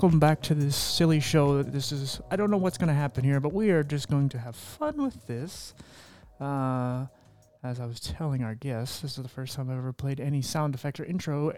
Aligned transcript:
Welcome 0.00 0.20
back 0.20 0.42
to 0.42 0.54
this 0.54 0.76
silly 0.76 1.18
show. 1.18 1.60
This 1.60 1.90
is, 1.90 2.20
I 2.30 2.36
don't 2.36 2.52
know 2.52 2.56
what's 2.56 2.78
going 2.78 2.86
to 2.86 2.94
happen 2.94 3.24
here, 3.24 3.40
but 3.40 3.52
we 3.52 3.70
are 3.70 3.82
just 3.82 4.08
going 4.08 4.28
to 4.28 4.38
have 4.38 4.54
fun 4.54 5.02
with 5.02 5.26
this. 5.26 5.74
Uh, 6.38 7.06
as 7.64 7.80
I 7.80 7.86
was 7.86 7.98
telling 7.98 8.44
our 8.44 8.54
guests, 8.54 9.00
this 9.00 9.18
is 9.18 9.24
the 9.24 9.28
first 9.28 9.56
time 9.56 9.68
I've 9.68 9.76
ever 9.76 9.92
played 9.92 10.20
any 10.20 10.40
sound 10.40 10.76
effect 10.76 11.00
or 11.00 11.04
intro 11.04 11.52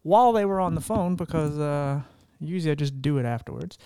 while 0.00 0.32
they 0.32 0.46
were 0.46 0.58
on 0.58 0.74
the 0.74 0.80
phone 0.80 1.16
because 1.16 1.58
uh, 1.58 2.00
usually 2.40 2.72
I 2.72 2.76
just 2.76 3.02
do 3.02 3.18
it 3.18 3.26
afterwards. 3.26 3.76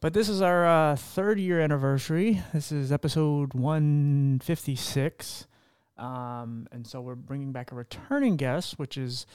But 0.00 0.14
this 0.14 0.30
is 0.30 0.40
our 0.40 0.66
uh, 0.66 0.96
third 0.96 1.38
year 1.38 1.60
anniversary. 1.60 2.42
This 2.54 2.72
is 2.72 2.90
episode 2.90 3.52
156. 3.52 5.46
Um, 5.98 6.66
and 6.72 6.86
so 6.86 7.02
we're 7.02 7.14
bringing 7.14 7.52
back 7.52 7.72
a 7.72 7.74
returning 7.74 8.38
guest, 8.38 8.78
which 8.78 8.96
is, 8.96 9.26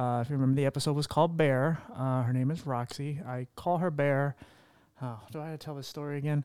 uh, 0.00 0.22
if 0.22 0.30
you 0.30 0.36
remember, 0.36 0.56
the 0.56 0.64
episode 0.64 0.94
was 0.94 1.06
called 1.06 1.36
Bear. 1.36 1.78
Uh, 1.94 2.22
her 2.22 2.32
name 2.32 2.50
is 2.50 2.64
Roxie. 2.66 3.20
I 3.26 3.48
call 3.54 3.78
her 3.78 3.90
Bear. 3.90 4.34
Oh, 5.02 5.20
do 5.30 5.42
I 5.42 5.50
have 5.50 5.58
to 5.58 5.62
tell 5.62 5.74
this 5.74 5.86
story 5.86 6.16
again? 6.16 6.42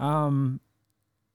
Um, 0.00 0.58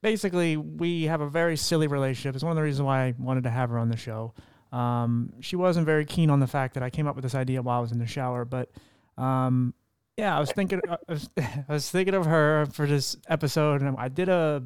basically, 0.02 0.58
we 0.58 1.04
have 1.04 1.22
a 1.22 1.30
very 1.30 1.56
silly 1.56 1.88
relationship. 1.88 2.36
It's 2.36 2.44
one 2.44 2.52
of 2.52 2.58
the 2.58 2.62
reasons 2.62 2.86
why 2.86 3.06
I 3.06 3.14
wanted 3.18 3.46
to 3.46 3.50
have 3.50 3.70
her 3.70 3.80
on 3.80 3.88
the 3.88 3.96
show. 3.96 4.34
Um, 4.74 5.32
she 5.40 5.56
wasn't 5.56 5.86
very 5.86 6.04
keen 6.04 6.30
on 6.30 6.42
the 6.42 6.48
fact 6.48 6.74
that 6.74 6.84
I 6.84 6.90
came 6.90 7.08
up 7.08 7.16
with 7.16 7.24
this 7.24 7.36
idea 7.36 7.62
while 7.62 7.78
I 7.78 7.82
was 7.82 7.94
in 7.94 8.00
the 8.00 8.06
shower, 8.06 8.44
but 8.44 8.70
um, 9.18 9.74
yeah, 10.18 10.36
I 10.36 10.42
was 10.42 10.52
thinking, 10.52 10.82
I 10.90 10.98
was, 11.08 11.30
I 11.38 11.64
was 11.70 11.90
thinking 11.90 12.16
of 12.16 12.26
her 12.26 12.66
for 12.74 12.86
this 12.86 13.16
episode, 13.30 13.82
and 13.82 13.96
I 13.98 14.10
did 14.10 14.28
a 14.28 14.62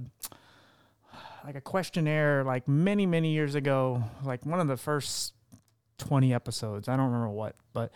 like 1.45 1.55
a 1.55 1.61
questionnaire 1.61 2.44
like 2.44 2.67
many 2.67 3.05
many 3.05 3.31
years 3.31 3.53
ago, 3.53 4.03
like 4.23 4.44
one 4.44 4.59
of 4.59 4.67
the 4.67 4.77
first 4.77 5.34
twenty 5.97 6.33
episodes. 6.33 6.88
I 6.88 6.95
don't 6.95 7.07
remember 7.07 7.29
what, 7.29 7.55
but 7.73 7.91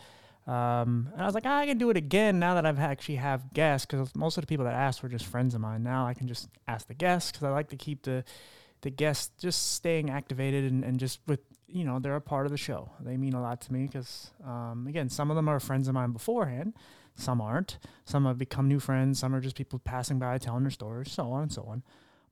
um, 0.48 1.10
and 1.14 1.22
I 1.22 1.26
was 1.26 1.36
like, 1.36 1.46
I 1.46 1.68
can 1.68 1.78
do 1.78 1.92
it 1.92 1.98
again 1.98 2.40
now 2.40 2.56
that 2.56 2.66
I've 2.66 2.80
actually 2.80 3.18
have 3.18 3.54
guests 3.54 3.86
because 3.86 4.16
most 4.16 4.38
of 4.38 4.42
the 4.42 4.48
people 4.48 4.66
that 4.66 4.74
asked 4.74 5.04
were 5.04 5.10
just 5.10 5.26
friends 5.26 5.54
of 5.54 5.62
mine. 5.62 5.84
Now 5.84 6.08
I 6.08 6.16
can 6.16 6.28
just 6.28 6.50
ask 6.68 6.88
the 6.88 6.96
guests 6.96 7.32
because 7.32 7.44
I 7.44 7.52
like 7.52 7.70
to 7.70 7.76
keep 7.76 8.04
the 8.04 8.24
the 8.82 8.90
guests 8.90 9.32
just 9.40 9.74
staying 9.74 10.10
activated 10.10 10.72
and, 10.72 10.84
and 10.84 11.00
just 11.00 11.20
with 11.28 11.42
you 11.68 11.84
know 11.84 12.00
they're 12.00 12.16
a 12.16 12.22
part 12.22 12.48
of 12.48 12.52
the 12.52 12.58
show. 12.58 12.90
They 13.00 13.16
mean 13.16 13.34
a 13.34 13.42
lot 13.42 13.62
to 13.62 13.74
me 13.74 13.86
because 13.86 14.32
um, 14.44 14.88
again, 14.88 15.10
some 15.10 15.30
of 15.30 15.36
them 15.36 15.48
are 15.48 15.60
friends 15.60 15.88
of 15.88 15.94
mine 15.94 16.12
beforehand. 16.12 16.74
Some 17.16 17.42
aren't. 17.42 17.78
Some 18.06 18.26
have 18.26 18.38
become 18.38 18.68
new 18.68 18.80
friends. 18.80 19.20
Some 19.20 19.36
are 19.36 19.42
just 19.42 19.56
people 19.56 19.78
passing 19.78 20.18
by 20.20 20.38
telling 20.38 20.64
their 20.64 20.72
stories, 20.72 21.12
so 21.12 21.32
on 21.32 21.44
and 21.44 21.52
so 21.52 21.64
on. 21.64 21.84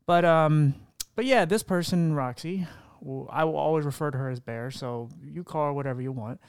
But 0.07 0.25
um, 0.25 0.73
but 1.15 1.25
yeah, 1.25 1.45
this 1.45 1.61
person, 1.61 2.15
Roxie, 2.15 2.67
I 3.29 3.43
will 3.43 3.57
always 3.57 3.85
refer 3.85 4.11
to 4.11 4.17
her 4.17 4.29
as 4.29 4.39
Bear. 4.39 4.71
So 4.71 5.09
you 5.23 5.43
call 5.43 5.67
her 5.67 5.73
whatever 5.73 6.01
you 6.01 6.11
want. 6.11 6.39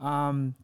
Um, 0.00 0.54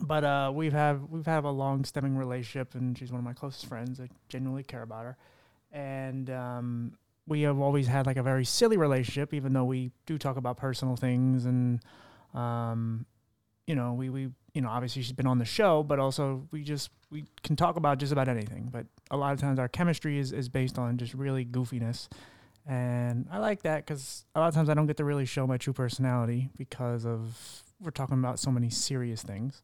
but 0.00 0.24
uh, 0.24 0.52
we've 0.54 0.72
have 0.72 1.02
we've 1.10 1.26
had 1.26 1.44
a 1.44 1.50
long 1.50 1.84
stemming 1.84 2.16
relationship, 2.16 2.74
and 2.74 2.96
she's 2.96 3.10
one 3.10 3.18
of 3.18 3.24
my 3.24 3.32
closest 3.32 3.66
friends. 3.66 4.00
I 4.00 4.08
genuinely 4.28 4.62
care 4.62 4.82
about 4.82 5.04
her, 5.04 5.16
and 5.72 6.30
um, 6.30 6.92
we 7.26 7.42
have 7.42 7.58
always 7.58 7.86
had 7.86 8.06
like 8.06 8.16
a 8.16 8.22
very 8.22 8.44
silly 8.44 8.76
relationship, 8.76 9.34
even 9.34 9.52
though 9.52 9.64
we 9.64 9.90
do 10.06 10.18
talk 10.18 10.36
about 10.36 10.56
personal 10.56 10.96
things, 10.96 11.44
and 11.46 11.80
um, 12.34 13.06
you 13.66 13.74
know, 13.74 13.92
we 13.92 14.08
we 14.08 14.28
you 14.54 14.62
know 14.62 14.68
obviously 14.68 15.02
she's 15.02 15.12
been 15.12 15.26
on 15.26 15.38
the 15.38 15.44
show, 15.44 15.82
but 15.82 15.98
also 15.98 16.46
we 16.50 16.62
just 16.62 16.90
we 17.10 17.24
can 17.42 17.56
talk 17.56 17.76
about 17.76 17.98
just 17.98 18.12
about 18.12 18.28
anything. 18.28 18.68
But 18.70 18.86
a 19.10 19.16
lot 19.16 19.32
of 19.32 19.40
times 19.40 19.58
our 19.58 19.68
chemistry 19.68 20.18
is 20.18 20.32
is 20.32 20.48
based 20.48 20.78
on 20.78 20.96
just 20.96 21.14
really 21.14 21.44
goofiness 21.44 22.08
and 22.68 23.26
I 23.32 23.38
like 23.38 23.62
that 23.62 23.86
because 23.86 24.26
a 24.34 24.40
lot 24.40 24.48
of 24.48 24.54
times 24.54 24.68
I 24.68 24.74
don't 24.74 24.86
get 24.86 24.98
to 24.98 25.04
really 25.04 25.24
show 25.24 25.46
my 25.46 25.56
true 25.56 25.72
personality 25.72 26.50
because 26.58 27.06
of 27.06 27.64
we're 27.80 27.90
talking 27.90 28.18
about 28.18 28.38
so 28.38 28.50
many 28.50 28.68
serious 28.68 29.22
things. 29.22 29.62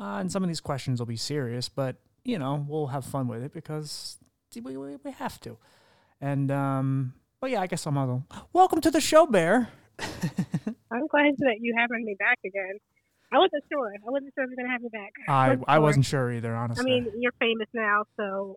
Uh, 0.00 0.18
and 0.18 0.32
some 0.32 0.42
of 0.42 0.48
these 0.48 0.60
questions 0.60 0.98
will 0.98 1.06
be 1.06 1.16
serious, 1.16 1.68
but 1.68 1.96
you 2.24 2.38
know 2.38 2.64
we'll 2.66 2.86
have 2.88 3.04
fun 3.04 3.28
with 3.28 3.42
it 3.42 3.52
because 3.52 4.16
we 4.54 4.76
we, 4.76 4.96
we 5.04 5.10
have 5.12 5.38
to. 5.40 5.58
And 6.20 6.50
um, 6.50 7.12
but 7.40 7.50
yeah, 7.50 7.60
I 7.60 7.66
guess 7.66 7.86
I'm 7.86 7.98
all 7.98 8.24
welcome 8.54 8.80
to 8.80 8.90
the 8.90 9.00
show, 9.00 9.26
Bear. 9.26 9.68
I'm 10.90 11.06
glad 11.08 11.34
that 11.38 11.56
you 11.60 11.74
having 11.76 12.04
me 12.04 12.16
back 12.18 12.38
again. 12.46 12.78
I 13.30 13.36
wasn't 13.36 13.64
sure. 13.70 13.92
I 13.94 14.10
wasn't 14.10 14.32
sure 14.34 14.44
if 14.44 14.50
you 14.50 14.56
were 14.56 14.62
gonna 14.62 14.72
have 14.72 14.80
me 14.80 14.88
back. 14.90 15.12
I 15.28 15.48
wasn't 15.48 15.64
I 15.68 15.74
sure. 15.74 15.80
wasn't 15.82 16.04
sure 16.06 16.32
either, 16.32 16.54
honestly. 16.54 16.80
I 16.80 17.00
mean, 17.00 17.12
you're 17.18 17.34
famous 17.38 17.68
now, 17.74 18.04
so 18.16 18.56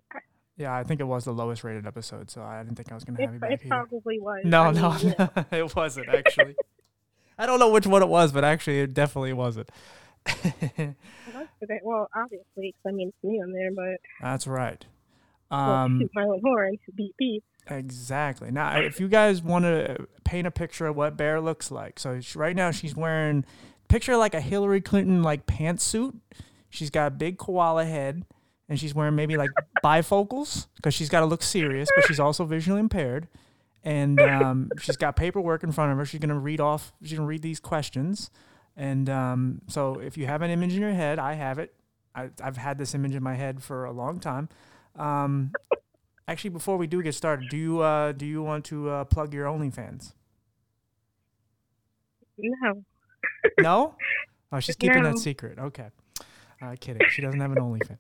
yeah, 0.61 0.73
I 0.75 0.83
think 0.83 1.01
it 1.01 1.05
was 1.05 1.25
the 1.25 1.33
lowest 1.33 1.63
rated 1.63 1.85
episode, 1.87 2.29
so 2.31 2.41
I 2.43 2.63
didn't 2.63 2.75
think 2.77 2.91
I 2.91 2.95
was 2.95 3.03
gonna 3.03 3.19
it, 3.19 3.25
have 3.25 3.33
you 3.33 3.39
back 3.39 3.51
it 3.51 3.67
probably 3.67 4.19
was. 4.19 4.41
No, 4.45 4.63
I 4.63 4.71
no, 4.71 4.91
mean, 4.93 5.15
yeah. 5.19 5.27
no, 5.35 5.45
it 5.57 5.75
wasn't 5.75 6.07
actually. 6.09 6.55
I 7.37 7.45
don't 7.45 7.59
know 7.59 7.69
which 7.71 7.87
one 7.87 8.01
it 8.03 8.07
was, 8.09 8.31
but 8.31 8.43
actually, 8.43 8.79
it 8.81 8.93
definitely 8.93 9.33
wasn't. 9.33 9.69
Well, 11.83 12.09
obviously, 12.15 12.73
'cause 12.73 12.89
I 12.89 12.91
mean, 12.91 13.09
it's 13.09 13.23
me 13.23 13.41
on 13.41 13.51
there, 13.51 13.71
but 13.73 13.99
That's 14.21 14.47
right. 14.47 14.85
well, 15.49 15.59
Um, 15.59 15.99
shoot 15.99 16.11
my 16.13 16.23
own 16.23 16.39
horn, 16.43 16.77
beep 16.95 17.15
beep. 17.17 17.43
exactly. 17.67 18.51
Now, 18.51 18.79
if 18.79 18.99
you 18.99 19.07
guys 19.07 19.41
want 19.41 19.65
to 19.65 20.07
paint 20.23 20.47
a 20.47 20.51
picture 20.51 20.87
of 20.87 20.95
what 20.95 21.17
Bear 21.17 21.39
looks 21.41 21.71
like, 21.71 21.99
so 21.99 22.19
she, 22.21 22.37
right 22.37 22.55
now 22.55 22.71
she's 22.71 22.95
wearing 22.95 23.45
picture 23.87 24.15
like 24.17 24.33
a 24.33 24.41
Hillary 24.41 24.81
Clinton 24.81 25.23
like 25.23 25.45
pantsuit. 25.45 26.15
She's 26.69 26.89
got 26.89 27.07
a 27.07 27.11
big 27.11 27.37
koala 27.37 27.85
head, 27.85 28.23
and 28.71 28.79
she's 28.79 28.95
wearing 28.95 29.15
maybe 29.15 29.35
like 29.35 29.49
bifocals 29.83 30.67
because 30.77 30.93
she's 30.93 31.09
got 31.09 31.19
to 31.19 31.25
look 31.25 31.43
serious, 31.43 31.89
but 31.93 32.05
she's 32.07 32.21
also 32.21 32.45
visually 32.45 32.79
impaired. 32.79 33.27
And 33.83 34.17
um, 34.21 34.69
she's 34.79 34.95
got 34.95 35.17
paperwork 35.17 35.61
in 35.63 35.73
front 35.73 35.91
of 35.91 35.97
her. 35.97 36.05
She's 36.05 36.21
gonna 36.21 36.39
read 36.39 36.61
off. 36.61 36.93
She's 37.03 37.17
gonna 37.17 37.27
read 37.27 37.41
these 37.41 37.59
questions. 37.59 38.31
And 38.77 39.09
um, 39.09 39.61
so, 39.67 39.95
if 39.99 40.17
you 40.17 40.25
have 40.25 40.41
an 40.41 40.49
image 40.51 40.73
in 40.73 40.79
your 40.79 40.93
head, 40.93 41.19
I 41.19 41.33
have 41.33 41.59
it. 41.59 41.73
I, 42.15 42.29
I've 42.41 42.55
had 42.55 42.77
this 42.77 42.95
image 42.95 43.13
in 43.13 43.21
my 43.21 43.33
head 43.33 43.61
for 43.61 43.83
a 43.83 43.91
long 43.91 44.21
time. 44.21 44.47
Um, 44.95 45.51
actually, 46.29 46.51
before 46.51 46.77
we 46.77 46.87
do 46.87 47.03
get 47.03 47.13
started, 47.13 47.49
do 47.49 47.57
you 47.57 47.81
uh, 47.81 48.13
do 48.13 48.25
you 48.25 48.41
want 48.41 48.63
to 48.65 48.89
uh, 48.89 49.03
plug 49.03 49.33
your 49.33 49.47
OnlyFans? 49.47 50.13
No, 52.37 52.83
No. 53.59 53.95
Oh, 54.53 54.59
she's 54.61 54.77
keeping 54.77 55.03
No. 55.03 55.09
that 55.11 55.17
secret. 55.19 55.59
Okay. 55.59 55.89
Uh, 56.61 56.75
kidding. 56.79 57.01
She 57.09 57.21
doesn't 57.21 57.39
have 57.41 57.51
an 57.51 57.57
OnlyFans. 57.57 57.97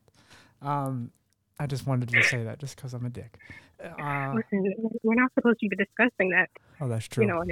Um, 0.61 1.11
I 1.59 1.67
just 1.67 1.85
wanted 1.85 2.09
to 2.09 2.23
say 2.23 2.43
that 2.43 2.59
just 2.59 2.75
because 2.75 2.93
I'm 2.93 3.05
a 3.05 3.09
dick. 3.09 3.37
Uh, 3.83 4.33
listen, 4.35 4.73
we're 5.03 5.15
not 5.15 5.31
supposed 5.33 5.59
to 5.59 5.69
be 5.69 5.75
discussing 5.75 6.29
that, 6.31 6.49
oh, 6.79 6.87
that's 6.87 7.07
true. 7.07 7.23
you 7.23 7.29
know. 7.29 7.43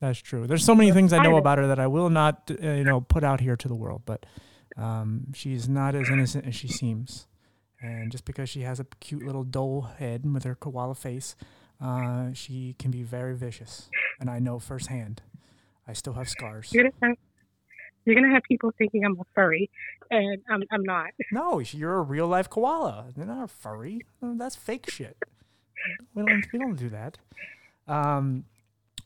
That's 0.00 0.20
true. 0.20 0.46
There's 0.46 0.64
so 0.64 0.74
many 0.74 0.92
things 0.92 1.12
I 1.12 1.22
know 1.22 1.36
about 1.36 1.58
her 1.58 1.66
that 1.68 1.78
I 1.78 1.86
will 1.86 2.10
not, 2.10 2.50
uh, 2.50 2.70
you 2.70 2.84
know, 2.84 3.00
put 3.00 3.24
out 3.24 3.40
here 3.40 3.56
to 3.56 3.68
the 3.68 3.74
world. 3.74 4.02
But 4.04 4.26
um, 4.76 5.32
she's 5.34 5.68
not 5.68 5.94
as 5.94 6.08
innocent 6.10 6.46
as 6.46 6.54
she 6.54 6.68
seems. 6.68 7.26
And 7.80 8.10
just 8.10 8.24
because 8.24 8.48
she 8.48 8.62
has 8.62 8.80
a 8.80 8.86
cute 9.00 9.24
little 9.24 9.44
doll 9.44 9.82
head 9.98 10.32
with 10.32 10.44
her 10.44 10.54
koala 10.54 10.94
face, 10.94 11.36
uh, 11.80 12.32
she 12.32 12.74
can 12.78 12.90
be 12.90 13.02
very 13.02 13.36
vicious. 13.36 13.88
And 14.20 14.30
I 14.30 14.38
know 14.38 14.58
firsthand. 14.58 15.22
I 15.86 15.92
still 15.92 16.14
have 16.14 16.28
scars. 16.28 16.72
You're 16.72 16.90
gonna 17.00 17.14
you're 18.06 18.14
gonna 18.14 18.32
have 18.32 18.44
people 18.44 18.72
thinking 18.78 19.04
I'm 19.04 19.18
a 19.20 19.24
furry, 19.34 19.68
and 20.10 20.40
I'm 20.48 20.62
I'm 20.70 20.82
not. 20.82 21.08
No, 21.32 21.58
you're 21.58 21.96
a 21.96 22.02
real 22.02 22.28
life 22.28 22.48
koala. 22.48 23.06
They're 23.14 23.26
not 23.26 23.44
a 23.44 23.48
furry. 23.48 24.02
That's 24.22 24.56
fake 24.56 24.88
shit. 24.90 25.16
We 26.14 26.24
don't 26.24 26.46
we 26.52 26.58
don't 26.58 26.76
do 26.76 26.88
that. 26.90 27.18
Um, 27.86 28.44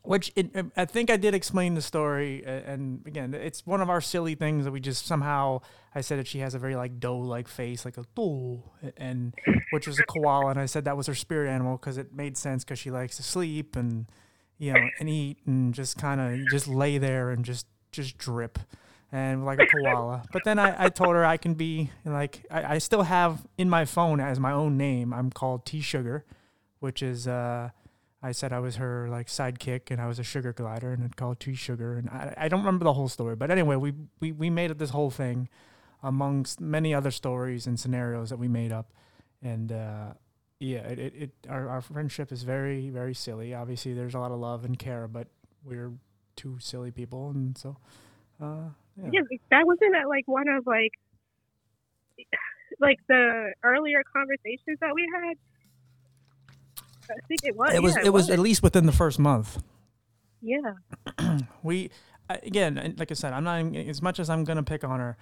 which 0.02 0.32
it, 0.34 0.50
I 0.76 0.86
think 0.86 1.10
I 1.10 1.16
did 1.16 1.34
explain 1.34 1.74
the 1.74 1.82
story, 1.82 2.42
and 2.44 3.06
again, 3.06 3.34
it's 3.34 3.66
one 3.66 3.82
of 3.82 3.90
our 3.90 4.00
silly 4.00 4.34
things 4.34 4.64
that 4.64 4.70
we 4.70 4.80
just 4.80 5.06
somehow. 5.06 5.60
I 5.94 6.02
said 6.02 6.20
that 6.20 6.26
she 6.26 6.38
has 6.38 6.54
a 6.54 6.58
very 6.58 6.76
like 6.76 7.00
doe 7.00 7.18
like 7.18 7.48
face, 7.48 7.84
like 7.84 7.98
a 7.98 8.04
doe, 8.14 8.62
and 8.96 9.34
which 9.72 9.86
was 9.86 9.98
a 9.98 10.04
koala, 10.04 10.50
and 10.50 10.60
I 10.60 10.66
said 10.66 10.84
that 10.84 10.96
was 10.96 11.06
her 11.06 11.14
spirit 11.14 11.50
animal 11.50 11.76
because 11.76 11.98
it 11.98 12.14
made 12.14 12.38
sense 12.38 12.64
because 12.64 12.78
she 12.78 12.90
likes 12.90 13.16
to 13.16 13.22
sleep 13.22 13.76
and 13.76 14.06
you 14.58 14.72
know 14.72 14.80
and 15.00 15.08
eat 15.08 15.38
and 15.46 15.74
just 15.74 15.98
kind 15.98 16.20
of 16.20 16.48
just 16.50 16.68
lay 16.68 16.96
there 16.96 17.30
and 17.30 17.44
just 17.44 17.66
just 17.92 18.16
drip 18.16 18.58
and 19.12 19.44
like 19.44 19.58
a 19.58 19.66
koala. 19.66 20.22
But 20.32 20.44
then 20.44 20.58
I, 20.58 20.84
I 20.84 20.88
told 20.88 21.14
her 21.14 21.24
I 21.24 21.36
can 21.36 21.54
be 21.54 21.90
like 22.04 22.46
I, 22.50 22.74
I 22.74 22.78
still 22.78 23.02
have 23.02 23.46
in 23.58 23.68
my 23.68 23.84
phone 23.84 24.20
as 24.20 24.38
my 24.38 24.52
own 24.52 24.76
name. 24.76 25.12
I'm 25.12 25.30
called 25.30 25.66
T 25.66 25.80
Sugar, 25.80 26.24
which 26.78 27.02
is 27.02 27.26
uh 27.26 27.70
I 28.22 28.32
said 28.32 28.52
I 28.52 28.60
was 28.60 28.76
her 28.76 29.08
like 29.08 29.28
sidekick 29.28 29.90
and 29.90 30.00
I 30.00 30.06
was 30.06 30.18
a 30.18 30.22
sugar 30.22 30.52
glider 30.52 30.92
and 30.92 31.04
it 31.04 31.16
called 31.16 31.40
T 31.40 31.54
Sugar 31.54 31.96
and 31.96 32.08
I, 32.10 32.34
I 32.36 32.48
don't 32.48 32.60
remember 32.60 32.84
the 32.84 32.92
whole 32.92 33.08
story. 33.08 33.34
But 33.34 33.50
anyway, 33.50 33.76
we, 33.76 33.94
we 34.20 34.32
we 34.32 34.50
made 34.50 34.70
it 34.70 34.78
this 34.78 34.90
whole 34.90 35.10
thing 35.10 35.48
amongst 36.02 36.60
many 36.60 36.94
other 36.94 37.10
stories 37.10 37.66
and 37.66 37.78
scenarios 37.78 38.30
that 38.30 38.38
we 38.38 38.48
made 38.48 38.72
up. 38.72 38.92
And 39.42 39.72
uh 39.72 40.12
yeah, 40.60 40.80
it, 40.80 40.98
it, 40.98 41.14
it 41.14 41.30
our, 41.48 41.68
our 41.68 41.80
friendship 41.80 42.30
is 42.30 42.42
very, 42.42 42.90
very 42.90 43.14
silly. 43.14 43.54
Obviously 43.54 43.94
there's 43.94 44.14
a 44.14 44.18
lot 44.18 44.30
of 44.30 44.38
love 44.38 44.64
and 44.64 44.78
care, 44.78 45.08
but 45.08 45.28
we're 45.64 45.92
two 46.36 46.58
silly 46.60 46.90
people 46.90 47.30
and 47.30 47.56
so 47.58 47.76
uh 48.40 48.68
yeah. 49.04 49.20
Yeah, 49.30 49.38
that 49.50 49.66
wasn't 49.66 49.96
uh, 49.96 50.08
like 50.08 50.26
one 50.26 50.48
of 50.48 50.66
like 50.66 50.92
like 52.80 52.98
the 53.08 53.52
earlier 53.62 54.02
conversations 54.12 54.78
that 54.80 54.94
we 54.94 55.08
had. 55.14 55.36
I 57.10 57.26
think 57.26 57.40
it 57.42 57.56
was. 57.56 57.74
it 57.74 57.82
was 57.82 57.96
yeah, 57.96 58.06
it 58.06 58.12
was 58.12 58.30
at 58.30 58.38
least 58.38 58.62
within 58.62 58.86
the 58.86 58.92
first 58.92 59.18
month. 59.18 59.62
Yeah. 60.40 60.74
we 61.62 61.90
again 62.28 62.94
like 62.96 63.10
i 63.10 63.14
said 63.14 63.32
i'm 63.32 63.42
not 63.42 63.74
as 63.74 64.00
much 64.00 64.20
as 64.20 64.30
i'm 64.30 64.44
gonna 64.44 64.62
pick 64.62 64.84
on 64.84 65.00
her 65.00 65.16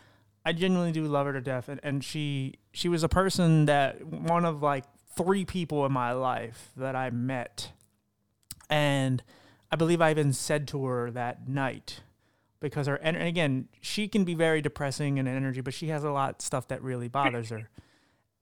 I 0.48 0.52
genuinely 0.52 0.92
do 0.92 1.04
love 1.04 1.26
her 1.26 1.34
to 1.34 1.42
death, 1.42 1.68
and, 1.68 1.78
and 1.82 2.02
she 2.02 2.54
she 2.72 2.88
was 2.88 3.02
a 3.02 3.08
person 3.08 3.66
that 3.66 4.02
one 4.06 4.46
of 4.46 4.62
like 4.62 4.84
three 5.14 5.44
people 5.44 5.84
in 5.84 5.92
my 5.92 6.12
life 6.12 6.70
that 6.74 6.96
I 6.96 7.10
met, 7.10 7.72
and 8.70 9.22
I 9.70 9.76
believe 9.76 10.00
I 10.00 10.10
even 10.10 10.32
said 10.32 10.66
to 10.68 10.86
her 10.86 11.10
that 11.10 11.48
night 11.48 12.00
because 12.60 12.86
her 12.86 12.96
and 12.96 13.16
again 13.16 13.68
she 13.80 14.08
can 14.08 14.24
be 14.24 14.34
very 14.34 14.60
depressing 14.60 15.18
in 15.18 15.26
energy, 15.26 15.60
but 15.60 15.74
she 15.74 15.88
has 15.88 16.04
a 16.04 16.10
lot 16.10 16.36
of 16.36 16.40
stuff 16.40 16.68
that 16.68 16.82
really 16.82 17.08
bothers 17.08 17.50
her. 17.50 17.68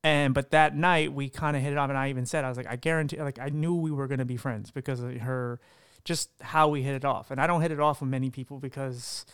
And 0.04 0.34
but 0.34 0.50
that 0.50 0.76
night 0.76 1.12
we 1.12 1.28
kind 1.28 1.56
of 1.56 1.62
hit 1.62 1.72
it 1.72 1.78
off, 1.78 1.88
and 1.88 1.98
I 1.98 2.10
even 2.10 2.26
said 2.26 2.44
I 2.44 2.48
was 2.48 2.56
like 2.56 2.68
I 2.68 2.76
guarantee, 2.76 3.20
like 3.20 3.38
I 3.38 3.48
knew 3.48 3.74
we 3.74 3.90
were 3.90 4.06
gonna 4.06 4.24
be 4.24 4.36
friends 4.36 4.70
because 4.70 5.00
of 5.00 5.12
her, 5.16 5.60
just 6.04 6.30
how 6.40 6.68
we 6.68 6.82
hit 6.82 6.94
it 6.94 7.04
off. 7.04 7.30
And 7.30 7.40
I 7.40 7.46
don't 7.46 7.60
hit 7.60 7.72
it 7.72 7.80
off 7.80 8.00
with 8.00 8.10
many 8.10 8.30
people 8.30 8.58
because 8.58 9.26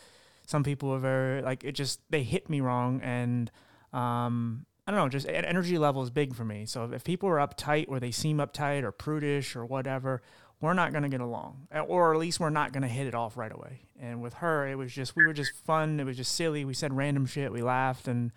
some 0.47 0.65
people 0.65 0.91
are 0.91 0.99
very 0.99 1.43
like 1.43 1.63
it 1.65 1.73
just 1.73 2.01
they 2.11 2.23
hit 2.23 2.49
me 2.49 2.61
wrong 2.61 3.01
and 3.03 3.51
um 3.93 4.67
I 4.87 4.91
don't 4.91 4.99
know, 4.99 5.09
just 5.09 5.29
energy 5.29 5.79
level 5.79 6.03
is 6.03 6.11
big 6.11 6.35
for 6.35 6.45
me. 6.45 6.67
So 6.67 6.91
if 6.93 7.05
people 7.05 7.29
are 7.29 7.37
uptight 7.37 7.85
or 7.87 8.01
they 8.01 8.11
seem 8.11 8.39
uptight 8.39 8.83
or 8.83 8.91
prudish 8.91 9.55
or 9.55 9.65
whatever, 9.65 10.23
we're 10.63 10.73
not 10.73 10.93
going 10.93 11.03
to 11.03 11.11
get 11.11 11.21
along. 11.21 11.69
Or 11.87 12.15
at 12.15 12.19
least 12.19 12.41
we're 12.41 12.51
not 12.51 12.73
going 12.73 12.83
to 12.83 12.89
hit 12.89 13.07
it 13.07 13.15
off 13.15 13.37
right 13.37 13.53
away. 13.53 13.81
And 14.01 14.23
with 14.23 14.35
her, 14.35 14.67
it 14.67 14.77
was 14.77 14.93
just, 14.93 15.15
we 15.15 15.27
were 15.27 15.35
just 15.35 15.53
fun. 15.65 16.01
It 16.01 16.05
was 16.05 16.17
just 16.17 16.35
silly. 16.35 16.65
We 16.65 16.73
said 16.73 16.97
random 16.97 17.27
shit. 17.27 17.53
We 17.53 17.63
laughed. 17.63 18.09
And 18.09 18.33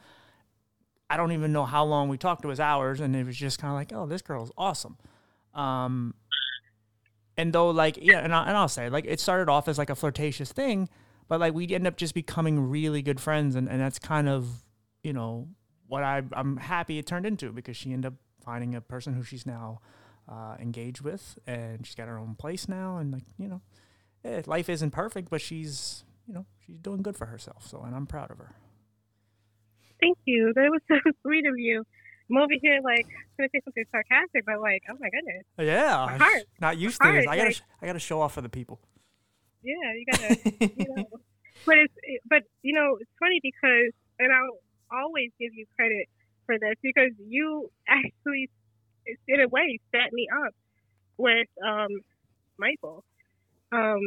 I 1.09 1.15
don't 1.15 1.31
even 1.31 1.53
know 1.53 1.65
how 1.65 1.85
long 1.85 2.09
we 2.09 2.17
talked. 2.17 2.43
It 2.43 2.47
was 2.47 2.59
hours. 2.59 2.99
And 2.99 3.15
it 3.15 3.25
was 3.25 3.37
just 3.37 3.59
kind 3.59 3.71
of 3.71 3.75
like, 3.75 3.93
oh, 3.93 4.05
this 4.05 4.21
girl's 4.21 4.51
awesome. 4.57 4.97
Um, 5.53 6.15
and 7.37 7.53
though, 7.53 7.69
like, 7.69 7.97
yeah, 8.01 8.19
and, 8.19 8.33
I, 8.33 8.47
and 8.47 8.57
I'll 8.57 8.67
say, 8.67 8.89
like, 8.89 9.05
it 9.07 9.19
started 9.21 9.49
off 9.49 9.67
as 9.67 9.77
like 9.77 9.89
a 9.89 9.95
flirtatious 9.95 10.51
thing 10.51 10.89
but 11.27 11.39
like 11.39 11.53
we 11.53 11.67
end 11.73 11.87
up 11.87 11.97
just 11.97 12.13
becoming 12.13 12.69
really 12.69 13.01
good 13.01 13.19
friends 13.19 13.55
and, 13.55 13.69
and 13.69 13.79
that's 13.79 13.99
kind 13.99 14.29
of 14.29 14.47
you 15.03 15.13
know 15.13 15.47
what 15.87 16.03
I, 16.03 16.23
i'm 16.33 16.57
happy 16.57 16.97
it 16.97 17.05
turned 17.05 17.25
into 17.25 17.51
because 17.51 17.77
she 17.77 17.93
ended 17.93 18.13
up 18.13 18.17
finding 18.43 18.75
a 18.75 18.81
person 18.81 19.13
who 19.13 19.23
she's 19.23 19.45
now 19.45 19.81
uh, 20.27 20.55
engaged 20.59 21.01
with 21.01 21.37
and 21.45 21.85
she's 21.85 21.95
got 21.95 22.07
her 22.07 22.17
own 22.17 22.35
place 22.35 22.67
now 22.67 22.97
and 22.97 23.11
like 23.11 23.23
you 23.37 23.47
know 23.47 23.61
eh, 24.23 24.41
life 24.45 24.69
isn't 24.69 24.91
perfect 24.91 25.29
but 25.29 25.41
she's 25.41 26.03
you 26.27 26.33
know 26.33 26.45
she's 26.65 26.77
doing 26.77 27.01
good 27.01 27.15
for 27.15 27.27
herself 27.27 27.67
so 27.67 27.81
and 27.81 27.95
i'm 27.95 28.07
proud 28.07 28.31
of 28.31 28.37
her 28.37 28.55
thank 30.01 30.17
you 30.25 30.51
that 30.55 30.69
was 30.69 30.81
so 30.87 31.11
sweet 31.21 31.45
of 31.45 31.57
you 31.57 31.83
I'm 32.27 32.37
over 32.37 32.53
here 32.59 32.79
like 32.83 33.05
gonna 33.37 33.49
say 33.53 33.61
something 33.63 33.83
sarcastic, 33.91 34.47
but 34.47 34.59
like, 34.59 34.81
oh 34.89 34.95
my 34.99 35.11
goodness. 35.11 35.43
Yeah, 35.59 36.17
not 36.59 36.75
used 36.75 36.99
to 36.99 37.11
this. 37.11 37.27
I 37.27 37.37
gotta, 37.37 37.49
like, 37.49 37.61
I 37.83 37.85
gotta 37.85 37.99
show 37.99 38.19
off 38.19 38.33
for 38.33 38.41
the 38.41 38.49
people 38.49 38.79
yeah, 39.65 39.89
you 39.97 40.05
gotta, 40.05 40.37
you 40.77 40.85
know. 40.95 41.05
But 41.65 41.77
it's, 41.79 41.93
but 42.29 42.43
you 42.61 42.73
know, 42.73 42.97
it's 43.01 43.09
funny 43.19 43.39
because, 43.41 43.91
and 44.19 44.31
I'll 44.31 44.61
always 45.01 45.31
give 45.39 45.53
you 45.53 45.65
credit 45.75 46.07
for 46.45 46.59
this 46.59 46.75
because 46.81 47.11
you 47.27 47.71
actually, 47.87 48.49
in 49.27 49.41
a 49.41 49.47
way, 49.47 49.79
set 49.91 50.11
me 50.11 50.27
up 50.45 50.53
with 51.17 51.47
um, 51.65 51.89
Michael, 52.57 53.03
um, 53.71 54.01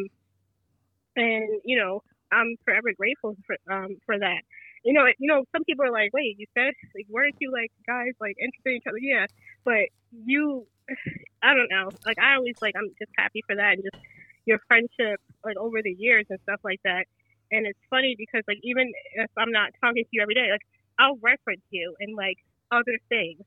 and 1.17 1.61
you 1.65 1.79
know, 1.79 2.03
I'm 2.33 2.57
forever 2.65 2.91
grateful 2.97 3.37
for 3.47 3.57
um 3.73 3.97
for 4.07 4.19
that. 4.19 4.43
You 4.85 4.93
know, 4.93 5.07
you 5.19 5.29
know, 5.29 5.45
some 5.53 5.65
people 5.65 5.85
are 5.85 5.93
like, 5.93 6.13
"Wait, 6.13 6.37
you 6.39 6.47
said 6.55 6.73
like, 6.95 7.07
weren't 7.09 7.35
you 7.41 7.53
like 7.53 7.73
guys 7.87 8.13
like 8.21 8.37
interested 8.39 8.71
in 8.71 8.77
each 8.77 8.87
other?" 8.87 8.99
Yeah, 9.01 9.27
but 9.65 9.91
you, 10.25 10.67
I 11.43 11.55
don't 11.55 11.69
know. 11.71 11.91
Like, 12.07 12.19
I 12.19 12.37
always 12.37 12.55
like, 12.63 12.75
I'm 12.77 12.91
just 12.99 13.11
happy 13.17 13.43
for 13.47 13.57
that 13.57 13.75
and 13.75 13.83
just 13.83 14.03
your 14.47 14.59
friendship 14.67 15.21
like 15.45 15.57
over 15.57 15.83
the 15.83 15.93
years 15.93 16.27
and 16.31 16.39
stuff 16.43 16.61
like 16.65 16.81
that. 16.85 17.07
And 17.53 17.67
it's 17.67 17.79
funny 17.91 18.15
because 18.17 18.43
like 18.49 18.59
even 18.63 18.93
if 19.15 19.31
I'm 19.37 19.53
not 19.53 19.71
talking 19.81 20.05
to 20.05 20.11
you 20.11 20.23
every 20.23 20.35
day, 20.35 20.49
like 20.51 20.67
I'll 20.99 21.17
reference 21.23 21.63
you 21.71 21.95
and 22.01 22.17
like 22.17 22.39
other 22.73 22.99
things. 23.09 23.41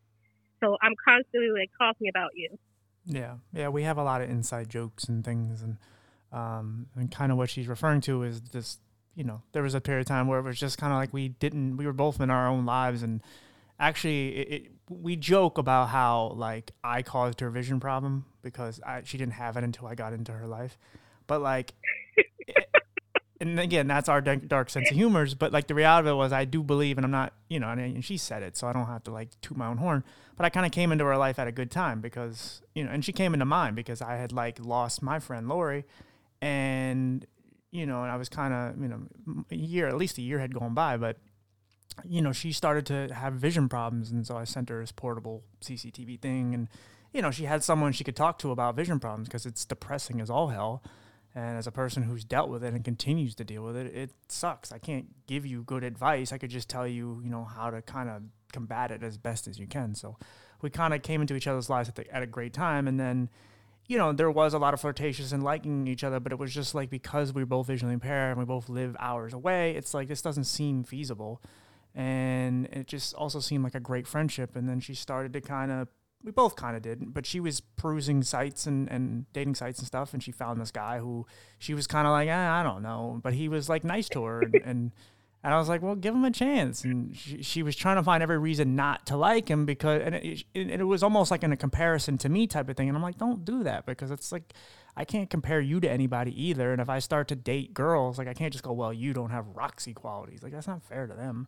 So 0.61 0.77
I'm 0.81 0.93
constantly 1.03 1.49
like 1.51 1.69
talking 1.77 2.07
about 2.07 2.31
you. 2.35 2.49
Yeah, 3.05 3.35
yeah, 3.51 3.69
we 3.69 3.83
have 3.83 3.97
a 3.97 4.03
lot 4.03 4.21
of 4.21 4.29
inside 4.29 4.69
jokes 4.69 5.05
and 5.05 5.25
things, 5.25 5.61
and 5.61 5.77
um, 6.31 6.87
and 6.95 7.11
kind 7.11 7.31
of 7.31 7.37
what 7.37 7.49
she's 7.49 7.67
referring 7.67 8.01
to 8.01 8.23
is 8.23 8.41
this. 8.41 8.77
You 9.15 9.25
know, 9.25 9.41
there 9.51 9.63
was 9.63 9.73
a 9.73 9.81
period 9.81 10.01
of 10.01 10.07
time 10.07 10.27
where 10.27 10.39
it 10.39 10.43
was 10.43 10.57
just 10.57 10.77
kind 10.77 10.93
of 10.93 10.97
like 10.97 11.11
we 11.11 11.29
didn't, 11.29 11.75
we 11.75 11.85
were 11.85 11.91
both 11.91 12.21
in 12.21 12.29
our 12.29 12.47
own 12.47 12.65
lives, 12.65 13.03
and 13.03 13.21
actually, 13.77 14.37
it, 14.37 14.51
it, 14.53 14.71
we 14.89 15.17
joke 15.17 15.57
about 15.57 15.89
how 15.89 16.33
like 16.37 16.71
I 16.83 17.01
caused 17.01 17.41
her 17.41 17.49
vision 17.49 17.79
problem 17.81 18.25
because 18.41 18.79
I, 18.85 19.01
she 19.03 19.17
didn't 19.17 19.33
have 19.33 19.57
it 19.57 19.65
until 19.65 19.87
I 19.87 19.95
got 19.95 20.13
into 20.13 20.31
her 20.31 20.47
life, 20.47 20.77
but 21.27 21.41
like. 21.41 21.73
And 23.41 23.59
again, 23.59 23.87
that's 23.87 24.07
our 24.07 24.21
dark 24.21 24.69
sense 24.69 24.91
of 24.91 24.95
humors. 24.95 25.33
But 25.33 25.51
like 25.51 25.65
the 25.65 25.73
reality 25.73 26.07
of 26.07 26.13
it 26.13 26.15
was, 26.15 26.31
I 26.31 26.45
do 26.45 26.61
believe, 26.61 26.99
and 26.99 27.03
I'm 27.03 27.11
not, 27.11 27.33
you 27.49 27.59
know, 27.59 27.69
and 27.69 28.05
she 28.05 28.15
said 28.15 28.43
it, 28.43 28.55
so 28.55 28.67
I 28.67 28.73
don't 28.73 28.85
have 28.85 29.03
to 29.05 29.11
like 29.11 29.29
toot 29.41 29.57
my 29.57 29.65
own 29.65 29.77
horn. 29.77 30.03
But 30.37 30.45
I 30.45 30.49
kind 30.49 30.63
of 30.63 30.71
came 30.71 30.91
into 30.91 31.05
her 31.05 31.17
life 31.17 31.39
at 31.39 31.47
a 31.47 31.51
good 31.51 31.71
time 31.71 32.01
because, 32.01 32.61
you 32.75 32.83
know, 32.83 32.91
and 32.91 33.03
she 33.03 33.11
came 33.11 33.33
into 33.33 33.45
mine 33.45 33.73
because 33.73 33.99
I 33.99 34.15
had 34.15 34.31
like 34.31 34.59
lost 34.63 35.01
my 35.01 35.17
friend 35.17 35.49
Lori, 35.49 35.85
and 36.39 37.25
you 37.71 37.87
know, 37.87 38.03
and 38.03 38.11
I 38.11 38.15
was 38.15 38.29
kind 38.29 38.53
of, 38.53 38.79
you 38.79 38.87
know, 38.87 39.43
a 39.49 39.55
year, 39.55 39.87
at 39.87 39.97
least 39.97 40.19
a 40.19 40.21
year 40.21 40.37
had 40.37 40.53
gone 40.53 40.75
by, 40.75 40.97
but 40.97 41.17
you 42.05 42.21
know, 42.21 42.31
she 42.31 42.51
started 42.51 42.85
to 42.85 43.11
have 43.11 43.33
vision 43.33 43.67
problems, 43.67 44.11
and 44.11 44.25
so 44.25 44.37
I 44.37 44.43
sent 44.43 44.69
her 44.69 44.81
this 44.81 44.91
portable 44.91 45.43
CCTV 45.61 46.21
thing, 46.21 46.53
and 46.53 46.67
you 47.11 47.23
know, 47.23 47.31
she 47.31 47.45
had 47.45 47.63
someone 47.63 47.91
she 47.91 48.03
could 48.03 48.15
talk 48.15 48.37
to 48.39 48.51
about 48.51 48.75
vision 48.75 48.99
problems 48.99 49.27
because 49.27 49.47
it's 49.47 49.65
depressing 49.65 50.21
as 50.21 50.29
all 50.29 50.49
hell. 50.49 50.83
And 51.33 51.57
as 51.57 51.65
a 51.65 51.71
person 51.71 52.03
who's 52.03 52.25
dealt 52.25 52.49
with 52.49 52.63
it 52.63 52.73
and 52.73 52.83
continues 52.83 53.35
to 53.35 53.43
deal 53.45 53.63
with 53.63 53.77
it, 53.77 53.95
it 53.95 54.11
sucks. 54.27 54.71
I 54.71 54.79
can't 54.79 55.05
give 55.27 55.45
you 55.45 55.63
good 55.63 55.83
advice. 55.83 56.33
I 56.33 56.37
could 56.37 56.49
just 56.49 56.69
tell 56.69 56.85
you, 56.85 57.21
you 57.23 57.29
know, 57.29 57.45
how 57.45 57.69
to 57.69 57.81
kind 57.81 58.09
of 58.09 58.23
combat 58.51 58.91
it 58.91 59.01
as 59.01 59.17
best 59.17 59.47
as 59.47 59.57
you 59.57 59.65
can. 59.65 59.95
So 59.95 60.17
we 60.61 60.69
kind 60.69 60.93
of 60.93 61.01
came 61.01 61.21
into 61.21 61.35
each 61.35 61.47
other's 61.47 61.69
lives 61.69 61.87
at, 61.87 61.95
the, 61.95 62.13
at 62.13 62.21
a 62.21 62.27
great 62.27 62.51
time. 62.53 62.85
And 62.85 62.99
then, 62.99 63.29
you 63.87 63.97
know, 63.97 64.11
there 64.11 64.29
was 64.29 64.53
a 64.53 64.59
lot 64.59 64.73
of 64.73 64.81
flirtatious 64.81 65.31
and 65.31 65.41
liking 65.41 65.87
each 65.87 66.03
other, 66.03 66.19
but 66.19 66.33
it 66.33 66.39
was 66.39 66.53
just 66.53 66.75
like 66.75 66.89
because 66.89 67.33
we 67.33 67.41
were 67.41 67.47
both 67.47 67.67
visually 67.67 67.93
impaired 67.93 68.31
and 68.31 68.39
we 68.39 68.45
both 68.45 68.67
live 68.67 68.97
hours 68.99 69.33
away, 69.33 69.75
it's 69.75 69.93
like 69.93 70.09
this 70.09 70.21
doesn't 70.21 70.43
seem 70.43 70.83
feasible. 70.83 71.41
And 71.95 72.67
it 72.67 72.87
just 72.87 73.13
also 73.15 73.39
seemed 73.39 73.63
like 73.63 73.75
a 73.75 73.79
great 73.79 74.07
friendship. 74.07 74.55
And 74.55 74.67
then 74.67 74.81
she 74.81 74.93
started 74.93 75.31
to 75.33 75.41
kind 75.41 75.71
of 75.71 75.87
we 76.23 76.31
both 76.31 76.55
kind 76.55 76.75
of 76.75 76.81
did, 76.81 77.13
but 77.13 77.25
she 77.25 77.39
was 77.39 77.61
perusing 77.61 78.23
sites 78.23 78.65
and, 78.65 78.89
and 78.89 79.31
dating 79.33 79.55
sites 79.55 79.79
and 79.79 79.87
stuff, 79.87 80.13
and 80.13 80.21
she 80.21 80.31
found 80.31 80.59
this 80.59 80.71
guy 80.71 80.99
who 80.99 81.25
she 81.59 81.73
was 81.73 81.87
kind 81.87 82.07
of 82.07 82.11
like, 82.11 82.29
eh, 82.29 82.49
I 82.49 82.63
don't 82.63 82.83
know, 82.83 83.19
but 83.23 83.33
he 83.33 83.49
was 83.49 83.69
like 83.69 83.83
nice 83.83 84.09
to 84.09 84.23
her, 84.23 84.41
and, 84.41 84.55
and 84.65 84.91
and 85.43 85.55
I 85.55 85.57
was 85.57 85.67
like, 85.67 85.81
well, 85.81 85.95
give 85.95 86.13
him 86.13 86.23
a 86.23 86.29
chance, 86.29 86.83
and 86.83 87.15
she, 87.17 87.41
she 87.41 87.63
was 87.63 87.75
trying 87.75 87.95
to 87.95 88.03
find 88.03 88.21
every 88.21 88.37
reason 88.37 88.75
not 88.75 89.07
to 89.07 89.17
like 89.17 89.49
him 89.49 89.65
because, 89.65 90.01
and 90.03 90.13
it, 90.15 90.43
it, 90.53 90.69
it 90.69 90.83
was 90.83 91.01
almost 91.01 91.31
like 91.31 91.43
in 91.43 91.51
a 91.51 91.57
comparison 91.57 92.17
to 92.19 92.29
me 92.29 92.45
type 92.45 92.69
of 92.69 92.77
thing, 92.77 92.87
and 92.87 92.95
I'm 92.95 93.01
like, 93.01 93.17
don't 93.17 93.43
do 93.43 93.63
that 93.63 93.85
because 93.85 94.11
it's 94.11 94.31
like. 94.31 94.53
I 94.93 95.05
can't 95.05 95.29
compare 95.29 95.61
you 95.61 95.79
to 95.79 95.89
anybody 95.89 96.49
either. 96.49 96.73
And 96.73 96.81
if 96.81 96.89
I 96.89 96.99
start 96.99 97.29
to 97.29 97.35
date 97.37 97.73
girls, 97.73 98.17
like 98.17 98.27
I 98.27 98.33
can't 98.33 98.51
just 98.51 98.61
go, 98.61 98.73
well, 98.73 98.91
you 98.91 99.13
don't 99.13 99.29
have 99.29 99.47
Roxie 99.55 99.93
qualities. 99.93 100.43
Like 100.43 100.51
that's 100.51 100.67
not 100.67 100.83
fair 100.83 101.07
to 101.07 101.13
them, 101.13 101.47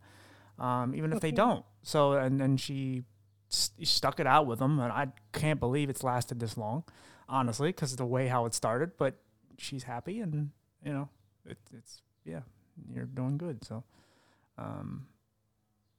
um, 0.57 0.95
even 0.95 1.11
if 1.11 1.19
they 1.19 1.33
don't. 1.33 1.65
So, 1.81 2.13
and 2.13 2.39
then 2.39 2.55
she 2.55 3.03
st- 3.53 3.87
stuck 3.87 4.19
it 4.19 4.27
out 4.27 4.45
with 4.47 4.59
them, 4.59 4.79
and 4.79 4.91
I 4.91 5.07
can't 5.31 5.59
believe 5.59 5.89
it's 5.89 6.03
lasted 6.03 6.39
this 6.39 6.57
long, 6.57 6.83
honestly, 7.29 7.69
because 7.69 7.91
of 7.91 7.97
the 7.97 8.05
way 8.05 8.27
how 8.27 8.45
it 8.45 8.53
started. 8.53 8.97
But 8.97 9.15
she's 9.57 9.83
happy, 9.83 10.19
and 10.19 10.51
you 10.83 10.93
know, 10.93 11.09
it, 11.45 11.57
it's 11.75 12.01
yeah, 12.25 12.41
you're 12.93 13.05
doing 13.05 13.37
good. 13.37 13.63
So, 13.63 13.83
um, 14.57 15.07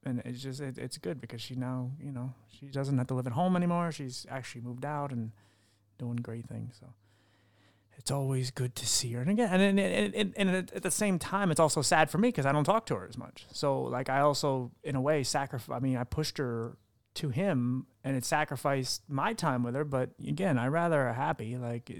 and 0.04 0.22
it's 0.24 0.42
just 0.42 0.60
it, 0.60 0.78
it's 0.78 0.98
good 0.98 1.20
because 1.20 1.40
she 1.40 1.54
now 1.54 1.90
you 2.02 2.12
know 2.12 2.34
she 2.48 2.66
doesn't 2.66 2.96
have 2.98 3.06
to 3.08 3.14
live 3.14 3.26
at 3.26 3.32
home 3.32 3.56
anymore. 3.56 3.92
She's 3.92 4.26
actually 4.30 4.62
moved 4.62 4.84
out 4.84 5.12
and 5.12 5.32
doing 5.98 6.16
great 6.16 6.46
things. 6.46 6.76
So 6.80 6.86
it's 7.96 8.10
always 8.10 8.50
good 8.50 8.74
to 8.76 8.86
see 8.86 9.12
her. 9.12 9.20
And 9.20 9.30
again, 9.30 9.60
and 9.60 9.78
and, 9.78 10.14
and, 10.14 10.34
and 10.36 10.50
at 10.74 10.82
the 10.82 10.90
same 10.90 11.18
time, 11.18 11.50
it's 11.50 11.60
also 11.60 11.82
sad 11.82 12.10
for 12.10 12.18
me 12.18 12.28
because 12.28 12.46
I 12.46 12.52
don't 12.52 12.64
talk 12.64 12.86
to 12.86 12.96
her 12.96 13.06
as 13.08 13.16
much. 13.16 13.46
So 13.52 13.82
like 13.82 14.08
I 14.10 14.20
also, 14.20 14.72
in 14.82 14.96
a 14.96 15.00
way, 15.00 15.22
sacrifice. 15.22 15.74
I 15.74 15.78
mean, 15.78 15.96
I 15.96 16.04
pushed 16.04 16.38
her 16.38 16.76
to 17.14 17.28
him 17.28 17.86
and 18.02 18.16
it 18.16 18.24
sacrificed 18.24 19.02
my 19.08 19.32
time 19.32 19.62
with 19.62 19.74
her. 19.74 19.84
But 19.84 20.10
again, 20.26 20.58
I 20.58 20.68
rather 20.68 21.08
are 21.08 21.12
happy. 21.12 21.56
Like, 21.56 21.90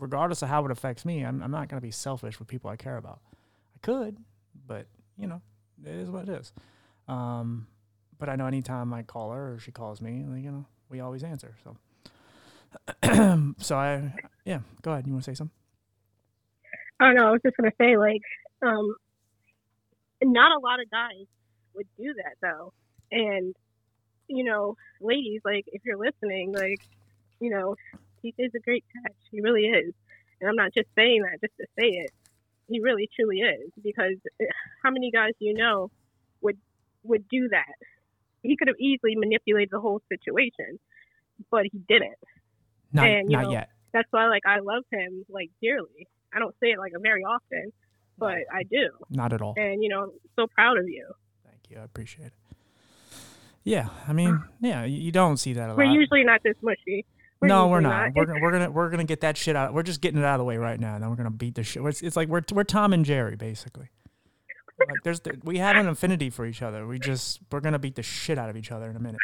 regardless 0.00 0.42
of 0.42 0.48
how 0.48 0.64
it 0.64 0.70
affects 0.70 1.04
me, 1.04 1.24
I'm, 1.24 1.42
I'm 1.42 1.50
not 1.50 1.68
going 1.68 1.80
to 1.80 1.86
be 1.86 1.90
selfish 1.90 2.38
with 2.38 2.48
people 2.48 2.70
I 2.70 2.76
care 2.76 2.96
about. 2.96 3.20
I 3.74 3.78
could, 3.82 4.18
but 4.66 4.86
you 5.18 5.26
know, 5.26 5.42
it 5.84 5.94
is 5.94 6.10
what 6.10 6.28
it 6.28 6.40
is. 6.40 6.52
Um, 7.08 7.66
but 8.18 8.28
I 8.28 8.36
know 8.36 8.46
anytime 8.46 8.92
I 8.92 9.02
call 9.02 9.32
her 9.32 9.54
or 9.54 9.58
she 9.58 9.72
calls 9.72 10.00
me, 10.00 10.24
like, 10.26 10.42
you 10.42 10.50
know, 10.50 10.66
we 10.88 11.00
always 11.00 11.22
answer. 11.22 11.54
So, 11.64 11.76
so 13.58 13.76
I, 13.76 14.12
yeah, 14.44 14.60
go 14.82 14.92
ahead. 14.92 15.06
You 15.06 15.12
want 15.12 15.24
to 15.24 15.30
say 15.30 15.34
something? 15.34 15.54
Oh 17.00 17.12
no, 17.12 17.28
I 17.28 17.30
was 17.30 17.40
just 17.44 17.56
gonna 17.58 17.72
say 17.78 17.98
like, 17.98 18.22
um, 18.62 18.94
not 20.22 20.56
a 20.56 20.60
lot 20.60 20.80
of 20.80 20.90
guys 20.90 21.26
would 21.74 21.86
do 21.98 22.14
that 22.14 22.36
though, 22.40 22.72
and 23.12 23.54
you 24.28 24.44
know, 24.44 24.76
ladies, 25.00 25.40
like 25.44 25.64
if 25.68 25.82
you're 25.84 25.98
listening, 25.98 26.52
like, 26.52 26.82
you 27.40 27.50
know, 27.50 27.76
he 28.22 28.34
is 28.38 28.52
a 28.54 28.60
great 28.60 28.84
catch. 28.92 29.16
He 29.30 29.40
really 29.40 29.64
is. 29.64 29.92
And 30.40 30.50
I'm 30.50 30.56
not 30.56 30.74
just 30.74 30.88
saying 30.96 31.22
that 31.22 31.40
just 31.40 31.56
to 31.58 31.66
say 31.78 31.88
it. 31.88 32.10
He 32.68 32.80
really 32.80 33.08
truly 33.14 33.38
is 33.38 33.70
because 33.82 34.16
eh, 34.40 34.44
how 34.82 34.90
many 34.90 35.10
guys 35.10 35.32
do 35.38 35.46
you 35.46 35.54
know 35.54 35.90
would 36.40 36.58
would 37.04 37.28
do 37.28 37.48
that. 37.48 37.74
He 38.42 38.56
could 38.56 38.68
have 38.68 38.76
easily 38.78 39.14
manipulated 39.16 39.70
the 39.70 39.80
whole 39.80 40.02
situation, 40.08 40.78
but 41.50 41.64
he 41.70 41.78
didn't. 41.88 42.18
Not 42.92 43.06
And, 43.06 43.28
not 43.28 43.44
know, 43.44 43.52
yet. 43.52 43.70
That's 43.92 44.08
why 44.10 44.28
like 44.28 44.42
I 44.46 44.58
love 44.60 44.84
him 44.90 45.24
like 45.28 45.50
dearly. 45.62 46.08
I 46.34 46.38
don't 46.38 46.54
say 46.60 46.72
it 46.72 46.78
like 46.78 46.92
very 47.00 47.22
often, 47.22 47.72
but 48.18 48.38
I 48.52 48.64
do. 48.64 48.90
Not 49.10 49.32
at 49.32 49.40
all. 49.40 49.54
And 49.56 49.82
you 49.82 49.88
know, 49.88 50.12
so 50.34 50.46
proud 50.48 50.78
of 50.78 50.88
you. 50.88 51.06
Thank 51.44 51.70
you. 51.70 51.78
I 51.78 51.84
appreciate 51.84 52.26
it. 52.26 52.45
Yeah, 53.66 53.88
I 54.06 54.12
mean, 54.12 54.40
yeah, 54.60 54.84
you 54.84 55.10
don't 55.10 55.38
see 55.38 55.54
that 55.54 55.66
a 55.66 55.68
lot. 55.70 55.78
We're 55.78 55.92
usually 55.92 56.22
not 56.22 56.40
this 56.44 56.54
mushy. 56.62 57.04
We're 57.40 57.48
no, 57.48 57.66
we're 57.66 57.80
usually 57.80 57.96
not. 57.96 58.14
We're 58.14 58.24
gonna, 58.24 58.40
we're 58.40 58.52
gonna 58.52 58.70
we're 58.70 58.90
gonna 58.90 59.02
get 59.02 59.22
that 59.22 59.36
shit 59.36 59.56
out. 59.56 59.74
We're 59.74 59.82
just 59.82 60.00
getting 60.00 60.20
it 60.20 60.24
out 60.24 60.34
of 60.34 60.38
the 60.38 60.44
way 60.44 60.56
right 60.56 60.78
now. 60.78 60.94
And 60.94 61.02
then 61.02 61.10
we're 61.10 61.16
gonna 61.16 61.32
beat 61.32 61.56
the 61.56 61.64
shit. 61.64 61.84
It's, 61.84 62.00
it's 62.00 62.14
like 62.14 62.28
we're 62.28 62.42
we're 62.52 62.62
Tom 62.62 62.92
and 62.92 63.04
Jerry 63.04 63.34
basically. 63.34 63.88
Like 64.78 64.88
there's 65.02 65.18
the, 65.18 65.40
we 65.42 65.58
have 65.58 65.74
an 65.74 65.88
affinity 65.88 66.30
for 66.30 66.46
each 66.46 66.62
other. 66.62 66.86
We 66.86 67.00
just 67.00 67.40
we're 67.50 67.58
gonna 67.58 67.80
beat 67.80 67.96
the 67.96 68.04
shit 68.04 68.38
out 68.38 68.48
of 68.48 68.56
each 68.56 68.70
other 68.70 68.88
in 68.88 68.94
a 68.94 69.00
minute. 69.00 69.20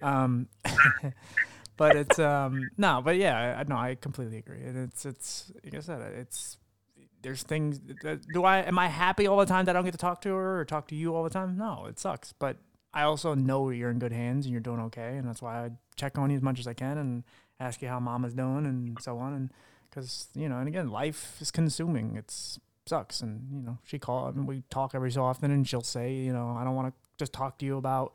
Um, 0.00 0.46
but 1.76 1.96
it's 1.96 2.20
um 2.20 2.70
no, 2.78 3.02
but 3.04 3.16
yeah, 3.16 3.58
I 3.58 3.64
no, 3.64 3.74
I 3.74 3.96
completely 3.96 4.38
agree. 4.38 4.62
And 4.62 4.78
it's 4.78 5.04
it's 5.04 5.50
like 5.64 5.74
I 5.74 5.80
said, 5.80 6.00
it's 6.18 6.56
there's 7.22 7.42
things. 7.42 7.80
That, 8.04 8.20
do 8.32 8.44
I 8.44 8.58
am 8.58 8.78
I 8.78 8.86
happy 8.86 9.26
all 9.26 9.38
the 9.38 9.46
time 9.46 9.64
that 9.64 9.74
I 9.74 9.78
don't 9.78 9.84
get 9.84 9.90
to 9.90 9.98
talk 9.98 10.20
to 10.20 10.32
her 10.32 10.60
or 10.60 10.64
talk 10.64 10.86
to 10.88 10.94
you 10.94 11.16
all 11.16 11.24
the 11.24 11.30
time? 11.30 11.58
No, 11.58 11.86
it 11.88 11.98
sucks. 11.98 12.32
But 12.32 12.58
I 12.94 13.02
also 13.02 13.34
know 13.34 13.70
you're 13.70 13.90
in 13.90 13.98
good 13.98 14.12
hands 14.12 14.46
and 14.46 14.52
you're 14.52 14.60
doing 14.60 14.80
okay, 14.80 15.16
and 15.16 15.26
that's 15.26 15.40
why 15.42 15.64
I 15.64 15.70
check 15.96 16.18
on 16.18 16.30
you 16.30 16.36
as 16.36 16.42
much 16.42 16.58
as 16.58 16.66
I 16.66 16.74
can 16.74 16.98
and 16.98 17.24
ask 17.58 17.80
you 17.80 17.88
how 17.88 18.00
mama's 18.00 18.34
doing 18.34 18.66
and 18.66 18.98
so 19.00 19.18
on. 19.18 19.32
And 19.32 19.50
because 19.88 20.28
you 20.34 20.48
know, 20.48 20.58
and 20.58 20.68
again, 20.68 20.88
life 20.88 21.36
is 21.40 21.50
consuming. 21.50 22.16
It's 22.16 22.58
sucks, 22.86 23.20
and 23.20 23.46
you 23.52 23.62
know, 23.62 23.78
she 23.84 23.98
call. 23.98 24.26
I 24.26 24.30
mean, 24.32 24.46
we 24.46 24.62
talk 24.70 24.94
every 24.94 25.10
so 25.10 25.24
often, 25.24 25.50
and 25.50 25.66
she'll 25.66 25.82
say, 25.82 26.12
you 26.12 26.32
know, 26.32 26.56
I 26.58 26.64
don't 26.64 26.74
want 26.74 26.88
to 26.88 26.94
just 27.18 27.32
talk 27.32 27.58
to 27.58 27.66
you 27.66 27.76
about 27.76 28.14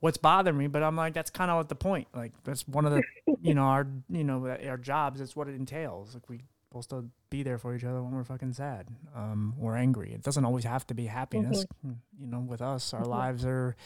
what's 0.00 0.16
bothering 0.16 0.58
me, 0.58 0.66
but 0.66 0.82
I'm 0.82 0.96
like, 0.96 1.14
that's 1.14 1.30
kind 1.30 1.50
of 1.50 1.68
the 1.68 1.74
point. 1.74 2.08
Like 2.14 2.32
that's 2.44 2.66
one 2.66 2.84
of 2.84 2.92
the, 2.92 3.02
you 3.40 3.54
know, 3.54 3.62
our 3.62 3.86
you 4.08 4.24
know 4.24 4.46
our 4.66 4.76
jobs. 4.76 5.20
That's 5.20 5.36
what 5.36 5.48
it 5.48 5.54
entails. 5.54 6.14
Like 6.14 6.28
we 6.28 6.40
supposed 6.72 6.90
to 6.90 7.04
be 7.28 7.42
there 7.42 7.58
for 7.58 7.74
each 7.74 7.84
other 7.84 8.02
when 8.02 8.12
we're 8.14 8.24
fucking 8.24 8.54
sad 8.54 8.88
um, 9.14 9.54
or 9.60 9.76
angry. 9.76 10.12
It 10.12 10.22
doesn't 10.22 10.44
always 10.44 10.64
have 10.64 10.86
to 10.86 10.94
be 10.94 11.04
happiness. 11.06 11.66
You 11.82 12.26
know, 12.26 12.40
with 12.40 12.62
us, 12.62 12.94
our 12.94 13.02
Mhm. 13.02 13.08
lives 13.08 13.22
lives 13.22 13.44
are 13.46 13.76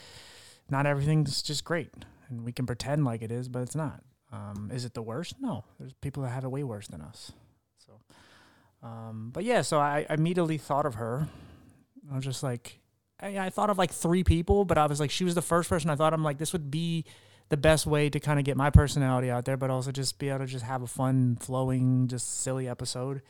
not 0.69 0.85
everything's 0.85 1.41
just 1.41 1.63
great, 1.65 1.93
and 2.29 2.43
we 2.45 2.51
can 2.53 2.65
pretend 2.65 3.03
like 3.05 3.21
it 3.21 3.31
is, 3.31 3.49
but 3.49 3.61
it's 3.61 3.75
not. 3.75 4.03
Um, 4.31 4.69
is 4.73 4.83
it 4.85 4.93
the 4.93 5.01
worst? 5.01 5.35
No. 5.39 5.63
There's 5.79 5.93
people 6.01 6.23
that 6.23 6.29
have 6.29 6.43
it 6.43 6.49
way 6.49 6.63
worse 6.63 6.87
than 6.87 7.01
us. 7.01 7.31
So, 7.85 7.99
um, 8.87 9.31
but 9.33 9.43
yeah, 9.43 9.61
so 9.61 9.79
I, 9.79 10.05
I 10.09 10.13
immediately 10.13 10.57
thought 10.57 10.85
of 10.85 10.95
her. 10.95 11.27
I 12.11 12.15
was 12.15 12.23
just 12.25 12.41
like, 12.43 12.79
I, 13.19 13.37
I 13.37 13.49
thought 13.49 13.69
of 13.69 13.77
like 13.77 13.91
three 13.91 14.23
people, 14.23 14.63
but 14.65 14.77
I 14.77 14.85
was 14.87 14.99
like, 14.99 15.11
she 15.11 15.23
was 15.23 15.35
the 15.35 15.41
first 15.41 15.69
person 15.69 15.89
I 15.89 15.95
thought. 15.95 16.13
I'm 16.13 16.23
like, 16.23 16.37
this 16.37 16.53
would 16.53 16.69
be 16.71 17.05
the 17.49 17.57
best 17.57 17.85
way 17.85 18.09
to 18.09 18.19
kind 18.19 18.39
of 18.39 18.45
get 18.45 18.57
my 18.57 18.69
personality 18.69 19.29
out 19.29 19.45
there, 19.45 19.57
but 19.57 19.69
also 19.69 19.91
just 19.91 20.19
be 20.19 20.29
able 20.29 20.39
to 20.39 20.45
just 20.45 20.65
have 20.65 20.81
a 20.81 20.87
fun, 20.87 21.37
flowing, 21.39 22.07
just 22.07 22.41
silly 22.41 22.67
episode, 22.67 23.21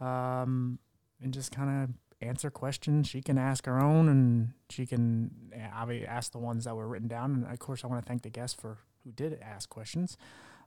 um, 0.00 0.78
and 1.22 1.32
just 1.32 1.50
kind 1.50 1.84
of 1.84 2.26
answer 2.26 2.50
questions. 2.50 3.08
She 3.08 3.22
can 3.22 3.38
ask 3.38 3.66
her 3.66 3.80
own, 3.80 4.08
and 4.08 4.52
she 4.68 4.86
can 4.86 5.30
uh, 5.54 5.68
obviously 5.74 6.06
ask 6.06 6.32
the 6.32 6.38
ones 6.38 6.64
that 6.64 6.74
were 6.74 6.88
written 6.88 7.08
down. 7.08 7.34
And 7.34 7.44
of 7.46 7.58
course, 7.58 7.84
I 7.84 7.86
want 7.86 8.04
to 8.04 8.08
thank 8.08 8.22
the 8.22 8.30
guests 8.30 8.60
for 8.60 8.78
who 9.04 9.12
did 9.12 9.38
ask 9.40 9.68
questions. 9.68 10.16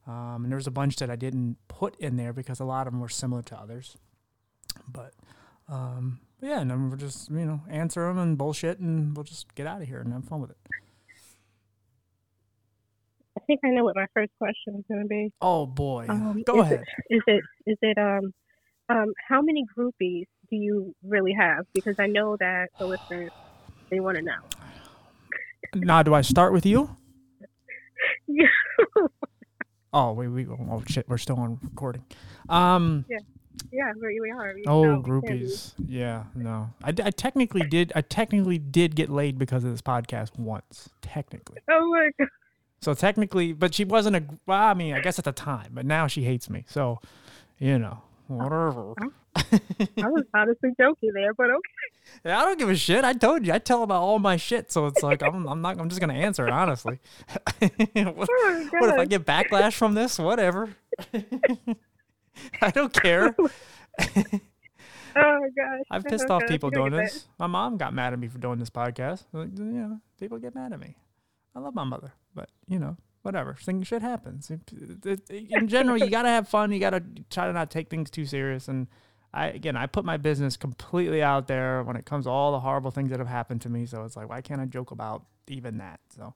Um, 0.08 0.44
and 0.44 0.52
there 0.52 0.58
was 0.58 0.68
a 0.68 0.72
bunch 0.72 0.96
that 0.98 1.10
I 1.10 1.16
didn't 1.16 1.58
put 1.68 2.00
in 2.00 2.16
there 2.16 2.32
because 2.32 2.60
a 2.60 2.66
lot 2.66 2.88
of 2.88 2.94
them 2.94 3.02
were 3.02 3.10
similar 3.10 3.42
to 3.44 3.60
others. 3.60 3.98
But 4.88 5.14
um, 5.68 6.20
yeah, 6.42 6.62
and 6.62 6.72
then 6.72 6.90
we'll 6.90 6.98
just 6.98 7.30
you 7.30 7.46
know 7.46 7.62
answer 7.70 8.08
them 8.08 8.18
and 8.18 8.38
bullshit, 8.38 8.80
and 8.80 9.16
we'll 9.16 9.26
just 9.26 9.54
get 9.56 9.68
out 9.68 9.82
of 9.82 9.88
here 9.88 10.00
and 10.00 10.14
have 10.14 10.26
fun 10.26 10.42
with 10.42 10.52
it. 10.52 10.58
I 13.38 13.40
think 13.46 13.60
I 13.64 13.70
know 13.70 13.84
what 13.84 13.96
my 13.96 14.08
first 14.16 14.32
question 14.40 14.76
is 14.78 14.84
going 14.90 15.04
to 15.04 15.08
be. 15.08 15.32
Oh 15.42 15.68
boy, 15.68 16.08
Um, 16.10 16.44
go 16.46 16.56
is 16.56 16.62
ahead. 16.62 16.84
It, 17.10 17.16
is 17.16 17.22
it 17.28 17.44
is 17.68 17.78
it 17.84 17.98
um 17.98 18.34
um 18.90 19.14
how 19.28 19.42
many 19.42 19.64
groupies 19.78 20.26
do 20.50 20.56
you 20.56 20.96
really 21.04 21.34
have? 21.34 21.66
Because 21.74 21.96
I 22.00 22.08
know 22.08 22.36
that 22.40 22.70
the 22.80 22.88
listeners 22.88 23.32
they 23.92 24.00
want 24.00 24.18
to 24.18 24.24
know. 24.24 24.34
Now, 25.76 26.02
do 26.02 26.14
I 26.16 26.22
start 26.22 26.54
with 26.54 26.66
you? 26.66 26.90
Yeah. 28.28 28.46
Oh, 29.92 30.12
we 30.14 30.28
we 30.28 30.46
oh 30.48 30.84
shit, 30.88 31.10
we're 31.10 31.18
still 31.18 31.40
on 31.40 31.58
recording. 31.64 32.04
Um, 32.48 33.06
yeah, 33.72 33.92
we, 34.00 34.20
we 34.20 34.30
are. 34.30 34.54
We, 34.54 34.64
oh 34.68 35.00
we 35.00 35.10
groupies, 35.10 35.74
yeah, 35.88 36.26
no, 36.36 36.70
I, 36.84 36.90
I 36.90 37.10
technically 37.10 37.62
did 37.68 37.92
I 37.96 38.02
technically 38.02 38.60
did 38.60 38.96
get 38.96 39.10
laid 39.10 39.40
because 39.40 39.64
of 39.64 39.72
this 39.72 39.82
podcast 39.82 40.38
once, 40.38 40.90
technically. 41.02 41.58
Oh 41.70 41.90
my 41.90 42.10
god. 42.20 42.28
So 42.80 42.94
technically, 42.94 43.54
but 43.54 43.74
she 43.74 43.86
wasn't 43.86 44.16
a. 44.18 44.24
Well, 44.46 44.62
I 44.62 44.74
mean, 44.74 44.94
I 44.94 45.02
guess 45.02 45.18
at 45.20 45.26
the 45.26 45.32
time, 45.32 45.72
but 45.74 45.86
now 45.86 46.08
she 46.08 46.24
hates 46.24 46.50
me. 46.50 46.64
So, 46.68 47.00
you 47.58 47.80
know, 47.80 48.02
whatever. 48.28 48.94
I 49.36 50.08
was 50.10 50.24
honestly 50.34 50.72
joking 50.80 51.12
there, 51.14 51.34
but 51.34 51.50
okay. 51.50 52.22
Yeah, 52.26 52.40
I 52.40 52.46
don't 52.46 52.58
give 52.60 52.70
a 52.70 52.76
shit. 52.76 53.04
I 53.04 53.14
told 53.14 53.46
you, 53.46 53.54
I 53.54 53.60
tell 53.60 53.84
about 53.84 54.02
all 54.02 54.20
my 54.20 54.38
shit. 54.38 54.72
So 54.72 54.86
it's 54.88 55.02
like 55.04 55.22
I'm, 55.24 55.48
I'm 55.48 55.62
not. 55.62 55.80
I'm 55.80 55.90
just 55.90 56.02
gonna 56.02 56.14
answer 56.14 56.48
it 56.48 56.52
honestly. 56.54 57.00
what, 57.60 58.30
Oh 58.30 58.70
what 58.80 58.90
if 58.90 59.00
I 59.00 59.06
get 59.06 59.26
backlash 59.26 59.74
from 59.74 59.94
this? 59.94 60.20
Whatever. 60.20 60.70
I 62.62 62.72
don't 62.72 62.94
care. 62.94 63.36
Oh 63.40 63.50
my 65.40 65.50
gosh. 65.56 65.82
I've 65.90 66.04
pissed 66.04 66.26
Okay, 66.26 66.34
off 66.34 66.44
people 66.48 66.70
doing 66.70 66.92
that. 66.92 67.06
this. 67.06 67.28
My 67.40 67.48
mom 67.48 67.78
got 67.78 67.94
mad 67.94 68.14
at 68.14 68.20
me 68.20 68.28
for 68.28 68.38
doing 68.38 68.60
this 68.60 68.70
podcast. 68.70 69.24
Like, 69.34 69.50
You 69.58 69.64
know, 69.64 70.00
people 70.20 70.38
get 70.38 70.54
mad 70.54 70.74
at 70.74 70.80
me. 70.80 70.96
I 71.56 71.60
love 71.60 71.76
my 71.76 71.84
mother, 71.84 72.14
but 72.34 72.50
you 72.68 72.80
know, 72.80 72.98
whatever. 73.22 73.54
Thing 73.56 73.84
shit 73.84 74.02
happens. 74.02 74.50
In 74.50 75.68
general, 75.68 75.98
you 75.98 76.10
gotta 76.10 76.30
have 76.30 76.48
fun. 76.48 76.72
You 76.72 76.80
gotta 76.80 77.04
try 77.30 77.48
to 77.48 77.54
not 77.54 77.72
take 77.72 77.90
things 77.90 78.10
too 78.10 78.26
serious. 78.26 78.68
And 78.68 78.88
I, 79.34 79.48
again, 79.48 79.76
I 79.76 79.88
put 79.88 80.06
my 80.06 80.18
business 80.18 80.56
completely 80.58 81.22
out 81.22 81.48
there 81.48 81.84
when 81.84 81.96
it 81.96 82.06
comes 82.06 82.26
to 82.26 82.32
all 82.32 82.52
the 82.52 82.60
horrible 82.60 82.92
things 82.92 83.10
that 83.10 83.20
have 83.20 83.28
happened 83.28 83.62
to 83.62 83.70
me. 83.70 83.86
So 83.86 84.04
it's 84.04 84.16
like, 84.16 84.30
why 84.30 84.42
can't 84.42 84.62
I 84.62 84.66
joke 84.66 84.92
about 84.92 85.26
even 85.48 85.78
that? 85.80 86.00
So, 86.16 86.34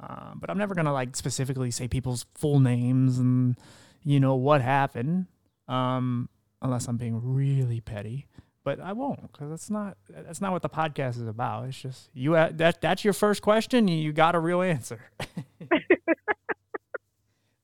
um, 0.00 0.38
but 0.40 0.50
I'm 0.50 0.58
never 0.58 0.74
gonna 0.74 0.92
like 0.92 1.16
specifically 1.16 1.70
say 1.70 1.88
people's 1.88 2.26
full 2.34 2.60
names 2.60 3.18
and 3.18 3.56
you 4.02 4.20
know 4.20 4.34
what 4.34 4.62
happened, 4.62 5.26
um, 5.68 6.28
unless 6.62 6.86
I'm 6.86 6.96
being 6.96 7.20
really 7.22 7.80
petty 7.80 8.26
but 8.64 8.80
I 8.80 8.92
won't 8.92 9.32
because 9.32 9.50
that's 9.50 9.70
not 9.70 9.96
that's 10.08 10.40
not 10.40 10.52
what 10.52 10.62
the 10.62 10.68
podcast 10.68 11.16
is 11.16 11.26
about. 11.26 11.68
It's 11.68 11.80
just 11.80 12.10
you 12.14 12.34
uh, 12.34 12.50
that 12.54 12.80
that's 12.80 13.04
your 13.04 13.14
first 13.14 13.42
question. 13.42 13.88
You, 13.88 13.96
you 13.96 14.12
got 14.12 14.34
a 14.34 14.40
real 14.40 14.62
answer. 14.62 15.00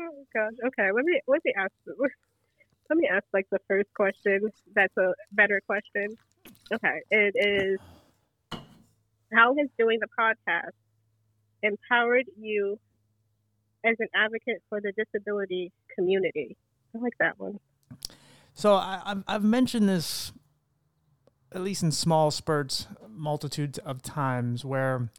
Oh 0.00 0.24
gosh. 0.32 0.52
Okay. 0.68 0.90
Let 0.94 1.04
me 1.04 1.20
let 1.26 1.44
me 1.44 1.52
ask. 1.56 1.72
Let 1.88 2.96
me 2.98 3.08
ask 3.12 3.24
like 3.32 3.46
the 3.50 3.58
first 3.68 3.88
question. 3.94 4.48
That's 4.74 4.96
a 4.96 5.12
better 5.32 5.60
question. 5.66 6.16
Okay. 6.72 7.00
It 7.10 7.34
is. 7.36 7.80
How 9.32 9.54
has 9.58 9.68
doing 9.78 9.98
the 10.00 10.08
podcast 10.18 10.72
empowered 11.62 12.26
you 12.40 12.78
as 13.84 13.96
an 13.98 14.08
advocate 14.14 14.62
for 14.68 14.80
the 14.80 14.92
disability 14.92 15.72
community? 15.94 16.56
I 16.94 16.98
like 16.98 17.12
that 17.18 17.38
one. 17.38 17.58
So 18.58 18.74
I, 18.74 19.00
I've 19.04 19.22
I've 19.28 19.44
mentioned 19.44 19.88
this 19.88 20.32
at 21.52 21.60
least 21.60 21.84
in 21.84 21.92
small 21.92 22.32
spurts, 22.32 22.88
multitudes 23.08 23.78
of 23.78 24.02
times 24.02 24.64
where 24.64 25.12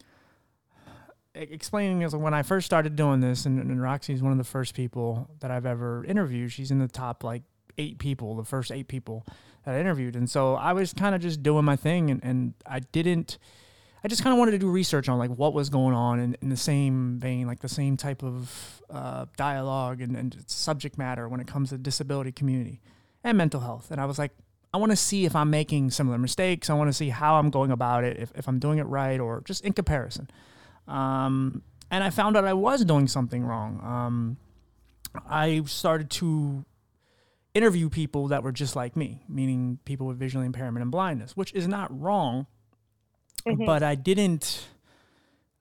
explaining 1.34 2.02
is 2.02 2.14
when 2.14 2.34
I 2.34 2.42
first 2.42 2.66
started 2.66 2.96
doing 2.96 3.20
this, 3.20 3.46
and, 3.46 3.58
and 3.58 4.02
is 4.10 4.22
one 4.22 4.32
of 4.32 4.36
the 4.36 4.44
first 4.44 4.74
people 4.74 5.30
that 5.40 5.50
I've 5.50 5.64
ever 5.64 6.04
interviewed. 6.04 6.52
She's 6.52 6.70
in 6.70 6.80
the 6.80 6.86
top 6.86 7.24
like 7.24 7.42
eight 7.78 7.98
people, 7.98 8.36
the 8.36 8.44
first 8.44 8.70
eight 8.70 8.88
people 8.88 9.24
that 9.64 9.74
I 9.74 9.80
interviewed, 9.80 10.16
and 10.16 10.28
so 10.28 10.54
I 10.54 10.74
was 10.74 10.92
kind 10.92 11.14
of 11.14 11.22
just 11.22 11.42
doing 11.42 11.64
my 11.64 11.76
thing, 11.76 12.10
and, 12.10 12.22
and 12.22 12.52
I 12.66 12.80
didn't. 12.80 13.38
I 14.04 14.08
just 14.08 14.22
kind 14.22 14.34
of 14.34 14.38
wanted 14.38 14.52
to 14.52 14.58
do 14.58 14.68
research 14.68 15.08
on 15.08 15.18
like 15.18 15.30
what 15.30 15.54
was 15.54 15.70
going 15.70 15.94
on 15.94 16.20
in, 16.20 16.36
in 16.42 16.50
the 16.50 16.58
same 16.58 17.18
vein, 17.18 17.46
like 17.46 17.60
the 17.60 17.70
same 17.70 17.96
type 17.96 18.22
of 18.22 18.82
uh, 18.90 19.24
dialogue 19.38 20.02
and, 20.02 20.14
and 20.14 20.36
subject 20.46 20.98
matter 20.98 21.26
when 21.26 21.40
it 21.40 21.46
comes 21.46 21.70
to 21.70 21.78
disability 21.78 22.32
community 22.32 22.82
and 23.24 23.36
mental 23.38 23.60
health. 23.60 23.90
And 23.90 24.00
I 24.00 24.04
was 24.06 24.18
like, 24.18 24.32
I 24.72 24.78
want 24.78 24.90
to 24.92 24.96
see 24.96 25.24
if 25.24 25.34
I'm 25.34 25.50
making 25.50 25.90
similar 25.90 26.16
mistakes. 26.18 26.70
I 26.70 26.74
want 26.74 26.88
to 26.88 26.92
see 26.92 27.08
how 27.08 27.36
I'm 27.36 27.50
going 27.50 27.70
about 27.72 28.04
it, 28.04 28.18
if, 28.18 28.32
if 28.36 28.48
I'm 28.48 28.58
doing 28.58 28.78
it 28.78 28.84
right 28.84 29.18
or 29.18 29.42
just 29.44 29.64
in 29.64 29.72
comparison. 29.72 30.30
Um, 30.86 31.62
and 31.90 32.04
I 32.04 32.10
found 32.10 32.36
out 32.36 32.44
I 32.44 32.52
was 32.52 32.84
doing 32.84 33.08
something 33.08 33.44
wrong. 33.44 33.80
Um, 33.84 34.36
I 35.28 35.62
started 35.66 36.08
to 36.10 36.64
interview 37.52 37.88
people 37.90 38.28
that 38.28 38.44
were 38.44 38.52
just 38.52 38.76
like 38.76 38.96
me, 38.96 39.24
meaning 39.28 39.80
people 39.84 40.06
with 40.06 40.18
visual 40.18 40.44
impairment 40.44 40.82
and 40.82 40.90
blindness, 40.92 41.36
which 41.36 41.52
is 41.52 41.66
not 41.66 41.90
wrong, 42.00 42.46
Mhm. 43.46 43.66
but 43.66 43.82
I 43.82 43.96
didn't. 43.96 44.68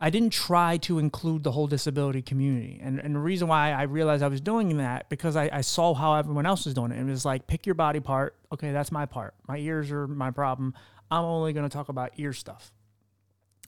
I 0.02 0.10
didn't 0.10 0.32
try 0.32 0.78
to 0.78 0.98
include 0.98 1.44
the 1.44 1.52
whole 1.52 1.68
disability 1.68 2.22
community. 2.22 2.80
And, 2.82 3.00
and 3.00 3.16
the 3.16 3.20
reason 3.20 3.50
why 3.50 3.74
I 3.74 3.84
realized 3.84 4.24
I 4.24 4.30
was 4.30 4.40
doing 4.40 4.78
that 4.78 5.10
because 5.10 5.36
I, 5.36 5.50
I 5.52 5.62
saw 5.62 5.94
how 5.94 6.14
everyone 6.14 6.46
else 6.46 6.66
was 6.66 6.74
doing 6.74 6.92
it. 6.92 6.98
And 6.98 7.10
it 7.10 7.12
was 7.12 7.26
like, 7.26 7.48
pick 7.48 7.66
your 7.66 7.76
body 7.76 8.00
part. 8.00 8.36
Okay, 8.54 8.72
that's 8.72 8.92
my 8.94 9.06
part. 9.06 9.34
My 9.48 9.58
ears 9.58 9.92
are 9.92 10.08
my 10.08 10.32
problem. 10.32 10.74
I'm 11.12 11.26
only 11.26 11.52
going 11.52 11.68
to 11.68 11.74
talk 11.74 11.90
about 11.90 12.12
ear 12.16 12.32
stuff. 12.32 12.72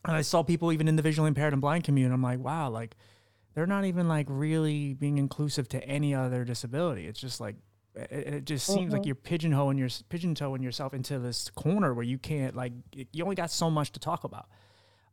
And 0.06 0.16
I 0.16 0.22
saw 0.22 0.42
people 0.42 0.72
even 0.72 0.88
in 0.88 0.96
the 0.96 1.02
visually 1.02 1.28
impaired 1.28 1.52
and 1.52 1.62
blind 1.62 1.84
community. 1.84 2.14
I'm 2.14 2.22
like, 2.22 2.40
wow, 2.40 2.70
like 2.70 2.96
they're 3.54 3.68
not 3.68 3.84
even 3.84 4.08
like 4.08 4.28
really 4.30 4.94
being 4.94 5.18
inclusive 5.18 5.68
to 5.70 5.84
any 5.84 6.16
other 6.16 6.46
disability. 6.46 7.08
It's 7.08 7.20
just 7.20 7.42
like, 7.42 7.56
it, 7.94 8.12
it 8.12 8.46
just 8.46 8.66
seems 8.66 8.80
mm-hmm. 8.80 8.94
like 8.94 9.06
you're 9.06 9.16
pigeonholing 9.16 9.78
your 9.78 9.90
pigeontoeing 9.90 10.64
yourself 10.64 10.94
into 10.94 11.20
this 11.20 11.50
corner 11.50 11.94
where 11.94 12.06
you 12.06 12.18
can't 12.18 12.56
like 12.56 12.72
you 12.94 13.24
only 13.24 13.36
got 13.36 13.52
so 13.52 13.70
much 13.70 13.92
to 13.92 14.00
talk 14.00 14.24
about. 14.24 14.48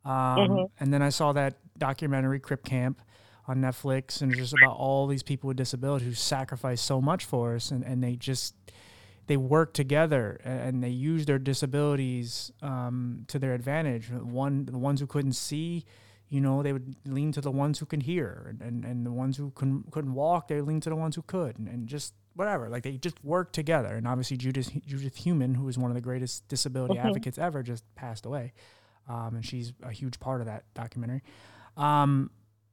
Um, 0.05 0.13
mm-hmm. 0.13 0.83
And 0.83 0.93
then 0.93 1.01
I 1.01 1.09
saw 1.09 1.33
that 1.33 1.57
documentary, 1.77 2.39
Crip 2.39 2.63
Camp, 2.63 3.01
on 3.49 3.57
Netflix, 3.57 4.21
and 4.21 4.31
it's 4.31 4.39
just 4.39 4.53
about 4.53 4.77
all 4.77 5.07
these 5.07 5.23
people 5.23 5.47
with 5.47 5.57
disabilities 5.57 6.07
who 6.07 6.13
sacrifice 6.13 6.79
so 6.79 7.01
much 7.01 7.25
for 7.25 7.55
us, 7.55 7.71
and, 7.71 7.83
and 7.83 8.03
they 8.03 8.15
just 8.15 8.53
they 9.25 9.37
work 9.37 9.73
together 9.73 10.39
and 10.43 10.83
they 10.83 10.89
use 10.89 11.25
their 11.25 11.37
disabilities 11.37 12.51
um, 12.63 13.25
to 13.27 13.37
their 13.37 13.53
advantage. 13.53 14.09
One, 14.09 14.65
the 14.65 14.77
ones 14.77 14.99
who 14.99 15.07
couldn't 15.07 15.33
see, 15.33 15.85
you 16.29 16.41
know, 16.41 16.63
they 16.63 16.73
would 16.73 16.95
lean 17.05 17.31
to 17.33 17.41
the 17.41 17.51
ones 17.51 17.79
who 17.79 17.85
can 17.85 18.01
hear, 18.01 18.55
and, 18.59 18.85
and 18.85 19.03
the 19.03 19.11
ones 19.11 19.37
who 19.37 19.51
couldn't 19.51 19.91
couldn't 19.91 20.13
walk, 20.13 20.47
they 20.47 20.61
lean 20.61 20.79
to 20.81 20.89
the 20.89 20.95
ones 20.95 21.15
who 21.15 21.23
could, 21.23 21.57
and, 21.57 21.67
and 21.67 21.87
just 21.87 22.13
whatever. 22.35 22.69
Like 22.69 22.83
they 22.83 22.97
just 22.97 23.23
work 23.23 23.51
together. 23.51 23.95
And 23.95 24.07
obviously, 24.07 24.37
Judith 24.37 24.71
Judith 24.85 25.15
Heumann, 25.15 25.55
who 25.55 25.67
is 25.69 25.77
one 25.79 25.89
of 25.89 25.95
the 25.95 26.01
greatest 26.01 26.47
disability 26.47 26.95
mm-hmm. 26.95 27.07
advocates 27.07 27.39
ever, 27.39 27.63
just 27.63 27.83
passed 27.95 28.27
away 28.27 28.53
um, 29.09 29.35
and 29.35 29.45
she's 29.45 29.73
a 29.83 29.91
huge 29.91 30.19
part 30.19 30.39
of 30.39 30.47
that 30.47 30.63
documentary. 30.73 31.23
Um, 31.75 32.29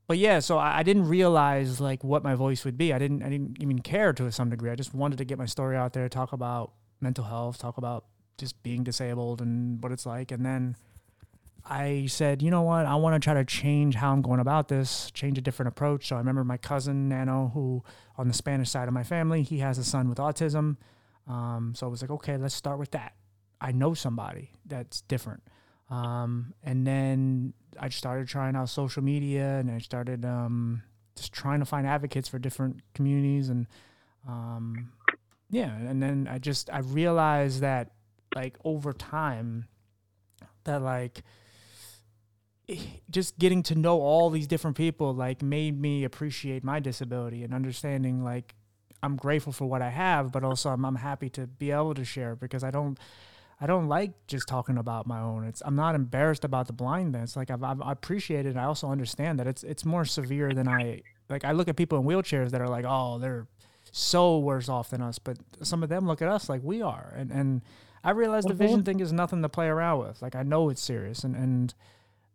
but 0.06 0.18
yeah, 0.18 0.38
so 0.38 0.58
I, 0.58 0.78
I, 0.78 0.82
didn't 0.82 1.08
realize 1.08 1.80
like 1.80 2.04
what 2.04 2.22
my 2.22 2.34
voice 2.34 2.64
would 2.64 2.78
be. 2.78 2.92
I 2.92 2.98
didn't 2.98 3.22
I 3.22 3.28
didn't 3.28 3.60
even 3.60 3.80
care 3.80 4.12
to 4.12 4.30
some 4.30 4.50
degree. 4.50 4.70
I 4.70 4.76
just 4.76 4.94
wanted 4.94 5.18
to 5.18 5.24
get 5.24 5.38
my 5.38 5.46
story 5.46 5.76
out 5.76 5.94
there, 5.94 6.08
talk 6.08 6.32
about 6.32 6.72
mental 7.00 7.24
health, 7.24 7.58
talk 7.58 7.78
about 7.78 8.04
just 8.38 8.62
being 8.62 8.84
disabled 8.84 9.40
and 9.40 9.82
what 9.82 9.92
it's 9.92 10.06
like. 10.06 10.30
And 10.30 10.44
then 10.44 10.76
I 11.64 12.06
said, 12.08 12.42
you 12.42 12.50
know 12.50 12.62
what, 12.62 12.86
I 12.86 12.94
want 12.94 13.20
to 13.20 13.24
try 13.24 13.34
to 13.34 13.44
change 13.44 13.96
how 13.96 14.12
I'm 14.12 14.22
going 14.22 14.38
about 14.38 14.68
this, 14.68 15.10
change 15.10 15.38
a 15.38 15.40
different 15.40 15.68
approach. 15.68 16.06
So 16.08 16.16
I 16.16 16.18
remember 16.20 16.44
my 16.44 16.56
cousin 16.56 17.08
Nano, 17.08 17.50
who 17.54 17.82
on 18.16 18.28
the 18.28 18.34
Spanish 18.34 18.70
side 18.70 18.86
of 18.86 18.94
my 18.94 19.02
family, 19.02 19.42
he 19.42 19.58
has 19.58 19.78
a 19.78 19.84
son 19.84 20.08
with 20.08 20.18
autism. 20.18 20.76
Um, 21.26 21.72
so 21.74 21.86
I 21.86 21.90
was 21.90 22.02
like, 22.02 22.10
okay, 22.10 22.36
let's 22.36 22.54
start 22.54 22.78
with 22.78 22.92
that. 22.92 23.14
I 23.60 23.72
know 23.72 23.94
somebody 23.94 24.52
that's 24.64 25.00
different. 25.00 25.42
Um, 25.88 26.54
and 26.62 26.86
then 26.86 27.52
I 27.78 27.88
started 27.90 28.28
trying 28.28 28.56
out 28.56 28.68
social 28.68 29.02
media 29.02 29.58
and 29.58 29.70
I 29.70 29.78
started 29.78 30.24
um, 30.24 30.82
just 31.14 31.32
trying 31.32 31.60
to 31.60 31.66
find 31.66 31.86
advocates 31.86 32.28
for 32.28 32.38
different 32.38 32.80
communities. 32.94 33.48
And 33.48 33.66
um, 34.26 34.92
yeah, 35.50 35.76
and 35.76 36.02
then 36.02 36.28
I 36.30 36.38
just, 36.38 36.70
I 36.70 36.78
realized 36.78 37.60
that 37.60 37.92
like 38.34 38.56
over 38.64 38.92
time, 38.92 39.66
that 40.64 40.82
like, 40.82 41.22
just 43.08 43.38
getting 43.38 43.62
to 43.62 43.76
know 43.76 44.00
all 44.00 44.28
these 44.28 44.48
different 44.48 44.76
people 44.76 45.14
like 45.14 45.40
made 45.40 45.80
me 45.80 46.02
appreciate 46.02 46.64
my 46.64 46.80
disability 46.80 47.44
and 47.44 47.54
understanding 47.54 48.24
like 48.24 48.56
I'm 49.02 49.16
grateful 49.16 49.52
for 49.52 49.66
what 49.66 49.82
I 49.82 49.90
have, 49.90 50.32
but 50.32 50.42
also 50.42 50.70
I'm, 50.70 50.84
I'm 50.84 50.96
happy 50.96 51.28
to 51.30 51.46
be 51.46 51.70
able 51.70 51.94
to 51.94 52.04
share 52.04 52.34
because 52.34 52.64
I 52.64 52.72
don't 52.72 52.98
I 53.60 53.66
don't 53.66 53.88
like 53.88 54.12
just 54.26 54.48
talking 54.48 54.76
about 54.76 55.06
my 55.06 55.20
own. 55.20 55.44
It's 55.44 55.62
I'm 55.64 55.76
not 55.76 55.94
embarrassed 55.94 56.44
about 56.44 56.66
the 56.66 56.72
blindness. 56.72 57.36
Like 57.36 57.50
I've, 57.50 57.62
I've 57.62 57.80
I 57.80 57.92
appreciate 57.92 58.44
it. 58.44 58.56
I 58.56 58.64
also 58.64 58.88
understand 58.88 59.38
that 59.38 59.46
it's 59.46 59.62
it's 59.62 59.84
more 59.84 60.04
severe 60.04 60.52
than 60.52 60.68
I 60.68 61.02
like. 61.30 61.44
I 61.44 61.52
look 61.52 61.68
at 61.68 61.76
people 61.76 61.98
in 61.98 62.04
wheelchairs 62.04 62.50
that 62.50 62.60
are 62.60 62.68
like, 62.68 62.84
oh, 62.86 63.18
they're 63.18 63.46
so 63.92 64.38
worse 64.38 64.68
off 64.68 64.90
than 64.90 65.00
us, 65.00 65.18
but 65.18 65.38
some 65.62 65.82
of 65.82 65.88
them 65.88 66.06
look 66.06 66.20
at 66.20 66.28
us 66.28 66.50
like 66.50 66.60
we 66.62 66.82
are, 66.82 67.14
and 67.16 67.30
and 67.30 67.62
I 68.04 68.10
realize 68.10 68.44
mm-hmm. 68.44 68.58
the 68.58 68.64
vision 68.64 68.82
thing 68.82 69.00
is 69.00 69.12
nothing 69.12 69.40
to 69.40 69.48
play 69.48 69.68
around 69.68 70.00
with. 70.00 70.20
Like 70.20 70.36
I 70.36 70.42
know 70.42 70.68
it's 70.68 70.82
serious, 70.82 71.24
and 71.24 71.34
and 71.34 71.74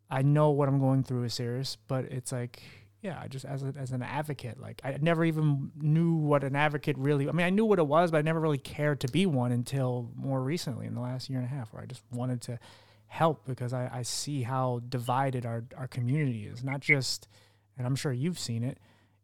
I 0.09 0.23
know 0.23 0.49
what 0.49 0.69
I'm 0.69 0.79
going 0.79 1.03
through 1.03 1.23
is 1.23 1.35
serious, 1.35 1.77
but 1.87 2.05
it's 2.05 2.31
like 2.31 2.63
yeah, 3.01 3.19
I 3.19 3.27
just 3.27 3.45
as 3.45 3.63
a, 3.63 3.73
as 3.77 3.91
an 3.91 4.03
advocate, 4.03 4.59
like 4.59 4.79
I 4.83 4.97
never 5.01 5.25
even 5.25 5.71
knew 5.75 6.13
what 6.13 6.43
an 6.43 6.55
advocate 6.55 6.97
really. 6.99 7.27
I 7.27 7.31
mean, 7.31 7.45
I 7.45 7.49
knew 7.49 7.65
what 7.65 7.79
it 7.79 7.87
was, 7.87 8.11
but 8.11 8.19
I 8.19 8.21
never 8.21 8.39
really 8.39 8.59
cared 8.59 8.99
to 9.01 9.07
be 9.07 9.25
one 9.25 9.51
until 9.51 10.11
more 10.15 10.41
recently, 10.41 10.85
in 10.85 10.93
the 10.93 11.01
last 11.01 11.29
year 11.29 11.39
and 11.39 11.47
a 11.47 11.49
half, 11.49 11.73
where 11.73 11.81
I 11.81 11.87
just 11.87 12.03
wanted 12.11 12.41
to 12.41 12.59
help 13.07 13.45
because 13.45 13.73
I, 13.73 13.89
I 13.91 14.01
see 14.03 14.43
how 14.43 14.81
divided 14.87 15.45
our 15.47 15.63
our 15.75 15.87
community 15.87 16.45
is. 16.45 16.63
Not 16.63 16.79
just, 16.79 17.27
and 17.75 17.87
I'm 17.87 17.95
sure 17.95 18.13
you've 18.13 18.37
seen 18.37 18.63
it, 18.63 18.77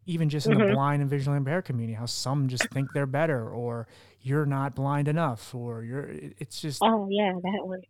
even 0.08 0.28
just 0.30 0.48
mm-hmm. 0.48 0.60
in 0.60 0.68
the 0.68 0.74
blind 0.74 1.04
and 1.04 1.10
visually 1.10 1.38
impaired 1.38 1.66
community, 1.66 1.94
how 1.94 2.08
some 2.08 2.48
just 2.48 2.68
think 2.72 2.94
they're 2.94 3.06
better, 3.06 3.48
or 3.48 3.88
you're 4.22 4.48
not 4.48 4.74
blind 4.74 5.08
enough, 5.08 5.54
or 5.54 5.84
you're. 5.84 6.10
It's 6.40 6.60
just. 6.60 6.82
Oh 6.82 7.08
yeah, 7.12 7.34
that 7.44 7.68
one. 7.68 7.82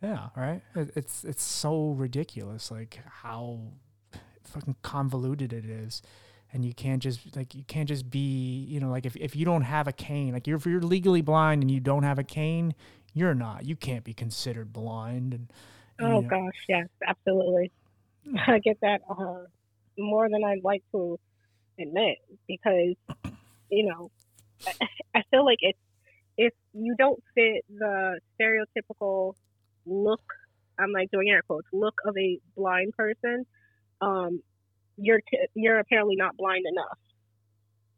Yeah, 0.00 0.28
right. 0.36 0.62
It's 0.76 1.24
it's 1.24 1.42
so 1.42 1.90
ridiculous, 1.90 2.70
like 2.70 3.00
how 3.04 3.58
fucking 4.52 4.76
convoluted 4.82 5.52
it 5.52 5.64
is. 5.64 6.02
And 6.54 6.64
you 6.64 6.74
can't 6.74 7.02
just 7.02 7.34
like 7.34 7.54
you 7.54 7.64
can't 7.64 7.88
just 7.88 8.10
be 8.10 8.66
you 8.68 8.78
know 8.78 8.90
like 8.90 9.06
if, 9.06 9.16
if 9.16 9.34
you 9.34 9.46
don't 9.46 9.62
have 9.62 9.88
a 9.88 9.92
cane 9.92 10.34
like 10.34 10.46
you're, 10.46 10.58
if 10.58 10.66
you're 10.66 10.82
legally 10.82 11.22
blind 11.22 11.62
and 11.62 11.70
you 11.70 11.80
don't 11.80 12.02
have 12.02 12.18
a 12.18 12.24
cane 12.24 12.74
you're 13.14 13.34
not. 13.34 13.64
You 13.64 13.76
can't 13.76 14.04
be 14.04 14.12
considered 14.12 14.72
blind 14.72 15.34
and 15.34 15.52
oh 16.00 16.20
know. 16.20 16.22
gosh 16.22 16.64
yes 16.68 16.88
absolutely. 17.06 17.70
I 18.46 18.58
get 18.58 18.80
that 18.82 19.00
uh, 19.08 19.44
more 19.98 20.28
than 20.28 20.42
i'd 20.44 20.64
like 20.64 20.82
to 20.92 21.18
admit 21.78 22.18
because 22.46 22.94
you 23.70 23.86
know 23.86 24.10
I, 25.14 25.22
feel 25.30 25.44
like 25.44 25.58
it's 25.60 25.78
if 26.36 26.52
you 26.72 26.94
don't 26.96 27.22
fit 27.34 27.64
the 27.68 28.20
stereotypical 28.40 29.34
look 29.84 30.22
i'm 30.78 30.92
like 30.92 31.10
doing 31.10 31.30
air 31.30 31.42
quotes 31.42 31.66
look 31.72 32.00
of 32.04 32.16
a 32.16 32.38
blind 32.56 32.94
person 32.94 33.46
um, 34.02 34.42
you're 34.98 35.20
you're 35.54 35.78
apparently 35.78 36.16
not 36.16 36.36
blind 36.36 36.64
enough. 36.70 36.98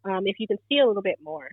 Um, 0.05 0.27
if 0.27 0.39
you 0.39 0.47
can 0.47 0.59
see 0.69 0.79
a 0.79 0.87
little 0.87 1.03
bit 1.03 1.19
more, 1.23 1.49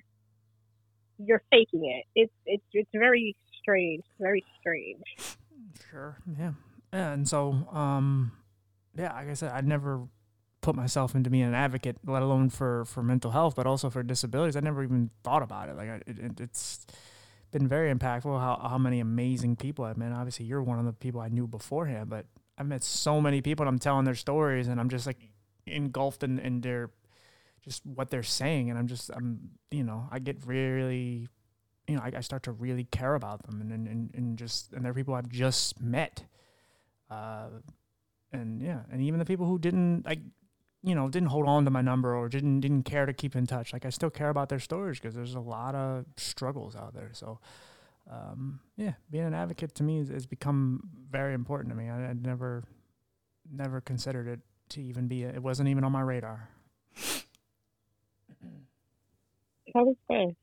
you're 1.17 1.41
faking 1.49 1.85
it. 1.85 2.05
It's 2.15 2.33
it's 2.45 2.63
it's 2.73 2.89
very 2.93 3.35
strange, 3.59 4.03
very 4.19 4.43
strange. 4.59 5.03
Sure, 5.89 6.17
yeah, 6.37 6.51
yeah 6.93 7.11
and 7.13 7.27
so 7.27 7.51
um, 7.71 8.33
yeah, 8.95 9.13
like 9.13 9.29
I 9.29 9.33
said, 9.33 9.51
I 9.51 9.61
never 9.61 10.01
put 10.61 10.75
myself 10.75 11.15
into 11.15 11.29
being 11.29 11.43
an 11.43 11.55
advocate, 11.55 11.97
let 12.05 12.21
alone 12.21 12.49
for 12.49 12.85
for 12.85 13.01
mental 13.01 13.31
health, 13.31 13.55
but 13.55 13.65
also 13.65 13.89
for 13.89 14.03
disabilities. 14.03 14.55
I 14.55 14.59
never 14.59 14.83
even 14.83 15.09
thought 15.23 15.43
about 15.43 15.69
it. 15.69 15.77
Like 15.77 15.89
I, 15.89 15.95
it, 16.05 16.39
it's 16.39 16.85
been 17.51 17.67
very 17.67 17.93
impactful 17.93 18.39
how 18.39 18.67
how 18.69 18.77
many 18.77 18.99
amazing 18.99 19.55
people 19.55 19.85
I've 19.85 19.97
met. 19.97 20.11
Obviously, 20.11 20.45
you're 20.45 20.61
one 20.61 20.79
of 20.79 20.85
the 20.85 20.93
people 20.93 21.21
I 21.21 21.29
knew 21.29 21.47
beforehand, 21.47 22.09
but 22.09 22.25
I've 22.57 22.67
met 22.67 22.83
so 22.83 23.21
many 23.21 23.41
people 23.41 23.63
and 23.63 23.69
I'm 23.69 23.79
telling 23.79 24.05
their 24.05 24.15
stories 24.15 24.67
and 24.67 24.79
I'm 24.79 24.89
just 24.89 25.07
like 25.07 25.29
engulfed 25.65 26.23
in, 26.23 26.39
in 26.39 26.61
their 26.61 26.89
just 27.63 27.85
what 27.85 28.09
they're 28.09 28.23
saying 28.23 28.69
and 28.69 28.77
I'm 28.77 28.87
just 28.87 29.11
I'm 29.11 29.51
you 29.69 29.83
know 29.83 30.07
I 30.11 30.19
get 30.19 30.45
really 30.45 31.27
you 31.87 31.95
know 31.95 32.01
I, 32.01 32.11
I 32.17 32.21
start 32.21 32.43
to 32.43 32.51
really 32.51 32.85
care 32.85 33.15
about 33.15 33.43
them 33.43 33.61
and, 33.61 33.71
and 33.87 34.11
and 34.13 34.37
just 34.37 34.73
and 34.73 34.83
they're 34.83 34.93
people 34.93 35.13
I've 35.13 35.29
just 35.29 35.81
met. 35.81 36.23
Uh 37.09 37.49
and 38.31 38.61
yeah 38.61 38.81
and 38.91 39.01
even 39.01 39.19
the 39.19 39.25
people 39.25 39.45
who 39.45 39.59
didn't 39.59 40.05
like 40.05 40.19
you 40.83 40.95
know 40.95 41.09
didn't 41.09 41.29
hold 41.29 41.47
on 41.47 41.65
to 41.65 41.71
my 41.71 41.81
number 41.81 42.15
or 42.15 42.29
didn't 42.29 42.61
didn't 42.61 42.83
care 42.83 43.05
to 43.05 43.13
keep 43.13 43.35
in 43.35 43.45
touch 43.45 43.73
like 43.73 43.85
I 43.85 43.89
still 43.89 44.09
care 44.09 44.29
about 44.29 44.49
their 44.49 44.59
stories 44.59 44.99
because 44.99 45.13
there's 45.13 45.35
a 45.35 45.39
lot 45.39 45.75
of 45.75 46.05
struggles 46.17 46.75
out 46.75 46.93
there. 46.93 47.11
So 47.13 47.39
um, 48.09 48.59
yeah, 48.77 48.93
being 49.09 49.25
an 49.25 49.33
advocate 49.33 49.75
to 49.75 49.83
me 49.83 49.99
has, 49.99 50.09
has 50.09 50.25
become 50.25 50.89
very 51.09 51.33
important 51.33 51.69
to 51.71 51.75
me. 51.75 51.89
I, 51.89 52.07
would 52.07 52.25
never, 52.25 52.63
never 53.51 53.81
considered 53.81 54.27
it 54.27 54.39
to 54.69 54.81
even 54.81 55.07
be. 55.07 55.23
A, 55.23 55.29
it 55.29 55.43
wasn't 55.43 55.69
even 55.69 55.83
on 55.83 55.91
my 55.91 56.01
radar. 56.01 56.49
That 59.73 59.85
was 59.85 59.95
good. 60.09 60.35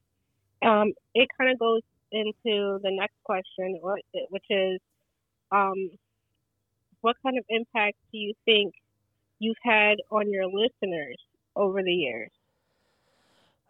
Um, 0.66 0.92
it 1.14 1.28
kind 1.36 1.50
of 1.52 1.58
goes 1.58 1.82
into 2.10 2.78
the 2.82 2.90
next 2.90 3.16
question, 3.24 3.78
which 4.30 4.44
is, 4.48 4.80
um, 5.52 5.90
what 7.00 7.16
kind 7.22 7.38
of 7.38 7.44
impact 7.48 7.96
do 8.10 8.18
you 8.18 8.34
think 8.44 8.74
you've 9.38 9.56
had 9.62 9.96
on 10.10 10.30
your 10.30 10.46
listeners 10.46 11.16
over 11.54 11.82
the 11.82 11.92
years? 11.92 12.30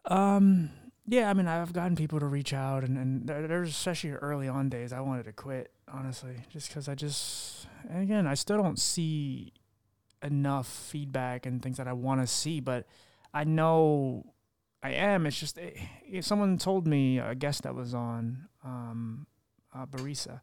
Um, 0.04 0.70
yeah, 1.08 1.30
I 1.30 1.34
mean, 1.34 1.48
I've 1.48 1.72
gotten 1.72 1.96
people 1.96 2.20
to 2.20 2.26
reach 2.26 2.52
out, 2.52 2.84
and, 2.84 2.98
and 2.98 3.26
there's 3.26 3.70
especially 3.70 4.10
early 4.10 4.46
on 4.46 4.68
days 4.68 4.92
I 4.92 5.00
wanted 5.00 5.24
to 5.24 5.32
quit, 5.32 5.72
honestly, 5.90 6.36
just 6.50 6.68
because 6.68 6.88
I 6.88 6.94
just, 6.94 7.66
and 7.88 8.02
again, 8.02 8.26
I 8.26 8.34
still 8.34 8.58
don't 8.58 8.78
see 8.78 9.52
enough 10.22 10.66
feedback 10.66 11.46
and 11.46 11.62
things 11.62 11.78
that 11.78 11.88
I 11.88 11.94
want 11.94 12.20
to 12.20 12.26
see, 12.26 12.60
but 12.60 12.86
I 13.32 13.44
know 13.44 14.34
I 14.82 14.90
am. 14.90 15.26
It's 15.26 15.40
just, 15.40 15.58
if 15.58 16.24
someone 16.24 16.58
told 16.58 16.86
me, 16.86 17.18
a 17.18 17.34
guest 17.34 17.62
that 17.62 17.74
was 17.74 17.94
on, 17.94 18.48
um, 18.62 19.26
uh, 19.74 19.86
Barisa, 19.86 20.40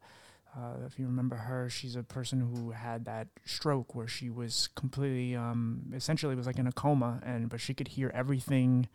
Uh, 0.56 0.86
if 0.86 0.98
you 0.98 1.04
remember 1.04 1.36
her, 1.36 1.68
she's 1.68 1.96
a 1.96 2.02
person 2.02 2.40
who 2.40 2.70
had 2.70 3.04
that 3.04 3.28
stroke 3.44 3.94
where 3.94 4.08
she 4.08 4.30
was 4.30 4.70
completely, 4.74 5.36
um, 5.36 5.92
essentially, 5.94 6.34
was 6.34 6.46
like 6.46 6.58
in 6.58 6.66
a 6.66 6.72
coma, 6.72 7.20
and 7.22 7.50
but 7.50 7.60
she 7.60 7.74
could 7.74 7.88
hear 7.88 8.10
everything 8.14 8.88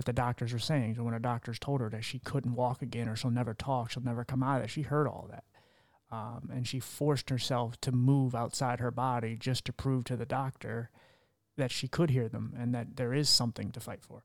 that 0.00 0.06
the 0.06 0.12
doctors 0.14 0.54
were 0.54 0.58
saying. 0.58 0.94
So 0.94 1.02
when 1.02 1.12
her 1.12 1.18
doctors 1.18 1.58
told 1.58 1.82
her 1.82 1.90
that 1.90 2.04
she 2.04 2.20
couldn't 2.20 2.54
walk 2.54 2.80
again 2.80 3.06
or 3.06 3.16
she'll 3.16 3.30
never 3.30 3.52
talk, 3.52 3.90
she'll 3.90 4.02
never 4.02 4.24
come 4.24 4.42
out 4.42 4.60
of 4.60 4.64
it, 4.64 4.70
she 4.70 4.80
heard 4.80 5.06
all 5.06 5.28
that. 5.30 5.44
Um, 6.10 6.48
and 6.50 6.66
she 6.66 6.80
forced 6.80 7.28
herself 7.28 7.78
to 7.82 7.92
move 7.92 8.34
outside 8.34 8.80
her 8.80 8.90
body 8.90 9.36
just 9.38 9.66
to 9.66 9.74
prove 9.74 10.04
to 10.04 10.16
the 10.16 10.24
doctor 10.24 10.88
that 11.58 11.70
she 11.70 11.86
could 11.86 12.08
hear 12.08 12.30
them 12.30 12.54
and 12.58 12.74
that 12.74 12.96
there 12.96 13.12
is 13.12 13.28
something 13.28 13.70
to 13.72 13.80
fight 13.80 14.00
for. 14.02 14.24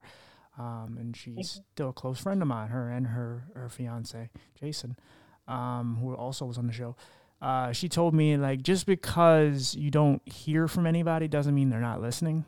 Um, 0.58 0.96
and 0.98 1.18
she's 1.18 1.62
still 1.74 1.90
a 1.90 1.94
close 1.94 2.20
friend 2.22 2.42
of 2.42 2.48
mine, 2.48 2.70
her 2.70 2.90
and 2.90 3.08
her 3.08 3.44
her 3.54 3.68
fiance 3.68 4.30
Jason, 4.58 4.96
um, 5.50 5.98
who 6.00 6.16
also 6.16 6.46
was 6.46 6.58
on 6.58 6.68
the 6.68 6.74
show. 6.74 6.96
Uh, 7.42 7.74
she 7.74 7.90
told 7.90 8.14
me 8.14 8.38
like 8.38 8.62
just 8.62 8.86
because 8.86 9.76
you 9.76 9.92
don't 9.92 10.22
hear 10.26 10.70
from 10.70 10.88
anybody 10.88 11.28
doesn't 11.28 11.54
mean 11.54 11.70
they're 11.70 11.82
not 11.82 12.02
listening. 12.02 12.46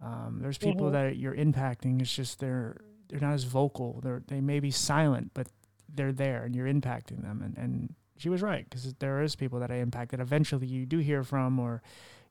Um, 0.00 0.38
there's 0.40 0.58
people 0.58 0.86
mm-hmm. 0.86 0.92
that 0.92 1.16
you're 1.16 1.34
impacting. 1.34 2.00
It's 2.00 2.14
just 2.14 2.40
they're 2.40 2.76
they're 3.08 3.20
not 3.20 3.34
as 3.34 3.44
vocal. 3.44 4.00
They're 4.02 4.22
they 4.26 4.40
may 4.40 4.60
be 4.60 4.70
silent, 4.70 5.32
but 5.34 5.48
they're 5.88 6.12
there 6.12 6.44
and 6.44 6.54
you're 6.54 6.66
impacting 6.66 7.22
them. 7.22 7.42
And 7.42 7.56
and 7.56 7.94
she 8.16 8.28
was 8.28 8.42
right 8.42 8.64
because 8.68 8.94
there 8.94 9.22
is 9.22 9.36
people 9.36 9.60
that 9.60 9.70
I 9.70 9.76
impact 9.76 10.10
that 10.12 10.20
eventually 10.20 10.66
you 10.66 10.86
do 10.86 10.98
hear 10.98 11.24
from, 11.24 11.58
or 11.58 11.82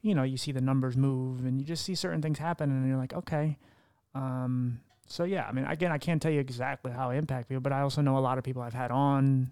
you 0.01 0.15
know 0.15 0.23
you 0.23 0.37
see 0.37 0.51
the 0.51 0.61
numbers 0.61 0.95
move 0.95 1.45
and 1.45 1.59
you 1.59 1.65
just 1.65 1.83
see 1.83 1.95
certain 1.95 2.21
things 2.21 2.39
happen, 2.39 2.69
and 2.69 2.87
you're 2.87 2.97
like, 2.97 3.13
okay. 3.13 3.57
Um, 4.15 4.79
so 5.07 5.23
yeah, 5.23 5.45
I 5.47 5.51
mean, 5.51 5.65
again, 5.65 5.91
I 5.91 5.97
can't 5.97 6.21
tell 6.21 6.31
you 6.31 6.39
exactly 6.39 6.91
how 6.91 7.09
I 7.09 7.15
impact 7.15 7.49
people, 7.49 7.61
but 7.61 7.71
I 7.71 7.81
also 7.81 8.01
know 8.01 8.17
a 8.17 8.19
lot 8.19 8.37
of 8.37 8.43
people 8.43 8.61
I've 8.61 8.73
had 8.73 8.91
on 8.91 9.51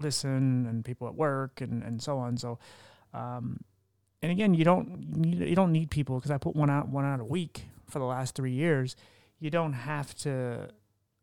listen 0.00 0.66
and 0.66 0.84
people 0.84 1.08
at 1.08 1.14
work 1.14 1.60
and, 1.60 1.82
and 1.82 2.00
so 2.02 2.18
on. 2.18 2.36
So, 2.36 2.58
um, 3.12 3.60
and 4.22 4.32
again, 4.32 4.54
you 4.54 4.64
don't 4.64 5.24
you 5.24 5.54
don't 5.54 5.72
need 5.72 5.90
people 5.90 6.16
because 6.16 6.30
I 6.30 6.38
put 6.38 6.56
one 6.56 6.70
out 6.70 6.88
one 6.88 7.04
out 7.04 7.20
a 7.20 7.24
week 7.24 7.66
for 7.88 7.98
the 7.98 8.04
last 8.04 8.34
three 8.34 8.52
years. 8.52 8.96
You 9.38 9.50
don't 9.50 9.74
have 9.74 10.14
to 10.16 10.70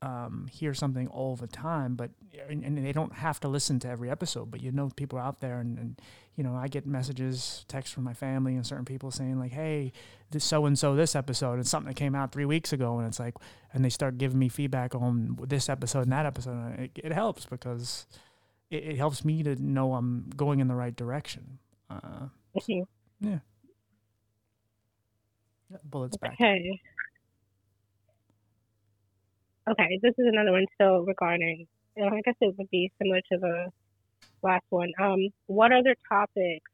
um, 0.02 0.48
hear 0.52 0.74
something 0.74 1.08
all 1.08 1.36
the 1.36 1.48
time, 1.48 1.96
but 1.96 2.12
and, 2.48 2.64
and, 2.64 2.86
they 2.86 2.92
don't 2.92 3.14
have 3.14 3.40
to 3.40 3.48
listen 3.48 3.80
to 3.80 3.90
every 3.90 4.10
episode. 4.10 4.52
But 4.52 4.62
you 4.62 4.72
know, 4.72 4.92
people 4.96 5.18
are 5.18 5.24
out 5.24 5.42
there, 5.42 5.60
and, 5.60 5.78
and 5.78 6.02
you 6.36 6.44
know, 6.44 6.56
I 6.56 6.68
get 6.68 6.86
messages, 6.86 7.66
texts 7.68 7.94
from 7.94 8.04
my 8.04 8.14
family 8.14 8.56
and 8.56 8.66
certain 8.66 8.86
people 8.86 9.10
saying 9.10 9.40
like, 9.40 9.52
"Hey, 9.52 9.92
this 10.32 10.44
so 10.46 10.66
and 10.66 10.78
so 10.78 10.96
this 10.96 11.16
episode," 11.16 11.54
and 11.56 11.68
something 11.68 11.88
that 11.88 11.96
came 11.96 12.14
out 12.14 12.32
three 12.32 12.46
weeks 12.46 12.72
ago, 12.72 12.98
and 13.00 13.08
it's 13.08 13.20
like, 13.20 13.36
and 13.74 13.84
they 13.84 13.90
start 13.90 14.18
giving 14.18 14.38
me 14.38 14.48
feedback 14.48 14.94
on 14.94 15.38
this 15.48 15.70
episode 15.70 16.02
and 16.02 16.12
that 16.12 16.26
episode. 16.26 16.52
And 16.52 16.80
it, 16.80 16.92
it 16.96 17.12
helps 17.12 17.46
because 17.46 18.06
it, 18.70 18.84
it, 18.84 18.98
helps 18.98 19.26
me 19.26 19.44
to 19.44 19.56
know 19.62 19.96
I'm 19.96 20.30
going 20.36 20.60
in 20.60 20.68
the 20.68 20.76
right 20.76 20.96
direction. 20.96 21.60
Uh, 21.90 22.28
yeah. 22.68 22.84
yeah. 23.20 23.38
Bullets 25.84 26.18
back. 26.18 26.34
Okay. 26.34 26.80
Okay, 29.68 30.00
this 30.02 30.14
is 30.18 30.28
another 30.32 30.52
one 30.52 30.66
still 30.76 31.04
regarding. 31.06 31.66
You 31.98 32.04
know, 32.04 32.16
I 32.16 32.22
guess 32.22 32.36
it 32.40 32.56
would 32.58 32.70
be 32.70 32.92
similar 33.00 33.20
to 33.32 33.38
the 33.38 33.72
last 34.44 34.66
one. 34.70 34.92
Um, 35.02 35.30
what 35.48 35.72
other 35.72 35.96
topics 36.08 36.70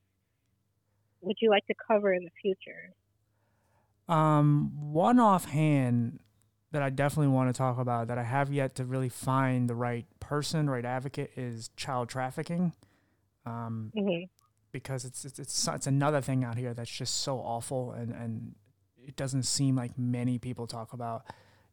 would 1.22 1.38
you 1.42 1.50
like 1.50 1.66
to 1.68 1.74
cover 1.88 2.14
in 2.14 2.26
the 2.26 2.32
future? 2.42 2.94
Um, 4.10 4.72
one 4.92 5.20
offhand 5.20 6.20
that 6.72 6.82
I 6.82 6.90
definitely 6.90 7.34
want 7.34 7.54
to 7.54 7.58
talk 7.58 7.78
about 7.78 8.08
that 8.08 8.18
I 8.18 8.24
have 8.24 8.52
yet 8.52 8.76
to 8.76 8.86
really 8.86 9.10
find 9.10 9.70
the 9.70 9.76
right 9.76 10.06
person, 10.20 10.70
right 10.70 10.84
advocate 10.84 11.32
is 11.38 11.70
child 11.78 12.10
trafficking. 12.10 12.74
Um, 13.46 13.92
mm-hmm. 13.96 14.24
Because 14.72 15.06
it's, 15.06 15.26
it's 15.26 15.40
it's 15.40 15.68
it's 15.68 15.88
another 15.88 16.22
thing 16.22 16.44
out 16.44 16.58
here 16.58 16.74
that's 16.74 16.90
just 16.90 17.22
so 17.22 17.38
awful 17.38 17.92
and 17.92 18.12
and 18.12 18.56
it 19.06 19.16
doesn't 19.16 19.44
seem 19.44 19.76
like 19.76 19.98
many 19.98 20.38
people 20.38 20.68
talk 20.68 20.94
about 20.94 21.26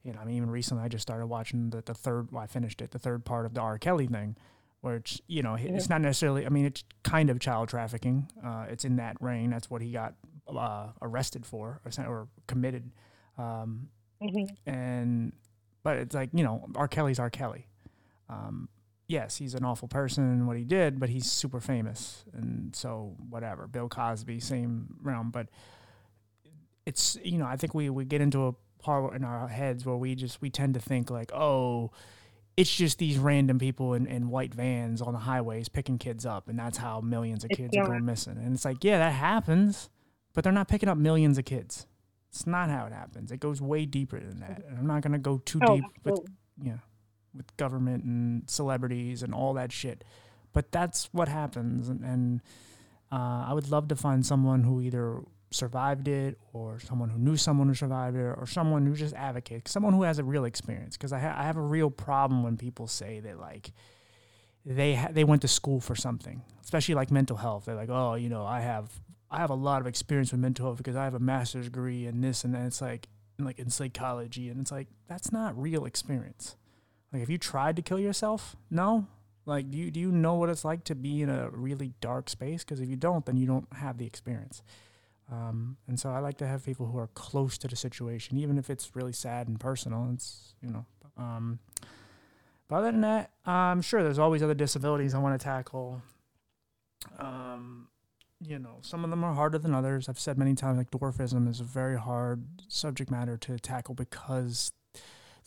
you 0.02 0.12
know, 0.12 0.20
I 0.20 0.24
mean, 0.24 0.37
even 0.37 0.50
recently 0.50 0.82
I 0.82 0.88
just 0.88 1.02
started 1.02 1.26
watching 1.26 1.70
the, 1.70 1.82
the 1.82 1.94
third, 1.94 2.30
well, 2.32 2.42
I 2.42 2.46
finished 2.46 2.80
it, 2.80 2.92
the 2.92 2.98
third 2.98 3.24
part 3.24 3.46
of 3.46 3.54
the 3.54 3.61
R. 3.61 3.78
Kelly 3.78 4.06
thing, 4.06 4.37
where 4.80 4.96
it's, 4.96 5.20
you 5.26 5.42
know, 5.42 5.54
it's 5.54 5.88
not 5.88 6.00
necessarily, 6.00 6.46
I 6.46 6.48
mean, 6.48 6.64
it's 6.64 6.84
kind 7.02 7.30
of 7.30 7.40
child 7.40 7.68
trafficking. 7.68 8.30
Uh, 8.44 8.66
it's 8.70 8.84
in 8.84 8.96
that 8.96 9.16
reign. 9.20 9.50
That's 9.50 9.68
what 9.68 9.82
he 9.82 9.92
got 9.92 10.14
uh, 10.48 10.88
arrested 11.02 11.44
for 11.44 11.80
or, 11.84 12.06
or 12.06 12.28
committed. 12.46 12.90
Um, 13.37 13.88
mm-hmm. 14.22 14.70
And, 14.70 15.32
but 15.82 15.96
it's 15.98 16.14
like, 16.14 16.30
you 16.32 16.44
know, 16.44 16.66
R. 16.74 16.88
Kelly's 16.88 17.18
R. 17.18 17.30
Kelly. 17.30 17.66
Um, 18.28 18.68
yes, 19.09 19.37
he's 19.37 19.55
an 19.55 19.64
awful 19.64 19.88
person 19.88 20.25
and 20.25 20.47
what 20.47 20.57
he 20.57 20.64
did, 20.64 21.01
but 21.01 21.09
he's 21.09 21.31
super 21.31 21.61
famous. 21.61 22.25
And 22.33 22.77
so, 22.77 23.16
whatever. 23.29 23.66
Bill 23.66 23.88
Cosby, 23.88 24.38
same 24.40 24.97
realm. 25.03 25.31
But 25.31 25.49
it's, 26.87 27.18
you 27.25 27.38
know, 27.38 27.47
I 27.47 27.57
think 27.57 27.75
we, 27.75 27.90
we 27.90 28.05
get 28.05 28.21
into 28.21 28.47
a 28.47 28.55
part 28.79 29.14
in 29.14 29.25
our 29.25 29.49
heads 29.49 29.85
where 29.85 29.97
we 29.97 30.14
just 30.14 30.40
we 30.40 30.51
tend 30.51 30.75
to 30.75 30.81
think 30.81 31.11
like, 31.11 31.33
oh, 31.33 31.90
it's 32.57 32.75
just 32.75 32.99
these 32.99 33.18
random 33.18 33.59
people 33.59 33.94
in, 33.94 34.07
in 34.07 34.31
white 34.31 34.53
vans 34.53 35.01
on 35.01 35.12
the 35.12 35.21
highways 35.21 35.68
picking 35.68 35.97
kids 35.97 36.27
up, 36.27 36.49
and 36.49 36.59
that's 36.59 36.77
how 36.77 37.01
millions 37.01 37.44
of 37.44 37.51
kids 37.51 37.77
are 37.77 37.87
going 37.87 38.05
missing. 38.05 38.37
And 38.37 38.55
it's 38.55 38.64
like, 38.64 38.83
yeah, 38.83 38.99
that 38.99 39.12
happens, 39.12 39.90
but 40.35 40.44
they're 40.44 40.53
not 40.53 40.68
picking 40.68 40.88
up 40.88 40.99
millions 40.99 41.38
of 41.38 41.44
kids. 41.44 41.87
It's 42.31 42.47
not 42.47 42.68
how 42.68 42.85
it 42.87 42.92
happens. 42.92 43.33
It 43.33 43.40
goes 43.40 43.62
way 43.62 43.87
deeper 43.87 44.21
than 44.21 44.40
that. 44.40 44.64
And 44.68 44.77
I'm 44.77 44.87
not 44.87 45.03
gonna 45.03 45.18
go 45.18 45.38
too 45.38 45.61
oh, 45.62 45.77
deep 45.77 45.85
with 46.05 46.21
yeah, 46.61 46.79
with 47.38 47.57
government 47.57 48.05
and 48.05 48.48
celebrities 48.48 49.22
and 49.22 49.33
all 49.33 49.55
that 49.55 49.72
shit. 49.72 50.05
But 50.53 50.70
that's 50.72 51.09
what 51.12 51.29
happens, 51.29 51.88
and, 51.88 52.05
and 52.05 52.40
uh, 53.11 53.46
I 53.48 53.53
would 53.55 53.70
love 53.70 53.88
to 53.88 53.96
find 53.96 54.24
someone 54.27 54.64
who 54.64 54.81
either 54.83 55.20
survived 55.51 56.09
it 56.09 56.37
or 56.53 56.79
someone 56.79 57.09
who 57.09 57.18
knew 57.18 57.37
someone 57.37 57.68
who 57.68 57.74
survived 57.74 58.16
it 58.16 58.20
or 58.37 58.46
someone 58.46 58.85
who 58.85 58.94
just 58.94 59.14
advocates 59.14 59.70
someone 59.70 59.94
who 59.94 60.03
has 60.03 60.18
a 60.18 60.24
real 60.24 60.44
experience. 60.44 60.96
Because 60.96 61.12
I, 61.12 61.20
ha- 61.20 61.37
I 61.38 61.44
have 61.44 61.57
a 61.57 61.62
real 61.62 61.88
problem 61.88 62.42
when 62.42 62.59
people 62.59 62.87
say 62.87 63.20
that 63.20 63.40
like 63.40 63.72
they 64.66 64.94
ha- 64.94 65.09
they 65.11 65.24
went 65.24 65.40
to 65.42 65.48
school 65.48 65.81
for 65.81 65.94
something 65.94 66.42
especially 66.68 66.94
like 66.94 67.11
mental 67.11 67.38
health. 67.38 67.64
They're 67.64 67.74
like 67.74 67.88
oh 67.88 68.14
you 68.14 68.29
know 68.29 68.44
i 68.44 68.61
have 68.61 68.90
i 69.31 69.38
have 69.38 69.51
a 69.51 69.55
lot 69.55 69.81
of 69.81 69.87
experience 69.87 70.33
with 70.33 70.40
mental 70.40 70.66
health 70.66 70.77
because 70.79 70.96
i 70.96 71.05
have 71.05 71.14
a 71.14 71.18
master's 71.18 71.64
degree 71.66 72.07
in 72.07 72.20
this 72.20 72.44
and 72.44 72.55
then 72.55 72.66
it's 72.66 72.81
like 72.81 73.09
like 73.38 73.59
in 73.59 73.70
psychology 73.70 74.48
and 74.48 74.61
it's 74.61 74.72
like 74.72 74.88
that's 75.07 75.33
not 75.33 75.59
real 75.61 75.85
experience 75.87 76.57
like 77.12 77.21
have 77.21 77.31
you 77.31 77.38
tried 77.38 77.77
to 77.77 77.83
kill 77.83 77.99
yourself 77.99 78.57
no 78.71 79.07
like 79.47 79.71
do 79.71 79.79
you 79.79 79.90
do 79.90 80.01
you 80.01 80.12
know 80.12 80.35
what 80.35 80.49
it's 80.49 80.64
like 80.64 80.85
to 80.85 80.94
be 80.94 81.23
in 81.23 81.31
a 81.31 81.49
really 81.51 81.92
dark 82.01 82.29
space 82.29 82.64
because 82.64 82.81
if 82.81 82.88
you 82.88 82.97
don't 82.97 83.27
then 83.27 83.37
you 83.37 83.47
don't 83.47 83.66
have 83.75 83.99
the 83.99 84.07
experience 84.07 84.62
um, 85.31 85.77
and 85.87 86.01
so 86.01 86.11
I 86.11 86.21
like 86.21 86.38
to 86.38 86.47
have 86.47 86.64
people 86.64 86.87
who 86.87 86.99
are 86.99 87.09
close 87.09 87.59
to 87.59 87.68
the 87.68 87.77
situation, 87.77 88.38
even 88.38 88.57
if 88.57 88.71
it's 88.71 88.97
really 88.97 89.12
sad 89.12 89.47
and 89.49 89.61
personal. 89.61 90.09
It's 90.14 90.55
you 90.62 90.71
know. 90.71 90.87
Um, 91.16 91.59
but 92.68 92.77
other 92.77 92.92
than 92.92 93.03
that, 93.03 93.31
I'm 93.44 93.83
sure 93.83 94.03
there's 94.03 94.18
always 94.18 94.42
other 94.42 94.55
disabilities 94.55 95.14
I 95.14 95.18
want 95.18 95.38
to 95.38 95.44
tackle. 95.44 96.03
Um, 97.18 97.88
you 98.40 98.59
know, 98.59 98.79
some 98.83 99.05
of 99.05 99.11
them 99.11 99.25
are 99.25 99.35
harder 99.35 99.59
than 99.59 99.75
others. 99.75 100.09
I've 100.09 100.18
said 100.18 100.38
many 100.38 100.55
times, 100.55 100.79
like 100.79 100.90
dwarfism 100.90 101.49
is 101.49 101.61
a 101.61 101.64
very 101.64 101.99
hard 101.99 102.44
subject 102.68 103.11
matter 103.11 103.37
to 103.38 103.59
tackle 103.59 103.94
because 103.94 104.73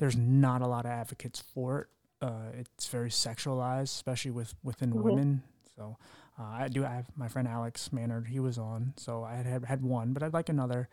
there's 0.01 0.17
not 0.17 0.63
a 0.63 0.67
lot 0.67 0.83
of 0.85 0.91
advocates 0.91 1.43
for 1.53 1.81
it. 1.81 1.87
Uh, 2.25 2.49
it's 2.57 2.87
very 2.87 3.11
sexualized, 3.11 3.83
especially 3.83 4.31
with 4.31 4.55
within 4.63 4.89
mm-hmm. 4.89 5.03
women. 5.03 5.43
So 5.75 5.95
uh, 6.39 6.43
I 6.43 6.69
do 6.69 6.81
have 6.81 7.05
my 7.15 7.27
friend 7.27 7.47
Alex 7.47 7.93
Maynard. 7.93 8.27
He 8.27 8.39
was 8.39 8.57
on, 8.57 8.93
so 8.97 9.23
I 9.23 9.35
had 9.35 9.63
had 9.63 9.83
one, 9.83 10.13
but 10.13 10.23
I'd 10.23 10.33
like 10.33 10.49
another. 10.49 10.89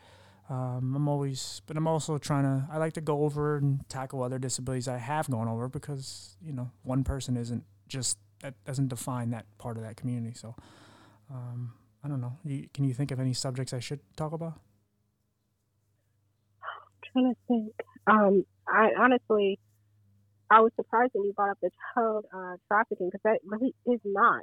Um, 0.50 0.92
I'm 0.94 1.08
always, 1.08 1.62
but 1.66 1.78
I'm 1.78 1.86
also 1.86 2.18
trying 2.18 2.44
to. 2.44 2.68
I 2.70 2.76
like 2.76 2.92
to 2.94 3.00
go 3.00 3.24
over 3.24 3.56
and 3.56 3.80
tackle 3.88 4.22
other 4.22 4.38
disabilities 4.38 4.88
I 4.88 4.98
have 4.98 5.30
gone 5.30 5.48
over 5.48 5.68
because 5.68 6.36
you 6.42 6.52
know 6.52 6.70
one 6.82 7.02
person 7.02 7.38
isn't 7.38 7.64
just 7.88 8.18
that 8.42 8.62
doesn't 8.66 8.88
define 8.88 9.30
that 9.30 9.46
part 9.56 9.78
of 9.78 9.84
that 9.84 9.96
community. 9.96 10.34
So 10.34 10.54
um, 11.30 11.72
I 12.04 12.08
don't 12.08 12.20
know. 12.20 12.36
You, 12.44 12.68
can 12.74 12.84
you 12.84 12.92
think 12.92 13.10
of 13.10 13.20
any 13.20 13.32
subjects 13.32 13.72
I 13.72 13.80
should 13.80 14.00
talk 14.18 14.32
about? 14.32 14.60
I'm 16.62 17.12
trying 17.12 17.34
to 17.34 17.40
think. 17.48 17.72
Um, 18.06 18.44
I 18.70 18.90
honestly, 18.98 19.58
I 20.50 20.60
was 20.60 20.72
surprised 20.76 21.12
when 21.14 21.24
you 21.24 21.32
brought 21.32 21.50
up 21.50 21.58
the 21.60 21.70
child 21.94 22.26
uh, 22.32 22.56
trafficking 22.68 23.08
because 23.08 23.20
that 23.24 23.40
really 23.44 23.74
is 23.86 24.00
not 24.04 24.42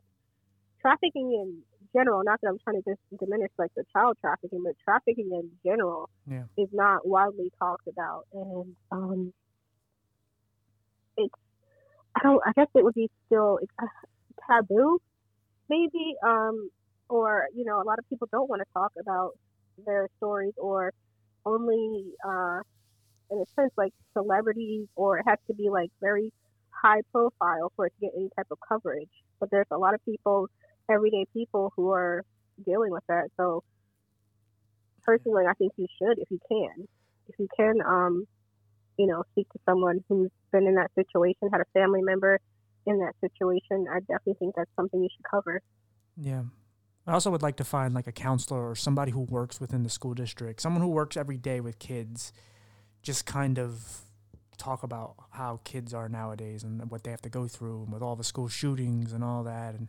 trafficking 0.81 1.31
in 1.31 1.61
general, 1.93 2.21
not 2.23 2.39
that 2.41 2.49
I'm 2.49 2.59
trying 2.59 2.81
to 2.81 2.89
dis- 2.89 3.19
diminish 3.19 3.51
like 3.57 3.71
the 3.75 3.83
child 3.93 4.17
trafficking, 4.21 4.63
but 4.63 4.75
trafficking 4.83 5.29
in 5.31 5.49
general 5.65 6.09
yeah. 6.29 6.43
is 6.57 6.69
not 6.71 7.07
widely 7.07 7.51
talked 7.57 7.87
about, 7.87 8.25
and 8.33 8.75
um, 8.91 9.33
it's 11.17 11.33
I 12.15 12.21
don't 12.23 12.41
I 12.45 12.51
guess 12.55 12.67
it 12.75 12.83
would 12.83 12.93
be 12.93 13.09
still 13.25 13.59
uh, 13.81 13.85
taboo, 14.47 14.99
maybe, 15.69 16.15
um, 16.23 16.69
or 17.09 17.47
you 17.55 17.65
know 17.65 17.81
a 17.81 17.85
lot 17.85 17.99
of 17.99 18.07
people 18.09 18.27
don't 18.31 18.49
want 18.49 18.61
to 18.61 18.67
talk 18.73 18.91
about 18.99 19.31
their 19.85 20.07
stories 20.17 20.53
or 20.57 20.93
only 21.45 22.05
uh, 22.27 22.59
in 23.31 23.37
a 23.39 23.45
sense 23.55 23.71
like 23.77 23.93
celebrities 24.13 24.87
or 24.95 25.19
it 25.19 25.25
has 25.27 25.39
to 25.47 25.53
be 25.53 25.69
like 25.69 25.91
very 26.01 26.31
high 26.69 27.01
profile 27.11 27.71
for 27.75 27.87
it 27.87 27.93
to 27.99 28.05
get 28.05 28.11
any 28.15 28.29
type 28.35 28.47
of 28.51 28.57
coverage. 28.67 29.09
But 29.39 29.49
there's 29.51 29.67
a 29.71 29.77
lot 29.77 29.93
of 29.93 30.03
people, 30.05 30.47
everyday 30.89 31.25
people, 31.33 31.73
who 31.75 31.91
are 31.91 32.23
dealing 32.65 32.91
with 32.91 33.03
that. 33.07 33.29
So 33.37 33.63
personally, 35.03 35.45
I 35.49 35.53
think 35.53 35.73
you 35.77 35.87
should, 35.99 36.19
if 36.19 36.29
you 36.29 36.39
can, 36.47 36.87
if 37.27 37.35
you 37.39 37.47
can, 37.57 37.81
um, 37.85 38.27
you 38.97 39.07
know, 39.07 39.23
speak 39.31 39.49
to 39.53 39.59
someone 39.65 40.03
who's 40.07 40.31
been 40.51 40.67
in 40.67 40.75
that 40.75 40.91
situation, 40.95 41.49
had 41.51 41.61
a 41.61 41.65
family 41.73 42.01
member 42.01 42.39
in 42.85 42.99
that 42.99 43.13
situation. 43.21 43.87
I 43.91 43.99
definitely 43.99 44.35
think 44.39 44.55
that's 44.55 44.69
something 44.75 45.01
you 45.01 45.09
should 45.15 45.25
cover. 45.29 45.61
Yeah. 46.17 46.43
I 47.07 47.13
also 47.13 47.29
would 47.29 47.43
like 47.43 47.57
to 47.57 47.63
find 47.63 47.93
like 47.93 48.07
a 48.07 48.11
counselor 48.11 48.69
or 48.69 48.75
somebody 48.75 49.11
who 49.11 49.21
works 49.21 49.59
within 49.59 49.83
the 49.83 49.89
school 49.89 50.13
district, 50.13 50.61
someone 50.61 50.81
who 50.81 50.89
works 50.89 51.17
every 51.17 51.37
day 51.37 51.59
with 51.59 51.77
kids, 51.77 52.33
just 53.05 53.25
kind 53.27 53.59
of 53.59 54.01
talk 54.57 54.83
about 54.83 55.15
how 55.31 55.59
kids 55.63 55.93
are 55.93 56.09
nowadays 56.09 56.63
and 56.63 56.89
what 56.89 57.03
they 57.03 57.11
have 57.11 57.21
to 57.21 57.29
go 57.29 57.47
through 57.47 57.83
and 57.83 57.93
with 57.93 58.01
all 58.01 58.15
the 58.15 58.23
school 58.23 58.47
shootings 58.47 59.13
and 59.13 59.23
all 59.23 59.43
that 59.43 59.75
and 59.75 59.87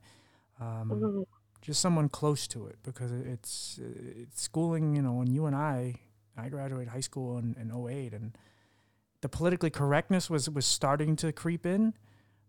um, 0.61 0.90
mm-hmm. 0.90 1.22
just 1.62 1.81
someone 1.81 2.09
close 2.09 2.46
to 2.46 2.66
it 2.66 2.76
because 2.83 3.11
it's, 3.12 3.81
it's 3.81 4.42
schooling 4.42 4.94
you 4.94 5.02
know 5.02 5.12
when 5.12 5.31
you 5.31 5.46
and 5.46 5.57
i 5.57 5.94
i 6.37 6.48
graduated 6.48 6.88
high 6.88 7.00
school 7.00 7.38
in, 7.38 7.57
in 7.59 7.72
08 7.72 8.12
and 8.12 8.37
the 9.22 9.29
politically 9.29 9.70
correctness 9.70 10.29
was 10.29 10.50
was 10.50 10.66
starting 10.66 11.16
to 11.16 11.33
creep 11.33 11.64
in 11.64 11.94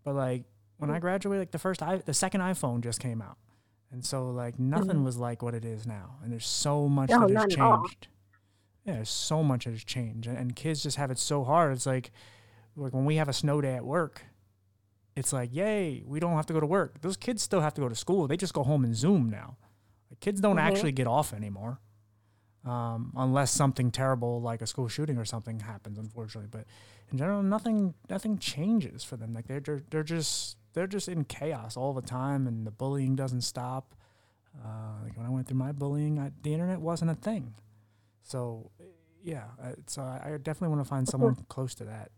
but 0.04 0.16
like 0.16 0.44
when 0.78 0.90
i 0.90 0.98
mm. 0.98 1.02
graduated 1.02 1.40
like 1.40 1.52
the 1.52 1.60
first 1.60 1.82
i 1.82 1.98
the 1.98 2.14
second 2.14 2.42
iphone 2.42 2.82
just 2.82 3.00
came 3.00 3.22
out 3.22 3.38
and 3.92 4.04
so 4.04 4.32
like 4.32 4.60
nothing 4.60 4.88
mm-hmm. 4.88 5.06
was 5.06 5.18
like 5.18 5.42
what 5.42 5.54
it 5.54 5.64
is 5.64 5.86
now 5.88 6.16
and 6.24 6.32
there's 6.32 6.48
so 6.48 6.90
much 6.90 7.10
no, 7.10 7.28
that 7.28 7.36
has 7.36 7.56
changed 7.56 8.08
yeah, 8.88 8.94
there's 8.94 9.10
so 9.10 9.44
much 9.44 9.66
that 9.66 9.72
has 9.72 9.84
changed, 9.84 10.28
and, 10.28 10.38
and 10.38 10.56
kids 10.56 10.82
just 10.82 10.96
have 10.96 11.12
it 11.12 11.20
so 11.20 11.44
hard. 11.44 11.74
It's 11.74 11.86
like, 11.86 12.12
like 12.78 12.94
when 12.94 13.04
we 13.04 13.18
have 13.18 13.28
a 13.28 13.34
snow 13.34 13.60
day 13.60 13.76
at 13.76 13.84
work, 13.84 14.24
it's 15.14 15.34
like, 15.34 15.54
yay, 15.54 16.04
we 16.06 16.22
don't 16.22 16.36
have 16.36 16.46
to 16.46 16.54
go 16.54 16.62
to 16.62 16.66
work. 16.66 17.02
Those 17.02 17.18
kids 17.18 17.42
still 17.42 17.60
have 17.60 17.74
to 17.74 17.82
go 17.82 17.90
to 17.90 17.96
school. 17.96 18.28
They 18.28 18.38
just 18.38 18.54
go 18.54 18.64
home 18.64 18.86
and 18.86 18.96
Zoom 18.96 19.30
now. 19.30 19.58
Like, 20.10 20.22
kids 20.22 20.40
don't 20.40 20.56
mm-hmm. 20.56 20.68
actually 20.68 20.94
get 20.94 21.06
off 21.06 21.34
anymore, 21.34 21.82
um, 22.64 23.12
unless 23.18 23.52
something 23.52 23.92
terrible 23.92 24.42
like 24.42 24.62
a 24.62 24.68
school 24.68 24.88
shooting 24.88 25.18
or 25.18 25.26
something 25.26 25.60
happens, 25.60 25.98
unfortunately. 25.98 26.48
But 26.50 26.66
in 27.12 27.18
general, 27.18 27.44
nothing 27.44 27.94
nothing 28.10 28.38
changes 28.38 29.04
for 29.04 29.18
them. 29.18 29.34
Like 29.34 29.48
they're 29.48 29.60
they're, 29.60 29.82
they're 29.90 30.04
just 30.04 30.56
they're 30.74 30.88
just 30.88 31.10
in 31.10 31.26
chaos 31.26 31.76
all 31.76 31.92
the 31.92 32.02
time, 32.02 32.48
and 32.48 32.66
the 32.66 32.72
bullying 32.72 33.18
doesn't 33.18 33.42
stop. 33.42 33.96
Uh, 34.64 35.04
like 35.04 35.18
when 35.18 35.26
I 35.26 35.30
went 35.30 35.48
through 35.48 35.58
my 35.58 35.74
bullying, 35.74 36.20
I, 36.20 36.32
the 36.42 36.54
internet 36.54 36.80
wasn't 36.80 37.12
a 37.12 37.16
thing. 37.16 37.54
So, 38.28 38.72
yeah, 39.24 39.46
so 39.88 40.02
I 40.02 40.38
definitely 40.42 40.76
want 40.76 40.82
to 40.86 40.90
find 40.90 41.08
someone 41.08 41.36
close 41.48 41.74
to 41.76 41.86
that 41.86 42.12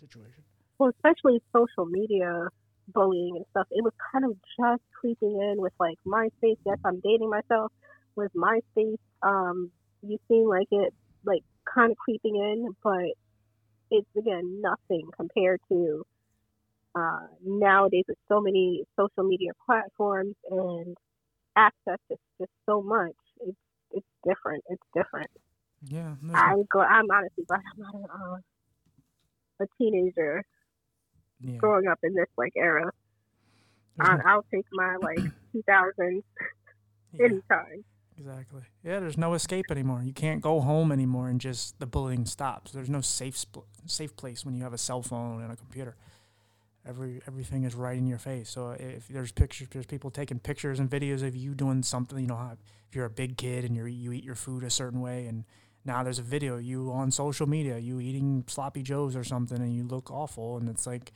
situation. 0.00 0.44
Well, 0.78 0.90
especially 0.90 1.42
social 1.52 1.86
media 1.86 2.48
bullying 2.88 3.36
and 3.36 3.44
stuff. 3.50 3.66
It 3.70 3.82
was 3.82 3.92
kind 4.12 4.24
of 4.24 4.36
just 4.58 4.82
creeping 5.00 5.40
in 5.40 5.60
with 5.60 5.72
like 5.80 5.98
MySpace. 6.06 6.58
Yes, 6.64 6.78
I'm 6.84 7.00
dating 7.00 7.30
myself 7.30 7.72
with 8.14 8.30
MySpace. 8.34 8.98
Um, 9.22 9.70
you 10.02 10.18
seem 10.28 10.48
like 10.48 10.68
it 10.70 10.94
like 11.24 11.42
kind 11.72 11.90
of 11.90 11.96
creeping 11.96 12.36
in, 12.36 12.68
but 12.82 13.10
it's 13.90 14.08
again 14.16 14.60
nothing 14.60 15.08
compared 15.16 15.60
to 15.68 16.04
uh, 16.94 17.26
nowadays 17.44 18.04
with 18.06 18.18
so 18.28 18.40
many 18.40 18.84
social 18.96 19.28
media 19.28 19.50
platforms 19.66 20.36
and 20.48 20.96
access 21.56 21.98
to 22.08 22.16
just 22.38 22.52
so 22.66 22.82
much. 22.82 23.16
It's 23.40 23.56
it's 23.94 24.06
different. 24.26 24.64
It's 24.68 24.82
different. 24.94 25.30
Yeah, 25.86 26.14
I'm 26.34 26.64
glad. 26.70 26.86
I'm 26.88 27.10
honestly 27.10 27.44
glad 27.46 27.60
I'm 27.74 27.80
not 27.80 27.94
a, 27.94 28.32
uh, 28.32 28.36
a 29.60 29.66
teenager 29.78 30.44
yeah. 31.40 31.56
growing 31.56 31.86
up 31.86 31.98
in 32.02 32.14
this 32.14 32.28
like 32.36 32.52
era. 32.56 32.90
I, 34.00 34.18
I'll 34.26 34.44
take 34.52 34.66
my 34.72 34.96
like 35.00 35.18
2000s 35.56 36.22
yeah. 37.12 37.24
anytime. 37.24 37.84
Exactly. 38.16 38.62
Yeah, 38.84 39.00
there's 39.00 39.18
no 39.18 39.34
escape 39.34 39.66
anymore. 39.70 40.02
You 40.04 40.12
can't 40.12 40.40
go 40.40 40.60
home 40.60 40.92
anymore 40.92 41.28
and 41.28 41.40
just 41.40 41.78
the 41.80 41.86
bullying 41.86 42.26
stops. 42.26 42.72
There's 42.72 42.90
no 42.90 43.00
safe 43.00 43.44
safe 43.86 44.16
place 44.16 44.44
when 44.44 44.54
you 44.54 44.62
have 44.62 44.72
a 44.72 44.78
cell 44.78 45.02
phone 45.02 45.42
and 45.42 45.52
a 45.52 45.56
computer 45.56 45.96
every 46.86 47.20
everything 47.26 47.64
is 47.64 47.74
right 47.74 47.96
in 47.96 48.06
your 48.06 48.18
face. 48.18 48.50
So 48.50 48.70
if 48.70 49.08
there's 49.08 49.32
pictures, 49.32 49.68
there's 49.70 49.86
people 49.86 50.10
taking 50.10 50.38
pictures 50.38 50.78
and 50.78 50.90
videos 50.90 51.26
of 51.26 51.34
you 51.36 51.54
doing 51.54 51.82
something. 51.82 52.18
You 52.18 52.26
know, 52.26 52.50
if 52.88 52.94
you're 52.94 53.06
a 53.06 53.10
big 53.10 53.36
kid 53.36 53.64
and 53.64 53.76
you 53.76 53.86
you 53.86 54.12
eat 54.12 54.24
your 54.24 54.34
food 54.34 54.64
a 54.64 54.70
certain 54.70 55.00
way, 55.00 55.26
and 55.26 55.44
now 55.84 56.02
there's 56.02 56.18
a 56.18 56.22
video 56.22 56.58
you 56.58 56.90
on 56.92 57.10
social 57.10 57.46
media, 57.46 57.78
you 57.78 58.00
eating 58.00 58.44
sloppy 58.46 58.82
joes 58.82 59.16
or 59.16 59.24
something, 59.24 59.58
and 59.58 59.74
you 59.74 59.84
look 59.84 60.10
awful, 60.10 60.56
and 60.56 60.68
it's 60.68 60.86
like 60.86 61.12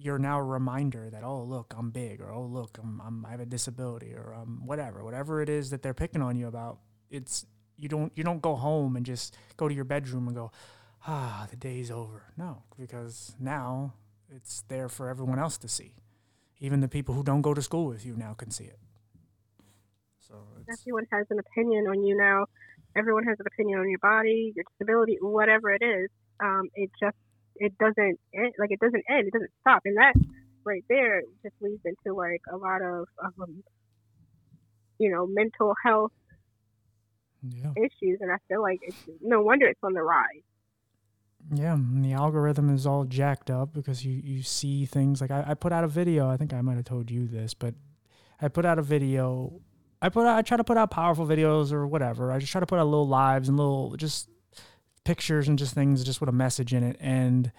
you're 0.00 0.18
now 0.18 0.40
a 0.40 0.42
reminder 0.42 1.10
that 1.10 1.22
oh 1.22 1.42
look 1.42 1.74
I'm 1.76 1.90
big 1.90 2.22
or 2.22 2.32
oh 2.32 2.44
look 2.44 2.78
I'm, 2.82 3.02
I'm 3.02 3.26
I 3.26 3.32
have 3.32 3.40
a 3.40 3.44
disability 3.46 4.14
or 4.14 4.34
um, 4.34 4.62
whatever 4.64 5.04
whatever 5.04 5.42
it 5.42 5.50
is 5.50 5.70
that 5.70 5.82
they're 5.82 5.94
picking 5.94 6.22
on 6.22 6.36
you 6.36 6.46
about. 6.46 6.78
It's 7.10 7.44
you 7.76 7.88
don't 7.88 8.12
you 8.16 8.24
don't 8.24 8.40
go 8.40 8.56
home 8.56 8.96
and 8.96 9.04
just 9.04 9.36
go 9.56 9.68
to 9.68 9.74
your 9.74 9.84
bedroom 9.84 10.26
and 10.26 10.36
go 10.36 10.52
ah 11.06 11.46
the 11.50 11.56
day's 11.56 11.90
over. 11.90 12.32
No, 12.36 12.62
because 12.78 13.34
now 13.38 13.92
it's 14.34 14.62
there 14.68 14.88
for 14.88 15.08
everyone 15.08 15.38
else 15.38 15.58
to 15.58 15.68
see. 15.68 15.94
Even 16.60 16.80
the 16.80 16.88
people 16.88 17.14
who 17.14 17.22
don't 17.22 17.42
go 17.42 17.54
to 17.54 17.62
school 17.62 17.86
with 17.86 18.04
you 18.04 18.16
now 18.16 18.34
can 18.34 18.50
see 18.50 18.64
it. 18.64 18.78
So 20.18 20.34
everyone 20.70 21.06
has 21.10 21.26
an 21.30 21.38
opinion 21.38 21.86
on 21.88 22.04
you 22.04 22.16
now. 22.16 22.46
Everyone 22.96 23.24
has 23.24 23.38
an 23.40 23.46
opinion 23.46 23.80
on 23.80 23.88
your 23.88 23.98
body, 23.98 24.52
your 24.54 24.64
disability, 24.78 25.18
whatever 25.20 25.70
it 25.70 25.82
is. 25.82 26.08
Um, 26.42 26.68
it 26.74 26.90
just 27.00 27.16
it 27.56 27.76
doesn't 27.78 28.18
end, 28.34 28.52
like 28.58 28.70
it 28.70 28.80
doesn't 28.80 29.04
end. 29.08 29.28
It 29.28 29.32
doesn't 29.32 29.50
stop, 29.60 29.82
and 29.84 29.96
that 29.96 30.14
right 30.64 30.84
there 30.88 31.22
just 31.42 31.54
leads 31.60 31.82
into 31.84 32.16
like 32.16 32.42
a 32.52 32.56
lot 32.56 32.82
of 32.82 33.06
um, 33.22 33.62
you 34.98 35.10
know 35.10 35.26
mental 35.26 35.74
health 35.84 36.12
yeah. 37.42 37.72
issues, 37.76 38.18
and 38.20 38.30
I 38.30 38.36
feel 38.48 38.62
like 38.62 38.80
it's 38.82 38.96
no 39.20 39.42
wonder 39.42 39.66
it's 39.66 39.80
on 39.82 39.94
the 39.94 40.02
rise. 40.02 40.42
Yeah, 41.52 41.76
the 41.94 42.12
algorithm 42.12 42.72
is 42.72 42.86
all 42.86 43.04
jacked 43.04 43.50
up 43.50 43.72
because 43.72 44.04
you, 44.04 44.20
you 44.24 44.42
see 44.42 44.86
things 44.86 45.20
like 45.20 45.30
I, 45.30 45.44
I 45.48 45.54
put 45.54 45.72
out 45.72 45.84
a 45.84 45.88
video. 45.88 46.28
I 46.28 46.36
think 46.36 46.52
I 46.52 46.60
might 46.60 46.76
have 46.76 46.84
told 46.84 47.10
you 47.10 47.26
this, 47.26 47.54
but 47.54 47.74
I 48.40 48.48
put 48.48 48.64
out 48.64 48.78
a 48.78 48.82
video. 48.82 49.60
I 50.00 50.08
put 50.10 50.26
out, 50.26 50.38
I 50.38 50.42
try 50.42 50.56
to 50.56 50.64
put 50.64 50.76
out 50.76 50.90
powerful 50.90 51.26
videos 51.26 51.72
or 51.72 51.86
whatever. 51.86 52.30
I 52.30 52.38
just 52.38 52.52
try 52.52 52.60
to 52.60 52.66
put 52.66 52.78
out 52.78 52.84
little 52.84 53.08
lives 53.08 53.48
and 53.48 53.56
little 53.56 53.96
just 53.96 54.28
pictures 55.04 55.48
and 55.48 55.58
just 55.58 55.74
things 55.74 56.04
just 56.04 56.20
with 56.20 56.28
a 56.28 56.32
message 56.32 56.72
in 56.72 56.84
it. 56.84 56.96
And 57.00 57.50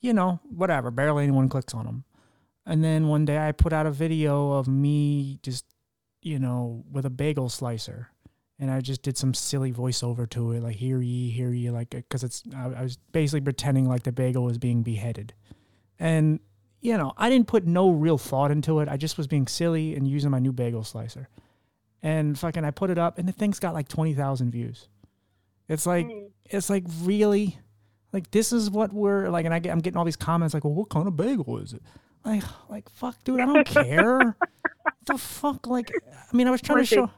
you 0.00 0.12
know, 0.12 0.40
whatever. 0.48 0.90
Barely 0.90 1.24
anyone 1.24 1.48
clicks 1.48 1.74
on 1.74 1.84
them. 1.84 2.04
And 2.66 2.82
then 2.82 3.08
one 3.08 3.24
day 3.24 3.38
I 3.38 3.52
put 3.52 3.72
out 3.72 3.86
a 3.86 3.90
video 3.90 4.52
of 4.52 4.68
me 4.68 5.38
just, 5.42 5.64
you 6.22 6.38
know, 6.38 6.84
with 6.90 7.04
a 7.04 7.10
bagel 7.10 7.48
slicer 7.48 8.10
and 8.60 8.70
I 8.70 8.80
just 8.80 9.00
did 9.00 9.16
some 9.16 9.32
silly 9.32 9.72
voiceover 9.72 10.28
to 10.30 10.52
it, 10.52 10.62
like 10.62 10.76
"hear 10.76 11.00
ye, 11.00 11.30
hear 11.30 11.50
ye," 11.50 11.70
like 11.70 11.90
because 11.90 12.22
it's 12.22 12.44
I, 12.54 12.66
I, 12.66 12.82
was 12.82 12.98
basically 13.10 13.40
pretending 13.40 13.88
like 13.88 14.02
the 14.02 14.12
bagel 14.12 14.44
was 14.44 14.58
being 14.58 14.82
beheaded, 14.82 15.32
and 15.98 16.40
you 16.82 16.96
know 16.96 17.14
I 17.16 17.30
didn't 17.30 17.48
put 17.48 17.66
no 17.66 17.90
real 17.90 18.18
thought 18.18 18.50
into 18.50 18.80
it. 18.80 18.88
I 18.88 18.98
just 18.98 19.16
was 19.16 19.26
being 19.26 19.46
silly 19.46 19.96
and 19.96 20.06
using 20.06 20.30
my 20.30 20.38
new 20.38 20.52
bagel 20.52 20.84
slicer, 20.84 21.30
and 22.02 22.38
fucking 22.38 22.64
I 22.64 22.70
put 22.70 22.90
it 22.90 22.98
up, 22.98 23.18
and 23.18 23.26
the 23.26 23.32
thing's 23.32 23.58
got 23.58 23.72
like 23.72 23.88
twenty 23.88 24.12
thousand 24.12 24.50
views. 24.50 24.88
It's 25.66 25.86
like 25.86 26.06
mm. 26.06 26.30
it's 26.44 26.68
like 26.68 26.84
really, 27.00 27.58
like 28.12 28.30
this 28.30 28.52
is 28.52 28.70
what 28.70 28.92
we're 28.92 29.30
like, 29.30 29.46
and 29.46 29.54
I 29.54 29.58
get 29.58 29.72
I'm 29.72 29.80
getting 29.80 29.96
all 29.96 30.04
these 30.04 30.16
comments 30.16 30.52
like, 30.52 30.64
"Well, 30.64 30.74
what 30.74 30.90
kind 30.90 31.08
of 31.08 31.16
bagel 31.16 31.58
is 31.58 31.72
it?" 31.72 31.82
Like, 32.26 32.42
like 32.68 32.90
fuck, 32.90 33.24
dude, 33.24 33.40
I 33.40 33.46
don't 33.46 33.66
care. 33.66 34.36
the 35.06 35.16
fuck, 35.16 35.66
like, 35.66 35.90
I 36.30 36.36
mean, 36.36 36.46
I 36.46 36.50
was 36.50 36.60
trying 36.60 36.80
to 36.80 36.84
show. 36.84 37.10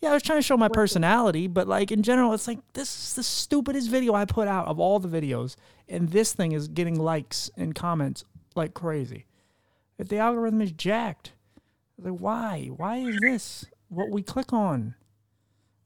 Yeah, 0.00 0.10
I 0.10 0.14
was 0.14 0.22
trying 0.22 0.38
to 0.38 0.42
show 0.42 0.56
my 0.56 0.68
personality, 0.68 1.46
but 1.46 1.66
like 1.66 1.90
in 1.90 2.02
general, 2.02 2.32
it's 2.34 2.46
like 2.46 2.60
this 2.74 2.94
is 2.94 3.14
the 3.14 3.22
stupidest 3.22 3.90
video 3.90 4.14
I 4.14 4.24
put 4.24 4.46
out 4.46 4.66
of 4.66 4.78
all 4.78 4.98
the 4.98 5.08
videos, 5.08 5.56
and 5.88 6.10
this 6.10 6.32
thing 6.32 6.52
is 6.52 6.68
getting 6.68 7.00
likes 7.00 7.50
and 7.56 7.74
comments 7.74 8.24
like 8.54 8.74
crazy. 8.74 9.26
If 9.98 10.08
the 10.08 10.18
algorithm 10.18 10.60
is 10.60 10.72
jacked, 10.72 11.32
like 11.98 12.12
why? 12.12 12.70
Why 12.76 12.98
is 12.98 13.18
this 13.22 13.64
what 13.88 14.10
we 14.10 14.22
click 14.22 14.52
on? 14.52 14.94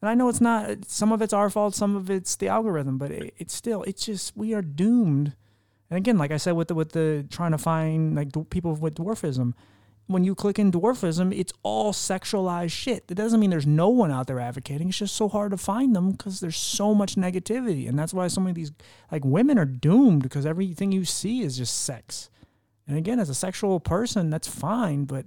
And 0.02 0.08
I 0.08 0.14
know 0.14 0.28
it's 0.28 0.40
not. 0.40 0.86
Some 0.86 1.12
of 1.12 1.22
it's 1.22 1.32
our 1.32 1.50
fault. 1.50 1.74
Some 1.74 1.94
of 1.94 2.10
it's 2.10 2.34
the 2.34 2.48
algorithm, 2.48 2.98
but 2.98 3.10
it, 3.10 3.34
it's 3.38 3.54
still. 3.54 3.82
It's 3.84 4.06
just 4.06 4.36
we 4.36 4.54
are 4.54 4.62
doomed. 4.62 5.34
And 5.88 5.96
again, 5.98 6.18
like 6.18 6.30
I 6.30 6.36
said, 6.36 6.52
with 6.52 6.68
the 6.68 6.74
with 6.74 6.92
the 6.92 7.26
trying 7.30 7.52
to 7.52 7.58
find 7.58 8.16
like 8.16 8.32
people 8.50 8.74
with 8.74 8.96
dwarfism, 8.96 9.54
when 10.10 10.24
you 10.24 10.34
click 10.34 10.58
in 10.58 10.72
dwarfism, 10.72 11.32
it's 11.36 11.52
all 11.62 11.92
sexualized 11.92 12.72
shit. 12.72 13.06
That 13.06 13.14
doesn't 13.14 13.38
mean 13.38 13.50
there's 13.50 13.66
no 13.66 13.88
one 13.88 14.10
out 14.10 14.26
there 14.26 14.40
advocating. 14.40 14.88
It's 14.88 14.98
just 14.98 15.14
so 15.14 15.28
hard 15.28 15.52
to 15.52 15.56
find 15.56 15.94
them 15.94 16.10
because 16.10 16.40
there's 16.40 16.56
so 16.56 16.94
much 16.94 17.14
negativity. 17.14 17.88
And 17.88 17.96
that's 17.96 18.12
why 18.12 18.26
so 18.26 18.40
many 18.40 18.50
of 18.50 18.56
these 18.56 18.72
like 19.12 19.24
women 19.24 19.56
are 19.56 19.64
doomed 19.64 20.24
because 20.24 20.46
everything 20.46 20.90
you 20.90 21.04
see 21.04 21.42
is 21.42 21.56
just 21.56 21.84
sex. 21.84 22.28
And 22.88 22.98
again, 22.98 23.20
as 23.20 23.30
a 23.30 23.34
sexual 23.34 23.78
person, 23.78 24.30
that's 24.30 24.48
fine, 24.48 25.04
but 25.04 25.26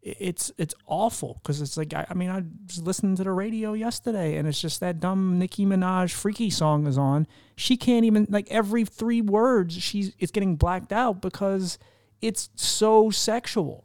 it's 0.00 0.52
it's 0.58 0.74
awful 0.86 1.40
because 1.42 1.60
it's 1.62 1.76
like 1.76 1.94
I, 1.94 2.06
I, 2.10 2.14
mean 2.14 2.28
I 2.28 2.42
was 2.66 2.82
listening 2.82 3.16
to 3.16 3.24
the 3.24 3.32
radio 3.32 3.72
yesterday 3.72 4.36
and 4.36 4.46
it's 4.46 4.60
just 4.60 4.80
that 4.80 5.00
dumb 5.00 5.38
Nicki 5.38 5.64
Minaj 5.64 6.12
freaky 6.12 6.50
song 6.50 6.86
is 6.86 6.98
on. 6.98 7.26
She 7.56 7.76
can't 7.76 8.04
even 8.04 8.26
like 8.30 8.46
every 8.50 8.84
three 8.84 9.22
words 9.22 9.74
she's 9.74 10.12
it's 10.20 10.30
getting 10.30 10.56
blacked 10.56 10.92
out 10.92 11.20
because 11.20 11.78
it's 12.20 12.48
so 12.54 13.10
sexual, 13.10 13.83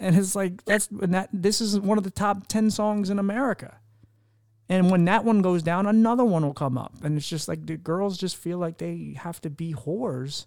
and 0.00 0.16
it's 0.16 0.34
like 0.34 0.64
that's 0.64 0.88
that 0.90 1.28
this 1.32 1.60
is 1.60 1.78
one 1.78 1.98
of 1.98 2.04
the 2.04 2.10
top 2.10 2.48
ten 2.48 2.70
songs 2.70 3.10
in 3.10 3.18
America. 3.18 3.76
And 4.68 4.90
when 4.90 5.04
that 5.06 5.24
one 5.24 5.42
goes 5.42 5.64
down, 5.64 5.86
another 5.86 6.24
one 6.24 6.44
will 6.44 6.54
come 6.54 6.78
up, 6.78 6.94
and 7.02 7.16
it's 7.16 7.28
just 7.28 7.48
like 7.48 7.66
the 7.66 7.76
girls 7.76 8.16
just 8.16 8.36
feel 8.36 8.58
like 8.58 8.78
they 8.78 9.16
have 9.18 9.40
to 9.42 9.50
be 9.50 9.74
whores 9.74 10.46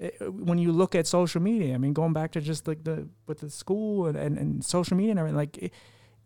Eh, 0.00 0.10
when 0.26 0.58
you 0.58 0.72
look 0.72 0.94
at 0.94 1.06
social 1.06 1.40
media, 1.40 1.74
I 1.74 1.78
mean, 1.78 1.92
going 1.92 2.12
back 2.12 2.32
to 2.32 2.40
just 2.40 2.66
like 2.66 2.84
the 2.84 3.08
with 3.26 3.40
the 3.40 3.50
school 3.50 4.06
and, 4.06 4.16
and, 4.16 4.38
and 4.38 4.64
social 4.64 4.96
media 4.96 5.12
and 5.12 5.20
everything, 5.20 5.36
like 5.36 5.58
it, 5.58 5.72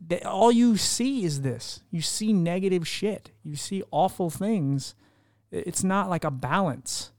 they, 0.00 0.20
all 0.20 0.50
you 0.50 0.76
see 0.76 1.24
is 1.24 1.42
this. 1.42 1.82
You 1.90 2.00
see 2.00 2.32
negative 2.32 2.86
shit. 2.88 3.30
You 3.42 3.56
see 3.56 3.82
awful 3.90 4.30
things. 4.30 4.94
It's 5.50 5.84
not 5.84 6.08
like 6.08 6.24
a 6.24 6.30
balance. 6.30 7.10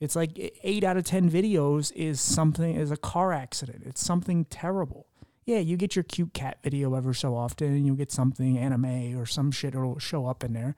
It's 0.00 0.14
like 0.14 0.38
eight 0.62 0.84
out 0.84 0.96
of 0.96 1.04
ten 1.04 1.30
videos 1.30 1.92
is 1.94 2.20
something 2.20 2.76
is 2.76 2.90
a 2.90 2.96
car 2.96 3.32
accident. 3.32 3.82
It's 3.84 4.04
something 4.04 4.44
terrible. 4.46 5.06
Yeah, 5.44 5.58
you 5.58 5.76
get 5.76 5.96
your 5.96 6.02
cute 6.02 6.34
cat 6.34 6.58
video 6.62 6.94
ever 6.94 7.14
so 7.14 7.34
often, 7.34 7.68
and 7.68 7.86
you'll 7.86 7.96
get 7.96 8.12
something 8.12 8.58
anime 8.58 9.18
or 9.18 9.26
some 9.26 9.50
shit 9.50 9.74
will 9.74 9.98
show 9.98 10.26
up 10.26 10.44
in 10.44 10.52
there. 10.52 10.76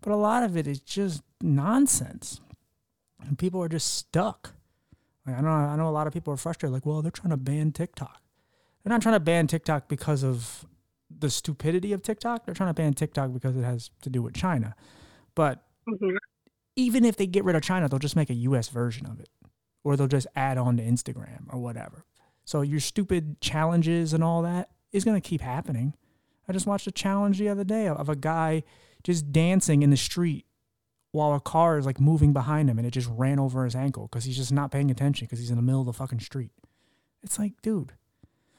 But 0.00 0.12
a 0.12 0.16
lot 0.16 0.42
of 0.42 0.56
it 0.56 0.66
is 0.66 0.80
just 0.80 1.22
nonsense, 1.42 2.40
and 3.26 3.38
people 3.38 3.62
are 3.62 3.68
just 3.68 3.92
stuck. 3.92 4.54
Like 5.26 5.38
I 5.38 5.40
know 5.40 5.48
I 5.48 5.76
know 5.76 5.88
a 5.88 5.90
lot 5.90 6.06
of 6.06 6.12
people 6.12 6.32
are 6.32 6.38
frustrated, 6.38 6.72
like, 6.72 6.86
well, 6.86 7.02
they're 7.02 7.10
trying 7.10 7.30
to 7.30 7.36
ban 7.36 7.72
TikTok. 7.72 8.20
They're 8.82 8.92
not 8.92 9.02
trying 9.02 9.16
to 9.16 9.20
ban 9.20 9.46
TikTok 9.46 9.88
because 9.88 10.22
of 10.22 10.66
the 11.10 11.30
stupidity 11.30 11.92
of 11.92 12.02
TikTok. 12.02 12.44
They're 12.44 12.54
trying 12.54 12.70
to 12.70 12.74
ban 12.74 12.94
TikTok 12.94 13.32
because 13.32 13.56
it 13.56 13.62
has 13.62 13.90
to 14.02 14.10
do 14.10 14.22
with 14.22 14.34
China. 14.34 14.74
But 15.34 15.62
mm-hmm. 15.88 16.16
Even 16.76 17.04
if 17.04 17.16
they 17.16 17.26
get 17.26 17.44
rid 17.44 17.56
of 17.56 17.62
China, 17.62 17.88
they'll 17.88 17.98
just 17.98 18.16
make 18.16 18.30
a 18.30 18.34
US 18.34 18.68
version 18.68 19.06
of 19.06 19.20
it. 19.20 19.28
Or 19.82 19.96
they'll 19.96 20.06
just 20.06 20.26
add 20.34 20.56
on 20.56 20.78
to 20.78 20.82
Instagram 20.82 21.44
or 21.48 21.58
whatever. 21.58 22.04
So 22.44 22.62
your 22.62 22.80
stupid 22.80 23.40
challenges 23.40 24.12
and 24.12 24.24
all 24.24 24.42
that 24.42 24.70
is 24.92 25.04
gonna 25.04 25.20
keep 25.20 25.40
happening. 25.40 25.94
I 26.48 26.52
just 26.52 26.66
watched 26.66 26.86
a 26.86 26.92
challenge 26.92 27.38
the 27.38 27.48
other 27.48 27.64
day 27.64 27.88
of 27.88 28.08
a 28.08 28.16
guy 28.16 28.64
just 29.02 29.32
dancing 29.32 29.82
in 29.82 29.90
the 29.90 29.96
street 29.96 30.46
while 31.12 31.32
a 31.32 31.40
car 31.40 31.78
is 31.78 31.86
like 31.86 32.00
moving 32.00 32.32
behind 32.32 32.68
him 32.68 32.76
and 32.76 32.86
it 32.86 32.90
just 32.90 33.08
ran 33.08 33.38
over 33.38 33.64
his 33.64 33.76
ankle 33.76 34.08
because 34.08 34.24
he's 34.24 34.36
just 34.36 34.52
not 34.52 34.72
paying 34.72 34.90
attention 34.90 35.26
because 35.26 35.38
he's 35.38 35.50
in 35.50 35.56
the 35.56 35.62
middle 35.62 35.80
of 35.80 35.86
the 35.86 35.92
fucking 35.92 36.18
street. 36.18 36.50
It's 37.22 37.38
like, 37.38 37.52
dude. 37.62 37.92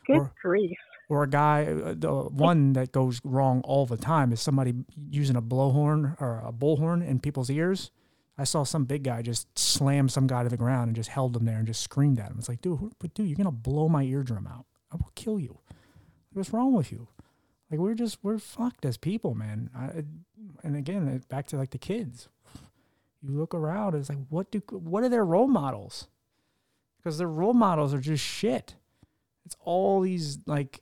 Good 0.07 0.17
or, 0.17 0.33
grief. 0.41 0.77
Or 1.09 1.23
a 1.23 1.29
guy, 1.29 1.65
uh, 1.65 1.93
the 1.97 2.13
one 2.13 2.73
that 2.73 2.91
goes 2.91 3.19
wrong 3.23 3.61
all 3.65 3.85
the 3.85 3.97
time 3.97 4.31
is 4.31 4.41
somebody 4.41 4.73
using 5.11 5.35
a 5.35 5.41
blowhorn 5.41 6.19
or 6.21 6.41
a 6.45 6.53
bullhorn 6.53 7.05
in 7.05 7.19
people's 7.19 7.49
ears. 7.49 7.91
I 8.37 8.43
saw 8.43 8.63
some 8.63 8.85
big 8.85 9.03
guy 9.03 9.21
just 9.21 9.57
slam 9.57 10.09
some 10.09 10.27
guy 10.27 10.43
to 10.43 10.49
the 10.49 10.57
ground 10.57 10.89
and 10.89 10.95
just 10.95 11.09
held 11.09 11.35
him 11.35 11.45
there 11.45 11.57
and 11.57 11.67
just 11.67 11.81
screamed 11.81 12.19
at 12.19 12.31
him. 12.31 12.37
It's 12.37 12.49
like, 12.49 12.61
dude, 12.61 12.93
but 12.99 13.13
dude, 13.13 13.27
you're 13.27 13.37
gonna 13.37 13.51
blow 13.51 13.87
my 13.87 14.03
eardrum 14.03 14.47
out. 14.47 14.65
I 14.91 14.95
will 14.95 15.11
kill 15.15 15.39
you. 15.39 15.59
What's 16.33 16.51
wrong 16.51 16.73
with 16.73 16.91
you? 16.91 17.07
Like 17.71 17.79
we're 17.79 17.93
just 17.93 18.19
we're 18.21 18.37
fucked 18.37 18.85
as 18.85 18.97
people, 18.97 19.35
man. 19.35 19.69
I, 19.75 20.03
and 20.63 20.75
again, 20.75 21.23
back 21.29 21.47
to 21.47 21.57
like 21.57 21.71
the 21.71 21.77
kids 21.77 22.29
you 23.27 23.37
look 23.37 23.53
around, 23.53 23.95
it's 23.95 24.09
like, 24.09 24.19
what 24.29 24.51
do 24.51 24.61
what 24.69 25.03
are 25.03 25.09
their 25.09 25.25
role 25.25 25.47
models? 25.47 26.07
Because 26.97 27.17
their 27.17 27.27
role 27.27 27.53
models 27.53 27.93
are 27.93 27.99
just 27.99 28.23
shit. 28.23 28.75
It's 29.45 29.55
all 29.61 30.01
these 30.01 30.39
like, 30.45 30.81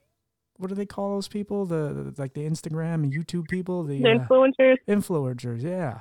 what 0.58 0.70
do 0.70 0.76
they 0.76 0.86
call 0.86 1.16
those 1.16 1.28
people? 1.28 1.66
The, 1.66 2.14
the 2.16 2.22
like 2.22 2.34
the 2.34 2.42
Instagram 2.42 2.96
and 2.96 3.14
YouTube 3.14 3.48
people, 3.48 3.84
the, 3.84 4.02
the 4.02 4.10
influencers. 4.10 4.78
Uh, 4.88 4.92
influencers, 4.92 5.64
yeah. 5.64 6.00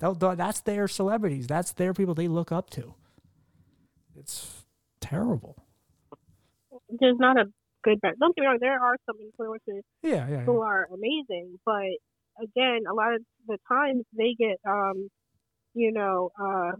That, 0.00 0.36
that's 0.36 0.60
their 0.60 0.88
celebrities. 0.88 1.46
That's 1.46 1.72
their 1.72 1.94
people 1.94 2.14
they 2.14 2.28
look 2.28 2.50
up 2.52 2.70
to. 2.70 2.94
It's 4.16 4.64
terrible. 5.00 5.56
There's 6.88 7.18
not 7.18 7.38
a 7.38 7.44
good. 7.84 8.00
Don't 8.02 8.34
get 8.34 8.42
me 8.42 8.46
wrong. 8.46 8.58
There 8.60 8.82
are 8.82 8.96
some 9.06 9.16
influencers 9.16 9.82
yeah, 10.02 10.28
yeah, 10.28 10.40
who 10.40 10.58
yeah. 10.58 10.66
are 10.66 10.88
amazing, 10.92 11.58
but 11.64 11.92
again, 12.42 12.80
a 12.90 12.94
lot 12.94 13.14
of 13.14 13.22
the 13.46 13.58
times 13.68 14.04
they 14.16 14.34
get 14.38 14.58
um, 14.66 15.08
you 15.74 15.92
know, 15.92 16.30
uh, 16.40 16.72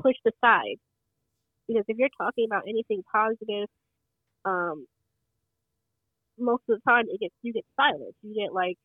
pushed 0.00 0.20
aside. 0.26 0.76
Because 1.66 1.84
if 1.88 1.98
you're 1.98 2.08
talking 2.18 2.46
about 2.46 2.62
anything 2.66 3.02
positive, 3.12 3.68
um, 4.44 4.86
most 6.38 6.62
of 6.68 6.78
the 6.78 6.90
time 6.90 7.06
it 7.08 7.20
gets 7.20 7.34
you 7.42 7.52
get 7.52 7.64
silence. 7.76 8.14
You 8.22 8.34
get 8.34 8.54
like 8.54 8.78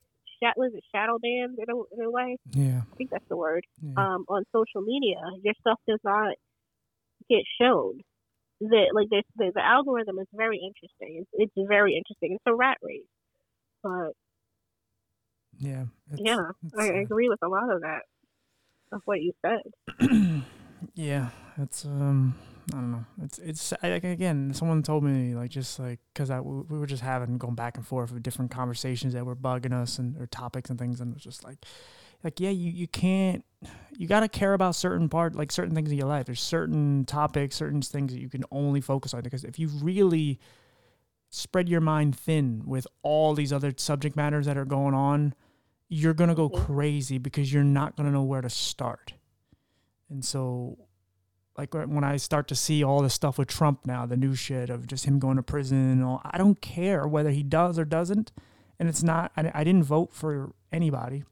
was 0.55 0.71
it 0.73 0.83
shadow 0.93 1.17
banned 1.19 1.57
in 1.57 1.69
a, 1.69 1.75
in 1.95 2.05
a 2.05 2.11
way. 2.11 2.37
Yeah, 2.51 2.81
I 2.91 2.95
think 2.95 3.09
that's 3.09 3.27
the 3.29 3.37
word. 3.37 3.65
Yeah. 3.81 3.93
Um, 3.97 4.25
on 4.27 4.43
social 4.51 4.81
media, 4.81 5.17
your 5.41 5.53
stuff 5.61 5.79
does 5.87 5.99
not 6.03 6.35
get 7.29 7.43
shown. 7.59 8.01
That 8.61 8.91
like 8.93 9.09
the, 9.09 9.23
the 9.37 9.61
algorithm 9.61 10.19
is 10.19 10.27
very 10.33 10.57
interesting. 10.57 11.25
It's, 11.33 11.51
it's 11.55 11.67
very 11.67 11.97
interesting. 11.97 12.33
It's 12.33 12.43
a 12.45 12.55
rat 12.55 12.77
race, 12.81 13.01
but 13.81 14.13
yeah. 15.59 15.85
Yeah, 16.15 16.51
I 16.77 16.89
uh, 16.89 17.01
agree 17.01 17.29
with 17.29 17.39
a 17.41 17.47
lot 17.47 17.71
of 17.71 17.81
that 17.81 18.03
of 18.91 19.01
what 19.05 19.21
you 19.21 19.33
said. 19.41 20.43
yeah, 20.95 21.29
it's 21.57 21.85
um, 21.85 22.35
I 22.71 22.75
don't 22.75 22.91
know. 22.91 23.05
It's 23.21 23.39
it's 23.39 23.73
like 23.83 24.03
again, 24.03 24.53
someone 24.53 24.83
told 24.83 25.03
me 25.03 25.35
like 25.35 25.49
just 25.49 25.79
like 25.79 25.99
because 26.13 26.29
I 26.29 26.39
we 26.39 26.77
were 26.77 26.85
just 26.85 27.03
having 27.03 27.37
going 27.37 27.55
back 27.55 27.77
and 27.77 27.85
forth 27.85 28.11
with 28.11 28.23
different 28.23 28.51
conversations 28.51 29.13
that 29.13 29.25
were 29.25 29.35
bugging 29.35 29.73
us 29.73 29.99
and 29.99 30.17
or 30.17 30.27
topics 30.27 30.69
and 30.69 30.79
things, 30.79 31.01
and 31.01 31.11
it 31.11 31.15
was 31.15 31.23
just 31.23 31.43
like, 31.43 31.57
like 32.23 32.39
yeah, 32.39 32.51
you 32.51 32.71
you 32.71 32.87
can't 32.87 33.43
you 33.97 34.07
got 34.07 34.21
to 34.21 34.29
care 34.29 34.53
about 34.53 34.75
certain 34.75 35.09
part 35.09 35.35
like 35.35 35.51
certain 35.51 35.75
things 35.75 35.91
in 35.91 35.97
your 35.97 36.07
life. 36.07 36.25
There's 36.25 36.41
certain 36.41 37.05
topics, 37.05 37.55
certain 37.55 37.81
things 37.81 38.13
that 38.13 38.21
you 38.21 38.29
can 38.29 38.43
only 38.51 38.81
focus 38.81 39.13
on 39.13 39.21
because 39.21 39.43
if 39.43 39.59
you 39.59 39.67
really 39.67 40.39
spread 41.29 41.67
your 41.67 41.81
mind 41.81 42.15
thin 42.15 42.61
with 42.65 42.87
all 43.01 43.33
these 43.33 43.51
other 43.51 43.73
subject 43.75 44.15
matters 44.15 44.45
that 44.45 44.57
are 44.57 44.65
going 44.65 44.93
on 44.93 45.33
you're 45.93 46.13
going 46.13 46.29
to 46.29 46.35
go 46.35 46.49
crazy 46.49 47.19
because 47.19 47.53
you're 47.53 47.63
not 47.63 47.95
going 47.95 48.07
to 48.07 48.11
know 48.11 48.23
where 48.23 48.41
to 48.41 48.49
start. 48.49 49.13
And 50.09 50.25
so, 50.25 50.77
like 51.57 51.73
when 51.73 52.03
I 52.03 52.17
start 52.17 52.47
to 52.47 52.55
see 52.55 52.83
all 52.83 53.01
the 53.01 53.09
stuff 53.09 53.37
with 53.37 53.47
Trump 53.47 53.85
now, 53.85 54.05
the 54.05 54.17
new 54.17 54.33
shit 54.33 54.69
of 54.69 54.87
just 54.87 55.05
him 55.05 55.19
going 55.19 55.37
to 55.37 55.43
prison 55.43 55.91
and 55.91 56.03
all, 56.03 56.21
I 56.25 56.37
don't 56.37 56.59
care 56.61 57.07
whether 57.07 57.29
he 57.29 57.43
does 57.43 57.77
or 57.77 57.85
doesn't. 57.85 58.31
And 58.79 58.89
it's 58.89 59.03
not, 59.03 59.31
I, 59.37 59.51
I 59.53 59.63
didn't 59.63 59.83
vote 59.83 60.13
for 60.13 60.53
anybody, 60.71 61.23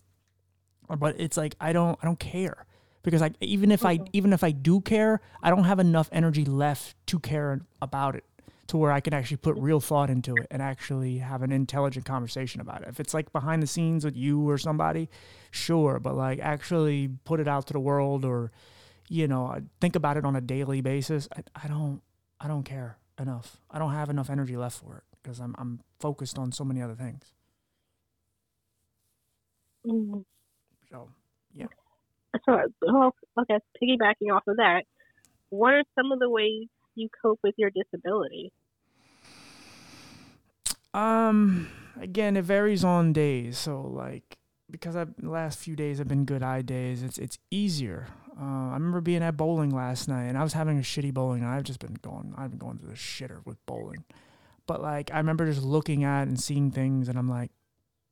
but 0.88 1.20
it's 1.20 1.38
like, 1.38 1.56
I 1.60 1.74
don't, 1.74 1.98
I 2.02 2.06
don't 2.06 2.20
care 2.20 2.66
because 3.04 3.22
like, 3.22 3.34
even 3.40 3.72
if 3.72 3.84
I, 3.84 3.98
mm-hmm. 3.98 4.06
even 4.14 4.32
if 4.32 4.44
I 4.44 4.52
do 4.52 4.80
care, 4.80 5.22
I 5.42 5.50
don't 5.50 5.64
have 5.64 5.80
enough 5.80 6.08
energy 6.12 6.46
left 6.46 6.96
to 7.08 7.20
care 7.20 7.62
about 7.82 8.16
it 8.16 8.24
to 8.68 8.78
where 8.78 8.92
I 8.92 9.02
can 9.02 9.14
actually 9.14 9.38
put 9.38 9.58
real 9.58 9.82
thought 9.82 10.10
into 10.10 10.36
it 10.36 10.48
and 10.50 10.62
actually 10.62 11.18
have 11.18 11.42
an 11.42 11.52
intelligent 11.52 12.06
conversation 12.06 12.62
about 12.62 12.84
it. 12.84 12.88
If 12.88 13.00
it's 13.00 13.14
like 13.14 13.34
behind 13.34 13.62
the 13.62 13.68
scenes 13.68 14.06
with 14.06 14.16
you 14.16 14.48
or 14.48 14.58
somebody, 14.58 15.10
sure, 15.50 16.00
but 16.00 16.16
like 16.16 16.40
actually 16.40 17.10
put 17.26 17.40
it 17.40 17.48
out 17.48 17.68
to 17.68 17.74
the 17.74 17.80
world 17.80 18.24
or 18.24 18.52
you 19.12 19.28
know, 19.28 19.46
I 19.46 19.60
think 19.82 19.98
about 19.98 20.16
it 20.16 20.24
on 20.24 20.38
a 20.38 20.42
daily 20.42 20.80
basis. 20.80 21.28
I, 21.36 21.44
I 21.66 21.68
don't 21.68 22.02
I 22.40 22.48
don't 22.48 22.64
care 22.64 22.98
enough. 23.20 23.58
I 23.70 23.78
don't 23.78 23.92
have 23.92 24.10
enough 24.10 24.30
energy 24.30 24.56
left 24.56 24.80
for 24.80 24.96
it 24.98 25.04
because 25.22 25.42
I'm 25.42 25.54
I'm 25.58 25.82
focused 26.00 26.40
on 26.40 26.54
so 26.54 26.64
many 26.64 26.82
other 26.82 26.96
things. 26.96 27.34
Mm-hmm. 29.86 30.20
So, 30.90 31.10
yeah. 31.54 31.66
So, 32.46 32.58
well, 32.82 33.14
okay, 33.42 33.58
piggybacking 33.84 34.34
off 34.34 34.44
of 34.48 34.58
that, 34.58 34.84
what 35.50 35.74
are 35.74 35.84
some 35.96 36.14
of 36.14 36.20
the 36.20 36.30
ways 36.30 36.68
you 36.96 37.10
cope 37.22 37.40
with 37.44 37.56
your 37.58 37.70
disability? 37.70 38.54
Um, 40.94 41.70
again, 42.00 42.38
it 42.38 42.46
varies 42.46 42.86
on 42.86 43.12
days. 43.12 43.58
So 43.58 43.82
like 43.82 44.38
because 44.70 44.96
I've, 44.96 45.14
the 45.18 45.30
last 45.30 45.60
few 45.60 45.76
days 45.76 45.98
have 45.98 46.08
been 46.08 46.24
good 46.24 46.42
eye 46.42 46.62
days, 46.62 47.04
it's 47.04 47.18
it's 47.18 47.38
easier. 47.52 48.08
Uh, 48.42 48.70
I 48.70 48.74
remember 48.74 49.02
being 49.02 49.22
at 49.22 49.38
bowling 49.38 49.70
last 49.70 50.08
night, 50.08 50.24
and 50.24 50.38
I 50.38 50.44
was 50.44 50.54
having 50.54 50.80
a 50.80 50.82
shitty 50.82 51.14
bowling. 51.14 51.44
I've 51.44 51.64
just 51.64 51.80
been 51.80 51.98
going, 52.02 52.34
I've 52.36 52.50
been 52.50 52.60
going 52.60 52.80
through 52.80 52.90
the 52.90 52.96
shitter 52.96 53.46
with 53.46 53.64
bowling. 53.68 54.04
But 54.66 54.82
like, 54.82 55.12
I 55.14 55.18
remember 55.18 55.46
just 55.46 55.64
looking 55.64 56.04
at 56.04 56.28
and 56.28 56.40
seeing 56.40 56.72
things, 56.72 57.08
and 57.08 57.20
I'm 57.20 57.30
like, 57.30 57.52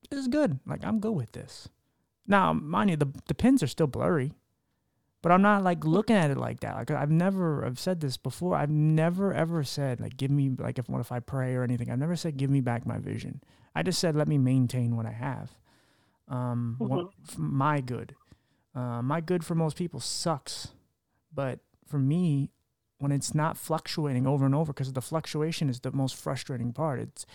this 0.10 0.20
is 0.20 0.28
good. 0.28 0.60
Like, 0.68 0.86
I'm 0.86 1.00
good 1.00 1.14
with 1.14 1.32
this. 1.32 1.68
Now, 2.28 2.54
mind 2.54 2.92
you, 2.92 2.96
the 2.96 3.12
the 3.28 3.34
pins 3.34 3.64
are 3.64 3.68
still 3.68 3.88
blurry. 3.88 4.34
But 5.22 5.34
I'm 5.34 5.42
not 5.42 5.64
like 5.64 5.84
looking 5.84 6.16
at 6.16 6.32
it 6.32 6.38
like 6.38 6.62
that. 6.62 6.76
Like 6.76 6.92
I've 6.92 7.12
never, 7.12 7.66
I've 7.66 7.80
said 7.80 8.00
this 8.00 8.16
before. 8.16 8.56
I've 8.56 8.70
never 8.70 9.34
ever 9.34 9.64
said 9.64 10.00
like 10.00 10.16
give 10.16 10.32
me 10.32 10.50
like 10.58 10.80
if 10.80 10.88
what 10.88 11.02
if 11.02 11.12
I 11.12 11.20
pray 11.20 11.56
or 11.56 11.64
anything. 11.64 11.92
I've 11.92 12.00
never 12.00 12.16
said 12.16 12.38
give 12.38 12.50
me 12.50 12.62
back 12.62 12.86
my 12.86 13.00
vision. 13.00 13.42
I 13.76 13.84
just 13.84 14.00
said 14.00 14.16
let 14.16 14.30
me 14.30 14.38
maintain 14.38 14.96
what 14.96 15.06
I 15.06 15.12
have. 15.12 15.52
Um, 16.30 16.78
mm-hmm. 16.80 16.96
what, 16.96 17.08
my 17.38 17.82
good, 17.82 18.16
uh, 18.76 19.02
my 19.02 19.22
good 19.22 19.44
for 19.44 19.56
most 19.56 19.76
people 19.76 20.00
sucks, 20.00 20.70
but 21.34 21.60
for 21.88 22.00
me, 22.00 22.52
when 23.00 23.12
it's 23.12 23.34
not 23.34 23.58
fluctuating 23.58 24.28
over 24.28 24.46
and 24.46 24.54
over 24.54 24.74
because 24.74 24.94
the 24.94 25.02
fluctuation 25.02 25.70
is 25.70 25.80
the 25.80 25.92
most 25.92 26.16
frustrating 26.16 26.74
part. 26.74 27.00
It's 27.00 27.26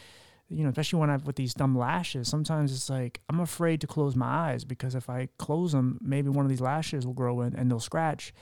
you 0.48 0.62
know, 0.62 0.68
especially 0.68 1.00
when 1.00 1.10
I've 1.10 1.26
with 1.26 1.36
these 1.36 1.54
dumb 1.54 1.76
lashes, 1.76 2.28
sometimes 2.28 2.72
it's 2.72 2.90
like 2.90 3.20
I'm 3.28 3.40
afraid 3.40 3.80
to 3.80 3.86
close 3.86 4.14
my 4.14 4.26
eyes 4.26 4.64
because 4.64 4.94
if 4.94 5.08
I 5.08 5.28
close 5.38 5.72
them, 5.72 5.98
maybe 6.02 6.28
one 6.28 6.44
of 6.44 6.50
these 6.50 6.60
lashes 6.60 7.06
will 7.06 7.14
grow 7.14 7.40
in 7.40 7.56
and 7.56 7.70
they'll 7.70 7.80
scratch 7.80 8.34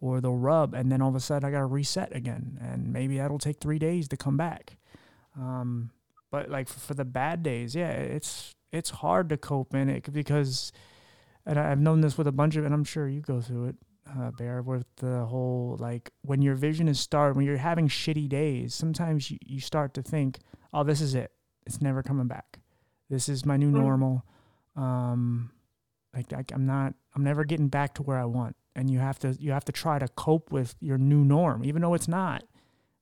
or 0.00 0.20
they'll 0.20 0.36
rub, 0.36 0.72
and 0.72 0.90
then 0.90 1.02
all 1.02 1.10
of 1.10 1.14
a 1.14 1.20
sudden 1.20 1.46
I 1.46 1.52
got 1.52 1.58
to 1.58 1.66
reset 1.66 2.16
again, 2.16 2.58
and 2.62 2.90
maybe 2.90 3.18
that'll 3.18 3.38
take 3.38 3.60
three 3.60 3.78
days 3.78 4.08
to 4.08 4.16
come 4.16 4.38
back. 4.38 4.78
Um, 5.36 5.90
but 6.30 6.48
like 6.48 6.68
for 6.68 6.94
the 6.94 7.04
bad 7.04 7.42
days, 7.42 7.74
yeah, 7.74 7.90
it's 7.90 8.54
it's 8.72 8.90
hard 8.90 9.28
to 9.28 9.36
cope 9.36 9.74
in 9.74 9.88
it 9.88 10.10
because, 10.12 10.72
and 11.46 11.58
I've 11.58 11.80
known 11.80 12.00
this 12.00 12.16
with 12.18 12.26
a 12.26 12.32
bunch 12.32 12.56
of, 12.56 12.64
and 12.64 12.74
I'm 12.74 12.84
sure 12.84 13.08
you 13.08 13.20
go 13.20 13.40
through 13.40 13.66
it, 13.66 13.76
uh, 14.18 14.30
Bear, 14.32 14.62
with 14.62 14.86
the 14.96 15.24
whole 15.24 15.76
like 15.78 16.10
when 16.22 16.42
your 16.42 16.54
vision 16.54 16.88
is 16.88 16.98
started, 16.98 17.36
when 17.36 17.46
you're 17.46 17.56
having 17.56 17.88
shitty 17.88 18.28
days, 18.28 18.74
sometimes 18.74 19.30
you, 19.30 19.38
you 19.44 19.60
start 19.60 19.94
to 19.94 20.02
think, 20.02 20.38
oh, 20.72 20.84
this 20.84 21.00
is 21.00 21.14
it 21.14 21.32
it's 21.66 21.80
never 21.80 22.02
coming 22.02 22.26
back. 22.26 22.58
This 23.08 23.28
is 23.28 23.46
my 23.46 23.56
new 23.56 23.70
mm. 23.70 23.74
normal. 23.74 24.24
Um, 24.76 25.50
like 26.14 26.32
I, 26.32 26.44
I'm 26.52 26.66
not, 26.66 26.94
I'm 27.14 27.24
never 27.24 27.44
getting 27.44 27.68
back 27.68 27.94
to 27.94 28.02
where 28.02 28.18
I 28.18 28.24
want. 28.24 28.56
And 28.74 28.90
you 28.90 28.98
have 28.98 29.18
to, 29.20 29.36
you 29.38 29.52
have 29.52 29.64
to 29.66 29.72
try 29.72 29.98
to 29.98 30.08
cope 30.08 30.50
with 30.50 30.74
your 30.80 30.98
new 30.98 31.24
norm, 31.24 31.64
even 31.64 31.82
though 31.82 31.94
it's 31.94 32.08
not. 32.08 32.44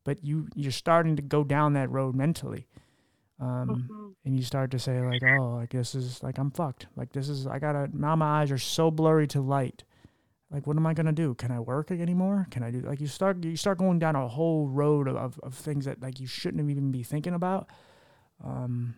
But 0.04 0.24
you, 0.24 0.48
you're 0.54 0.72
starting 0.72 1.16
to 1.16 1.22
go 1.22 1.44
down 1.44 1.74
that 1.74 1.90
road 1.90 2.14
mentally. 2.14 2.66
Um, 3.40 3.68
mm-hmm. 3.68 4.08
and 4.24 4.36
you 4.36 4.42
start 4.42 4.72
to 4.72 4.80
say 4.80 5.00
like, 5.00 5.22
oh, 5.22 5.54
like 5.54 5.70
this 5.70 5.94
is 5.94 6.22
like 6.22 6.38
I'm 6.38 6.50
fucked. 6.50 6.86
Like 6.96 7.12
this 7.12 7.28
is 7.28 7.46
I 7.46 7.58
gotta 7.58 7.88
now 7.92 8.16
my 8.16 8.42
eyes 8.42 8.50
are 8.50 8.58
so 8.58 8.90
blurry 8.90 9.26
to 9.28 9.40
light. 9.40 9.84
Like 10.50 10.66
what 10.66 10.76
am 10.76 10.86
I 10.86 10.94
gonna 10.94 11.12
do? 11.12 11.34
Can 11.34 11.50
I 11.52 11.60
work 11.60 11.90
anymore? 11.90 12.46
Can 12.50 12.62
I 12.62 12.70
do 12.70 12.80
like 12.80 13.00
you 13.00 13.06
start 13.06 13.44
you 13.44 13.56
start 13.56 13.78
going 13.78 13.98
down 13.98 14.16
a 14.16 14.26
whole 14.26 14.66
road 14.68 15.06
of, 15.06 15.16
of, 15.16 15.40
of 15.42 15.54
things 15.54 15.84
that 15.84 16.02
like 16.02 16.18
you 16.18 16.26
shouldn't 16.26 16.68
even 16.68 16.90
be 16.90 17.02
thinking 17.02 17.34
about 17.34 17.68
um, 18.44 18.96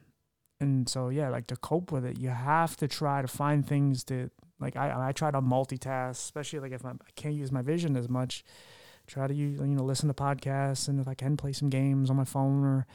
and 0.61 0.89
so 0.89 1.09
yeah, 1.09 1.29
like 1.31 1.47
to 1.49 1.57
cope 1.57 1.91
with 1.91 2.05
it, 2.05 2.19
you 2.19 2.29
have 2.29 2.77
to 2.79 2.89
try 2.89 3.23
to 3.23 3.29
find 3.29 3.67
things 3.67 4.05
to 4.05 4.31
like. 4.61 4.77
I 4.77 5.09
I 5.09 5.13
try 5.13 5.31
to 5.31 5.41
multitask, 5.41 6.11
especially 6.11 6.59
like 6.59 6.73
if 6.73 6.85
I'm, 6.85 7.01
I 7.07 7.11
can 7.17 7.31
not 7.31 7.39
use 7.39 7.53
my 7.53 7.63
vision 7.63 7.97
as 7.97 8.09
much. 8.09 8.45
Try 9.07 9.27
to 9.27 9.35
use, 9.35 9.59
you 9.59 9.67
know 9.67 9.83
listen 9.83 10.09
to 10.09 10.15
podcasts, 10.15 10.87
and 10.87 11.01
if 11.01 11.09
I 11.09 11.15
can 11.15 11.37
play 11.37 11.53
some 11.53 11.71
games 11.71 12.11
on 12.11 12.17
my 12.17 12.25
phone 12.25 12.65
or 12.65 12.87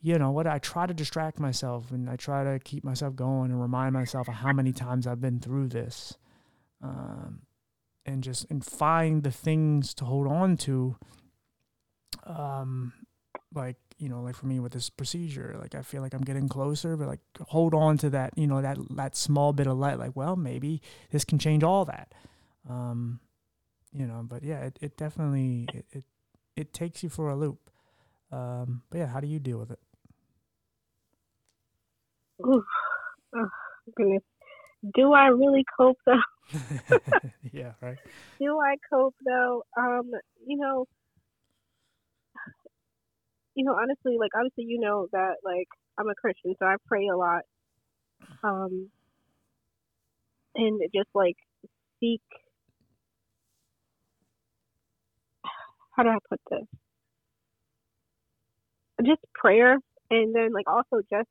you 0.00 0.18
know 0.18 0.30
what 0.30 0.46
I 0.46 0.58
try 0.58 0.86
to 0.86 0.94
distract 0.94 1.38
myself 1.38 1.90
and 1.90 2.08
I 2.08 2.16
try 2.16 2.44
to 2.44 2.58
keep 2.58 2.84
myself 2.84 3.14
going 3.14 3.50
and 3.50 3.60
remind 3.60 3.92
myself 3.92 4.28
of 4.28 4.34
how 4.34 4.52
many 4.52 4.72
times 4.72 5.06
I've 5.06 5.20
been 5.20 5.40
through 5.40 5.68
this, 5.68 6.16
um, 6.82 7.42
and 8.06 8.22
just 8.22 8.50
and 8.50 8.64
find 8.64 9.22
the 9.22 9.30
things 9.30 9.94
to 9.94 10.04
hold 10.04 10.26
on 10.26 10.56
to. 10.58 10.96
Um, 12.24 12.92
like 13.54 13.76
you 13.98 14.08
know, 14.08 14.22
like 14.22 14.34
for 14.34 14.46
me 14.46 14.60
with 14.60 14.72
this 14.72 14.88
procedure, 14.88 15.56
like 15.60 15.74
I 15.74 15.82
feel 15.82 16.00
like 16.00 16.14
I'm 16.14 16.22
getting 16.22 16.48
closer, 16.48 16.96
but 16.96 17.06
like 17.06 17.20
hold 17.48 17.74
on 17.74 17.98
to 17.98 18.10
that, 18.10 18.32
you 18.36 18.46
know, 18.46 18.62
that 18.62 18.78
that 18.96 19.14
small 19.14 19.52
bit 19.52 19.66
of 19.66 19.76
light. 19.76 19.98
Like, 19.98 20.16
well, 20.16 20.36
maybe 20.36 20.80
this 21.10 21.24
can 21.24 21.38
change 21.38 21.62
all 21.62 21.84
that. 21.84 22.14
Um, 22.68 23.20
you 23.92 24.06
know, 24.06 24.24
but 24.26 24.42
yeah, 24.42 24.60
it, 24.60 24.78
it 24.80 24.96
definitely 24.96 25.68
it, 25.74 25.84
it 25.92 26.04
it 26.56 26.72
takes 26.72 27.02
you 27.02 27.10
for 27.10 27.28
a 27.28 27.36
loop. 27.36 27.70
Um, 28.32 28.82
but 28.90 28.98
yeah, 28.98 29.06
how 29.08 29.20
do 29.20 29.26
you 29.26 29.38
deal 29.38 29.58
with 29.58 29.70
it? 29.70 29.80
Ooh, 32.46 32.64
oh, 33.36 33.48
goodness. 33.96 34.22
Do 34.94 35.12
I 35.12 35.26
really 35.26 35.64
cope 35.76 35.98
though? 36.06 36.20
yeah, 37.52 37.72
right. 37.80 37.98
Do 38.40 38.58
I 38.58 38.76
cope 38.90 39.14
though? 39.24 39.62
Um, 39.76 40.10
you 40.46 40.56
know, 40.56 40.86
you 43.54 43.64
know, 43.64 43.74
honestly, 43.74 44.16
like 44.18 44.30
obviously, 44.34 44.64
you 44.64 44.80
know 44.80 45.08
that 45.12 45.36
like 45.44 45.68
I'm 45.98 46.08
a 46.08 46.14
Christian, 46.14 46.54
so 46.58 46.66
I 46.66 46.76
pray 46.86 47.08
a 47.08 47.16
lot, 47.16 47.42
um, 48.42 48.88
and 50.54 50.80
just 50.94 51.08
like 51.14 51.36
seek. 52.00 52.22
How 55.92 56.04
do 56.04 56.08
I 56.08 56.18
put 56.28 56.40
this? 56.50 56.66
Just 59.04 59.20
prayer, 59.34 59.78
and 60.10 60.34
then 60.34 60.52
like 60.52 60.68
also 60.68 61.02
just 61.10 61.28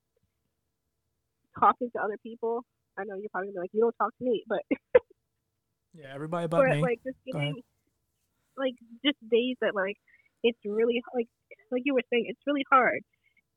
talking 1.60 1.90
to 1.92 2.02
other 2.02 2.18
people. 2.22 2.64
I 2.98 3.04
know 3.04 3.16
you're 3.16 3.30
probably 3.30 3.50
gonna 3.50 3.60
be 3.60 3.60
like, 3.62 3.74
you 3.74 3.82
don't 3.82 3.96
talk 3.98 4.18
to 4.18 4.24
me, 4.24 4.44
but 4.48 4.62
yeah, 5.94 6.14
everybody 6.14 6.48
but 6.48 6.66
me. 6.68 6.82
Like 6.82 7.00
just 7.04 7.18
getting, 7.26 7.62
like 8.58 8.76
just 9.06 9.18
days 9.30 9.56
that 9.62 9.76
like 9.76 9.98
it's 10.44 10.60
really 10.66 11.02
like 11.14 11.28
like 11.72 11.84
you 11.86 11.94
were 11.94 12.04
saying, 12.12 12.26
it's 12.28 12.42
really 12.46 12.66
hard. 12.70 13.02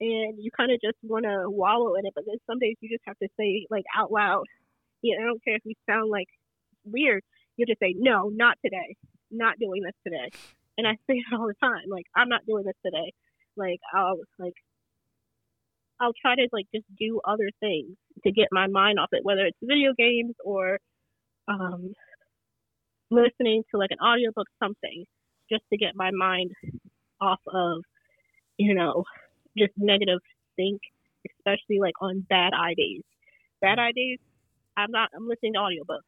And 0.00 0.36
you 0.42 0.50
kind 0.50 0.72
of 0.72 0.80
just 0.80 0.96
want 1.02 1.24
to 1.24 1.48
wallow 1.48 1.94
in 1.94 2.06
it, 2.06 2.12
but 2.14 2.24
then 2.26 2.36
some 2.46 2.58
days 2.58 2.76
you 2.80 2.88
just 2.88 3.04
have 3.06 3.18
to 3.18 3.28
say 3.38 3.66
like 3.70 3.84
out 3.96 4.10
loud. 4.10 4.44
You 5.00 5.16
know, 5.16 5.24
I 5.24 5.26
don't 5.26 5.44
care 5.44 5.56
if 5.56 5.62
you 5.64 5.74
sound 5.88 6.10
like 6.10 6.28
weird. 6.84 7.22
You 7.56 7.66
just 7.66 7.80
say, 7.80 7.94
no, 7.96 8.28
not 8.28 8.58
today. 8.64 8.96
Not 9.30 9.58
doing 9.58 9.82
this 9.82 9.94
today. 10.04 10.30
And 10.78 10.86
I 10.86 10.92
say 11.06 11.14
it 11.14 11.24
all 11.38 11.46
the 11.46 11.54
time. 11.60 11.88
Like, 11.88 12.06
I'm 12.16 12.28
not 12.28 12.46
doing 12.46 12.64
this 12.64 12.76
today. 12.84 13.12
Like, 13.56 13.80
I'll 13.94 14.18
like, 14.38 14.54
I'll 16.02 16.12
try 16.20 16.34
to 16.34 16.48
like 16.52 16.66
just 16.74 16.86
do 16.98 17.20
other 17.24 17.50
things 17.60 17.96
to 18.24 18.32
get 18.32 18.48
my 18.50 18.66
mind 18.66 18.98
off 18.98 19.10
it, 19.12 19.24
whether 19.24 19.46
it's 19.46 19.58
video 19.62 19.92
games 19.96 20.34
or 20.44 20.78
um, 21.48 21.92
listening 23.10 23.62
to 23.70 23.78
like 23.78 23.90
an 23.92 23.98
audiobook, 24.04 24.48
something, 24.62 25.04
just 25.50 25.62
to 25.70 25.78
get 25.78 25.92
my 25.94 26.10
mind 26.10 26.50
off 27.20 27.40
of 27.46 27.82
you 28.58 28.74
know, 28.74 29.04
just 29.56 29.72
negative 29.76 30.20
think, 30.56 30.80
especially 31.38 31.78
like 31.80 31.94
on 32.00 32.24
bad 32.28 32.52
eye 32.54 32.74
days. 32.76 33.02
Bad 33.60 33.78
eye 33.78 33.92
days, 33.94 34.18
I'm 34.76 34.90
not. 34.90 35.10
I'm 35.14 35.28
listening 35.28 35.54
to 35.54 35.60
audiobooks. 35.60 36.00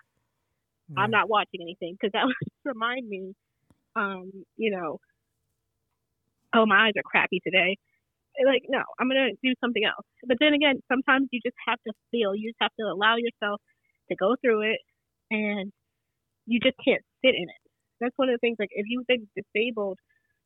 Yeah. 0.88 1.02
I'm 1.02 1.10
not 1.10 1.28
watching 1.28 1.60
anything 1.62 1.96
because 2.00 2.12
that 2.12 2.24
would 2.26 2.34
remind 2.64 3.08
me, 3.08 3.34
um, 3.96 4.30
you 4.56 4.70
know, 4.70 4.98
oh 6.54 6.66
my 6.66 6.86
eyes 6.86 6.92
are 6.96 7.02
crappy 7.02 7.40
today. 7.44 7.76
Like 8.44 8.64
no, 8.68 8.82
I'm 8.98 9.08
gonna 9.08 9.30
do 9.42 9.54
something 9.60 9.84
else. 9.84 10.06
But 10.26 10.38
then 10.40 10.54
again, 10.54 10.82
sometimes 10.90 11.28
you 11.30 11.40
just 11.44 11.56
have 11.66 11.78
to 11.86 11.92
feel. 12.10 12.34
You 12.34 12.50
just 12.50 12.60
have 12.60 12.74
to 12.80 12.86
allow 12.86 13.16
yourself 13.16 13.60
to 14.10 14.16
go 14.16 14.34
through 14.40 14.72
it, 14.72 14.80
and 15.30 15.72
you 16.46 16.58
just 16.60 16.76
can't 16.84 17.02
sit 17.24 17.34
in 17.34 17.46
it. 17.48 17.62
That's 18.00 18.16
one 18.16 18.28
of 18.28 18.34
the 18.34 18.42
things. 18.42 18.56
Like 18.58 18.72
if 18.72 18.86
you've 18.88 19.06
been 19.06 19.28
disabled 19.36 19.98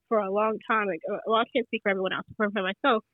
for 0.08 0.18
a 0.18 0.32
long 0.32 0.58
time. 0.68 0.86
Like, 0.86 1.00
uh, 1.10 1.18
well, 1.26 1.36
I 1.40 1.44
can't 1.54 1.66
speak 1.66 1.82
for 1.82 1.90
everyone 1.90 2.12
else, 2.12 2.26
but 2.36 2.52
for 2.52 2.62
myself, 2.62 3.04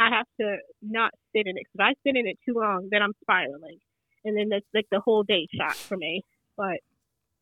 I 0.00 0.10
have 0.10 0.26
to 0.40 0.56
not 0.80 1.10
sit 1.34 1.46
in 1.46 1.56
it. 1.58 1.64
Because 1.72 1.74
if 1.74 1.80
I 1.80 1.92
sit 2.06 2.16
in 2.16 2.26
it 2.26 2.38
too 2.46 2.54
long, 2.54 2.88
then 2.90 3.02
I'm 3.02 3.12
spiraling, 3.22 3.78
and 4.24 4.36
then 4.36 4.48
that's 4.48 4.66
like 4.72 4.86
the 4.90 5.00
whole 5.00 5.24
day 5.24 5.46
shot 5.54 5.74
for 5.74 5.96
me. 5.96 6.22
But 6.56 6.78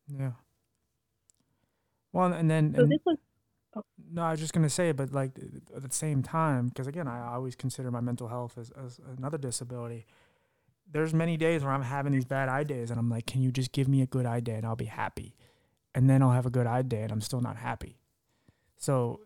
yeah. 0.07 0.31
Well, 2.11 2.33
and 2.33 2.49
then 2.49 2.73
so 2.75 2.83
and, 2.83 2.91
this 2.91 2.99
was. 3.05 3.17
No, 4.11 4.23
I 4.23 4.31
was 4.31 4.39
just 4.39 4.53
gonna 4.53 4.69
say, 4.69 4.91
but 4.91 5.11
like 5.11 5.31
at 5.75 5.81
the 5.81 5.93
same 5.93 6.23
time, 6.23 6.69
because 6.69 6.87
again, 6.87 7.07
I 7.07 7.33
always 7.33 7.55
consider 7.55 7.91
my 7.91 8.01
mental 8.01 8.27
health 8.27 8.57
as, 8.57 8.71
as 8.71 8.99
another 9.17 9.37
disability. 9.37 10.05
There's 10.89 11.13
many 11.13 11.35
days 11.35 11.63
where 11.63 11.73
I'm 11.73 11.83
having 11.83 12.13
these 12.13 12.25
bad 12.25 12.47
eye 12.49 12.63
days, 12.63 12.89
and 12.91 12.99
I'm 12.99 13.09
like, 13.09 13.25
"Can 13.25 13.41
you 13.41 13.51
just 13.51 13.71
give 13.73 13.87
me 13.87 14.01
a 14.01 14.05
good 14.05 14.25
eye 14.25 14.39
day, 14.39 14.55
and 14.55 14.65
I'll 14.65 14.75
be 14.75 14.85
happy?" 14.85 15.35
And 15.93 16.09
then 16.09 16.21
I'll 16.21 16.31
have 16.31 16.45
a 16.45 16.49
good 16.49 16.67
eye 16.67 16.83
day, 16.83 17.01
and 17.01 17.11
I'm 17.11 17.21
still 17.21 17.41
not 17.41 17.57
happy. 17.57 17.97
So 18.77 19.21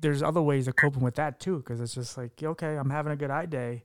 there's 0.00 0.22
other 0.22 0.42
ways 0.42 0.68
of 0.68 0.76
coping 0.76 1.02
with 1.02 1.16
that 1.16 1.40
too, 1.40 1.58
because 1.58 1.80
it's 1.80 1.94
just 1.94 2.16
like, 2.16 2.42
okay, 2.42 2.76
I'm 2.76 2.90
having 2.90 3.12
a 3.12 3.16
good 3.16 3.30
eye 3.30 3.46
day. 3.46 3.84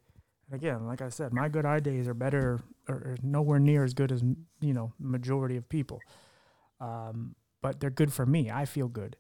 And 0.50 0.56
again, 0.56 0.86
like 0.86 1.02
I 1.02 1.10
said, 1.10 1.34
my 1.34 1.50
good 1.50 1.66
eye 1.66 1.80
days 1.80 2.08
are 2.08 2.14
better 2.14 2.62
or, 2.88 3.16
nowhere 3.24 3.60
near 3.60 3.84
as 3.84 3.94
good 3.94 4.12
as 4.12 4.22
you 4.62 4.74
know 4.74 4.94
majority 5.00 5.58
of 5.58 5.68
people. 5.70 6.00
Um, 6.80 7.36
but 7.62 7.80
they're 7.80 7.90
good 7.90 8.14
for 8.14 8.26
me. 8.26 8.52
I 8.52 8.66
feel 8.66 8.88
good 8.88 9.18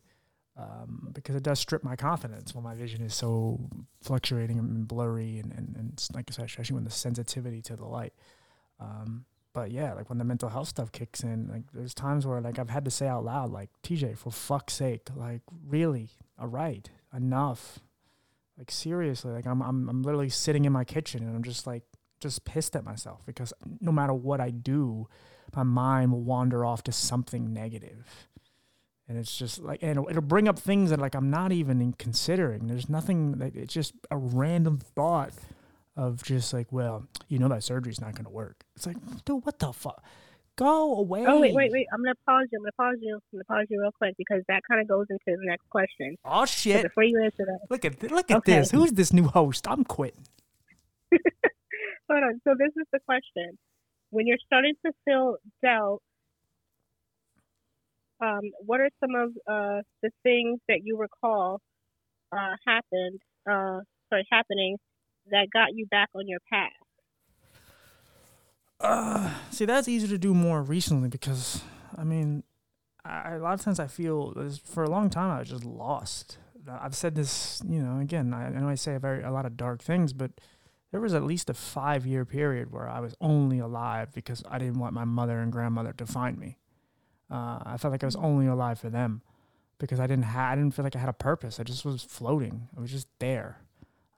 um, 0.57 1.09
because 1.13 1.35
it 1.35 1.43
does 1.43 1.59
strip 1.59 1.83
my 1.83 1.95
confidence 1.95 2.55
when 2.55 2.63
my 2.63 2.75
vision 2.75 3.01
is 3.01 3.13
so 3.13 3.59
fluctuating 4.01 4.57
and 4.57 4.87
blurry, 4.87 5.39
and, 5.39 5.51
and, 5.51 5.75
and 5.75 6.07
like 6.13 6.25
I 6.29 6.33
said, 6.33 6.45
especially 6.45 6.75
when 6.75 6.85
the 6.85 6.91
sensitivity 6.91 7.61
to 7.63 7.75
the 7.75 7.85
light. 7.85 8.13
Um, 8.79 9.25
but 9.53 9.71
yeah, 9.71 9.93
like 9.93 10.09
when 10.09 10.17
the 10.17 10.25
mental 10.25 10.49
health 10.49 10.67
stuff 10.67 10.91
kicks 10.91 11.23
in, 11.23 11.47
like 11.47 11.63
there's 11.73 11.93
times 11.93 12.25
where 12.25 12.41
like 12.41 12.59
I've 12.59 12.69
had 12.69 12.85
to 12.85 12.91
say 12.91 13.07
out 13.07 13.23
loud, 13.25 13.51
like 13.51 13.69
TJ, 13.83 14.17
for 14.17 14.31
fuck's 14.31 14.73
sake, 14.73 15.07
like 15.15 15.41
really, 15.65 16.09
all 16.39 16.47
right, 16.47 16.89
enough. 17.13 17.79
Like 18.57 18.71
seriously, 18.71 19.31
like 19.31 19.47
I'm 19.47 19.61
I'm 19.61 19.89
I'm 19.89 20.03
literally 20.03 20.29
sitting 20.29 20.65
in 20.65 20.71
my 20.71 20.83
kitchen 20.83 21.23
and 21.23 21.35
I'm 21.35 21.43
just 21.43 21.65
like 21.67 21.83
just 22.19 22.45
pissed 22.45 22.75
at 22.75 22.83
myself 22.83 23.25
because 23.25 23.53
no 23.81 23.91
matter 23.91 24.13
what 24.13 24.39
I 24.39 24.49
do, 24.49 25.07
my 25.55 25.63
mind 25.63 26.11
will 26.11 26.23
wander 26.23 26.65
off 26.65 26.83
to 26.83 26.91
something 26.91 27.53
negative. 27.53 28.27
And 29.07 29.17
it's 29.19 29.37
just 29.37 29.59
like, 29.61 29.83
and 29.83 29.91
it'll, 29.91 30.09
it'll 30.09 30.21
bring 30.23 30.47
up 30.47 30.57
things 30.57 30.89
that 30.89 30.99
like 30.99 31.13
I'm 31.15 31.29
not 31.29 31.51
even 31.51 31.93
considering. 31.93 32.67
There's 32.67 32.89
nothing 32.89 33.33
that 33.33 33.55
it's 33.55 33.73
just 33.73 33.93
a 34.09 34.17
random 34.17 34.79
thought 34.79 35.33
of 35.95 36.23
just 36.23 36.53
like, 36.53 36.71
well, 36.71 37.05
you 37.27 37.37
know 37.37 37.47
that 37.49 37.63
surgery's 37.63 38.01
not 38.01 38.13
going 38.13 38.25
to 38.25 38.31
work. 38.31 38.63
It's 38.75 38.87
like, 38.87 38.97
dude, 39.23 39.45
what 39.45 39.59
the 39.59 39.71
fuck? 39.73 40.03
Go 40.57 40.95
away. 40.95 41.25
Oh 41.27 41.39
wait, 41.41 41.53
wait, 41.53 41.69
wait! 41.73 41.85
I'm 41.93 42.01
gonna 42.01 42.15
pause 42.25 42.47
you. 42.49 42.57
I'm 42.57 42.63
gonna 42.63 42.71
pause 42.91 42.97
you. 43.01 43.15
I'm 43.15 43.21
gonna 43.33 43.43
pause 43.43 43.67
you 43.69 43.81
real 43.81 43.91
quick 43.91 44.15
because 44.17 44.41
that 44.47 44.61
kind 44.69 44.79
of 44.79 44.87
goes 44.87 45.05
into 45.09 45.19
the 45.27 45.37
next 45.45 45.69
question. 45.69 46.15
Oh 46.23 46.45
So 46.45 46.53
shit! 46.53 46.83
before 46.83 47.03
you 47.03 47.21
answer 47.21 47.43
that, 47.45 47.59
Look 47.69 47.83
at 47.83 47.99
th- 47.99 48.09
look 48.13 48.31
at 48.31 48.37
Okay. 48.37 48.59
this. 48.59 48.71
Who's 48.71 48.93
this 48.93 49.11
new 49.11 49.25
host? 49.27 49.67
I'm 49.67 49.83
quitting. 49.83 50.23
hold 51.11 52.23
on. 52.23 52.41
So 52.45 52.55
this 52.57 52.69
is 52.77 52.85
the 52.93 52.99
question: 53.05 53.57
When 54.11 54.27
you're 54.27 54.37
starting 54.45 54.75
to 54.85 54.93
feel 55.03 55.35
doubt, 55.61 55.99
um, 58.21 58.41
what 58.65 58.79
are 58.79 58.89
some 58.99 59.15
of 59.15 59.29
uh, 59.47 59.81
the 60.01 60.09
things 60.23 60.59
that 60.67 60.79
you 60.83 60.97
recall 60.97 61.59
uh, 62.31 62.55
happened, 62.65 63.19
uh, 63.49 63.81
sorry, 64.09 64.25
happening 64.31 64.77
that 65.31 65.47
got 65.51 65.69
you 65.73 65.85
back 65.87 66.09
on 66.15 66.27
your 66.27 66.39
path? 66.51 66.71
Uh, 68.79 69.31
see, 69.51 69.65
that's 69.65 69.87
easier 69.87 70.09
to 70.09 70.17
do 70.17 70.33
more 70.33 70.61
recently 70.61 71.09
because, 71.09 71.61
I 71.97 72.03
mean, 72.03 72.43
I, 73.03 73.35
a 73.35 73.39
lot 73.39 73.53
of 73.53 73.61
times 73.61 73.79
I 73.79 73.87
feel 73.87 74.33
for 74.63 74.83
a 74.83 74.89
long 74.89 75.09
time 75.09 75.31
I 75.31 75.39
was 75.39 75.49
just 75.49 75.65
lost. 75.65 76.37
I've 76.67 76.95
said 76.95 77.15
this, 77.15 77.61
you 77.67 77.79
know, 77.79 77.99
again, 77.99 78.33
I, 78.33 78.47
I 78.47 78.49
know 78.49 78.69
I 78.69 78.75
say 78.75 78.95
a 78.95 78.99
very 78.99 79.23
a 79.23 79.31
lot 79.31 79.45
of 79.45 79.55
dark 79.55 79.83
things, 79.83 80.13
but 80.13 80.31
there 80.91 80.99
was 80.99 81.13
at 81.13 81.23
least 81.23 81.49
a 81.49 81.53
five 81.53 82.05
year 82.05 82.25
period 82.25 82.71
where 82.71 82.89
I 82.89 82.99
was 82.99 83.15
only 83.21 83.59
alive 83.59 84.13
because 84.13 84.43
I 84.49 84.57
didn't 84.57 84.79
want 84.79 84.93
my 84.93 85.05
mother 85.05 85.39
and 85.39 85.51
grandmother 85.51 85.93
to 85.93 86.05
find 86.05 86.37
me. 86.37 86.57
Uh, 87.29 87.59
I 87.65 87.77
felt 87.77 87.91
like 87.91 88.03
I 88.03 88.07
was 88.07 88.15
only 88.15 88.47
alive 88.47 88.79
for 88.79 88.89
them 88.89 89.21
because 89.79 89.99
I 89.99 90.07
didn't 90.07 90.25
ha- 90.25 90.49
I 90.51 90.55
didn't 90.55 90.73
feel 90.73 90.83
like 90.83 90.95
I 90.95 90.99
had 90.99 91.09
a 91.09 91.13
purpose. 91.13 91.59
I 91.59 91.63
just 91.63 91.85
was 91.85 92.03
floating. 92.03 92.67
I 92.77 92.81
was 92.81 92.91
just 92.91 93.07
there. 93.19 93.61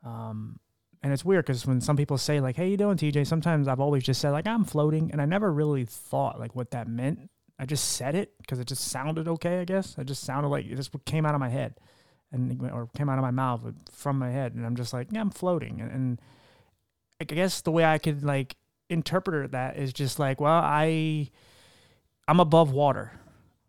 Um, 0.04 0.60
and 1.04 1.14
it's 1.14 1.24
weird 1.24 1.46
because 1.46 1.66
when 1.66 1.82
some 1.82 1.96
people 1.96 2.18
say 2.18 2.40
like, 2.40 2.56
"Hey, 2.56 2.70
you 2.70 2.78
doing, 2.78 2.98
TJ?" 2.98 3.26
Sometimes 3.26 3.68
I've 3.68 3.80
always 3.80 4.04
just 4.04 4.20
said 4.20 4.32
like, 4.32 4.48
"I'm 4.48 4.66
floating," 4.66 5.12
and 5.12 5.22
I 5.22 5.26
never 5.26 5.52
really 5.52 5.86
thought 5.86 6.40
like 6.40 6.56
what 6.56 6.72
that 6.72 6.88
meant. 6.88 7.30
I 7.60 7.66
just 7.66 7.94
said 7.94 8.14
it 8.16 8.34
because 8.40 8.60
it 8.60 8.68
just 8.68 8.86
sounded 8.86 9.28
okay. 9.28 9.60
I 9.60 9.66
guess 9.66 9.98
it 9.98 10.06
just 10.06 10.24
sounded 10.24 10.50
like 10.50 10.66
it 10.66 10.76
just 10.76 10.92
came 11.06 11.26
out 11.26 11.34
of 11.34 11.40
my 11.40 11.50
head, 11.50 11.80
and 12.32 12.62
or 12.72 12.90
came 12.96 13.10
out 13.10 13.18
of 13.18 13.24
my 13.24 13.32
mouth 13.32 13.62
from 13.92 14.20
my 14.20 14.32
head, 14.32 14.54
and 14.54 14.66
I'm 14.66 14.76
just 14.76 14.94
like, 14.94 15.08
"Yeah, 15.12 15.22
I'm 15.22 15.30
floating." 15.30 15.82
And, 15.82 15.92
and 15.92 16.22
I 17.20 17.24
guess 17.24 17.62
the 17.62 17.72
way 17.72 17.86
I 17.86 17.98
could 17.98 18.24
like 18.24 18.56
interpret 18.90 19.52
that 19.52 19.78
is 19.78 19.94
just 19.94 20.20
like, 20.20 20.40
well, 20.40 20.62
I 20.64 21.30
I'm 22.28 22.40
above 22.40 22.72
water. 22.72 23.12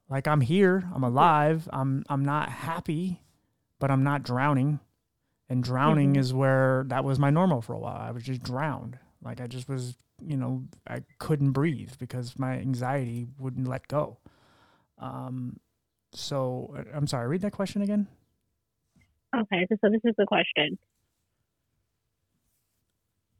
Like 0.09 0.27
I'm 0.27 0.41
here, 0.41 0.89
I'm 0.95 1.05
alive. 1.05 1.69
I'm 1.73 2.05
I'm 2.09 2.25
not 2.25 2.49
happy, 2.49 3.21
but 3.79 3.91
I'm 3.91 4.03
not 4.03 4.23
drowning. 4.23 4.81
And 5.51 5.63
drowning 5.63 6.15
Mhm. 6.15 6.19
is 6.19 6.35
where 6.35 6.85
that 6.89 7.05
was 7.05 7.19
my 7.19 7.31
normal 7.31 7.63
for 7.63 7.73
a 7.75 7.79
while. 7.79 7.97
I 7.97 8.11
was 8.11 8.23
just 8.23 8.43
drowned. 8.43 8.99
Like 9.23 9.41
I 9.41 9.47
just 9.47 9.69
was, 9.69 9.97
you 10.21 10.37
know, 10.37 10.65
I 10.87 11.03
couldn't 11.19 11.53
breathe 11.53 11.93
because 11.99 12.39
my 12.39 12.59
anxiety 12.59 13.27
wouldn't 13.39 13.69
let 13.69 13.87
go. 13.89 14.19
Um 14.99 15.59
so 16.13 16.75
uh, 16.77 16.85
I'm 16.97 17.07
sorry, 17.07 17.29
read 17.29 17.43
that 17.43 17.53
question 17.53 17.83
again. 17.83 18.09
Okay, 19.37 19.67
so 19.71 19.91
this 19.91 20.01
is 20.05 20.15
the 20.17 20.25
question. 20.27 20.79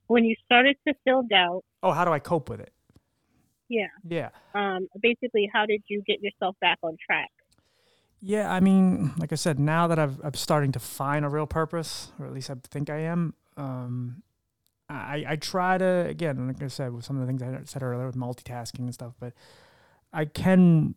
When 0.07 0.25
you 0.25 0.37
started 0.45 0.77
to 0.87 0.95
feel 1.05 1.23
doubt, 1.23 1.65
Oh, 1.83 1.93
how 1.93 2.05
do 2.05 2.13
I 2.13 2.19
cope 2.19 2.49
with 2.51 2.61
it? 2.61 2.73
Yeah, 3.69 3.89
Yeah. 4.09 4.31
um, 4.55 4.89
basically, 5.01 5.49
how 5.53 5.67
did 5.67 5.83
you 5.89 6.03
get 6.07 6.23
yourself 6.23 6.57
back 6.61 6.79
on 6.83 6.97
track? 7.05 7.31
Yeah, 8.21 8.53
I 8.53 8.61
mean, 8.61 9.13
like 9.19 9.33
I 9.33 9.37
said, 9.37 9.61
now 9.61 9.87
that 9.87 9.99
I've, 9.99 10.19
I'm 10.25 10.35
starting 10.35 10.73
to 10.73 10.81
find 10.81 11.25
a 11.25 11.29
real 11.29 11.47
purpose, 11.47 12.11
or 12.19 12.27
at 12.27 12.33
least 12.33 12.51
I 12.51 12.57
think 12.69 12.91
I 12.91 12.99
am, 13.01 13.35
um, 13.57 14.23
I, 14.89 15.25
I 15.29 15.37
try 15.37 15.79
to, 15.79 16.07
again, 16.09 16.49
like 16.49 16.63
I 16.63 16.69
said, 16.69 16.93
with 16.93 17.05
some 17.05 17.17
of 17.17 17.21
the 17.21 17.27
things 17.29 17.43
I 17.43 17.61
said 17.65 17.83
earlier 17.83 18.07
with 18.07 18.17
multitasking 18.17 18.81
and 18.81 18.95
stuff, 18.95 19.15
but 19.21 19.35
I 20.13 20.25
can 20.25 20.95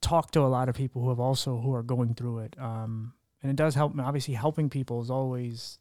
talk 0.00 0.32
to 0.32 0.40
a 0.40 0.48
lot 0.48 0.68
of 0.68 0.74
people 0.74 1.00
who 1.02 1.08
have 1.08 1.20
also, 1.20 1.60
who 1.60 1.72
are 1.74 1.82
going 1.82 2.14
through 2.14 2.40
it. 2.40 2.56
Um, 2.58 3.14
and 3.42 3.50
it 3.50 3.56
does 3.56 3.74
help 3.74 3.94
me. 3.94 4.02
Obviously, 4.02 4.34
helping 4.34 4.68
people 4.68 5.00
is 5.00 5.10
always 5.10 5.78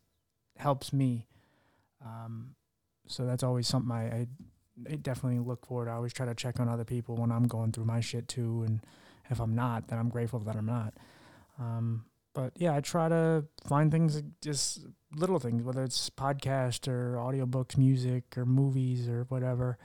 helps 0.57 0.93
me. 0.93 1.27
Um, 2.05 2.55
so 3.07 3.25
that's 3.25 3.43
always 3.43 3.67
something 3.67 3.91
I, 3.91 4.03
I, 4.05 4.27
I 4.89 4.95
definitely 4.95 5.39
look 5.39 5.65
forward. 5.65 5.87
I 5.87 5.93
always 5.93 6.13
try 6.13 6.25
to 6.25 6.35
check 6.35 6.59
on 6.59 6.67
other 6.67 6.85
people 6.85 7.15
when 7.15 7.31
I'm 7.31 7.47
going 7.47 7.71
through 7.71 7.85
my 7.85 7.99
shit 7.99 8.27
too. 8.27 8.63
And, 8.65 8.81
if 9.29 9.39
I'm 9.39 9.55
not, 9.55 9.87
then 9.87 9.99
I'm 9.99 10.09
grateful 10.09 10.39
that 10.39 10.55
I'm 10.55 10.65
not. 10.65 10.93
Um, 11.59 12.05
but 12.33 12.53
yeah, 12.55 12.75
I 12.75 12.81
try 12.81 13.09
to 13.09 13.45
find 13.67 13.91
things, 13.91 14.21
just 14.41 14.85
little 15.15 15.39
things, 15.39 15.63
whether 15.63 15.83
it's 15.83 16.09
podcast 16.09 16.87
or 16.87 17.15
audiobooks, 17.15 17.77
music 17.77 18.37
or 18.37 18.45
movies 18.45 19.07
or 19.07 19.25
whatever. 19.29 19.77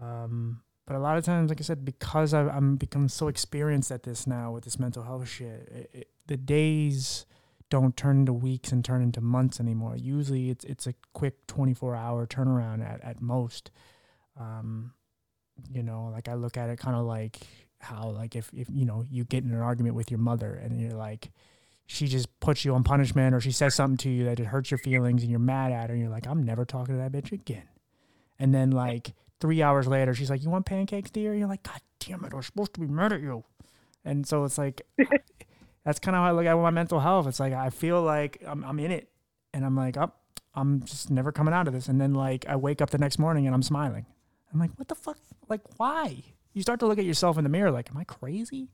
Um, 0.00 0.62
but 0.86 0.96
a 0.96 0.98
lot 0.98 1.18
of 1.18 1.24
times, 1.24 1.50
like 1.50 1.60
I 1.60 1.64
said, 1.64 1.84
because 1.84 2.34
I, 2.34 2.48
I'm 2.48 2.76
become 2.76 3.08
so 3.08 3.28
experienced 3.28 3.90
at 3.90 4.02
this 4.02 4.26
now 4.26 4.52
with 4.52 4.64
this 4.64 4.78
mental 4.78 5.02
health 5.02 5.28
shit, 5.28 5.68
it, 5.70 5.90
it, 5.92 6.08
the 6.26 6.36
days 6.36 7.26
don't 7.70 7.96
turn 7.96 8.20
into 8.20 8.32
weeks 8.32 8.72
and 8.72 8.84
turn 8.84 9.02
into 9.02 9.20
months 9.20 9.60
anymore. 9.60 9.96
Usually, 9.96 10.50
it's 10.50 10.64
it's 10.64 10.86
a 10.86 10.94
quick 11.12 11.46
24 11.46 11.96
hour 11.96 12.26
turnaround 12.26 12.86
at 12.86 13.02
at 13.02 13.22
most. 13.22 13.70
Um, 14.38 14.92
you 15.70 15.82
know, 15.82 16.10
like 16.12 16.28
I 16.28 16.34
look 16.34 16.56
at 16.56 16.68
it 16.68 16.78
kind 16.78 16.96
of 16.96 17.04
like 17.06 17.38
how 17.84 18.08
like 18.08 18.34
if, 18.34 18.50
if 18.54 18.66
you 18.72 18.84
know 18.84 19.04
you 19.08 19.24
get 19.24 19.44
in 19.44 19.52
an 19.52 19.60
argument 19.60 19.94
with 19.94 20.10
your 20.10 20.18
mother 20.18 20.54
and 20.54 20.80
you're 20.80 20.92
like 20.92 21.30
she 21.86 22.06
just 22.06 22.28
puts 22.40 22.64
you 22.64 22.74
on 22.74 22.82
punishment 22.82 23.34
or 23.34 23.40
she 23.40 23.52
says 23.52 23.74
something 23.74 23.98
to 23.98 24.08
you 24.08 24.24
that 24.24 24.40
it 24.40 24.46
hurts 24.46 24.70
your 24.70 24.78
feelings 24.78 25.22
and 25.22 25.30
you're 25.30 25.38
mad 25.38 25.70
at 25.70 25.90
her 25.90 25.94
and 25.94 26.02
you're 26.02 26.10
like 26.10 26.26
i'm 26.26 26.42
never 26.42 26.64
talking 26.64 26.94
to 26.94 27.00
that 27.00 27.12
bitch 27.12 27.30
again. 27.32 27.68
And 28.38 28.52
then 28.54 28.70
like 28.70 29.12
three 29.40 29.62
hours 29.62 29.86
later 29.86 30.14
she's 30.14 30.30
like 30.30 30.42
you 30.42 30.50
want 30.50 30.66
pancakes 30.66 31.10
dear? 31.10 31.34
You're 31.34 31.48
like 31.48 31.62
god 31.62 31.80
damn 32.00 32.24
it 32.24 32.32
i 32.32 32.36
was 32.36 32.46
supposed 32.46 32.74
to 32.74 32.80
be 32.80 32.86
mad 32.86 33.12
at 33.12 33.20
you. 33.20 33.44
And 34.04 34.26
so 34.26 34.44
it's 34.44 34.58
like 34.58 34.82
that's 35.84 35.98
kind 35.98 36.16
of 36.16 36.22
how 36.22 36.28
i 36.28 36.32
look 36.32 36.46
at 36.46 36.56
my 36.56 36.70
mental 36.70 37.00
health. 37.00 37.26
It's 37.26 37.40
like 37.40 37.52
i 37.52 37.70
feel 37.70 38.02
like 38.02 38.42
i'm, 38.46 38.64
I'm 38.64 38.78
in 38.80 38.90
it 38.90 39.10
and 39.52 39.64
i'm 39.64 39.76
like 39.76 39.96
up 39.96 40.20
oh, 40.56 40.62
i'm 40.62 40.82
just 40.84 41.10
never 41.10 41.32
coming 41.32 41.52
out 41.52 41.68
of 41.68 41.74
this. 41.74 41.88
And 41.88 42.00
then 42.00 42.14
like 42.14 42.46
i 42.48 42.56
wake 42.56 42.80
up 42.80 42.90
the 42.90 42.98
next 42.98 43.18
morning 43.18 43.46
and 43.46 43.54
i'm 43.54 43.62
smiling 43.62 44.06
i'm 44.54 44.60
like 44.60 44.70
what 44.76 44.88
the 44.88 44.94
fuck 44.94 45.18
like 45.48 45.60
why 45.76 46.22
you 46.54 46.62
start 46.62 46.80
to 46.80 46.86
look 46.86 46.98
at 46.98 47.04
yourself 47.04 47.36
in 47.36 47.44
the 47.44 47.50
mirror 47.50 47.70
like, 47.70 47.90
am 47.90 47.98
I 47.98 48.04
crazy? 48.04 48.68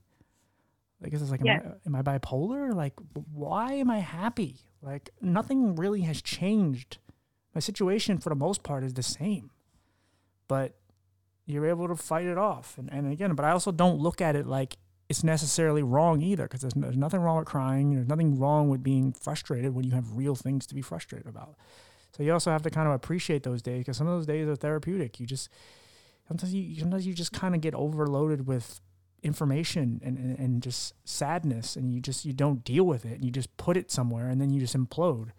Like, 1.02 1.14
is 1.14 1.20
this 1.20 1.30
like, 1.30 1.40
am, 1.40 1.48
I, 1.48 1.62
am 1.86 1.94
I 1.94 2.02
bipolar? 2.02 2.74
Like, 2.74 2.92
why 3.32 3.72
am 3.72 3.90
I 3.90 4.00
happy? 4.00 4.58
Like, 4.82 5.08
nothing 5.22 5.74
really 5.74 6.02
has 6.02 6.20
changed. 6.20 6.98
My 7.54 7.60
situation, 7.60 8.18
for 8.18 8.28
the 8.28 8.34
most 8.34 8.62
part, 8.62 8.84
is 8.84 8.92
the 8.92 9.02
same. 9.02 9.50
But 10.46 10.76
you're 11.46 11.66
able 11.66 11.88
to 11.88 11.96
fight 11.96 12.26
it 12.26 12.36
off. 12.36 12.76
And, 12.76 12.92
and 12.92 13.10
again, 13.10 13.34
but 13.34 13.46
I 13.46 13.52
also 13.52 13.72
don't 13.72 13.98
look 13.98 14.20
at 14.20 14.36
it 14.36 14.46
like 14.46 14.76
it's 15.08 15.24
necessarily 15.24 15.82
wrong 15.82 16.20
either, 16.20 16.44
because 16.44 16.60
there's, 16.60 16.74
there's 16.74 16.98
nothing 16.98 17.20
wrong 17.20 17.38
with 17.38 17.46
crying. 17.46 17.94
There's 17.94 18.06
nothing 18.06 18.38
wrong 18.38 18.68
with 18.68 18.82
being 18.82 19.14
frustrated 19.14 19.74
when 19.74 19.86
you 19.86 19.92
have 19.92 20.16
real 20.16 20.34
things 20.34 20.66
to 20.66 20.74
be 20.74 20.82
frustrated 20.82 21.26
about. 21.28 21.56
So 22.16 22.22
you 22.22 22.32
also 22.32 22.50
have 22.50 22.62
to 22.62 22.70
kind 22.70 22.88
of 22.88 22.94
appreciate 22.94 23.42
those 23.42 23.62
days, 23.62 23.80
because 23.80 23.96
some 23.96 24.06
of 24.06 24.16
those 24.16 24.26
days 24.26 24.48
are 24.48 24.56
therapeutic. 24.56 25.20
You 25.20 25.26
just, 25.26 25.48
sometimes 26.26 26.52
you 26.54 26.80
sometimes 26.80 27.06
you 27.06 27.14
just 27.14 27.32
kind 27.32 27.54
of 27.54 27.60
get 27.60 27.74
overloaded 27.74 28.46
with 28.46 28.80
information 29.22 30.00
and, 30.02 30.16
and, 30.16 30.38
and 30.38 30.62
just 30.62 30.94
sadness 31.04 31.76
and 31.76 31.92
you 31.92 32.00
just 32.00 32.24
you 32.24 32.32
don't 32.32 32.64
deal 32.64 32.84
with 32.84 33.04
it 33.04 33.14
and 33.14 33.24
you 33.24 33.30
just 33.30 33.54
put 33.56 33.76
it 33.76 33.90
somewhere 33.90 34.28
and 34.28 34.40
then 34.40 34.50
you 34.50 34.60
just 34.60 34.76
implode. 34.76 35.30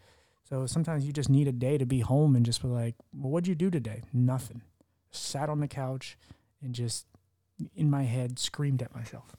So 0.48 0.66
sometimes 0.66 1.06
you 1.06 1.14
just 1.14 1.30
need 1.30 1.48
a 1.48 1.52
day 1.52 1.78
to 1.78 1.86
be 1.86 2.02
home 2.02 2.36
and 2.36 2.46
just 2.46 2.62
be 2.62 2.68
like 2.68 2.96
well 3.14 3.32
what'd 3.32 3.48
you 3.48 3.56
do 3.56 3.70
today? 3.70 4.02
Nothing. 4.14 4.62
Sat 5.12 5.50
on 5.50 5.60
the 5.60 5.68
couch 5.68 6.18
and 6.62 6.74
just 6.74 7.06
in 7.76 7.90
my 7.90 8.04
head 8.04 8.40
screamed 8.40 8.82
at 8.82 8.94
myself. 8.96 9.36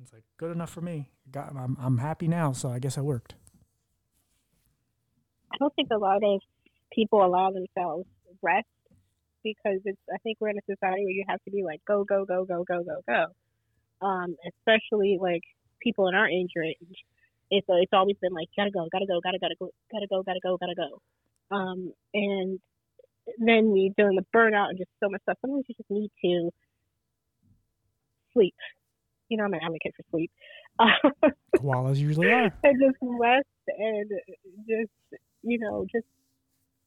It's 0.00 0.12
like 0.12 0.24
good 0.36 0.52
enough 0.52 0.70
for 0.70 0.80
me. 0.80 1.10
Got, 1.30 1.54
I'm, 1.54 1.76
I'm 1.80 1.98
happy 1.98 2.26
now 2.26 2.52
so 2.52 2.70
i 2.70 2.78
guess 2.78 2.96
i 2.96 3.02
worked 3.02 3.34
I 5.52 5.56
don't 5.58 5.74
think 5.74 5.88
a 5.92 5.98
lot 5.98 6.22
of 6.22 6.40
people 6.92 7.24
allow 7.24 7.50
themselves 7.50 8.06
rest 8.42 8.66
because 9.42 9.80
it's 9.84 9.98
I 10.12 10.18
think 10.18 10.38
we're 10.40 10.50
in 10.50 10.58
a 10.58 10.74
society 10.74 11.04
where 11.04 11.14
you 11.14 11.24
have 11.28 11.42
to 11.44 11.50
be 11.50 11.62
like 11.62 11.80
go 11.86 12.04
go 12.04 12.24
go 12.24 12.44
go 12.44 12.64
go 12.64 12.82
go 12.84 13.00
go. 13.06 14.06
Um, 14.06 14.36
especially 14.46 15.18
like 15.20 15.42
people 15.80 16.08
in 16.08 16.14
our 16.14 16.28
age 16.28 16.52
range. 16.56 16.98
It's 17.50 17.66
it's 17.68 17.92
always 17.92 18.16
been 18.20 18.32
like 18.32 18.48
gotta 18.56 18.70
go, 18.70 18.88
gotta 18.92 19.06
go, 19.06 19.20
gotta 19.22 19.38
gotta 19.38 19.54
go, 19.58 19.70
gotta 19.90 20.06
go, 20.08 20.22
gotta 20.22 20.40
go, 20.42 20.56
gotta 20.58 20.74
go. 20.74 21.56
Um, 21.56 21.92
and 22.12 22.60
then 23.38 23.70
we 23.72 23.92
dealing 23.96 24.16
with 24.16 24.26
burnout 24.34 24.70
and 24.70 24.78
just 24.78 24.90
so 25.00 25.08
much 25.08 25.22
stuff. 25.22 25.38
Sometimes 25.40 25.64
you 25.68 25.74
just 25.74 25.90
need 25.90 26.10
to 26.24 26.50
sleep. 28.32 28.54
You 29.28 29.36
know, 29.36 29.44
I'm 29.44 29.54
an 29.54 29.60
advocate 29.62 29.94
for 29.96 30.04
sleep. 30.10 30.30
koalas 31.56 31.96
usually 31.96 32.30
are 32.30 32.52
and 32.62 32.80
just 32.80 32.96
rest 33.02 33.46
and 33.66 34.10
just 34.68 34.90
you 35.42 35.58
know 35.58 35.86
just 35.90 36.06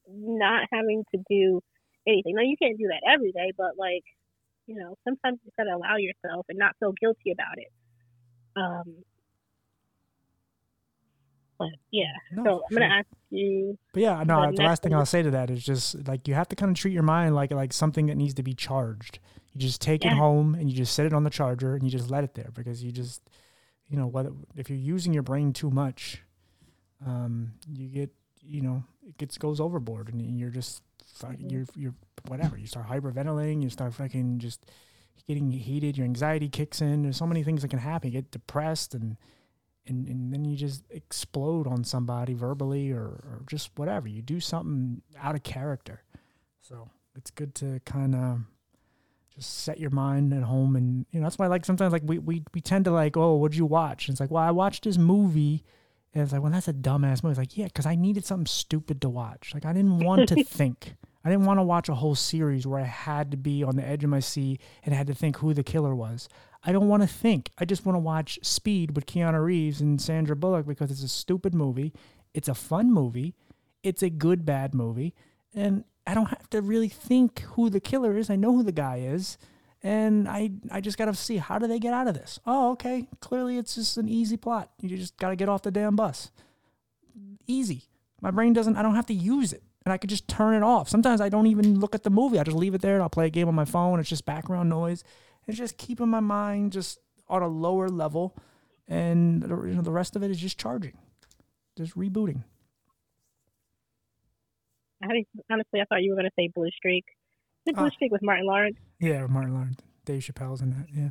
not 0.08 0.68
having 0.72 1.04
to 1.16 1.22
do 1.30 1.62
anything. 2.08 2.36
Now 2.36 2.44
you 2.44 2.58
can't 2.62 2.78
do 2.78 2.88
that 2.88 3.02
every 3.08 3.32
day, 3.32 3.52
but 3.58 3.78
like 3.78 4.04
you 4.68 4.76
know 4.76 4.96
sometimes 5.04 5.40
you 5.44 5.52
gotta 5.58 5.76
allow 5.76 5.98
yourself 5.98 6.46
and 6.50 6.58
not 6.58 6.76
feel 6.80 6.94
guilty 6.94 7.32
about 7.32 7.58
it. 7.58 7.72
Um, 8.56 9.04
plan. 11.62 11.74
Yeah. 11.92 12.06
No, 12.32 12.44
so 12.44 12.64
I'm 12.70 12.78
gonna 12.78 12.94
ask 12.94 13.08
you. 13.30 13.78
But 13.94 14.02
yeah, 14.02 14.24
no. 14.24 14.50
The, 14.50 14.58
the 14.58 14.64
last 14.64 14.84
thing 14.84 14.94
I'll 14.94 15.06
say 15.06 15.22
to 15.22 15.32
that 15.32 15.50
is 15.50 15.64
just 15.64 16.08
like 16.08 16.28
you 16.28 16.34
have 16.34 16.48
to 16.50 16.56
kind 16.56 16.72
of 16.72 16.78
treat 16.78 16.94
your 16.94 17.04
mind 17.04 17.36
like 17.36 17.52
like 17.52 17.74
something 17.74 18.08
that 18.08 18.16
needs 18.16 18.34
to 18.36 18.44
be 18.44 18.54
charged. 18.54 19.20
You 19.54 19.60
just 19.62 19.82
take 19.82 20.04
yeah. 20.04 20.12
it 20.12 20.18
home 20.18 20.56
and 20.56 20.70
you 20.70 20.76
just 20.76 20.94
set 20.94 21.06
it 21.06 21.14
on 21.14 21.24
the 21.24 21.30
charger 21.30 21.76
and 21.76 21.84
you 21.84 21.90
just 21.90 22.10
let 22.10 22.24
it 22.24 22.36
there 22.36 22.50
because 22.54 22.84
you 22.84 22.92
just, 22.92 23.22
you 23.88 23.98
know, 23.98 24.08
whether 24.08 24.32
if 24.56 24.70
you're 24.70 24.80
using 24.80 25.14
your 25.14 25.24
brain 25.24 25.52
too 25.52 25.70
much, 25.70 26.24
um, 27.06 27.52
you 27.70 27.90
get, 27.90 28.12
you 28.52 28.62
know, 28.62 28.84
it 29.08 29.18
gets 29.18 29.38
goes 29.38 29.60
overboard 29.60 30.10
and 30.10 30.40
you're 30.40 30.50
just 30.50 30.82
mm-hmm. 31.20 31.50
you're 31.50 31.66
you're 31.76 31.94
whatever. 32.28 32.58
You 32.58 32.68
start 32.68 32.88
hyperventilating. 32.88 33.64
You 33.64 33.70
start 33.70 33.94
fucking 33.94 34.40
just 34.40 34.66
getting 35.28 35.52
heated. 35.52 35.98
Your 35.98 36.06
anxiety 36.06 36.50
kicks 36.50 36.82
in. 36.82 37.04
There's 37.04 37.18
so 37.18 37.28
many 37.28 37.44
things 37.44 37.62
that 37.62 37.70
can 37.70 37.80
happen. 37.80 38.12
You 38.12 38.22
get 38.22 38.32
depressed 38.32 38.94
and 38.94 39.18
and, 39.88 40.08
and 40.08 40.32
then 40.32 40.46
you 40.46 40.56
just 40.56 40.84
explode 40.92 41.66
on 41.66 41.84
somebody 41.84 42.34
verbally 42.34 42.92
or, 42.92 43.06
or 43.06 43.42
just 43.50 43.72
whatever. 43.78 44.08
You 44.08 44.22
do 44.22 44.40
something 44.40 45.02
out 45.20 45.34
of 45.34 45.42
character. 45.42 46.04
So 46.60 46.90
it's 47.16 47.32
good 47.32 47.56
to 47.56 47.80
kind 47.84 48.14
of 48.14 48.42
just 49.36 49.62
set 49.62 49.80
your 49.80 49.90
mind 49.90 50.34
at 50.34 50.44
home 50.44 50.76
and 50.76 51.06
you 51.12 51.20
know 51.20 51.26
that's 51.26 51.40
why 51.40 51.48
like 51.48 51.66
sometimes 51.66 51.94
like 51.94 52.04
we 52.06 52.20
we, 52.20 52.44
we 52.54 52.60
tend 52.60 52.84
to 52.86 52.92
like 52.92 53.16
oh 53.16 53.36
what'd 53.36 53.56
you 53.56 53.66
watch 53.66 54.08
and 54.08 54.14
it's 54.14 54.20
like 54.20 54.30
well 54.30 54.44
i 54.44 54.52
watched 54.52 54.84
this 54.84 54.98
movie 54.98 55.64
and 56.14 56.24
it's 56.24 56.32
like 56.32 56.42
well 56.42 56.52
that's 56.52 56.68
a 56.68 56.74
dumbass 56.74 57.24
movie 57.24 57.32
it's 57.32 57.40
like 57.40 57.58
yeah 57.58 57.66
because 57.66 57.86
i 57.86 57.96
needed 57.96 58.26
something 58.26 58.46
stupid 58.46 59.02
to 59.02 59.10
watch 59.10 59.52
like 59.54 59.66
i 59.66 59.74
didn't 59.74 60.00
want 60.00 60.28
to 60.28 60.44
think 60.46 60.96
i 61.24 61.30
didn't 61.30 61.46
want 61.46 61.60
to 61.60 61.64
watch 61.64 61.90
a 61.90 61.96
whole 61.96 62.16
series 62.16 62.66
where 62.68 62.80
i 62.80 62.86
had 62.86 63.32
to 63.32 63.38
be 63.38 63.64
on 63.64 63.76
the 63.76 63.88
edge 63.88 64.04
of 64.04 64.10
my 64.10 64.20
seat 64.20 64.62
and 64.84 64.94
had 64.94 65.08
to 65.08 65.14
think 65.14 65.38
who 65.38 65.54
the 65.54 65.64
killer 65.64 65.96
was 65.96 66.28
I 66.64 66.72
don't 66.72 66.88
want 66.88 67.02
to 67.02 67.08
think. 67.08 67.50
I 67.58 67.66
just 67.66 67.86
want 67.86 67.96
to 67.96 68.00
watch 68.00 68.40
Speed 68.44 68.96
with 68.96 69.06
Keanu 69.06 69.44
Reeves 69.44 69.82
and 69.82 70.00
Sandra 70.00 70.36
Bullock 70.36 70.68
because 70.68 70.92
it's 70.92 71.04
a 71.04 71.08
stupid 71.08 71.56
movie. 71.56 71.94
It's 72.34 72.48
a 72.48 72.54
fun 72.54 72.92
movie. 72.92 73.34
It's 73.84 74.04
a 74.04 74.10
good 74.10 74.46
bad 74.46 74.76
movie, 74.76 75.16
and 75.56 75.86
I 76.06 76.14
don't 76.14 76.28
have 76.28 76.50
to 76.52 76.62
really 76.62 76.88
think 76.88 77.40
who 77.54 77.70
the 77.70 77.80
killer 77.80 78.16
is. 78.16 78.30
I 78.30 78.36
know 78.36 78.54
who 78.54 78.62
the 78.62 78.72
guy 78.72 78.98
is, 78.98 79.40
and 79.84 80.28
I 80.28 80.52
I 80.72 80.82
just 80.82 80.98
got 80.98 81.06
to 81.06 81.14
see 81.14 81.38
how 81.38 81.60
do 81.60 81.68
they 81.68 81.80
get 81.80 81.94
out 81.94 82.08
of 82.08 82.14
this. 82.14 82.40
Oh, 82.46 82.72
okay. 82.72 83.08
Clearly, 83.20 83.58
it's 83.58 83.76
just 83.76 83.98
an 83.98 84.10
easy 84.10 84.38
plot. 84.38 84.72
You 84.82 84.96
just 84.98 85.18
got 85.18 85.30
to 85.30 85.36
get 85.36 85.50
off 85.50 85.64
the 85.64 85.72
damn 85.72 85.96
bus. 85.96 86.32
Easy. 87.48 87.84
My 88.22 88.32
brain 88.32 88.54
doesn't. 88.54 88.76
I 88.76 88.82
don't 88.82 88.96
have 88.96 89.08
to 89.08 89.14
use 89.14 89.54
it 89.54 89.64
and 89.84 89.92
I 89.92 89.98
could 89.98 90.12
just 90.12 90.28
turn 90.28 90.54
it 90.54 90.64
off. 90.64 90.90
Sometimes 90.90 91.22
I 91.22 91.30
don't 91.30 91.48
even 91.48 91.80
look 91.80 91.96
at 91.96 92.04
the 92.04 92.12
movie. 92.12 92.40
I 92.40 92.44
just 92.44 92.56
leave 92.56 92.76
it 92.76 92.82
there 92.82 92.94
and 92.94 93.02
I'll 93.02 93.10
play 93.10 93.26
a 93.26 93.32
game 93.32 93.48
on 93.48 93.56
my 93.56 93.66
phone. 93.66 94.00
It's 94.00 94.10
just 94.10 94.26
background 94.26 94.70
noise 94.70 95.04
it's 95.48 95.58
just 95.58 95.78
keeping 95.78 96.10
my 96.10 96.20
mind 96.20 96.72
just 96.72 97.00
on 97.28 97.42
a 97.42 97.48
lower 97.48 97.90
level, 97.90 98.36
and 98.88 99.42
you 99.42 99.76
know, 99.76 99.82
the 99.82 99.92
rest 99.92 100.16
of 100.16 100.24
it 100.24 100.32
is 100.32 100.40
just 100.40 100.60
charging, 100.60 100.98
just 101.78 101.96
rebooting. 101.96 102.44
I 105.04 105.26
honestly, 105.50 105.82
I 105.82 105.86
thought 105.86 106.04
you 106.04 106.12
were 106.12 106.16
going 106.16 106.30
to 106.30 106.34
say 106.38 106.50
Blue 106.54 106.70
Streak. 106.70 107.06
The 107.66 107.74
Blue 107.74 107.86
uh, 107.86 107.90
Streak 107.92 108.12
with 108.12 108.24
Martin 108.24 108.46
Lawrence. 108.46 108.78
Yeah, 109.00 109.28
Martin 109.28 109.54
Lawrence. 109.54 109.80
Dave 110.06 110.22
Chappelle's 110.22 110.62
in 110.62 110.72
that. 110.72 110.88
Yeah. 110.94 111.10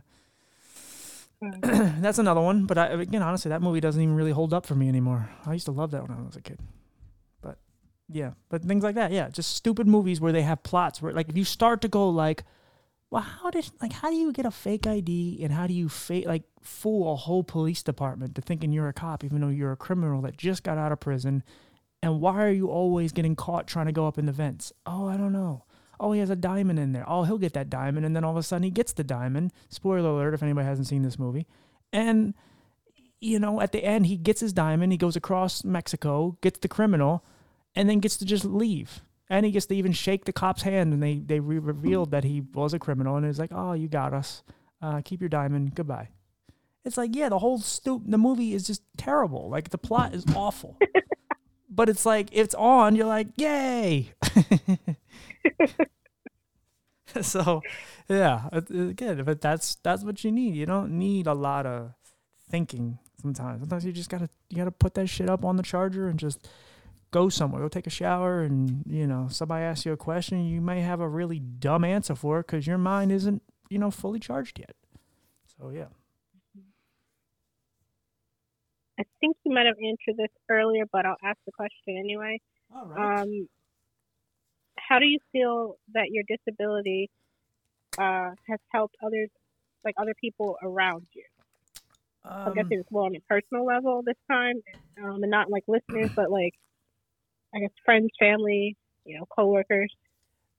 Hmm. 1.42 2.00
That's 2.02 2.18
another 2.18 2.40
one, 2.40 2.66
but 2.66 2.76
I, 2.76 2.86
again, 2.88 3.22
honestly, 3.22 3.48
that 3.50 3.62
movie 3.62 3.80
doesn't 3.80 4.00
even 4.00 4.14
really 4.14 4.32
hold 4.32 4.52
up 4.52 4.66
for 4.66 4.74
me 4.74 4.88
anymore. 4.88 5.30
I 5.46 5.52
used 5.52 5.66
to 5.66 5.72
love 5.72 5.90
that 5.92 6.02
when 6.08 6.16
I 6.16 6.22
was 6.22 6.36
a 6.36 6.42
kid. 6.42 6.58
But 7.40 7.58
yeah, 8.08 8.32
but 8.48 8.62
things 8.64 8.82
like 8.82 8.96
that, 8.96 9.12
yeah, 9.12 9.28
just 9.28 9.54
stupid 9.54 9.86
movies 9.86 10.20
where 10.20 10.32
they 10.32 10.42
have 10.42 10.62
plots 10.62 11.00
where, 11.00 11.12
like, 11.12 11.28
if 11.28 11.36
you 11.36 11.44
start 11.44 11.80
to 11.82 11.88
go 11.88 12.08
like, 12.08 12.44
well, 13.10 13.22
how 13.22 13.50
did 13.50 13.68
like 13.82 13.92
how 13.92 14.08
do 14.08 14.16
you 14.16 14.32
get 14.32 14.46
a 14.46 14.52
fake 14.52 14.86
ID 14.86 15.40
and 15.42 15.52
how 15.52 15.66
do 15.66 15.74
you 15.74 15.88
fake 15.88 16.26
like 16.26 16.44
fool 16.62 17.12
a 17.12 17.16
whole 17.16 17.42
police 17.42 17.82
department 17.82 18.36
to 18.36 18.40
thinking 18.40 18.72
you're 18.72 18.88
a 18.88 18.92
cop 18.92 19.24
even 19.24 19.40
though 19.40 19.48
you're 19.48 19.72
a 19.72 19.76
criminal 19.76 20.22
that 20.22 20.36
just 20.36 20.62
got 20.62 20.78
out 20.78 20.92
of 20.92 21.00
prison? 21.00 21.42
And 22.02 22.20
why 22.20 22.42
are 22.42 22.52
you 22.52 22.68
always 22.68 23.12
getting 23.12 23.34
caught 23.34 23.66
trying 23.66 23.86
to 23.86 23.92
go 23.92 24.06
up 24.06 24.16
in 24.16 24.26
the 24.26 24.32
vents? 24.32 24.72
Oh, 24.86 25.08
I 25.08 25.16
don't 25.16 25.32
know. 25.32 25.64
Oh, 26.00 26.12
he 26.12 26.20
has 26.20 26.30
a 26.30 26.36
diamond 26.36 26.78
in 26.78 26.92
there. 26.92 27.04
Oh, 27.06 27.24
he'll 27.24 27.38
get 27.38 27.52
that 27.52 27.70
diamond, 27.70 28.06
and 28.06 28.16
then 28.16 28.24
all 28.24 28.32
of 28.32 28.36
a 28.38 28.42
sudden 28.42 28.64
he 28.64 28.70
gets 28.70 28.92
the 28.92 29.04
diamond. 29.04 29.52
Spoiler 29.68 30.08
alert 30.08 30.34
if 30.34 30.42
anybody 30.42 30.66
hasn't 30.66 30.88
seen 30.88 31.02
this 31.02 31.18
movie. 31.18 31.46
And 31.92 32.34
you 33.20 33.38
know, 33.38 33.60
at 33.60 33.72
the 33.72 33.84
end 33.84 34.06
he 34.06 34.16
gets 34.16 34.40
his 34.40 34.52
diamond, 34.52 34.92
he 34.92 34.98
goes 34.98 35.14
across 35.14 35.62
Mexico, 35.62 36.38
gets 36.40 36.58
the 36.58 36.68
criminal, 36.68 37.22
and 37.76 37.88
then 37.88 38.00
gets 38.00 38.16
to 38.16 38.24
just 38.24 38.44
leave 38.44 39.02
and 39.30 39.46
he 39.46 39.52
gets 39.52 39.66
to 39.66 39.76
even 39.76 39.92
shake 39.92 40.24
the 40.24 40.32
cop's 40.32 40.62
hand, 40.62 40.92
and 40.92 41.00
they 41.02 41.14
they 41.14 41.38
re- 41.38 41.58
revealed 41.58 42.10
that 42.10 42.24
he 42.24 42.42
was 42.52 42.74
a 42.74 42.78
criminal, 42.80 43.16
and 43.16 43.24
it's 43.24 43.38
like, 43.38 43.52
oh, 43.54 43.72
you 43.72 43.86
got 43.86 44.12
us. 44.12 44.42
Uh, 44.82 45.00
keep 45.02 45.20
your 45.20 45.28
diamond. 45.28 45.74
Goodbye. 45.74 46.08
It's 46.84 46.96
like, 46.96 47.14
yeah, 47.14 47.28
the 47.28 47.38
whole 47.38 47.58
stu- 47.58 48.02
the 48.04 48.18
movie 48.18 48.54
is 48.54 48.66
just 48.66 48.82
terrible. 48.96 49.48
Like 49.48 49.70
the 49.70 49.78
plot 49.78 50.14
is 50.14 50.24
awful. 50.34 50.76
but 51.70 51.88
it's 51.88 52.04
like 52.04 52.28
it's 52.32 52.54
on, 52.56 52.96
you're 52.96 53.06
like, 53.06 53.28
yay. 53.36 54.12
so, 57.22 57.62
yeah, 58.08 58.48
again, 58.52 59.22
but 59.24 59.40
that's 59.40 59.76
that's 59.82 60.04
what 60.04 60.24
you 60.24 60.32
need. 60.32 60.54
You 60.54 60.66
don't 60.66 60.98
need 60.98 61.26
a 61.26 61.34
lot 61.34 61.66
of 61.66 61.92
thinking 62.50 62.98
sometimes. 63.20 63.60
Sometimes 63.60 63.84
you 63.84 63.92
just 63.92 64.10
gotta 64.10 64.28
you 64.48 64.56
gotta 64.56 64.70
put 64.70 64.94
that 64.94 65.08
shit 65.08 65.28
up 65.28 65.44
on 65.44 65.56
the 65.56 65.62
charger 65.62 66.08
and 66.08 66.18
just 66.18 66.48
go 67.10 67.28
somewhere, 67.28 67.62
go 67.62 67.68
take 67.68 67.86
a 67.86 67.90
shower, 67.90 68.42
and 68.42 68.84
you 68.86 69.06
know 69.06 69.28
somebody 69.30 69.64
asks 69.64 69.86
you 69.86 69.92
a 69.92 69.96
question, 69.96 70.46
you 70.46 70.60
may 70.60 70.80
have 70.80 71.00
a 71.00 71.08
really 71.08 71.38
dumb 71.38 71.84
answer 71.84 72.14
for 72.14 72.40
it 72.40 72.46
because 72.46 72.66
your 72.66 72.78
mind 72.78 73.12
isn't 73.12 73.42
you 73.68 73.78
know 73.78 73.90
fully 73.90 74.18
charged 74.18 74.58
yet. 74.58 74.74
So 75.58 75.70
yeah. 75.70 75.86
I 78.98 79.04
think 79.18 79.36
you 79.44 79.54
might 79.54 79.64
have 79.64 79.76
answered 79.82 80.18
this 80.18 80.30
earlier, 80.50 80.84
but 80.92 81.06
I'll 81.06 81.16
ask 81.24 81.38
the 81.46 81.52
question 81.52 81.96
anyway. 81.96 82.38
All 82.74 82.86
right. 82.86 83.20
Um, 83.22 83.48
how 84.90 84.98
do 84.98 85.06
you 85.06 85.18
feel 85.32 85.76
that 85.94 86.10
your 86.10 86.24
disability 86.28 87.08
uh, 87.96 88.30
has 88.48 88.58
helped 88.68 88.96
others, 89.04 89.30
like 89.84 89.94
other 89.96 90.14
people 90.20 90.56
around 90.62 91.06
you? 91.14 91.22
Um, 92.24 92.52
I 92.52 92.54
guess 92.54 92.64
um, 92.64 92.72
it's 92.72 92.90
more 92.90 93.06
on 93.06 93.14
a 93.14 93.20
personal 93.20 93.64
level 93.64 94.02
this 94.04 94.16
time, 94.30 94.56
um, 95.02 95.22
and 95.22 95.30
not 95.30 95.48
like 95.48 95.64
listeners, 95.68 96.10
but 96.14 96.30
like 96.30 96.54
I 97.54 97.60
guess 97.60 97.70
friends, 97.84 98.10
family, 98.18 98.76
you 99.04 99.18
know, 99.18 99.26
coworkers. 99.26 99.94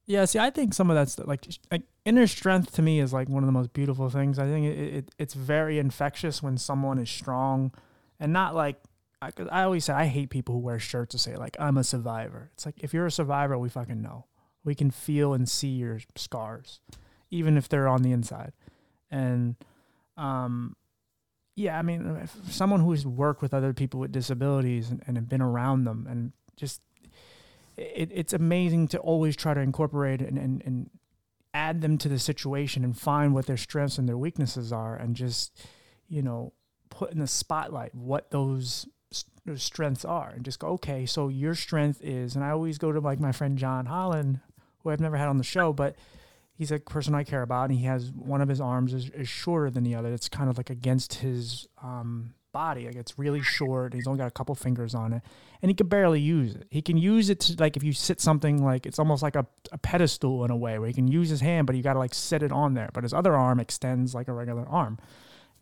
Yeah, 0.07 0.25
see, 0.25 0.39
I 0.39 0.49
think 0.49 0.73
some 0.73 0.89
of 0.89 0.95
that's 0.95 1.19
like, 1.19 1.45
like 1.69 1.83
inner 2.05 2.25
strength 2.25 2.73
to 2.73 2.81
me 2.81 2.99
is 2.99 3.13
like 3.13 3.29
one 3.29 3.43
of 3.43 3.47
the 3.47 3.53
most 3.53 3.71
beautiful 3.73 4.09
things. 4.09 4.39
I 4.39 4.45
think 4.45 4.65
it, 4.65 4.79
it 4.79 5.15
it's 5.17 5.33
very 5.33 5.77
infectious 5.77 6.41
when 6.41 6.57
someone 6.57 6.99
is 6.99 7.09
strong, 7.09 7.71
and 8.19 8.31
not 8.31 8.55
like 8.55 8.77
I, 9.21 9.31
I 9.51 9.63
always 9.63 9.85
say 9.85 9.93
I 9.93 10.05
hate 10.05 10.29
people 10.29 10.55
who 10.55 10.61
wear 10.61 10.79
shirts 10.79 11.11
to 11.11 11.17
say 11.17 11.35
like 11.35 11.55
I'm 11.59 11.77
a 11.77 11.83
survivor. 11.83 12.49
It's 12.53 12.65
like 12.65 12.75
if 12.79 12.93
you're 12.93 13.05
a 13.05 13.11
survivor, 13.11 13.57
we 13.57 13.69
fucking 13.69 14.01
know. 14.01 14.25
We 14.63 14.75
can 14.75 14.91
feel 14.91 15.33
and 15.33 15.49
see 15.49 15.69
your 15.69 15.99
scars, 16.15 16.79
even 17.29 17.57
if 17.57 17.67
they're 17.67 17.87
on 17.87 18.03
the 18.03 18.11
inside. 18.11 18.53
And 19.09 19.55
um, 20.17 20.75
yeah, 21.55 21.77
I 21.77 21.81
mean, 21.81 22.27
someone 22.47 22.81
who's 22.81 23.05
worked 23.05 23.41
with 23.41 23.53
other 23.53 23.73
people 23.73 23.99
with 23.99 24.11
disabilities 24.11 24.89
and, 24.89 25.03
and 25.05 25.27
been 25.27 25.41
around 25.41 25.85
them 25.85 26.07
and 26.09 26.31
just 26.55 26.81
it, 27.77 28.09
it's 28.13 28.33
amazing 28.33 28.87
to 28.89 28.99
always 28.99 29.35
try 29.35 29.53
to 29.53 29.59
incorporate 29.59 30.21
and, 30.21 30.37
and, 30.37 30.61
and 30.65 30.89
add 31.53 31.81
them 31.81 31.97
to 31.97 32.09
the 32.09 32.19
situation 32.19 32.83
and 32.83 32.97
find 32.97 33.33
what 33.33 33.45
their 33.45 33.57
strengths 33.57 33.97
and 33.97 34.07
their 34.07 34.17
weaknesses 34.17 34.71
are 34.71 34.95
and 34.95 35.15
just 35.15 35.65
you 36.07 36.21
know 36.21 36.53
put 36.89 37.11
in 37.11 37.19
the 37.19 37.27
spotlight 37.27 37.93
what 37.95 38.31
those 38.31 38.87
strengths 39.55 40.05
are 40.05 40.29
and 40.29 40.45
just 40.45 40.59
go 40.59 40.67
okay 40.67 41.05
so 41.05 41.27
your 41.27 41.55
strength 41.55 41.99
is 42.03 42.35
and 42.35 42.43
i 42.43 42.49
always 42.51 42.77
go 42.77 42.91
to 42.91 42.99
like 42.99 43.19
my 43.19 43.31
friend 43.31 43.57
john 43.57 43.87
holland 43.87 44.39
who 44.79 44.89
i've 44.89 44.99
never 44.99 45.17
had 45.17 45.27
on 45.27 45.37
the 45.37 45.43
show 45.43 45.73
but 45.73 45.95
he's 46.53 46.71
a 46.71 46.79
person 46.79 47.15
i 47.15 47.23
care 47.23 47.41
about 47.41 47.69
and 47.69 47.79
he 47.79 47.85
has 47.85 48.11
one 48.11 48.41
of 48.41 48.49
his 48.49 48.61
arms 48.61 48.93
is, 48.93 49.09
is 49.09 49.27
shorter 49.27 49.69
than 49.69 49.83
the 49.83 49.95
other 49.95 50.13
it's 50.13 50.29
kind 50.29 50.49
of 50.49 50.57
like 50.57 50.69
against 50.69 51.15
his 51.15 51.67
um, 51.83 52.33
body. 52.51 52.85
Like 52.85 52.95
it's 52.95 53.17
really 53.17 53.41
short. 53.41 53.93
He's 53.93 54.07
only 54.07 54.19
got 54.19 54.27
a 54.27 54.31
couple 54.31 54.53
fingers 54.55 54.93
on 54.93 55.13
it, 55.13 55.21
and 55.61 55.69
he 55.69 55.75
can 55.75 55.87
barely 55.87 56.19
use 56.19 56.55
it. 56.55 56.67
He 56.69 56.81
can 56.81 56.97
use 56.97 57.29
it 57.29 57.39
to 57.41 57.55
like 57.59 57.77
if 57.77 57.83
you 57.83 57.93
sit 57.93 58.21
something 58.21 58.63
like 58.63 58.85
it's 58.85 58.99
almost 58.99 59.23
like 59.23 59.35
a, 59.35 59.45
a 59.71 59.77
pedestal 59.77 60.43
in 60.45 60.51
a 60.51 60.55
way 60.55 60.79
where 60.79 60.87
he 60.87 60.93
can 60.93 61.07
use 61.07 61.29
his 61.29 61.41
hand, 61.41 61.67
but 61.67 61.75
you 61.75 61.83
got 61.83 61.93
to 61.93 61.99
like 61.99 62.13
set 62.13 62.43
it 62.43 62.51
on 62.51 62.73
there. 62.73 62.89
But 62.93 63.03
his 63.03 63.13
other 63.13 63.35
arm 63.35 63.59
extends 63.59 64.13
like 64.13 64.27
a 64.27 64.33
regular 64.33 64.67
arm. 64.67 64.99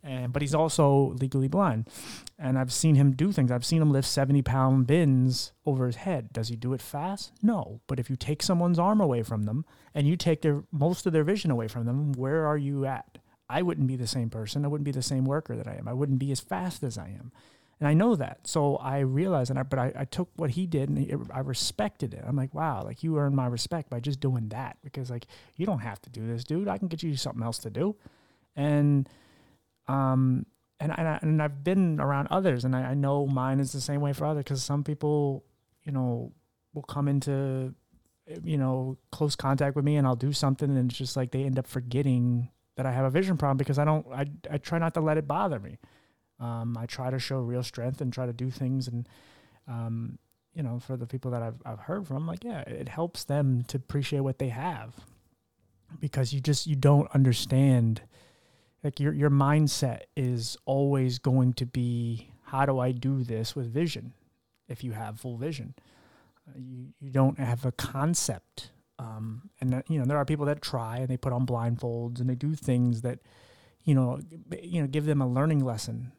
And 0.02 0.32
but 0.32 0.41
he's 0.41 0.56
also 0.56 1.14
legally 1.20 1.50
blind, 1.50 1.89
and 2.38 2.58
I've 2.58 2.72
seen 2.72 2.95
him 2.95 3.12
do 3.12 3.34
things. 3.34 3.52
I've 3.52 3.66
seen 3.66 3.82
him 3.82 3.91
lift 3.91 4.08
seventy 4.08 4.41
pound 4.41 4.88
bins 4.88 5.52
over 5.66 5.88
his 5.88 5.97
head. 5.97 6.32
Does 6.32 6.47
he 6.47 6.56
do 6.56 6.72
it 6.72 6.82
fast? 6.82 7.34
No. 7.43 7.82
But 7.86 8.00
if 8.00 8.10
you 8.10 8.16
take 8.16 8.41
someone's 8.41 8.80
arm 8.80 9.02
away 9.02 9.24
from 9.24 9.43
them 9.43 9.66
and 9.93 10.08
you 10.08 10.16
take 10.16 10.41
their 10.41 10.64
most 10.72 11.06
of 11.06 11.12
their 11.12 11.26
vision 11.26 11.52
away 11.52 11.68
from 11.68 11.86
them, 11.86 12.14
where 12.14 12.45
are 12.47 12.58
you 12.58 12.86
at? 12.86 13.18
I 13.50 13.62
wouldn't 13.62 13.88
be 13.88 13.97
the 13.97 14.08
same 14.08 14.30
person. 14.30 14.64
I 14.64 14.70
wouldn't 14.70 14.86
be 14.86 14.91
the 14.91 15.02
same 15.02 15.26
worker 15.26 15.58
that 15.58 15.68
I 15.68 15.76
am. 15.76 15.88
I 15.88 15.93
wouldn't 15.93 16.20
be 16.20 16.32
as 16.32 16.39
fast 16.39 16.82
as 16.82 16.97
I 16.97 17.08
am. 17.08 17.34
And 17.82 17.88
I 17.88 17.93
know 17.93 18.16
that. 18.16 18.47
So 18.47 18.78
I 18.78 19.00
realized, 19.00 19.50
and 19.50 19.60
I, 19.60 19.64
but 19.64 19.80
I, 19.80 19.91
I 19.95 20.06
took 20.06 20.30
what 20.38 20.52
he 20.52 20.66
did 20.66 20.88
and 20.88 20.97
it, 20.97 21.20
I 21.34 21.39
respected 21.39 22.14
it. 22.14 22.24
I'm 22.26 22.38
like, 22.38 22.54
wow, 22.54 22.84
like 22.86 23.04
you 23.04 23.18
earned 23.18 23.36
my 23.36 23.47
respect 23.47 23.89
by 23.89 24.00
just 24.00 24.22
doing 24.22 24.47
that 24.50 24.78
because 24.82 25.10
like 25.10 25.28
you 25.58 25.66
don't 25.66 25.80
have 25.80 26.02
to 26.04 26.10
do 26.10 26.26
this, 26.26 26.45
dude. 26.45 26.70
I 26.70 26.78
can 26.78 26.88
get 26.88 27.04
you 27.04 27.16
something 27.18 27.43
else 27.43 27.58
to 27.60 27.70
do. 27.70 27.97
And, 28.56 29.10
um, 29.90 30.46
and 30.80 30.94
and, 30.98 31.08
I, 31.08 31.20
and 31.22 31.42
I've 31.42 31.64
been 31.64 32.00
around 32.00 32.28
others, 32.30 32.64
and 32.64 32.76
I, 32.76 32.92
I 32.92 32.94
know 32.94 33.26
mine 33.26 33.60
is 33.60 33.72
the 33.74 33.82
same 33.82 34.02
way 34.02 34.14
for 34.14 34.26
others 34.26 34.44
because 34.44 34.64
some 34.64 34.84
people, 34.84 35.44
you 35.84 35.92
know, 35.92 36.32
will 36.74 36.84
come 36.84 37.08
into, 37.08 37.74
you 38.44 38.58
know, 38.58 38.98
close 39.12 39.36
contact 39.36 39.76
with 39.76 39.84
me, 39.84 39.98
and 39.98 40.08
I'll 40.08 40.16
do 40.16 40.32
something, 40.32 40.70
and 40.70 40.90
it's 40.90 40.98
just 40.98 41.18
like 41.18 41.32
they 41.32 41.44
end 41.44 41.60
up 41.60 41.68
forgetting 41.68 42.50
that 42.78 42.86
I 42.86 42.92
have 42.92 43.06
a 43.06 43.10
vision 43.10 43.36
problem 43.36 43.58
because 43.58 43.80
I 43.80 43.84
don't. 43.84 44.06
I 44.14 44.26
I 44.50 44.58
try 44.58 44.78
not 44.78 44.94
to 44.94 45.02
let 45.02 45.18
it 45.18 45.28
bother 45.28 45.60
me. 45.60 45.80
Um, 46.40 46.78
I 46.78 46.86
try 46.86 47.10
to 47.10 47.20
show 47.20 47.40
real 47.40 47.64
strength 47.64 48.00
and 48.00 48.14
try 48.14 48.26
to 48.26 48.32
do 48.32 48.50
things, 48.52 48.88
and 48.88 49.10
um, 49.68 50.20
you 50.54 50.64
know, 50.64 50.80
for 50.80 50.96
the 50.96 51.08
people 51.08 51.32
that 51.32 51.42
I've 51.42 51.62
I've 51.66 51.80
heard 51.80 52.08
from, 52.08 52.28
like 52.28 52.44
yeah, 52.44 52.62
it 52.62 52.88
helps 52.88 53.24
them 53.24 53.64
to 53.70 53.78
appreciate 53.78 54.22
what 54.22 54.38
they 54.38 54.50
have 54.50 54.96
because 56.00 56.32
you 56.32 56.40
just 56.40 56.68
you 56.68 56.76
don't 56.76 57.10
understand 57.14 58.02
like 58.84 58.99
your 58.99 59.13
your 59.13 59.30
mindset 59.30 60.01
is 60.15 60.57
always 60.65 61.19
going 61.19 61.53
to 61.53 61.65
be 61.65 62.32
how 62.43 62.65
do 62.65 62.80
I 62.80 62.91
do 62.91 63.23
this 63.23 63.55
with 63.55 63.71
vision 63.71 64.13
if 64.67 64.84
you 64.84 64.91
have 64.93 65.19
full 65.19 65.38
vision? 65.38 65.75
Uh, 66.47 66.57
you 66.57 66.88
you 66.99 67.11
don't 67.11 67.39
have 67.39 67.65
a 67.65 67.71
concept 67.71 68.71
um, 68.97 69.49
and 69.61 69.71
that, 69.71 69.89
you 69.89 69.99
know 69.99 70.05
there 70.05 70.17
are 70.17 70.25
people 70.25 70.45
that 70.45 70.61
try 70.61 70.97
and 70.97 71.07
they 71.07 71.17
put 71.17 71.34
on 71.34 71.45
blindfolds 71.45 72.19
and 72.19 72.30
they 72.30 72.36
do 72.36 72.55
things 72.55 73.01
that 73.01 73.19
you 73.84 73.93
know 73.93 74.19
you 74.61 74.82
know 74.82 74.88
give 74.88 75.05
them 75.05 75.21
a 75.21 75.27
learning 75.27 75.63
lesson 75.63 76.11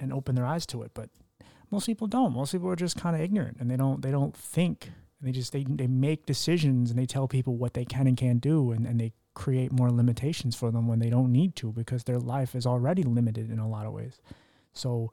and 0.00 0.12
open 0.12 0.34
their 0.34 0.46
eyes 0.46 0.66
to 0.66 0.82
it 0.82 0.92
but 0.94 1.10
most 1.72 1.86
people 1.86 2.06
don't. 2.06 2.34
Most 2.34 2.52
people 2.52 2.68
are 2.68 2.76
just 2.76 2.96
kind 2.96 3.16
of 3.16 3.22
ignorant 3.22 3.56
and 3.58 3.68
they 3.70 3.76
don't 3.76 4.02
they 4.02 4.10
don't 4.10 4.36
think. 4.36 4.92
And 5.18 5.28
they 5.28 5.32
just 5.32 5.52
they, 5.52 5.64
they 5.64 5.86
make 5.86 6.26
decisions 6.26 6.90
and 6.90 6.98
they 6.98 7.06
tell 7.06 7.26
people 7.26 7.56
what 7.56 7.74
they 7.74 7.86
can 7.86 8.06
and 8.06 8.16
can't 8.16 8.40
do 8.40 8.70
and, 8.70 8.86
and 8.86 9.00
they 9.00 9.12
create 9.34 9.72
more 9.72 9.90
limitations 9.90 10.54
for 10.54 10.70
them 10.70 10.86
when 10.86 10.98
they 10.98 11.10
don't 11.10 11.32
need 11.32 11.56
to 11.56 11.72
because 11.72 12.04
their 12.04 12.18
life 12.18 12.54
is 12.54 12.66
already 12.66 13.02
limited 13.02 13.50
in 13.50 13.58
a 13.58 13.68
lot 13.68 13.86
of 13.86 13.92
ways. 13.92 14.20
So, 14.72 15.10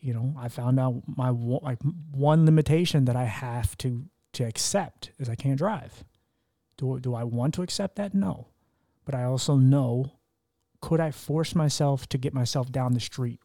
you 0.00 0.14
know, 0.14 0.34
I 0.38 0.48
found 0.48 0.78
out 0.78 1.02
my 1.06 1.30
like 1.30 1.78
one 2.10 2.44
limitation 2.44 3.06
that 3.06 3.16
I 3.16 3.24
have 3.24 3.76
to 3.78 4.04
to 4.34 4.44
accept 4.44 5.10
is 5.18 5.28
I 5.28 5.34
can't 5.34 5.58
drive. 5.58 6.04
Do 6.76 7.00
do 7.00 7.14
I 7.14 7.24
want 7.24 7.54
to 7.54 7.62
accept 7.62 7.96
that? 7.96 8.14
No. 8.14 8.48
But 9.04 9.14
I 9.14 9.24
also 9.24 9.56
know 9.56 10.12
could 10.80 11.00
I 11.00 11.10
force 11.10 11.54
myself 11.54 12.08
to 12.10 12.18
get 12.18 12.34
myself 12.34 12.70
down 12.70 12.92
the 12.92 13.00
street 13.00 13.40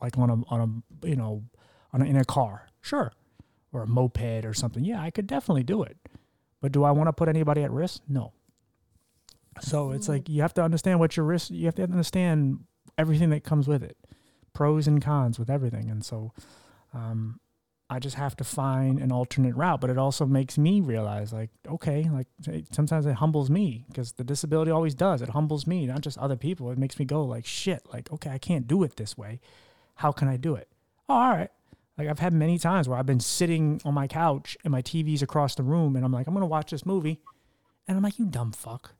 like 0.00 0.16
on 0.16 0.30
a 0.30 0.34
on 0.48 0.84
a 1.02 1.06
you 1.06 1.16
know 1.16 1.44
on 1.92 2.02
a, 2.02 2.04
in 2.04 2.16
a 2.16 2.24
car? 2.24 2.68
Sure. 2.80 3.12
Or 3.72 3.82
a 3.82 3.86
moped 3.86 4.44
or 4.44 4.54
something. 4.54 4.84
Yeah, 4.84 5.00
I 5.00 5.10
could 5.10 5.26
definitely 5.26 5.62
do 5.62 5.82
it. 5.82 5.96
But 6.60 6.72
do 6.72 6.84
I 6.84 6.90
want 6.90 7.08
to 7.08 7.12
put 7.12 7.28
anybody 7.28 7.62
at 7.62 7.70
risk? 7.70 8.02
No. 8.08 8.32
So 9.60 9.90
it's 9.90 10.08
like 10.08 10.28
you 10.28 10.42
have 10.42 10.54
to 10.54 10.62
understand 10.62 11.00
what 11.00 11.16
your 11.16 11.26
risk. 11.26 11.50
You 11.50 11.66
have 11.66 11.74
to 11.76 11.82
understand 11.82 12.64
everything 12.96 13.30
that 13.30 13.44
comes 13.44 13.66
with 13.66 13.82
it, 13.82 13.96
pros 14.52 14.86
and 14.86 15.02
cons 15.02 15.38
with 15.38 15.50
everything. 15.50 15.90
And 15.90 16.04
so, 16.04 16.32
um, 16.94 17.40
I 17.90 17.98
just 17.98 18.14
have 18.14 18.36
to 18.36 18.44
find 18.44 19.00
an 19.00 19.10
alternate 19.10 19.56
route. 19.56 19.80
But 19.80 19.90
it 19.90 19.98
also 19.98 20.24
makes 20.24 20.56
me 20.56 20.80
realize, 20.80 21.32
like, 21.32 21.50
okay, 21.66 22.08
like 22.10 22.28
sometimes 22.70 23.04
it 23.06 23.14
humbles 23.14 23.50
me 23.50 23.84
because 23.88 24.12
the 24.12 24.24
disability 24.24 24.70
always 24.70 24.94
does. 24.94 25.20
It 25.20 25.30
humbles 25.30 25.66
me, 25.66 25.86
not 25.86 26.00
just 26.00 26.16
other 26.18 26.36
people. 26.36 26.70
It 26.70 26.78
makes 26.78 26.98
me 26.98 27.04
go 27.04 27.24
like, 27.24 27.44
shit, 27.44 27.82
like, 27.92 28.10
okay, 28.12 28.30
I 28.30 28.38
can't 28.38 28.68
do 28.68 28.84
it 28.84 28.96
this 28.96 29.18
way. 29.18 29.40
How 29.96 30.12
can 30.12 30.28
I 30.28 30.36
do 30.36 30.54
it? 30.54 30.68
Oh, 31.08 31.14
all 31.14 31.30
right. 31.32 31.50
Like 31.98 32.08
I've 32.08 32.20
had 32.20 32.32
many 32.32 32.58
times 32.58 32.88
where 32.88 32.98
I've 32.98 33.04
been 33.04 33.20
sitting 33.20 33.82
on 33.84 33.92
my 33.92 34.06
couch 34.06 34.56
and 34.64 34.72
my 34.72 34.80
TV's 34.80 35.20
across 35.20 35.54
the 35.54 35.62
room, 35.62 35.96
and 35.96 36.04
I'm 36.04 36.12
like, 36.12 36.26
I'm 36.26 36.32
gonna 36.32 36.46
watch 36.46 36.70
this 36.70 36.86
movie, 36.86 37.20
and 37.86 37.96
I'm 37.96 38.02
like, 38.02 38.18
you 38.18 38.24
dumb 38.24 38.52
fuck. 38.52 38.94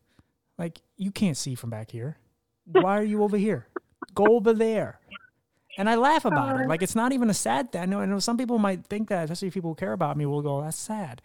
Like, 0.61 0.83
you 0.99 1.11
can't 1.11 1.39
see 1.39 1.55
from 1.55 1.71
back 1.71 1.91
here. 1.91 2.19
Why 2.67 2.99
are 2.99 3.03
you 3.03 3.23
over 3.23 3.39
here? 3.39 3.67
Go 4.15 4.27
over 4.27 4.53
there. 4.53 5.01
And 5.79 5.89
I 5.89 5.95
laugh 5.95 6.27
about 6.27 6.61
it. 6.61 6.67
Uh. 6.67 6.69
Like, 6.69 6.83
it's 6.83 6.95
not 6.95 7.13
even 7.13 7.31
a 7.31 7.35
sad 7.35 7.73
thing. 7.73 7.81
I 7.81 7.87
know, 7.87 8.01
I 8.01 8.05
know 8.05 8.19
some 8.19 8.37
people 8.37 8.59
might 8.59 8.85
think 8.85 9.09
that, 9.09 9.25
especially 9.25 9.51
people 9.53 9.71
who 9.71 9.75
care 9.75 9.95
about 9.95 10.19
me, 10.19 10.27
will 10.27 10.43
go, 10.43 10.61
that's 10.61 10.77
sad. 10.77 11.23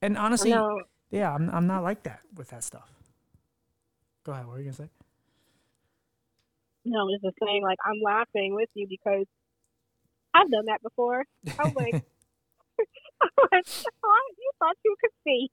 And 0.00 0.16
honestly, 0.16 0.52
no. 0.52 0.80
yeah, 1.10 1.30
I'm, 1.30 1.50
I'm 1.50 1.66
not 1.66 1.82
like 1.82 2.04
that 2.04 2.20
with 2.34 2.48
that 2.48 2.64
stuff. 2.64 2.90
Go 4.24 4.32
ahead. 4.32 4.46
What 4.46 4.54
were 4.54 4.58
you 4.60 4.64
going 4.64 4.76
to 4.76 4.82
say? 4.84 4.88
No, 6.86 7.06
it's 7.10 7.22
the 7.22 7.32
same. 7.46 7.62
Like, 7.62 7.78
I'm 7.84 8.00
laughing 8.02 8.54
with 8.54 8.70
you 8.72 8.86
because 8.88 9.26
I've 10.32 10.50
done 10.50 10.64
that 10.66 10.82
before. 10.82 11.26
I'm 11.58 11.74
like, 11.74 11.96
I'm 13.20 13.46
like 13.52 13.66
oh, 14.02 14.20
you 14.38 14.50
thought 14.58 14.76
you 14.82 14.96
could 15.02 15.10
see. 15.22 15.50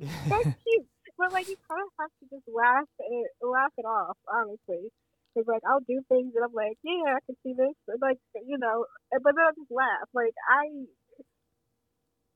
That's 0.28 0.44
cute 0.44 0.86
but 1.18 1.34
like 1.34 1.50
you 1.50 1.58
kind 1.66 1.82
of 1.82 1.90
have 1.98 2.14
to 2.22 2.24
just 2.30 2.46
laugh 2.46 2.86
it, 3.02 3.28
laugh 3.42 3.74
it 3.76 3.84
off, 3.84 4.16
honestly. 4.30 4.88
Because 5.34 5.50
like 5.50 5.66
I'll 5.66 5.84
do 5.84 6.00
things 6.08 6.32
and 6.38 6.46
I'm 6.46 6.54
like, 6.54 6.78
yeah, 6.86 7.18
I 7.18 7.22
can 7.26 7.36
see 7.42 7.52
this, 7.52 7.74
and, 7.90 8.00
like 8.00 8.22
you 8.46 8.56
know, 8.56 8.86
but 9.10 9.34
then 9.34 9.44
I 9.44 9.52
just 9.52 9.70
laugh. 9.74 10.08
Like 10.14 10.32
I, 10.46 10.64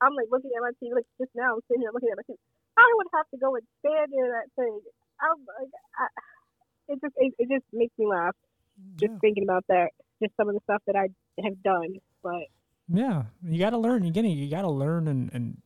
I'm 0.03 0.15
like 0.19 0.29
looking 0.29 0.51
at 0.53 0.67
my 0.67 0.75
TV, 0.77 0.93
like 0.93 1.09
just 1.17 1.33
now 1.39 1.57
I'm 1.57 1.65
sitting 1.71 1.87
here 1.87 1.95
looking 1.95 2.11
at 2.11 2.19
my 2.19 2.27
TV. 2.27 2.37
I 2.75 2.89
would 2.99 3.11
have 3.15 3.29
to 3.33 3.39
go 3.39 3.55
and 3.55 3.65
stand 3.81 4.11
near 4.11 4.29
that 4.35 4.51
thing. 4.59 4.83
I'm 5.23 5.39
like, 5.47 5.73
I, 5.95 6.07
it 6.93 6.99
just 7.01 7.15
it, 7.17 7.33
it 7.39 7.49
just 7.49 7.67
makes 7.73 7.95
me 7.97 8.11
laugh 8.11 8.35
just 8.99 9.15
yeah. 9.15 9.23
thinking 9.23 9.47
about 9.47 9.65
that. 9.71 9.95
Just 10.21 10.35
some 10.37 10.51
of 10.51 10.55
the 10.55 10.61
stuff 10.67 10.83
that 10.87 10.97
I 10.97 11.09
have 11.43 11.63
done, 11.63 11.99
but 12.23 12.51
yeah, 12.93 13.25
you 13.43 13.59
got 13.59 13.71
to 13.71 13.79
learn. 13.79 14.05
You 14.05 14.13
get 14.13 14.25
you 14.25 14.51
got 14.51 14.63
to 14.63 14.71
learn 14.71 15.09
and 15.09 15.31
and 15.33 15.63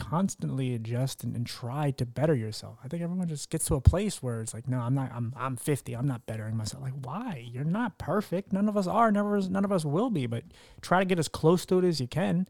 constantly 0.00 0.74
adjust 0.74 1.22
and, 1.22 1.36
and, 1.36 1.46
try 1.46 1.90
to 1.92 2.06
better 2.06 2.34
yourself. 2.34 2.78
I 2.82 2.88
think 2.88 3.02
everyone 3.02 3.28
just 3.28 3.50
gets 3.50 3.66
to 3.66 3.74
a 3.74 3.80
place 3.80 4.22
where 4.22 4.40
it's 4.40 4.54
like, 4.54 4.66
no, 4.66 4.78
I'm 4.78 4.94
not. 4.94 5.12
I'm 5.14 5.34
I'm 5.36 5.56
50. 5.56 5.94
I'm 5.94 6.08
not 6.08 6.26
bettering 6.26 6.56
myself. 6.56 6.82
Like, 6.82 6.94
why? 7.02 7.46
You're 7.52 7.64
not 7.64 7.98
perfect. 7.98 8.52
None 8.52 8.68
of 8.68 8.76
us 8.76 8.86
are. 8.86 9.12
Never. 9.12 9.38
None 9.40 9.64
of 9.64 9.70
us 9.70 9.84
will 9.84 10.08
be. 10.08 10.26
But 10.26 10.44
try 10.80 11.00
to 11.00 11.04
get 11.04 11.18
as 11.18 11.28
close 11.28 11.66
to 11.66 11.78
it 11.78 11.84
as 11.84 12.00
you 12.00 12.06
can. 12.06 12.48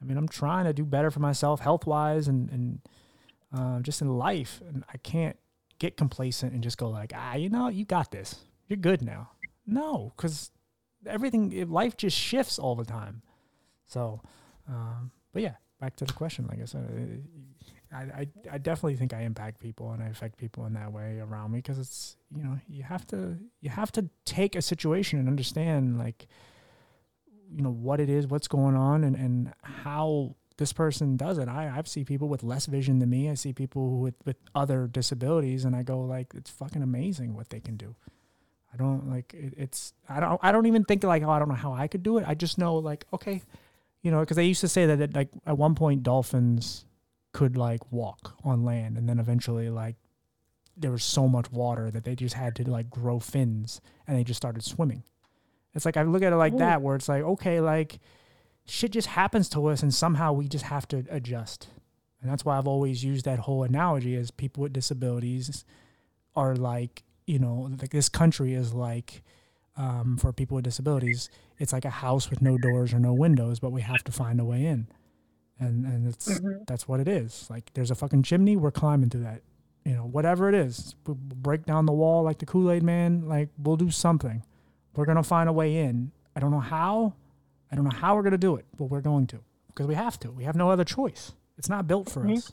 I 0.00 0.04
mean, 0.04 0.16
I'm 0.16 0.28
trying 0.28 0.66
to 0.66 0.72
do 0.72 0.84
better 0.84 1.10
for 1.10 1.20
myself, 1.20 1.60
health 1.60 1.84
wise, 1.84 2.28
and 2.28 2.48
and 2.50 2.80
uh, 3.52 3.80
just 3.80 4.00
in 4.00 4.16
life. 4.16 4.62
And 4.68 4.84
I 4.92 4.98
can't 4.98 5.36
get 5.78 5.96
complacent 5.96 6.52
and 6.52 6.62
just 6.62 6.78
go 6.78 6.88
like, 6.88 7.12
ah, 7.14 7.34
you 7.34 7.48
know, 7.48 7.68
you 7.68 7.84
got 7.84 8.12
this. 8.12 8.44
You're 8.68 8.76
good 8.76 9.02
now. 9.02 9.30
No, 9.66 10.12
because 10.16 10.50
everything, 11.06 11.68
life 11.70 11.96
just 11.96 12.16
shifts 12.16 12.58
all 12.58 12.74
the 12.74 12.84
time. 12.84 13.22
So, 13.86 14.20
um, 14.68 15.10
but 15.32 15.42
yeah, 15.42 15.54
back 15.80 15.96
to 15.96 16.04
the 16.04 16.12
question, 16.12 16.46
like 16.48 16.60
I 16.60 16.64
said, 16.64 17.24
uh, 17.92 17.96
I, 17.96 18.00
I, 18.00 18.28
I 18.52 18.58
definitely 18.58 18.96
think 18.96 19.14
I 19.14 19.22
impact 19.22 19.60
people 19.60 19.92
and 19.92 20.02
I 20.02 20.08
affect 20.08 20.36
people 20.36 20.66
in 20.66 20.74
that 20.74 20.92
way 20.92 21.20
around 21.20 21.52
me 21.52 21.58
because 21.58 21.78
it's 21.78 22.16
you 22.34 22.42
know 22.42 22.58
you 22.68 22.82
have 22.82 23.06
to 23.08 23.38
you 23.60 23.70
have 23.70 23.90
to 23.92 24.08
take 24.24 24.54
a 24.54 24.62
situation 24.62 25.18
and 25.18 25.28
understand 25.28 25.98
like 25.98 26.26
you 27.50 27.62
know 27.62 27.70
what 27.70 28.00
it 28.00 28.10
is, 28.10 28.26
what's 28.26 28.48
going 28.48 28.76
on, 28.76 29.04
and 29.04 29.16
and 29.16 29.52
how 29.62 30.34
this 30.58 30.72
person 30.72 31.16
does 31.16 31.38
it. 31.38 31.48
I 31.48 31.72
I've 31.74 31.88
seen 31.88 32.04
people 32.04 32.28
with 32.28 32.42
less 32.42 32.66
vision 32.66 32.98
than 32.98 33.10
me. 33.10 33.30
I 33.30 33.34
see 33.34 33.52
people 33.52 33.98
with 34.00 34.14
with 34.24 34.36
other 34.54 34.86
disabilities, 34.86 35.64
and 35.64 35.74
I 35.74 35.82
go 35.82 36.00
like 36.00 36.34
it's 36.34 36.50
fucking 36.50 36.82
amazing 36.82 37.34
what 37.34 37.48
they 37.48 37.60
can 37.60 37.76
do. 37.76 37.94
I 38.72 38.76
don't 38.76 39.10
like 39.10 39.32
it, 39.32 39.54
it's 39.56 39.94
I 40.08 40.20
don't 40.20 40.38
I 40.42 40.52
don't 40.52 40.66
even 40.66 40.84
think 40.84 41.04
like 41.04 41.22
oh 41.22 41.30
I 41.30 41.38
don't 41.38 41.48
know 41.48 41.54
how 41.54 41.72
I 41.72 41.88
could 41.88 42.02
do 42.02 42.18
it. 42.18 42.24
I 42.26 42.34
just 42.34 42.58
know 42.58 42.76
like 42.76 43.06
okay 43.14 43.42
you 44.08 44.12
know, 44.12 44.20
because 44.20 44.38
they 44.38 44.46
used 44.46 44.62
to 44.62 44.68
say 44.68 44.86
that, 44.86 45.14
like 45.14 45.28
at 45.46 45.58
one 45.58 45.74
point 45.74 46.02
dolphins 46.02 46.86
could 47.34 47.58
like 47.58 47.92
walk 47.92 48.38
on 48.42 48.64
land, 48.64 48.96
and 48.96 49.06
then 49.06 49.18
eventually 49.18 49.68
like 49.68 49.96
there 50.78 50.90
was 50.90 51.04
so 51.04 51.28
much 51.28 51.52
water 51.52 51.90
that 51.90 52.04
they 52.04 52.14
just 52.14 52.34
had 52.34 52.56
to 52.56 52.70
like 52.70 52.88
grow 52.88 53.18
fins, 53.18 53.82
and 54.06 54.16
they 54.16 54.24
just 54.24 54.38
started 54.38 54.64
swimming. 54.64 55.02
It's 55.74 55.84
like 55.84 55.98
I 55.98 56.04
look 56.04 56.22
at 56.22 56.32
it 56.32 56.36
like 56.36 56.54
Ooh. 56.54 56.58
that, 56.58 56.80
where 56.80 56.96
it's 56.96 57.06
like 57.06 57.22
okay, 57.22 57.60
like 57.60 57.98
shit 58.64 58.92
just 58.92 59.08
happens 59.08 59.46
to 59.50 59.66
us, 59.66 59.82
and 59.82 59.92
somehow 59.92 60.32
we 60.32 60.48
just 60.48 60.64
have 60.64 60.88
to 60.88 61.04
adjust. 61.10 61.68
And 62.22 62.30
that's 62.30 62.46
why 62.46 62.56
I've 62.56 62.66
always 62.66 63.04
used 63.04 63.26
that 63.26 63.40
whole 63.40 63.62
analogy 63.62 64.16
as 64.16 64.30
people 64.30 64.62
with 64.62 64.72
disabilities 64.72 65.66
are 66.34 66.56
like, 66.56 67.02
you 67.26 67.38
know, 67.38 67.68
like 67.78 67.90
this 67.90 68.08
country 68.08 68.54
is 68.54 68.72
like 68.72 69.22
um, 69.76 70.16
for 70.16 70.32
people 70.32 70.54
with 70.54 70.64
disabilities, 70.64 71.28
it's 71.58 71.72
like 71.72 71.84
a 71.84 71.90
house 71.90 72.30
with 72.30 72.40
no 72.40 72.56
doors 72.56 72.92
or 72.92 72.98
no 72.98 73.12
windows, 73.12 73.58
but 73.58 73.70
we 73.70 73.82
have 73.82 74.02
to 74.04 74.12
find 74.12 74.40
a 74.40 74.44
way 74.44 74.64
in. 74.64 74.88
And 75.58 75.84
and 75.84 76.08
it's 76.08 76.28
mm-hmm. 76.28 76.62
that's 76.66 76.86
what 76.86 77.00
it 77.00 77.08
is. 77.08 77.48
Like 77.50 77.72
there's 77.74 77.90
a 77.90 77.94
fucking 77.94 78.22
chimney, 78.22 78.56
we're 78.56 78.70
climbing 78.70 79.10
through 79.10 79.24
that. 79.24 79.42
You 79.84 79.94
know, 79.94 80.02
whatever 80.02 80.48
it 80.48 80.54
is, 80.54 80.94
we'll 81.06 81.16
break 81.16 81.64
down 81.64 81.86
the 81.86 81.92
wall 81.92 82.22
like 82.22 82.38
the 82.38 82.46
Kool 82.46 82.70
Aid 82.70 82.82
Man. 82.82 83.28
Like 83.28 83.48
we'll 83.58 83.76
do 83.76 83.90
something. 83.90 84.44
We're 84.94 85.06
gonna 85.06 85.22
find 85.22 85.48
a 85.48 85.52
way 85.52 85.76
in. 85.76 86.12
I 86.36 86.40
don't 86.40 86.50
know 86.50 86.60
how. 86.60 87.14
I 87.70 87.76
don't 87.76 87.84
know 87.84 87.96
how 87.96 88.14
we're 88.14 88.22
gonna 88.22 88.38
do 88.38 88.56
it, 88.56 88.66
but 88.76 88.84
we're 88.84 89.00
going 89.00 89.26
to 89.28 89.40
because 89.68 89.86
we 89.86 89.94
have 89.94 90.18
to. 90.20 90.30
We 90.30 90.44
have 90.44 90.56
no 90.56 90.70
other 90.70 90.84
choice. 90.84 91.32
It's 91.56 91.68
not 91.68 91.86
built 91.88 92.08
for 92.08 92.20
mm-hmm. 92.20 92.34
us. 92.34 92.52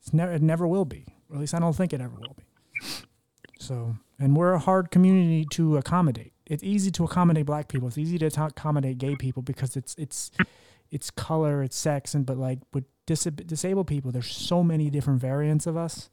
It's 0.00 0.12
never. 0.12 0.32
It 0.32 0.42
never 0.42 0.66
will 0.66 0.84
be. 0.84 1.06
Or 1.30 1.36
at 1.36 1.40
least 1.40 1.54
I 1.54 1.60
don't 1.60 1.74
think 1.74 1.92
it 1.92 2.00
ever 2.00 2.16
will 2.18 2.36
be. 2.36 2.44
So 3.60 3.96
and 4.18 4.36
we're 4.36 4.52
a 4.52 4.58
hard 4.58 4.90
community 4.90 5.44
to 5.52 5.76
accommodate. 5.76 6.32
It's 6.52 6.62
easy 6.62 6.90
to 6.90 7.04
accommodate 7.04 7.46
black 7.46 7.68
people. 7.68 7.88
It's 7.88 7.96
easy 7.96 8.18
to 8.18 8.26
accommodate 8.26 8.98
gay 8.98 9.16
people 9.16 9.42
because 9.42 9.74
it's 9.74 9.94
it's 9.96 10.30
it's 10.90 11.10
color, 11.10 11.62
it's 11.62 11.74
sex, 11.74 12.14
and 12.14 12.26
but 12.26 12.36
like 12.36 12.58
with 12.74 12.84
dis- 13.06 13.24
disabled 13.24 13.86
people, 13.86 14.12
there's 14.12 14.30
so 14.30 14.62
many 14.62 14.90
different 14.90 15.18
variants 15.18 15.66
of 15.66 15.78
us 15.78 16.10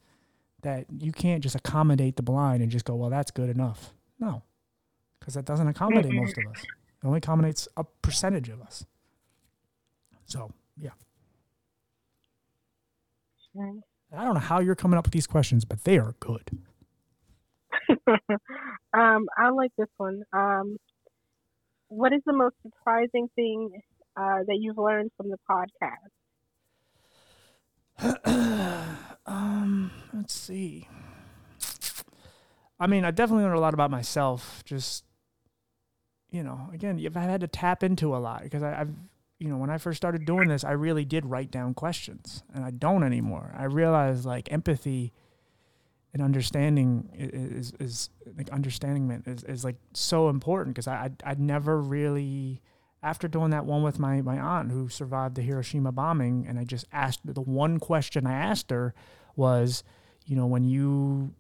that 0.62 0.86
you 0.98 1.12
can't 1.12 1.44
just 1.44 1.56
accommodate 1.56 2.16
the 2.16 2.24
blind 2.24 2.64
and 2.64 2.72
just 2.72 2.86
go, 2.86 2.96
well, 2.96 3.10
that's 3.10 3.32
good 3.32 3.50
enough. 3.50 3.94
No, 4.18 4.44
because 5.20 5.34
that 5.34 5.44
doesn't 5.44 5.68
accommodate 5.68 6.14
most 6.14 6.38
of 6.38 6.46
us. 6.50 6.64
It 6.64 7.06
only 7.06 7.18
accommodates 7.18 7.68
a 7.76 7.84
percentage 8.02 8.48
of 8.48 8.62
us. 8.62 8.86
So, 10.26 10.54
yeah. 10.78 10.92
I 14.18 14.24
don't 14.24 14.36
know 14.36 14.40
how 14.40 14.62
you're 14.62 14.76
coming 14.76 14.98
up 14.98 15.06
with 15.06 15.14
these 15.14 15.28
questions, 15.28 15.66
but 15.66 15.84
they 15.84 15.98
are 15.98 16.16
good. 16.22 16.50
um, 18.94 19.28
I 19.38 19.50
like 19.50 19.72
this 19.78 19.90
one. 19.98 20.24
Um, 20.34 20.78
what 21.88 22.14
is 22.14 22.22
the 22.26 22.34
most 22.34 22.56
surprising 22.62 23.30
thing 23.36 23.72
uh, 24.16 24.40
that 24.48 24.58
you've 24.60 24.78
learned 24.78 25.12
from 25.18 25.30
the 25.30 25.38
podcast? 25.50 26.10
um, 29.26 29.92
let's 30.14 30.34
see. 30.34 30.88
I 32.80 32.88
mean, 32.88 33.04
I 33.04 33.12
definitely 33.12 33.44
learned 33.44 33.58
a 33.58 33.62
lot 33.62 33.74
about 33.74 33.92
myself. 33.92 34.64
Just, 34.66 35.04
you 36.32 36.44
know, 36.44 36.70
again, 36.74 37.04
I've 37.06 37.16
had 37.16 37.42
to 37.42 37.48
tap 37.48 37.84
into 37.84 38.16
a 38.16 38.20
lot 38.20 38.44
because 38.44 38.64
I, 38.64 38.82
I've, 38.82 38.94
you 39.40 39.50
know, 39.50 39.58
when 39.58 39.70
I 39.70 39.78
first 39.78 39.98
started 39.98 40.26
doing 40.26 40.48
this, 40.48 40.64
I 40.64 40.72
really 40.72 41.06
did 41.06 41.26
write 41.26 41.52
down 41.52 41.74
questions, 41.74 42.44
and 42.54 42.64
I 42.64 42.72
don't 42.72 43.04
anymore. 43.04 43.54
I 43.58 43.66
realized 43.66 44.26
like 44.26 44.52
empathy 44.52 45.12
and 46.14 46.22
understanding 46.22 47.10
is 47.14 47.74
is, 47.80 48.10
like 48.38 48.50
understanding 48.50 49.12
is, 49.26 49.44
is 49.44 49.64
like 49.64 49.78
so 49.94 50.30
important 50.30 50.76
because 50.76 50.88
I 50.88 51.12
I'd 51.24 51.40
never 51.40 51.82
really 51.82 52.62
after 53.02 53.28
doing 53.28 53.52
that 53.52 53.66
one 53.66 53.82
with 53.82 53.98
my, 53.98 54.22
my 54.22 54.38
aunt 54.38 54.72
who 54.72 54.90
survived 54.90 55.36
the 55.36 55.42
Hiroshima 55.42 55.92
bombing, 55.92 56.46
and 56.48 56.60
I 56.60 56.66
just 56.66 56.86
asked 56.92 57.22
the 57.24 57.42
one 57.42 57.80
question 57.80 58.28
I 58.28 58.34
asked 58.34 58.72
her 58.72 58.94
was, 59.36 59.84
you 60.26 60.36
know, 60.36 60.46
when 60.46 60.66
you 60.66 61.34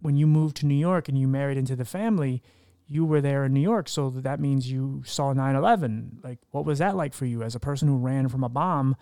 when 0.00 0.16
you 0.16 0.26
moved 0.26 0.56
to 0.58 0.66
New 0.66 0.74
York 0.74 1.08
and 1.08 1.16
you 1.16 1.28
married 1.28 1.56
into 1.56 1.76
the 1.76 1.84
family, 1.84 2.42
you 2.88 3.04
were 3.04 3.20
there 3.20 3.44
in 3.44 3.54
New 3.54 3.60
York, 3.60 3.88
so 3.88 4.10
that 4.10 4.40
means 4.40 4.70
you 4.70 5.02
saw 5.06 5.32
9/11. 5.32 6.22
Like, 6.22 6.40
what 6.50 6.64
was 6.64 6.78
that 6.78 6.96
like 6.96 7.14
for 7.14 7.24
you 7.24 7.42
as 7.42 7.54
a 7.54 7.60
person 7.60 7.88
who 7.88 7.96
ran 7.96 8.28
from 8.28 8.44
a 8.44 8.48
bomb? 8.48 8.96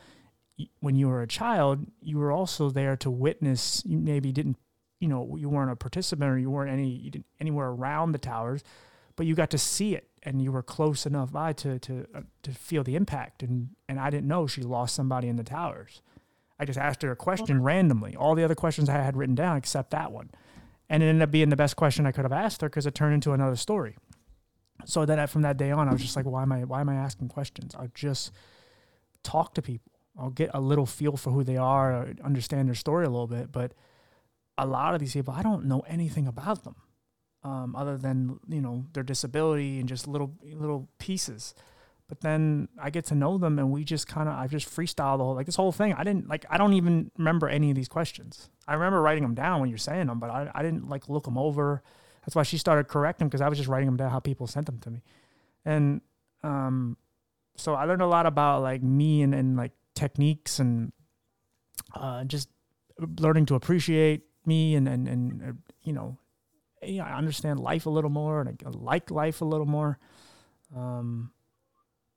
When 0.81 0.95
you 0.95 1.09
were 1.09 1.23
a 1.23 1.27
child, 1.27 1.87
you 2.03 2.19
were 2.19 2.31
also 2.31 2.71
there 2.71 2.95
to 2.99 3.11
witness. 3.11 3.83
You 3.87 3.99
maybe 3.99 4.31
didn't, 4.31 4.59
you 5.01 5.09
know, 5.09 5.37
you 5.37 5.49
weren't 5.49 5.71
a 5.71 5.77
participant 5.77 6.31
or 6.31 6.39
you 6.39 6.51
weren't 6.51 6.71
any 6.71 6.89
you 6.89 7.11
didn't 7.11 7.27
anywhere 7.41 7.69
around 7.69 8.13
the 8.13 8.19
towers, 8.19 8.63
but 9.17 9.27
you 9.27 9.35
got 9.35 9.51
to 9.51 9.59
see 9.59 9.95
it 9.95 10.09
and 10.23 10.43
you 10.43 10.53
were 10.53 10.63
close 10.63 11.07
enough 11.07 11.33
by 11.33 11.53
to 11.55 11.79
to 11.81 12.07
uh, 12.15 12.21
to 12.43 12.53
feel 12.53 12.85
the 12.85 12.95
impact 12.95 13.43
and 13.43 13.71
and 13.89 13.99
I 13.99 14.11
didn't 14.11 14.29
know 14.29 14.47
she 14.47 14.63
lost 14.63 14.95
somebody 14.95 15.29
in 15.29 15.37
the 15.37 15.43
towers. 15.43 16.03
I 16.59 16.67
just 16.67 16.79
asked 16.79 17.01
her 17.03 17.11
a 17.11 17.17
question 17.17 17.63
randomly. 17.63 18.15
All 18.15 18.35
the 18.35 18.45
other 18.45 18.55
questions 18.55 18.91
I 18.91 18.99
had 18.99 19.17
written 19.17 19.35
down 19.35 19.57
except 19.57 19.91
that 19.93 20.13
one. 20.13 20.31
And 20.91 21.03
it 21.03 21.07
ended 21.07 21.23
up 21.23 21.31
being 21.31 21.49
the 21.49 21.57
best 21.57 21.77
question 21.77 22.05
I 22.05 22.13
could 22.13 22.25
have 22.25 22.33
asked 22.33 22.61
her 22.61 22.69
because 22.69 22.85
it 22.85 22.95
turned 22.95 23.15
into 23.15 23.33
another 23.33 23.57
story. 23.57 23.97
So 24.85 25.07
then 25.07 25.27
from 25.27 25.43
that 25.43 25.57
day 25.57 25.71
on 25.71 25.89
I 25.89 25.93
was 25.93 26.03
just 26.03 26.17
like 26.17 26.27
why 26.27 26.43
am 26.43 26.53
I 26.53 26.65
why 26.65 26.83
am 26.83 26.91
I 26.91 26.97
asking 26.97 27.29
questions? 27.29 27.75
I'll 27.75 27.91
just 27.95 28.33
talk 29.23 29.55
to 29.55 29.63
people. 29.63 29.93
I'll 30.19 30.31
get 30.31 30.51
a 30.53 30.61
little 30.61 30.87
feel 30.87 31.17
for 31.17 31.31
who 31.31 31.45
they 31.45 31.57
are, 31.57 32.09
understand 32.23 32.69
their 32.69 32.75
story 32.75 33.07
a 33.07 33.11
little 33.11 33.27
bit, 33.27 33.51
but 33.51 33.73
a 34.59 34.67
lot 34.67 34.95
of 34.95 35.01
these 35.01 35.13
people 35.15 35.35
I 35.35 35.43
don't 35.43 35.65
know 35.65 35.81
anything 35.89 36.27
about 36.27 36.65
them 36.65 36.77
um, 37.43 37.75
other 37.75 37.97
than 37.97 38.39
you 38.49 38.61
know 38.61 38.85
their 38.93 39.03
disability 39.03 39.79
and 39.79 39.89
just 39.89 40.07
little 40.07 40.35
little 40.43 40.89
pieces. 40.99 41.55
But 42.09 42.23
then 42.23 42.69
I 42.81 42.91
get 42.91 43.05
to 43.07 43.15
know 43.15 43.39
them, 43.39 43.59
and 43.59 43.71
we 43.71 43.85
just 43.85 44.09
kind 44.09 44.29
of 44.29 44.35
I 44.35 44.49
just 44.49 44.69
freestyle 44.69 45.17
the 45.19 45.25
whole 45.25 45.35
like 45.35 45.47
this 45.47 45.57
whole 45.57 45.73
thing. 45.73 45.95
I 45.95 46.03
didn't 46.03 46.29
like 46.29 46.45
I 46.51 46.59
don't 46.59 46.73
even 46.73 47.11
remember 47.17 47.49
any 47.49 47.71
of 47.71 47.77
these 47.77 47.89
questions. 47.89 48.51
I 48.67 48.75
remember 48.75 49.01
writing 49.01 49.23
them 49.23 49.35
down 49.35 49.61
when 49.61 49.69
you're 49.69 49.79
saying 49.79 50.09
them, 50.09 50.19
but 50.19 50.31
I 50.31 50.51
I 50.55 50.63
didn't 50.63 50.89
like 50.89 51.09
look 51.09 51.25
them 51.25 51.39
over. 51.39 51.83
That's 52.23 52.35
why 52.35 52.43
she 52.43 52.59
started 52.59 52.89
correcting 52.89 53.29
because 53.29 53.41
I 53.41 53.49
was 53.49 53.59
just 53.59 53.69
writing 53.69 53.87
them 53.87 53.97
down 53.97 54.11
how 54.11 54.21
people 54.21 54.47
sent 54.47 54.67
them 54.67 54.79
to 54.81 54.91
me, 54.91 55.03
and 55.65 56.01
um, 56.43 56.97
so 57.57 57.75
I 57.75 57.85
learned 57.85 58.03
a 58.03 58.07
lot 58.07 58.27
about 58.27 58.63
like 58.63 58.83
me 58.83 59.23
and 59.23 59.35
and 59.35 59.57
like 59.57 59.73
techniques 59.95 60.59
and 60.59 60.93
uh, 61.95 62.25
just 62.25 62.49
learning 63.19 63.47
to 63.47 63.55
appreciate 63.55 64.23
me 64.47 64.75
and 64.75 64.89
and 64.89 65.09
and 65.09 65.43
uh, 65.43 65.53
you 65.83 65.93
know 65.93 66.19
know, 66.83 67.05
I 67.05 67.17
understand 67.17 67.61
life 67.61 67.87
a 67.87 67.91
little 67.91 68.11
more 68.11 68.41
and 68.41 68.49
I 68.65 68.69
like 68.71 69.11
life 69.11 69.41
a 69.41 69.45
little 69.45 69.67
more. 69.67 69.99
Um, 70.75 71.33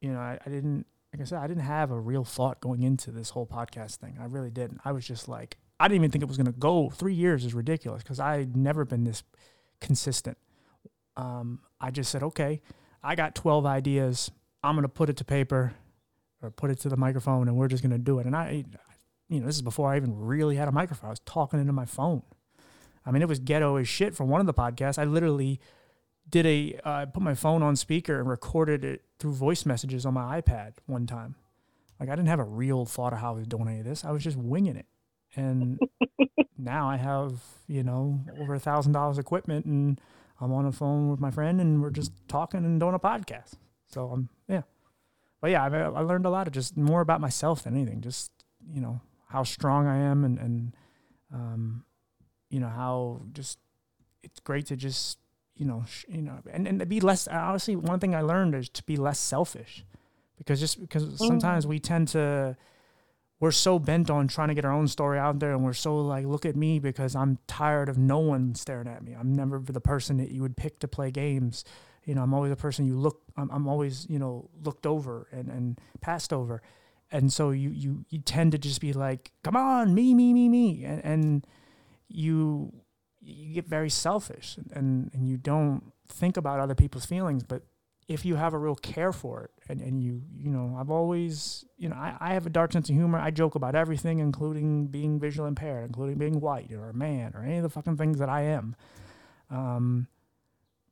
you 0.02 0.12
know, 0.12 0.20
I, 0.20 0.38
I, 0.46 0.50
didn't, 0.50 0.86
like 1.14 1.22
I 1.22 1.26
said, 1.26 1.40
I 1.40 1.48
didn't 1.48 1.64
have 1.64 1.92
a 1.92 2.00
real 2.00 2.24
thought 2.24 2.62
going 2.62 2.84
into 2.84 3.12
this 3.12 3.32
whole 3.32 3.46
podcast 3.46 3.98
thing. 3.98 4.18
I 4.20 4.26
really 4.26 4.52
didn't. 4.52 4.82
I 4.86 4.92
was 4.92 5.06
just 5.06 5.28
like, 5.28 5.58
I 5.80 5.88
didn't 5.88 6.02
even 6.02 6.12
think 6.12 6.22
it 6.24 6.28
was 6.28 6.38
going 6.38 6.48
to 6.48 6.54
go. 6.54 6.90
Three 6.90 7.14
years 7.14 7.46
is 7.46 7.54
ridiculous 7.54 8.04
because 8.04 8.20
I'd 8.20 8.56
never 8.56 8.86
been 8.86 9.04
this 9.04 9.24
consistent. 9.82 10.38
Um, 11.18 11.60
I 11.80 11.92
just 11.92 12.12
said, 12.12 12.24
okay, 12.24 12.62
I 13.04 13.16
got 13.16 13.36
12 13.36 13.66
ideas. 13.66 14.32
I'm 14.64 14.76
going 14.76 14.84
to 14.84 14.90
put 14.90 15.10
it 15.10 15.18
to 15.18 15.26
paper 15.26 15.74
or 16.42 16.52
put 16.52 16.70
it 16.70 16.80
to 16.82 16.90
the 16.90 16.98
microphone 16.98 17.48
and 17.48 17.58
we're 17.58 17.68
just 17.68 17.84
going 17.84 17.92
to 17.92 17.98
do 17.98 18.20
it. 18.20 18.26
And 18.26 18.36
I, 18.36 18.64
you 19.30 19.40
know, 19.40 19.46
this 19.46 19.56
is 19.56 19.62
before 19.62 19.92
I 19.92 19.98
even 19.98 20.18
really 20.18 20.56
had 20.56 20.68
a 20.68 20.72
microphone. 20.72 21.08
I 21.08 21.12
was 21.12 21.20
talking 21.20 21.60
into 21.60 21.74
my 21.74 21.86
phone. 21.86 22.24
I 23.06 23.12
mean, 23.12 23.22
it 23.22 23.28
was 23.28 23.40
ghetto 23.40 23.76
as 23.78 23.88
shit 23.88 24.16
from 24.16 24.30
one 24.30 24.40
of 24.40 24.48
the 24.48 24.54
podcasts. 24.54 24.98
I 24.98 25.04
literally 25.04 25.60
did 26.30 26.46
a, 26.46 26.80
uh, 26.84 27.06
put 27.08 27.22
my 27.22 27.34
phone 27.34 27.62
on 27.62 27.76
speaker 27.76 28.20
and 28.20 28.30
recorded 28.30 28.86
it 28.86 29.04
through 29.20 29.34
voice 29.34 29.66
messages 29.66 30.06
on 30.06 30.14
my 30.14 30.42
iPad 30.42 30.74
one 30.86 31.06
time. 31.06 31.36
Like 32.00 32.10
I 32.10 32.16
didn't 32.16 32.30
have 32.30 32.40
a 32.40 32.46
real 32.46 32.86
thought 32.86 33.14
of 33.14 33.20
how 33.20 33.32
I 33.32 33.38
was 33.38 33.48
doing 33.48 33.68
any 33.68 33.80
of 33.80 33.86
this. 33.86 34.06
I 34.06 34.12
was 34.12 34.24
just 34.24 34.38
winging 34.38 34.76
it. 34.76 34.86
And 35.36 35.80
now 36.58 36.90
I 36.90 36.98
have, 36.98 37.42
you 37.68 37.84
know, 37.84 38.20
over 38.40 38.56
a 38.56 38.60
thousand 38.60 38.94
dollars 38.94 39.18
equipment 39.18 39.66
and 39.66 40.00
I'm 40.40 40.52
on 40.52 40.66
a 40.66 40.72
phone 40.72 41.10
with 41.10 41.20
my 41.20 41.32
friend 41.32 41.62
and 41.62 41.82
we're 41.82 41.90
just 41.90 42.12
talking 42.28 42.66
and 42.66 42.80
doing 42.80 42.94
a 42.94 43.00
podcast. 43.00 43.54
So 43.88 44.08
I'm, 44.08 44.14
um, 44.14 44.30
yeah. 44.48 44.62
But 45.42 45.52
yeah, 45.52 45.64
I, 45.64 45.68
I 45.68 46.02
learned 46.02 46.26
a 46.26 46.30
lot 46.30 46.48
of 46.48 46.54
just 46.54 46.78
more 46.78 47.02
about 47.02 47.20
myself 47.22 47.64
than 47.64 47.76
anything. 47.76 48.02
Just, 48.02 48.32
you 48.74 48.80
know, 48.82 49.02
how 49.34 49.44
strong 49.44 49.88
I 49.88 49.98
am 49.98 50.24
and, 50.24 50.38
and, 50.40 50.76
um, 51.34 51.84
you 52.54 52.60
know 52.60 52.70
how 52.70 53.22
just 53.34 53.58
it's 54.22 54.40
great 54.40 54.68
to 54.68 54.76
just 54.76 55.18
you 55.56 55.66
know 55.66 55.84
sh- 55.88 56.06
you 56.08 56.22
know 56.22 56.38
and 56.52 56.68
and 56.68 56.80
to 56.80 56.86
be 56.86 57.00
less 57.00 57.28
honestly 57.28 57.76
one 57.76 58.00
thing 58.00 58.14
i 58.14 58.22
learned 58.22 58.54
is 58.54 58.70
to 58.70 58.84
be 58.84 58.96
less 58.96 59.20
selfish 59.20 59.84
because 60.38 60.60
just 60.60 60.80
because 60.80 61.04
mm. 61.04 61.18
sometimes 61.18 61.66
we 61.66 61.80
tend 61.80 62.08
to 62.08 62.56
we're 63.40 63.52
so 63.52 63.80
bent 63.80 64.10
on 64.10 64.28
trying 64.28 64.50
to 64.50 64.54
get 64.54 64.66
our 64.66 64.72
own 64.72 64.88
story 64.88 65.18
out 65.18 65.40
there 65.40 65.52
and 65.54 65.64
we're 65.64 65.74
so 65.74 65.98
like 65.98 66.26
look 66.26 66.46
at 66.46 66.56
me 66.56 66.78
because 66.78 67.16
i'm 67.16 67.40
tired 67.48 67.90
of 67.90 67.98
no 67.98 68.20
one 68.20 68.54
staring 68.56 68.88
at 68.88 69.04
me. 69.04 69.14
I'm 69.14 69.36
never 69.36 69.60
the 69.60 69.82
person 69.82 70.18
that 70.18 70.30
you 70.30 70.42
would 70.44 70.56
pick 70.56 70.80
to 70.80 70.88
play 70.88 71.10
games. 71.10 71.66
You 72.06 72.14
know 72.16 72.22
i'm 72.22 72.34
always 72.34 72.52
the 72.52 72.56
person 72.56 72.86
you 72.86 72.98
look 72.98 73.22
i'm, 73.36 73.50
I'm 73.50 73.68
always 73.68 74.06
you 74.10 74.20
know 74.20 74.50
looked 74.64 74.86
over 74.86 75.28
and 75.32 75.50
and 75.50 75.80
passed 76.02 76.32
over 76.32 76.62
and 77.14 77.32
so 77.32 77.52
you 77.52 77.70
you 77.70 78.04
you 78.10 78.20
tend 78.20 78.52
to 78.52 78.58
just 78.58 78.82
be 78.82 78.92
like 78.92 79.32
come 79.44 79.56
on 79.56 79.94
me 79.94 80.14
me 80.14 80.34
me 80.34 80.50
me 80.50 80.84
and, 80.84 81.06
and 81.06 81.48
you 82.10 82.74
you 83.24 83.54
get 83.54 83.68
very 83.68 83.90
selfish 83.90 84.58
and, 84.74 85.10
and 85.14 85.28
you 85.28 85.38
don't 85.38 85.94
think 86.08 86.38
about 86.38 86.60
other 86.60 86.76
people's 86.76 87.06
feelings. 87.06 87.44
But 87.44 87.64
if 88.08 88.26
you 88.26 88.36
have 88.36 88.54
a 88.54 88.58
real 88.58 88.76
care 88.76 89.14
for 89.14 89.44
it 89.44 89.52
and, 89.70 89.82
and 89.82 90.04
you, 90.04 90.22
you 90.38 90.52
know, 90.52 90.76
I've 90.78 90.92
always, 90.92 91.64
you 91.78 91.88
know, 91.88 91.96
I, 91.96 92.16
I 92.20 92.34
have 92.34 92.46
a 92.46 92.50
dark 92.50 92.74
sense 92.74 92.90
of 92.90 92.96
humor. 92.96 93.18
I 93.18 93.32
joke 93.32 93.56
about 93.56 93.76
everything, 93.76 94.20
including 94.20 94.88
being 94.88 95.20
visually 95.20 95.48
impaired, 95.48 95.86
including 95.86 96.18
being 96.18 96.42
white 96.42 96.72
or 96.74 96.90
a 96.90 96.94
man 96.94 97.32
or 97.34 97.44
any 97.44 97.58
of 97.58 97.64
the 97.64 97.70
fucking 97.70 97.98
things 97.98 98.20
that 98.20 98.30
I 98.30 98.42
am. 98.42 98.76
Um, 99.50 100.08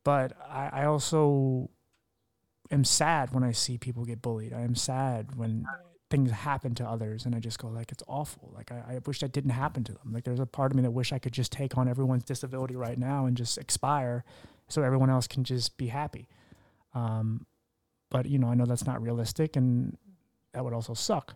but 0.03 0.33
I, 0.49 0.69
I 0.71 0.85
also 0.85 1.69
am 2.71 2.85
sad 2.85 3.33
when 3.33 3.43
I 3.43 3.51
see 3.51 3.77
people 3.77 4.05
get 4.05 4.21
bullied. 4.21 4.53
I 4.53 4.61
am 4.61 4.75
sad 4.75 5.35
when 5.35 5.65
things 6.11 6.29
happen 6.29 6.75
to 6.75 6.85
others 6.85 7.25
and 7.25 7.33
I 7.33 7.39
just 7.39 7.57
go 7.57 7.69
like 7.69 7.91
it's 7.91 8.03
awful. 8.07 8.51
Like 8.53 8.71
I, 8.71 8.95
I, 8.95 8.99
wish 9.05 9.21
that 9.21 9.31
didn't 9.31 9.51
happen 9.51 9.83
to 9.85 9.93
them. 9.93 10.11
Like 10.11 10.25
there's 10.25 10.41
a 10.41 10.45
part 10.45 10.71
of 10.71 10.75
me 10.75 10.83
that 10.83 10.91
wish 10.91 11.13
I 11.13 11.19
could 11.19 11.31
just 11.31 11.51
take 11.51 11.77
on 11.77 11.87
everyone's 11.87 12.25
disability 12.25 12.75
right 12.75 12.99
now 12.99 13.25
and 13.25 13.35
just 13.35 13.57
expire 13.57 14.25
so 14.67 14.83
everyone 14.83 15.09
else 15.09 15.25
can 15.25 15.45
just 15.45 15.77
be 15.77 15.87
happy. 15.87 16.27
Um, 16.93 17.45
but 18.09 18.25
you 18.25 18.37
know, 18.37 18.47
I 18.47 18.55
know 18.55 18.65
that's 18.65 18.85
not 18.85 19.01
realistic 19.01 19.55
and 19.55 19.97
that 20.53 20.63
would 20.65 20.73
also 20.73 20.93
suck. 20.93 21.35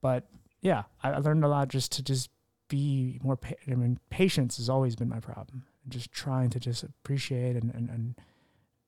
But 0.00 0.26
yeah, 0.62 0.84
I, 1.02 1.10
I 1.10 1.18
learned 1.18 1.44
a 1.44 1.48
lot 1.48 1.68
just 1.68 1.92
to 1.92 2.02
just 2.02 2.30
be 2.68 3.20
more, 3.22 3.36
pa- 3.36 3.54
I 3.70 3.74
mean, 3.74 3.98
patience 4.08 4.56
has 4.56 4.70
always 4.70 4.96
been 4.96 5.10
my 5.10 5.20
problem. 5.20 5.64
Just 5.86 6.12
trying 6.12 6.48
to 6.50 6.58
just 6.58 6.82
appreciate 6.82 7.56
and, 7.56 7.74
and, 7.74 7.90
and 7.90 8.14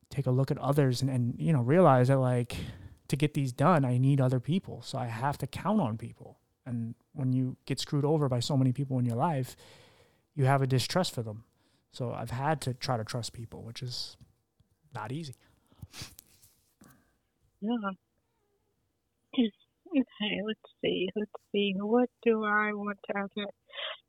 take 0.09 0.27
a 0.27 0.31
look 0.31 0.51
at 0.51 0.57
others 0.59 1.03
and, 1.03 1.11
and, 1.11 1.35
you 1.39 1.53
know, 1.53 1.61
realize 1.61 2.09
that 2.09 2.18
like, 2.18 2.57
to 3.11 3.17
get 3.17 3.35
these 3.35 3.53
done, 3.53 3.85
I 3.85 3.99
need 3.99 4.21
other 4.21 4.41
people. 4.41 4.83
So 4.83 4.99
I 4.99 5.07
have 5.07 5.39
to 5.39 5.47
count 5.47 5.81
on 5.81 5.99
people. 5.99 6.39
And 6.67 6.95
when 7.13 7.33
you 7.33 7.57
get 7.67 7.79
screwed 7.81 8.05
over 8.05 8.29
by 8.29 8.41
so 8.41 8.57
many 8.57 8.73
people 8.73 8.99
in 8.99 9.05
your 9.05 9.17
life, 9.17 9.57
you 10.35 10.45
have 10.45 10.63
a 10.63 10.67
distrust 10.67 11.15
for 11.15 11.23
them. 11.23 11.45
So 11.93 12.13
I've 12.13 12.31
had 12.31 12.61
to 12.63 12.75
try 12.75 12.97
to 12.97 13.05
trust 13.05 13.33
people, 13.33 13.63
which 13.63 13.83
is 13.83 14.17
not 14.95 15.13
easy. 15.13 15.35
Yeah. 17.61 17.77
Okay, 19.93 20.41
let's 20.47 20.61
see. 20.81 21.09
Let's 21.17 21.33
see. 21.51 21.75
What 21.77 22.09
do 22.23 22.45
I 22.45 22.73
want 22.75 22.99
to 23.11 23.19
ask? 23.19 23.33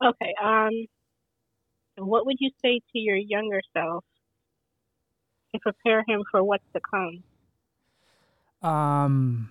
Okay. 0.04 0.34
Um, 0.39 0.86
what 1.97 2.28
would 2.28 2.38
you 2.39 2.52
say 2.62 2.82
to 2.93 2.99
your 2.99 3.16
younger 3.16 3.62
self 3.74 4.04
to 5.54 5.60
prepare 5.60 6.04
him 6.08 6.22
for 6.30 6.43
what's 6.43 6.64
to 6.74 6.82
come? 6.93 7.24
Um, 8.62 9.49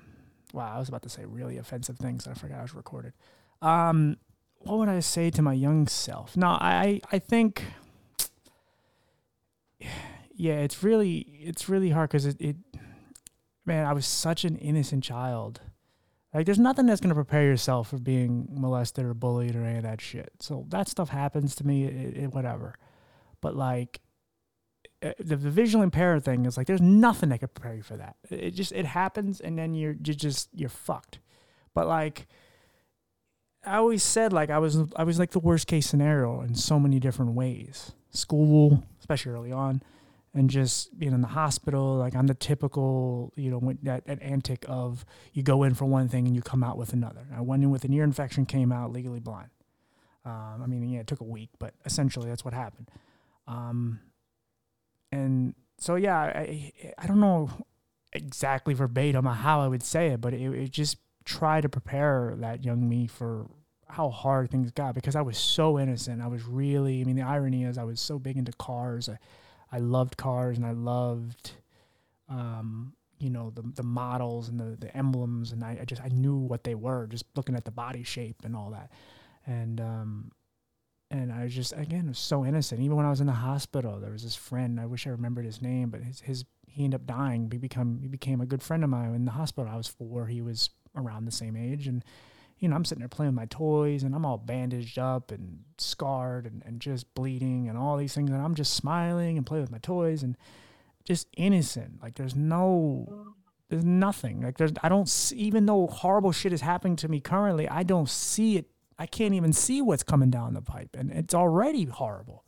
wow, 0.52 0.74
I 0.74 0.78
was 0.78 0.88
about 0.88 1.02
to 1.02 1.08
say 1.08 1.24
really 1.24 1.58
offensive 1.58 1.98
things. 1.98 2.26
I 2.26 2.34
forgot 2.34 2.58
I 2.58 2.62
was 2.62 2.74
recorded. 2.74 3.12
Um, 3.62 4.16
what 4.58 4.78
would 4.78 4.88
I 4.88 5.00
say 5.00 5.30
to 5.30 5.42
my 5.42 5.54
young 5.54 5.86
self? 5.86 6.36
No, 6.36 6.48
I 6.48 7.00
I 7.10 7.18
think 7.18 7.64
yeah, 10.34 10.58
it's 10.60 10.82
really 10.82 11.18
it's 11.18 11.68
really 11.68 11.90
hard 11.90 12.10
because 12.10 12.26
it, 12.26 12.40
it 12.40 12.56
man, 13.64 13.86
I 13.86 13.92
was 13.92 14.06
such 14.06 14.44
an 14.44 14.56
innocent 14.56 15.04
child. 15.04 15.60
Like, 16.32 16.46
there's 16.46 16.60
nothing 16.60 16.86
that's 16.86 17.00
gonna 17.00 17.14
prepare 17.14 17.44
yourself 17.44 17.88
for 17.88 17.98
being 17.98 18.46
molested 18.50 19.04
or 19.04 19.14
bullied 19.14 19.56
or 19.56 19.64
any 19.64 19.78
of 19.78 19.82
that 19.82 20.00
shit. 20.00 20.30
So 20.38 20.64
that 20.68 20.88
stuff 20.88 21.08
happens 21.08 21.56
to 21.56 21.66
me, 21.66 21.84
it, 21.84 22.16
it, 22.16 22.34
whatever. 22.34 22.76
But 23.40 23.56
like, 23.56 24.00
eh, 25.02 25.12
the, 25.18 25.36
the 25.36 25.50
visual 25.50 25.82
impaired 25.82 26.24
thing 26.24 26.46
is 26.46 26.56
like, 26.56 26.66
there's 26.66 26.80
nothing 26.80 27.28
that 27.30 27.40
could 27.40 27.54
prepare 27.54 27.74
you 27.74 27.82
for 27.82 27.96
that. 27.96 28.16
It 28.30 28.52
just 28.52 28.72
it 28.72 28.86
happens, 28.86 29.40
and 29.40 29.58
then 29.58 29.74
you're 29.74 29.92
you 29.92 30.14
just 30.14 30.48
you're 30.54 30.68
fucked. 30.68 31.18
But 31.74 31.86
like, 31.86 32.26
I 33.64 33.76
always 33.76 34.02
said 34.02 34.32
like 34.32 34.50
I 34.50 34.58
was 34.58 34.78
I 34.96 35.04
was 35.04 35.18
like 35.18 35.30
the 35.30 35.38
worst 35.40 35.66
case 35.66 35.86
scenario 35.86 36.40
in 36.40 36.54
so 36.54 36.78
many 36.78 36.98
different 36.98 37.32
ways. 37.32 37.92
School, 38.12 38.82
especially 38.98 39.32
early 39.32 39.52
on, 39.52 39.82
and 40.34 40.50
just 40.50 40.98
being 40.98 41.12
in 41.12 41.20
the 41.20 41.28
hospital. 41.28 41.96
Like 41.96 42.14
I'm 42.14 42.26
the 42.26 42.34
typical, 42.34 43.32
you 43.36 43.50
know, 43.50 43.74
that, 43.82 44.06
that 44.06 44.20
antic 44.20 44.64
of 44.68 45.04
you 45.32 45.42
go 45.42 45.62
in 45.62 45.74
for 45.74 45.84
one 45.84 46.08
thing 46.08 46.26
and 46.26 46.34
you 46.34 46.42
come 46.42 46.64
out 46.64 46.76
with 46.76 46.92
another. 46.92 47.26
I 47.34 47.40
went 47.40 47.62
in 47.62 47.70
with 47.70 47.84
an 47.84 47.92
ear 47.92 48.04
infection, 48.04 48.46
came 48.46 48.72
out 48.72 48.92
legally 48.92 49.20
blind. 49.20 49.50
Um, 50.24 50.60
I 50.62 50.66
mean, 50.66 50.88
yeah, 50.88 51.00
it 51.00 51.06
took 51.06 51.20
a 51.20 51.24
week, 51.24 51.50
but 51.58 51.74
essentially 51.84 52.28
that's 52.28 52.44
what 52.44 52.52
happened. 52.52 52.90
Um, 53.46 54.00
and 55.12 55.54
so 55.78 55.96
yeah, 55.96 56.18
I 56.18 56.72
I 56.98 57.06
don't 57.06 57.20
know 57.20 57.50
exactly 58.12 58.74
verbatim 58.74 59.24
how 59.24 59.60
I 59.60 59.68
would 59.68 59.82
say 59.82 60.08
it, 60.08 60.20
but 60.20 60.34
it, 60.34 60.52
it 60.52 60.70
just 60.70 60.98
try 61.24 61.60
to 61.60 61.68
prepare 61.68 62.34
that 62.38 62.64
young 62.64 62.88
me 62.88 63.06
for 63.06 63.46
how 63.88 64.10
hard 64.10 64.50
things 64.50 64.70
got 64.70 64.94
because 64.94 65.16
I 65.16 65.22
was 65.22 65.36
so 65.36 65.78
innocent. 65.78 66.22
I 66.22 66.28
was 66.28 66.44
really, 66.44 67.00
I 67.00 67.04
mean, 67.04 67.16
the 67.16 67.22
irony 67.22 67.64
is 67.64 67.78
I 67.78 67.84
was 67.84 68.00
so 68.00 68.18
big 68.18 68.36
into 68.36 68.52
cars. 68.52 69.08
I, 69.08 69.18
I 69.72 69.78
loved 69.78 70.16
cars 70.16 70.56
and 70.56 70.66
I 70.66 70.72
loved, 70.72 71.52
um, 72.28 72.94
you 73.18 73.30
know, 73.30 73.50
the, 73.50 73.62
the 73.62 73.82
models 73.82 74.48
and 74.48 74.58
the, 74.58 74.76
the 74.76 74.96
emblems. 74.96 75.52
And 75.52 75.62
I, 75.62 75.78
I 75.80 75.84
just, 75.84 76.02
I 76.02 76.08
knew 76.08 76.36
what 76.36 76.64
they 76.64 76.74
were 76.74 77.06
just 77.06 77.24
looking 77.36 77.54
at 77.54 77.64
the 77.64 77.70
body 77.70 78.02
shape 78.02 78.36
and 78.44 78.56
all 78.56 78.70
that. 78.70 78.90
And, 79.46 79.80
um, 79.80 80.32
and 81.10 81.32
I 81.32 81.44
was 81.44 81.54
just, 81.54 81.72
again, 81.76 82.06
was 82.08 82.18
so 82.18 82.44
innocent. 82.44 82.80
Even 82.80 82.96
when 82.96 83.06
I 83.06 83.10
was 83.10 83.20
in 83.20 83.26
the 83.26 83.32
hospital, 83.32 83.98
there 83.98 84.12
was 84.12 84.22
this 84.22 84.36
friend, 84.36 84.78
I 84.78 84.86
wish 84.86 85.06
I 85.06 85.10
remembered 85.10 85.44
his 85.44 85.60
name, 85.60 85.90
but 85.90 86.02
his, 86.02 86.20
his, 86.20 86.44
he 86.68 86.84
ended 86.84 87.00
up 87.00 87.06
dying. 87.06 87.48
He 87.50 87.58
become, 87.58 87.98
he 88.00 88.06
became 88.06 88.40
a 88.40 88.46
good 88.46 88.62
friend 88.62 88.84
of 88.84 88.90
mine 88.90 89.14
in 89.14 89.24
the 89.24 89.32
hospital. 89.32 89.70
I 89.70 89.76
was 89.76 89.88
four. 89.88 90.26
He 90.26 90.40
was 90.40 90.70
around 90.96 91.24
the 91.24 91.32
same 91.32 91.56
age. 91.56 91.88
And, 91.88 92.04
you 92.60 92.68
know, 92.68 92.76
I'm 92.76 92.84
sitting 92.84 93.00
there 93.00 93.08
playing 93.08 93.32
with 93.32 93.36
my 93.36 93.46
toys 93.46 94.04
and 94.04 94.14
I'm 94.14 94.24
all 94.24 94.38
bandaged 94.38 94.98
up 94.98 95.32
and 95.32 95.64
scarred 95.78 96.46
and, 96.46 96.62
and 96.64 96.80
just 96.80 97.12
bleeding 97.14 97.68
and 97.68 97.76
all 97.76 97.96
these 97.96 98.14
things. 98.14 98.30
And 98.30 98.40
I'm 98.40 98.54
just 98.54 98.74
smiling 98.74 99.36
and 99.36 99.44
playing 99.44 99.64
with 99.64 99.72
my 99.72 99.78
toys 99.78 100.22
and 100.22 100.36
just 101.04 101.26
innocent. 101.36 102.00
Like 102.00 102.14
there's 102.14 102.36
no, 102.36 103.34
there's 103.68 103.84
nothing. 103.84 104.42
Like 104.42 104.58
there's, 104.58 104.72
I 104.80 104.88
don't 104.88 105.08
see, 105.08 105.36
even 105.38 105.66
though 105.66 105.88
horrible 105.88 106.30
shit 106.30 106.52
is 106.52 106.60
happening 106.60 106.94
to 106.96 107.08
me 107.08 107.18
currently, 107.18 107.68
I 107.68 107.82
don't 107.82 108.08
see 108.08 108.58
it. 108.58 108.66
I 109.00 109.06
can't 109.06 109.32
even 109.32 109.54
see 109.54 109.80
what's 109.80 110.02
coming 110.02 110.28
down 110.28 110.52
the 110.52 110.60
pipe 110.60 110.94
and 110.94 111.10
it's 111.10 111.32
already 111.32 111.86
horrible. 111.86 112.44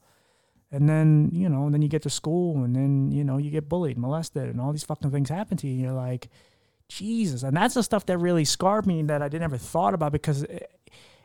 And 0.70 0.86
then, 0.86 1.30
you 1.32 1.48
know, 1.48 1.64
and 1.64 1.72
then 1.72 1.80
you 1.80 1.88
get 1.88 2.02
to 2.02 2.10
school 2.10 2.62
and 2.62 2.76
then, 2.76 3.10
you 3.10 3.24
know, 3.24 3.38
you 3.38 3.50
get 3.50 3.70
bullied, 3.70 3.96
molested 3.96 4.50
and 4.50 4.60
all 4.60 4.70
these 4.70 4.84
fucking 4.84 5.10
things 5.10 5.30
happen 5.30 5.56
to 5.56 5.66
you. 5.66 5.72
And 5.72 5.82
you're 5.82 5.92
like, 5.92 6.28
Jesus. 6.90 7.42
And 7.42 7.56
that's 7.56 7.72
the 7.72 7.82
stuff 7.82 8.04
that 8.04 8.18
really 8.18 8.44
scarred 8.44 8.86
me 8.86 9.02
that 9.04 9.22
I 9.22 9.28
didn't 9.28 9.44
ever 9.44 9.56
thought 9.56 9.94
about 9.94 10.12
because, 10.12 10.42
it, 10.42 10.70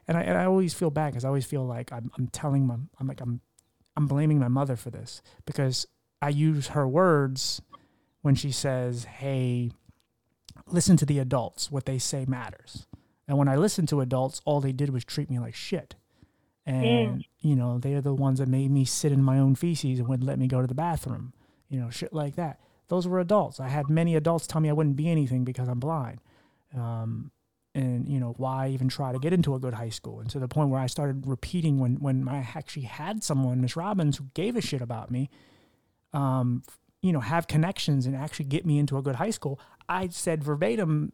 and 0.08 0.18
I, 0.18 0.22
and 0.22 0.38
I 0.38 0.46
always 0.46 0.74
feel 0.74 0.92
bad 0.92 1.12
because 1.12 1.26
I 1.26 1.28
always 1.28 1.46
feel 1.46 1.66
like 1.66 1.92
I'm, 1.92 2.10
I'm 2.18 2.28
telling 2.28 2.66
my, 2.66 2.76
I'm 2.98 3.08
like, 3.08 3.20
I'm, 3.20 3.42
I'm 3.98 4.08
blaming 4.08 4.40
my 4.40 4.48
mother 4.48 4.78
for 4.78 4.92
this 4.92 5.22
because 5.46 5.88
I 6.22 6.30
use 6.30 6.68
her 6.68 6.88
words 6.88 7.62
when 8.22 8.36
she 8.36 8.52
says, 8.52 9.04
Hey, 9.04 9.72
listen 10.68 10.96
to 10.98 11.06
the 11.06 11.20
adults. 11.20 11.70
What 11.70 11.86
they 11.86 11.98
say 11.98 12.24
matters. 12.26 12.88
And 13.28 13.38
when 13.38 13.48
I 13.48 13.56
listened 13.56 13.90
to 13.90 14.02
adults, 14.02 14.42
all 14.46 14.62
they 14.62 14.72
did 14.72 14.90
was 14.90 15.04
treat 15.04 15.30
me 15.30 15.40
like 15.40 15.56
shit. 15.56 15.96
And, 16.66 17.20
mm. 17.20 17.24
you 17.40 17.56
know, 17.56 17.78
they 17.78 17.94
are 17.94 18.02
the 18.02 18.14
ones 18.14 18.40
that 18.40 18.48
made 18.48 18.72
me 18.72 18.86
sit 18.86 19.12
in 19.12 19.24
my 19.24 19.40
own 19.40 19.56
feces 19.56 20.00
and 20.00 20.08
wouldn't 20.08 20.28
let 20.28 20.40
me 20.40 20.48
go 20.48 20.62
to 20.62 20.68
the 20.68 20.76
bathroom, 20.76 21.34
you 21.70 21.80
know, 21.80 21.90
shit 21.90 22.14
like 22.14 22.36
that 22.36 22.60
those 22.88 23.08
were 23.08 23.20
adults. 23.20 23.60
I 23.60 23.68
had 23.68 23.90
many 23.90 24.16
adults 24.16 24.48
tell 24.48 24.62
me 24.62 24.70
I 24.70 24.74
wouldn't 24.74 24.96
be 24.96 25.10
anything 25.10 25.44
because 25.44 25.68
I'm 25.68 25.80
blind. 25.80 26.20
Um, 26.76 27.32
and 27.76 28.08
you 28.08 28.20
know 28.20 28.34
why 28.38 28.70
even 28.70 28.88
try 28.88 29.12
to 29.12 29.20
get 29.20 29.34
into 29.34 29.54
a 29.54 29.60
good 29.60 29.76
high 29.76 29.90
school 29.90 30.20
and 30.20 30.30
to 30.30 30.40
the 30.40 30.48
point 30.48 30.70
where 30.70 30.80
i 30.80 30.88
started 30.88 31.28
repeating 31.28 31.80
when 31.80 31.96
when 31.98 32.28
i 32.28 32.38
actually 32.56 32.86
had 32.86 33.24
someone 33.24 33.62
miss 33.62 33.76
robbins 33.76 34.18
who 34.18 34.26
gave 34.34 34.56
a 34.56 34.62
shit 34.62 34.82
about 34.82 35.12
me 35.12 35.30
um, 36.14 36.64
you 37.04 37.12
know 37.12 37.20
have 37.20 37.48
connections 37.48 38.08
and 38.08 38.16
actually 38.16 38.46
get 38.46 38.66
me 38.66 38.80
into 38.80 38.98
a 38.98 39.02
good 39.02 39.16
high 39.16 39.30
school 39.30 39.60
i 39.88 40.08
said 40.08 40.44
verbatim 40.44 41.12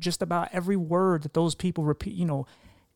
just 0.00 0.22
about 0.22 0.48
every 0.52 0.76
word 0.76 1.22
that 1.22 1.34
those 1.34 1.54
people 1.54 1.84
repeat 1.84 2.14
you 2.14 2.24
know 2.24 2.46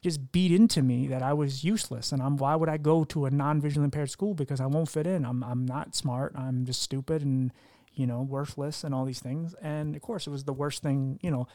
just 0.03 0.33
beat 0.33 0.51
into 0.53 0.83
me 0.83 1.07
that 1.07 1.23
i 1.23 1.33
was 1.33 1.65
useless 1.65 2.13
and 2.13 2.23
i'm 2.23 2.37
why 2.37 2.55
would 2.55 2.69
i 2.69 2.77
go 2.77 3.05
to 3.05 3.27
a 3.27 3.31
non-visually 3.31 3.85
impaired 3.85 4.11
school 4.11 4.35
because 4.35 4.61
i 4.61 4.67
won't 4.67 4.89
fit 4.89 5.07
in 5.07 5.25
i'm, 5.25 5.43
I'm 5.45 5.67
not 5.67 5.95
smart 5.95 6.33
i'm 6.37 6.65
just 6.65 6.83
stupid 6.83 7.23
and 7.23 7.53
you 7.95 8.07
know, 8.07 8.23
worthless 8.23 8.85
and 8.85 8.95
all 8.95 9.05
these 9.05 9.21
things. 9.21 9.55
And 9.61 9.97
of 9.97 10.03
course, 10.03 10.27
it 10.27 10.31
was 10.31 10.45
the 10.45 10.53
worst 10.53 10.83
thing, 10.83 11.19
you 11.23 11.31
know, 11.31 11.47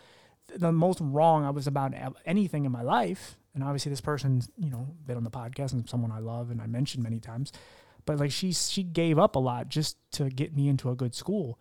the 0.55 0.71
most 0.71 0.99
wrong 1.01 1.43
I 1.43 1.49
was 1.49 1.67
about 1.67 1.93
anything 2.25 2.65
in 2.65 2.71
my 2.71 2.81
life. 2.81 3.37
And 3.53 3.63
obviously, 3.63 3.89
this 3.89 4.01
person, 4.01 4.41
you 4.57 4.69
know, 4.69 4.87
been 5.05 5.17
on 5.17 5.23
the 5.23 5.31
podcast 5.31 5.73
and 5.73 5.89
someone 5.89 6.11
I 6.11 6.19
love 6.19 6.51
and 6.51 6.61
I 6.61 6.67
mentioned 6.67 7.03
many 7.03 7.19
times. 7.19 7.51
But 8.05 8.19
like 8.19 8.31
she 8.31 8.51
she 8.51 8.83
gave 8.83 9.17
up 9.17 9.35
a 9.35 9.39
lot 9.39 9.69
just 9.69 9.97
to 10.13 10.29
get 10.29 10.55
me 10.55 10.67
into 10.67 10.91
a 10.91 10.95
good 10.95 11.15
school, 11.15 11.59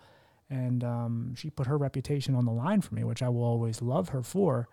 and 0.54 0.84
um, 0.84 1.34
she 1.34 1.50
put 1.50 1.66
her 1.66 1.76
reputation 1.76 2.34
on 2.34 2.44
the 2.44 2.52
line 2.52 2.80
for 2.80 2.94
me, 2.94 3.04
which 3.04 3.22
I 3.22 3.28
will 3.28 3.42
always 3.42 3.82
love 3.82 4.10
her 4.10 4.22
for. 4.22 4.68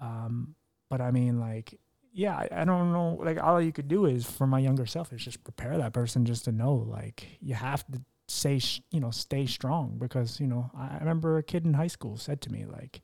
Um, 0.00 0.54
but 0.90 1.00
I 1.00 1.10
mean, 1.10 1.38
like, 1.38 1.78
yeah, 2.12 2.34
I, 2.34 2.48
I 2.52 2.64
don't 2.64 2.92
know. 2.92 3.20
Like, 3.22 3.42
all 3.42 3.60
you 3.60 3.72
could 3.72 3.88
do 3.88 4.06
is 4.06 4.24
for 4.28 4.46
my 4.46 4.58
younger 4.58 4.84
self 4.84 5.12
is 5.12 5.24
just 5.24 5.44
prepare 5.44 5.78
that 5.78 5.92
person 5.92 6.24
just 6.24 6.44
to 6.46 6.52
know, 6.52 6.74
like, 6.74 7.38
you 7.40 7.54
have 7.54 7.86
to 7.92 8.00
say 8.28 8.58
you 8.90 9.00
know 9.00 9.10
stay 9.10 9.44
strong 9.44 9.98
because 9.98 10.40
you 10.40 10.46
know 10.46 10.70
I 10.76 10.96
remember 10.98 11.36
a 11.36 11.42
kid 11.42 11.66
in 11.66 11.74
high 11.74 11.88
school 11.88 12.16
said 12.16 12.40
to 12.42 12.52
me 12.52 12.64
like 12.64 13.02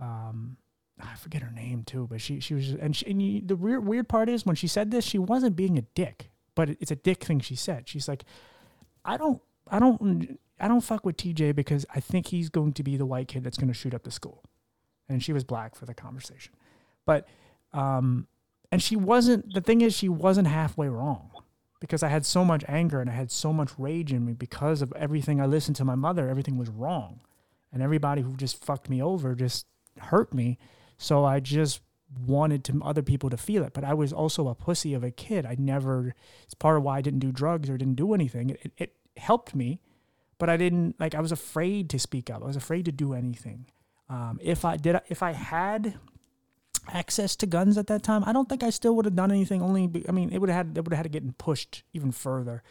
um 0.00 0.56
I 1.00 1.14
forget 1.14 1.42
her 1.42 1.50
name 1.52 1.84
too 1.84 2.08
but 2.10 2.20
she 2.20 2.40
she 2.40 2.54
was 2.54 2.70
and, 2.70 2.96
she, 2.96 3.06
and 3.06 3.22
you, 3.22 3.42
the 3.44 3.54
weird 3.54 3.86
weird 3.86 4.08
part 4.08 4.28
is 4.28 4.44
when 4.44 4.56
she 4.56 4.66
said 4.66 4.90
this 4.90 5.04
she 5.04 5.18
wasn't 5.18 5.54
being 5.54 5.78
a 5.78 5.82
dick 5.82 6.30
but 6.56 6.70
it's 6.70 6.90
a 6.90 6.96
dick 6.96 7.22
thing 7.22 7.38
she 7.38 7.54
said 7.54 7.88
she's 7.88 8.08
like 8.08 8.24
I 9.04 9.16
don't 9.16 9.40
I 9.70 9.78
don't 9.78 10.40
I 10.60 10.68
don't 10.68 10.80
fuck 10.80 11.04
with 11.04 11.16
TJ 11.16 11.54
because 11.54 11.86
I 11.94 12.00
think 12.00 12.28
he's 12.28 12.48
going 12.48 12.72
to 12.74 12.82
be 12.82 12.96
the 12.96 13.06
white 13.06 13.28
kid 13.28 13.44
that's 13.44 13.58
going 13.58 13.68
to 13.68 13.74
shoot 13.74 13.94
up 13.94 14.02
the 14.02 14.10
school 14.10 14.42
and 15.08 15.22
she 15.22 15.32
was 15.32 15.44
black 15.44 15.74
for 15.74 15.86
the 15.86 15.94
conversation 15.94 16.54
but 17.06 17.26
um 17.72 18.26
and 18.70 18.82
she 18.82 18.96
wasn't 18.96 19.54
the 19.54 19.60
thing 19.60 19.80
is 19.80 19.96
she 19.96 20.08
wasn't 20.08 20.46
halfway 20.46 20.88
wrong 20.88 21.30
because 21.80 22.02
I 22.02 22.08
had 22.08 22.26
so 22.26 22.44
much 22.44 22.64
anger 22.66 23.00
and 23.00 23.08
I 23.08 23.14
had 23.14 23.30
so 23.30 23.52
much 23.52 23.70
rage 23.78 24.12
in 24.12 24.24
me 24.24 24.32
because 24.32 24.82
of 24.82 24.92
everything 24.96 25.40
I 25.40 25.46
listened 25.46 25.76
to 25.76 25.84
my 25.84 25.94
mother. 25.94 26.28
Everything 26.28 26.58
was 26.58 26.68
wrong. 26.68 27.20
And 27.72 27.82
everybody 27.82 28.22
who 28.22 28.36
just 28.36 28.64
fucked 28.64 28.88
me 28.88 29.02
over 29.02 29.34
just 29.34 29.66
hurt 29.98 30.34
me. 30.34 30.58
So 30.96 31.24
I 31.24 31.40
just 31.40 31.80
wanted 32.26 32.64
to 32.64 32.80
other 32.82 33.02
people 33.02 33.30
to 33.30 33.36
feel 33.36 33.62
it. 33.62 33.74
But 33.74 33.84
I 33.84 33.94
was 33.94 34.12
also 34.12 34.48
a 34.48 34.54
pussy 34.54 34.94
of 34.94 35.04
a 35.04 35.10
kid. 35.10 35.46
I 35.46 35.56
never, 35.58 36.14
it's 36.44 36.54
part 36.54 36.78
of 36.78 36.82
why 36.82 36.98
I 36.98 37.02
didn't 37.02 37.20
do 37.20 37.30
drugs 37.30 37.70
or 37.70 37.76
didn't 37.76 37.96
do 37.96 38.14
anything. 38.14 38.50
It, 38.50 38.72
it 38.78 38.94
helped 39.16 39.54
me, 39.54 39.80
but 40.38 40.48
I 40.48 40.56
didn't, 40.56 40.98
like, 40.98 41.14
I 41.14 41.20
was 41.20 41.32
afraid 41.32 41.90
to 41.90 41.98
speak 41.98 42.30
up. 42.30 42.42
I 42.42 42.46
was 42.46 42.56
afraid 42.56 42.84
to 42.86 42.92
do 42.92 43.12
anything. 43.12 43.66
Um, 44.08 44.38
if 44.42 44.64
I 44.64 44.76
did, 44.76 45.00
if 45.08 45.22
I 45.22 45.32
had 45.32 45.98
access 46.90 47.36
to 47.36 47.46
guns 47.46 47.76
at 47.76 47.88
that 47.88 48.02
time, 48.02 48.22
I 48.24 48.32
don't 48.32 48.48
think 48.48 48.62
I 48.62 48.70
still 48.70 48.96
would 48.96 49.04
have 49.04 49.16
done 49.16 49.30
anything. 49.30 49.60
Only, 49.60 49.86
be, 49.86 50.08
I 50.08 50.12
mean, 50.12 50.30
it 50.32 50.38
would 50.38 50.48
have 50.48 50.68
had 50.68 50.78
it 50.78 50.84
would 50.84 50.92
have 50.94 51.04
had 51.04 51.12
to 51.12 51.20
get 51.20 51.38
pushed 51.38 51.82
even 51.92 52.12
further, 52.12 52.62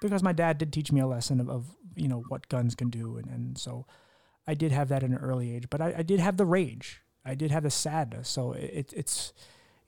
because 0.00 0.22
my 0.22 0.32
dad 0.32 0.58
did 0.58 0.72
teach 0.72 0.92
me 0.92 1.00
a 1.00 1.06
lesson 1.06 1.40
of, 1.40 1.50
of 1.50 1.76
you 1.96 2.06
know 2.06 2.22
what 2.28 2.48
guns 2.48 2.74
can 2.74 2.90
do, 2.90 3.16
and, 3.16 3.26
and 3.26 3.58
so 3.58 3.86
I 4.46 4.54
did 4.54 4.70
have 4.70 4.88
that 4.90 5.02
at 5.02 5.10
an 5.10 5.16
early 5.16 5.54
age. 5.54 5.68
But 5.70 5.80
I, 5.80 5.94
I 5.98 6.02
did 6.02 6.20
have 6.20 6.36
the 6.36 6.46
rage, 6.46 7.02
I 7.24 7.34
did 7.34 7.50
have 7.50 7.64
the 7.64 7.70
sadness. 7.70 8.28
So 8.28 8.52
it, 8.52 8.92
it's 8.94 9.32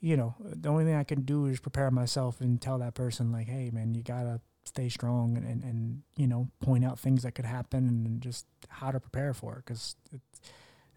you 0.00 0.16
know 0.16 0.34
the 0.40 0.68
only 0.68 0.84
thing 0.84 0.96
I 0.96 1.04
can 1.04 1.22
do 1.22 1.46
is 1.46 1.60
prepare 1.60 1.92
myself 1.92 2.40
and 2.40 2.60
tell 2.60 2.78
that 2.78 2.94
person 2.94 3.30
like, 3.30 3.46
hey 3.46 3.70
man, 3.72 3.94
you 3.94 4.02
gotta 4.02 4.40
stay 4.66 4.88
strong 4.88 5.36
and 5.36 5.46
and, 5.46 5.62
and 5.62 6.02
you 6.16 6.26
know 6.26 6.48
point 6.60 6.84
out 6.84 6.98
things 6.98 7.22
that 7.22 7.32
could 7.32 7.44
happen 7.44 7.88
and 7.88 8.20
just 8.20 8.46
how 8.68 8.90
to 8.90 9.00
prepare 9.00 9.32
for 9.32 9.54
it 9.54 9.64
because 9.66 9.96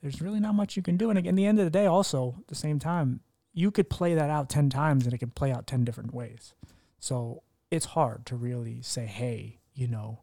there's 0.01 0.22
really 0.22 0.39
not 0.39 0.55
much 0.55 0.76
you 0.76 0.84
can 0.84 0.97
do. 0.97 1.09
And 1.09 1.20
in 1.26 1.36
the 1.36 1.45
end 1.45 1.59
of 1.59 1.65
the 1.65 1.72
day, 1.72 1.86
also 1.86 2.36
at 2.39 2.47
the 2.47 2.55
same 2.55 2.80
time, 2.80 3.22
you 3.53 3.72
could 3.72 3.89
play 3.89 4.13
that 4.13 4.30
out 4.30 4.49
10 4.49 4.70
times 4.70 5.05
and 5.05 5.13
it 5.13 5.17
can 5.17 5.32
play 5.32 5.51
out 5.51 5.67
10 5.67 5.84
different 5.84 6.13
ways. 6.13 6.53
So 6.99 7.43
it's 7.72 7.88
hard 7.88 8.26
to 8.28 8.36
really 8.36 8.82
say, 8.82 9.05
hey, 9.05 9.59
you 9.74 9.88
know, 9.88 10.22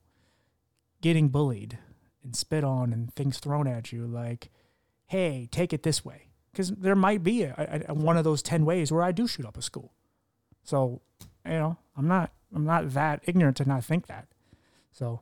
getting 1.00 1.28
bullied 1.28 1.78
and 2.22 2.34
spit 2.34 2.64
on 2.64 2.92
and 2.92 3.12
things 3.14 3.38
thrown 3.38 3.66
at 3.66 3.92
you, 3.92 4.06
like, 4.06 4.50
hey, 5.06 5.48
take 5.50 5.72
it 5.72 5.82
this 5.82 6.04
way. 6.04 6.28
Because 6.50 6.70
there 6.70 6.96
might 6.96 7.22
be 7.22 7.42
a, 7.42 7.84
a, 7.88 7.94
one 7.94 8.16
of 8.16 8.24
those 8.24 8.42
10 8.42 8.64
ways 8.64 8.90
where 8.90 9.02
I 9.02 9.12
do 9.12 9.26
shoot 9.26 9.44
up 9.44 9.58
a 9.58 9.62
school. 9.62 9.92
So, 10.64 11.02
you 11.44 11.52
know, 11.52 11.76
I'm 11.96 12.08
not 12.08 12.32
I'm 12.56 12.64
not 12.64 12.94
that 12.94 13.20
ignorant 13.26 13.58
to 13.58 13.68
not 13.68 13.84
think 13.84 14.06
that. 14.06 14.26
So, 14.90 15.20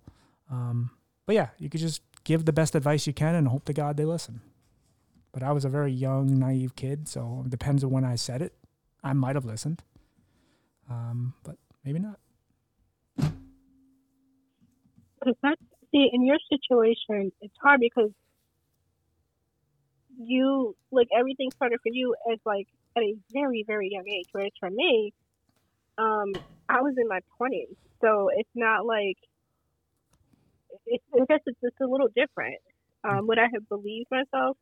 um, 0.48 0.92
but 1.26 1.34
yeah, 1.34 1.48
you 1.58 1.68
could 1.68 1.80
just 1.80 2.00
give 2.22 2.44
the 2.44 2.52
best 2.52 2.76
advice 2.76 3.08
you 3.08 3.12
can 3.12 3.34
and 3.34 3.48
hope 3.48 3.64
to 3.64 3.72
God 3.72 3.96
they 3.96 4.04
listen. 4.04 4.40
But 5.32 5.42
I 5.42 5.50
was 5.50 5.64
a 5.64 5.68
very 5.68 5.90
young, 5.90 6.38
naive 6.38 6.76
kid, 6.76 7.08
so 7.08 7.42
it 7.44 7.50
depends 7.50 7.82
on 7.82 7.90
when 7.90 8.04
I 8.04 8.14
said 8.14 8.40
it. 8.40 8.54
I 9.02 9.14
might 9.14 9.34
have 9.34 9.44
listened, 9.44 9.82
um, 10.88 11.34
but 11.42 11.56
maybe 11.84 11.98
not. 11.98 12.20
See 15.90 16.08
in 16.12 16.24
your 16.24 16.38
situation, 16.48 17.32
it's 17.40 17.56
hard 17.60 17.80
because 17.80 18.10
you 20.16 20.76
like 20.92 21.08
everything 21.18 21.50
started 21.50 21.80
for 21.82 21.90
you 21.92 22.14
as 22.32 22.38
like 22.46 22.68
at 22.96 23.02
a 23.02 23.16
very 23.32 23.64
very 23.66 23.88
young 23.90 24.08
age. 24.08 24.26
Whereas 24.30 24.52
for 24.60 24.70
me, 24.70 25.12
um, 25.98 26.32
I 26.68 26.80
was 26.80 26.94
in 26.96 27.08
my 27.08 27.20
twenties, 27.36 27.76
so 28.00 28.30
it's 28.34 28.48
not 28.54 28.86
like 28.86 29.16
it's, 30.86 31.04
I 31.14 31.24
guess 31.28 31.40
it's 31.46 31.60
just 31.60 31.80
a 31.80 31.86
little 31.86 32.08
different. 32.14 32.56
Um, 33.04 33.26
would 33.26 33.38
I 33.38 33.48
have 33.52 33.68
believed 33.68 34.10
myself 34.10 34.56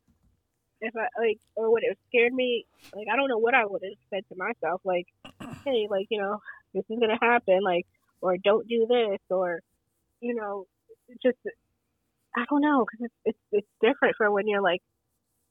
if 0.81 0.93
I 0.95 1.07
like, 1.19 1.39
or 1.55 1.71
would 1.71 1.83
it 1.83 1.89
have 1.89 1.97
scared 2.09 2.33
me? 2.33 2.65
Like, 2.93 3.07
I 3.11 3.15
don't 3.15 3.29
know 3.29 3.37
what 3.37 3.53
I 3.53 3.65
would 3.65 3.81
have 3.83 3.93
said 4.09 4.23
to 4.29 4.35
myself. 4.35 4.81
Like, 4.83 5.07
hey, 5.63 5.87
like 5.89 6.07
you 6.09 6.19
know, 6.19 6.41
this 6.73 6.83
is 6.89 6.99
gonna 6.99 7.17
happen. 7.21 7.61
Like, 7.63 7.85
or 8.21 8.37
don't 8.37 8.67
do 8.67 8.85
this, 8.87 9.19
or 9.29 9.61
you 10.19 10.35
know, 10.35 10.65
just 11.21 11.37
I 12.35 12.43
don't 12.49 12.61
know 12.61 12.85
because 12.85 13.05
it's, 13.05 13.15
it's 13.25 13.39
it's 13.51 13.67
different 13.81 14.15
for 14.17 14.29
when 14.31 14.47
you're 14.47 14.61
like 14.61 14.81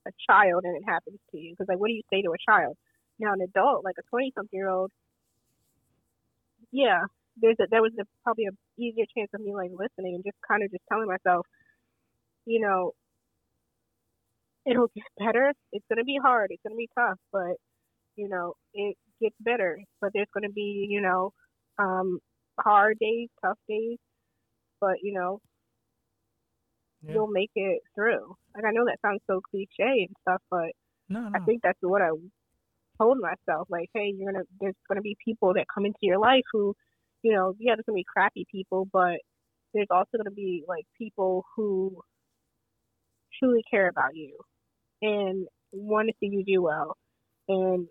a 0.06 0.10
child 0.28 0.64
and 0.64 0.76
it 0.76 0.82
happens 0.86 1.18
to 1.30 1.38
you. 1.38 1.52
Because 1.52 1.68
like, 1.68 1.78
what 1.78 1.88
do 1.88 1.94
you 1.94 2.02
say 2.10 2.22
to 2.22 2.32
a 2.32 2.50
child? 2.50 2.76
Now, 3.18 3.32
an 3.32 3.40
adult, 3.40 3.84
like 3.84 3.96
a 3.98 4.02
twenty 4.10 4.32
something 4.34 4.56
year 4.56 4.68
old, 4.68 4.90
yeah, 6.72 7.04
there's 7.40 7.56
a, 7.60 7.64
there 7.70 7.82
was 7.82 7.92
a, 8.00 8.04
probably 8.24 8.46
a 8.46 8.82
easier 8.82 9.04
chance 9.16 9.30
of 9.34 9.40
me 9.40 9.54
like 9.54 9.70
listening 9.70 10.14
and 10.14 10.24
just 10.24 10.36
kind 10.46 10.62
of 10.62 10.70
just 10.70 10.82
telling 10.90 11.06
myself, 11.06 11.46
you 12.46 12.60
know, 12.60 12.92
it'll 14.66 14.90
get 14.94 15.04
better. 15.18 15.52
It's 15.72 15.84
gonna 15.88 16.04
be 16.04 16.18
hard. 16.20 16.50
It's 16.50 16.62
gonna 16.62 16.76
be 16.76 16.88
tough, 16.96 17.18
but 17.32 17.56
you 18.16 18.28
know, 18.28 18.54
it 18.74 18.96
gets 19.20 19.36
better. 19.40 19.78
But 20.00 20.10
there's 20.14 20.28
gonna 20.34 20.50
be, 20.50 20.86
you 20.90 21.00
know, 21.00 21.32
um, 21.78 22.18
hard 22.58 22.98
days, 22.98 23.28
tough 23.44 23.58
days, 23.68 23.98
but 24.80 24.96
you 25.02 25.12
know, 25.14 25.40
yeah. 27.02 27.14
you'll 27.14 27.28
make 27.30 27.50
it 27.54 27.82
through. 27.94 28.34
Like 28.54 28.64
I 28.64 28.72
know 28.72 28.84
that 28.86 28.98
sounds 29.02 29.20
so 29.26 29.40
cliche 29.50 30.06
and 30.08 30.16
stuff, 30.22 30.42
but 30.50 30.72
no, 31.08 31.20
no. 31.20 31.30
I 31.34 31.40
think 31.44 31.60
that's 31.62 31.78
what 31.80 32.02
I 32.02 32.10
told 33.00 33.18
myself. 33.18 33.68
Like, 33.70 33.90
hey, 33.94 34.12
you're 34.16 34.32
gonna 34.32 34.44
there's 34.60 34.74
gonna 34.88 35.02
be 35.02 35.16
people 35.24 35.54
that 35.54 35.66
come 35.72 35.86
into 35.86 35.98
your 36.02 36.18
life 36.18 36.44
who, 36.52 36.74
you 37.22 37.32
know, 37.32 37.54
yeah, 37.58 37.74
there's 37.74 37.84
gonna 37.86 37.96
be 37.96 38.04
crappy 38.04 38.46
people, 38.50 38.88
but 38.92 39.18
there's 39.74 39.88
also 39.90 40.16
gonna 40.16 40.30
be 40.30 40.64
like 40.66 40.86
people 40.98 41.44
who 41.56 42.02
truly 43.38 43.62
care 43.70 43.88
about 43.88 44.14
you 44.14 44.36
and 45.00 45.46
want 45.72 46.08
to 46.08 46.14
see 46.20 46.26
you 46.26 46.44
do 46.44 46.62
well 46.62 46.96
and 47.48 47.88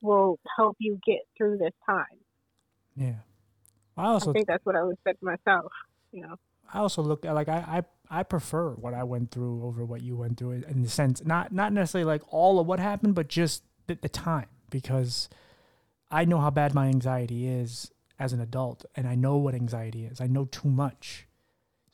will 0.00 0.38
help 0.56 0.76
you 0.78 0.98
get 1.04 1.20
through 1.36 1.58
this 1.58 1.72
time. 1.86 2.04
Yeah. 2.96 3.14
I 3.96 4.06
also 4.06 4.30
I 4.30 4.32
think 4.34 4.46
that's 4.46 4.64
what 4.64 4.76
I 4.76 4.82
would 4.84 4.96
say 5.04 5.12
to 5.12 5.24
myself, 5.24 5.72
you 6.12 6.22
know. 6.22 6.36
I 6.72 6.78
also 6.78 7.02
look 7.02 7.24
at 7.24 7.34
like 7.34 7.48
I, 7.48 7.82
I 8.10 8.20
I 8.20 8.22
prefer 8.22 8.70
what 8.72 8.94
I 8.94 9.02
went 9.04 9.30
through 9.30 9.64
over 9.64 9.84
what 9.84 10.02
you 10.02 10.16
went 10.16 10.38
through 10.38 10.62
in 10.68 10.82
the 10.82 10.88
sense 10.88 11.24
not 11.24 11.52
not 11.52 11.72
necessarily 11.72 12.04
like 12.04 12.22
all 12.32 12.60
of 12.60 12.66
what 12.66 12.78
happened, 12.78 13.14
but 13.14 13.28
just 13.28 13.64
the, 13.88 13.98
the 14.00 14.08
time 14.08 14.46
because 14.70 15.28
I 16.10 16.24
know 16.24 16.38
how 16.38 16.50
bad 16.50 16.74
my 16.74 16.86
anxiety 16.86 17.48
is 17.48 17.90
as 18.18 18.32
an 18.32 18.40
adult, 18.40 18.84
and 18.96 19.06
I 19.06 19.14
know 19.14 19.36
what 19.36 19.54
anxiety 19.54 20.04
is. 20.04 20.20
I 20.20 20.26
know 20.26 20.44
too 20.44 20.68
much. 20.68 21.26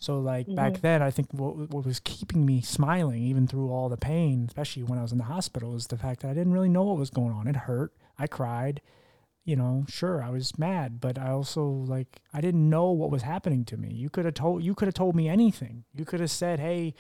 So 0.05 0.21
like 0.21 0.47
mm-hmm. 0.47 0.57
back 0.57 0.81
then, 0.83 1.03
I 1.03 1.11
think 1.11 1.29
what, 1.33 1.71
what 1.71 1.87
was 1.87 1.99
keeping 2.01 2.45
me 2.45 2.61
smiling 2.61 3.23
even 3.23 3.47
through 3.47 3.71
all 3.71 3.89
the 3.89 3.97
pain, 3.97 4.45
especially 4.47 4.83
when 4.83 4.99
I 4.99 5.03
was 5.03 5.13
in 5.13 5.19
the 5.19 5.25
hospital, 5.25 5.73
was 5.73 5.87
the 5.87 5.97
fact 5.97 6.21
that 6.21 6.29
I 6.29 6.35
didn't 6.35 6.53
really 6.53 6.69
know 6.69 6.83
what 6.83 6.99
was 6.99 7.09
going 7.09 7.33
on. 7.33 7.47
It 7.47 7.57
hurt. 7.57 7.95
I 8.19 8.27
cried. 8.27 8.83
You 9.47 9.57
know, 9.57 9.85
sure, 9.89 10.23
I 10.23 10.31
was 10.31 10.59
mad, 10.59 11.01
but 11.01 11.19
I 11.19 11.31
also 11.31 11.65
like 11.65 12.21
I 12.33 12.41
didn't 12.41 12.69
know 12.69 12.91
what 12.91 13.11
was 13.11 13.23
happening 13.23 13.65
to 13.67 13.77
me. 13.77 13.93
You 13.93 14.11
could 14.11 14.27
have 14.27 14.35
told 14.35 14.63
you 14.63 14.75
could 14.75 14.89
have 14.89 14.95
told 14.95 15.15
me 15.17 15.29
anything. 15.29 15.85
You 15.95 16.05
could 16.05 16.21
have 16.21 16.31
said, 16.31 16.61
"Hey, 16.61 16.95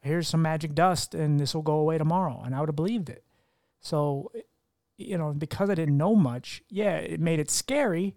here's 0.00 0.28
some 0.28 0.42
magic 0.42 0.74
dust, 0.74 1.14
and 1.14 1.38
this 1.38 1.54
will 1.54 1.62
go 1.62 1.76
away 1.76 1.96
tomorrow," 1.96 2.42
and 2.44 2.54
I 2.54 2.60
would 2.60 2.68
have 2.68 2.76
believed 2.76 3.08
it. 3.08 3.24
So, 3.86 4.32
you 4.98 5.16
know, 5.16 5.32
because 5.32 5.70
I 5.70 5.76
didn't 5.76 5.96
know 5.96 6.16
much, 6.16 6.60
yeah, 6.68 6.96
it 6.96 7.20
made 7.20 7.38
it 7.38 7.50
scary. 7.50 8.16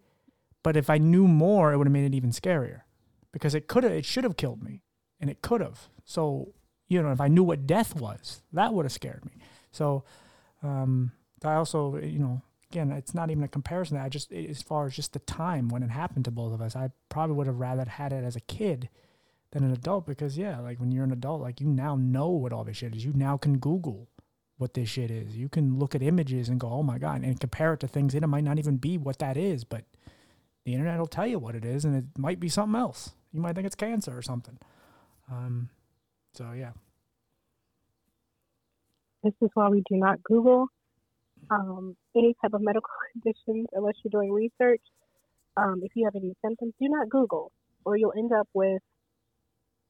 But 0.63 0.75
if 0.75 0.89
I 0.89 0.97
knew 0.97 1.27
more, 1.27 1.71
it 1.71 1.77
would 1.77 1.85
have 1.85 1.93
made 1.93 2.05
it 2.05 2.15
even 2.15 2.31
scarier 2.31 2.81
because 3.31 3.53
it 3.53 3.67
could 3.67 3.83
have, 3.83 3.93
it 3.93 4.03
should 4.03 4.23
have 4.23 4.35
killed 4.35 4.63
me 4.63 4.81
and 5.21 5.29
it 5.29 5.43
could 5.43 5.61
have. 5.61 5.87
So, 6.05 6.53
you 6.87 7.01
know, 7.01 7.11
if 7.11 7.21
I 7.21 7.27
knew 7.27 7.43
what 7.43 7.67
death 7.67 7.95
was, 7.95 8.41
that 8.51 8.73
would 8.73 8.85
have 8.85 8.91
scared 8.91 9.23
me. 9.25 9.33
So, 9.71 10.03
um, 10.63 11.11
I 11.43 11.53
also, 11.53 11.97
you 11.97 12.17
know, 12.17 12.41
again, 12.71 12.91
it's 12.91 13.13
not 13.13 13.29
even 13.29 13.43
a 13.43 13.47
comparison. 13.47 13.97
I 13.97 14.09
just, 14.09 14.33
as 14.33 14.63
far 14.63 14.87
as 14.87 14.95
just 14.95 15.13
the 15.13 15.19
time 15.19 15.69
when 15.69 15.83
it 15.83 15.91
happened 15.91 16.25
to 16.25 16.31
both 16.31 16.51
of 16.51 16.61
us, 16.61 16.75
I 16.75 16.89
probably 17.09 17.35
would 17.35 17.47
have 17.47 17.59
rather 17.59 17.85
had 17.85 18.11
it 18.11 18.23
as 18.23 18.35
a 18.35 18.41
kid 18.41 18.89
than 19.51 19.63
an 19.63 19.71
adult 19.71 20.07
because, 20.07 20.35
yeah, 20.35 20.59
like 20.59 20.79
when 20.79 20.91
you're 20.91 21.03
an 21.03 21.11
adult, 21.11 21.41
like 21.41 21.61
you 21.61 21.67
now 21.67 21.95
know 21.95 22.29
what 22.29 22.53
all 22.53 22.63
this 22.63 22.77
shit 22.77 22.95
is. 22.95 23.05
You 23.05 23.13
now 23.13 23.37
can 23.37 23.59
Google 23.59 24.09
what 24.59 24.75
this 24.75 24.89
shit 24.89 25.09
is. 25.09 25.35
You 25.35 25.49
can 25.49 25.79
look 25.79 25.95
at 25.95 26.03
images 26.03 26.49
and 26.49 26.59
go, 26.59 26.69
oh 26.69 26.83
my 26.83 26.99
God, 26.99 27.23
and 27.23 27.39
compare 27.39 27.73
it 27.73 27.79
to 27.79 27.87
things, 27.87 28.13
and 28.13 28.23
it 28.23 28.27
might 28.27 28.43
not 28.43 28.59
even 28.59 28.77
be 28.77 28.97
what 28.97 29.19
that 29.19 29.35
is, 29.35 29.63
but 29.63 29.83
the 30.65 30.73
internet 30.73 30.99
will 30.99 31.07
tell 31.07 31.25
you 31.25 31.39
what 31.39 31.55
it 31.55 31.65
is, 31.65 31.85
and 31.85 31.95
it 31.95 32.05
might 32.17 32.39
be 32.39 32.49
something 32.49 32.79
else. 32.79 33.11
You 33.33 33.41
might 33.41 33.55
think 33.55 33.65
it's 33.65 33.75
cancer 33.75 34.15
or 34.15 34.21
something. 34.21 34.59
Um, 35.31 35.69
so, 36.33 36.51
yeah. 36.51 36.71
This 39.23 39.33
is 39.41 39.49
why 39.53 39.69
we 39.69 39.79
do 39.89 39.97
not 39.97 40.21
Google 40.23 40.67
um, 41.49 41.95
any 42.15 42.35
type 42.41 42.53
of 42.53 42.61
medical 42.61 42.89
conditions 43.13 43.67
unless 43.73 43.95
you're 44.03 44.11
doing 44.11 44.31
research. 44.31 44.81
Um, 45.57 45.81
if 45.83 45.91
you 45.95 46.05
have 46.05 46.15
any 46.15 46.35
symptoms, 46.43 46.73
do 46.79 46.87
not 46.89 47.09
Google, 47.09 47.51
or 47.85 47.97
you'll 47.97 48.13
end 48.17 48.31
up 48.31 48.47
with 48.53 48.81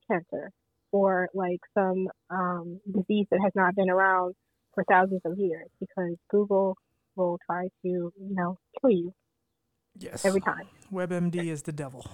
cancer 0.09 0.51
or 0.91 1.30
like 1.34 1.59
some 1.76 2.07
um, 2.30 2.80
disease 2.91 3.28
that 3.30 3.39
has 3.43 3.51
not 3.53 3.76
been 3.76 3.89
around 3.89 4.34
for 4.80 4.86
thousands 4.90 5.22
of 5.26 5.38
years 5.38 5.68
because 5.80 6.16
Google 6.30 6.78
will 7.16 7.38
try 7.46 7.64
to, 7.64 7.70
you 7.84 8.14
know, 8.18 8.58
kill 8.80 8.92
you. 8.92 9.14
Yes. 9.97 10.24
Every 10.24 10.42
time. 10.42 10.68
WebMD 10.92 11.47
is 11.47 11.64
the 11.64 11.72
devil. 11.72 12.06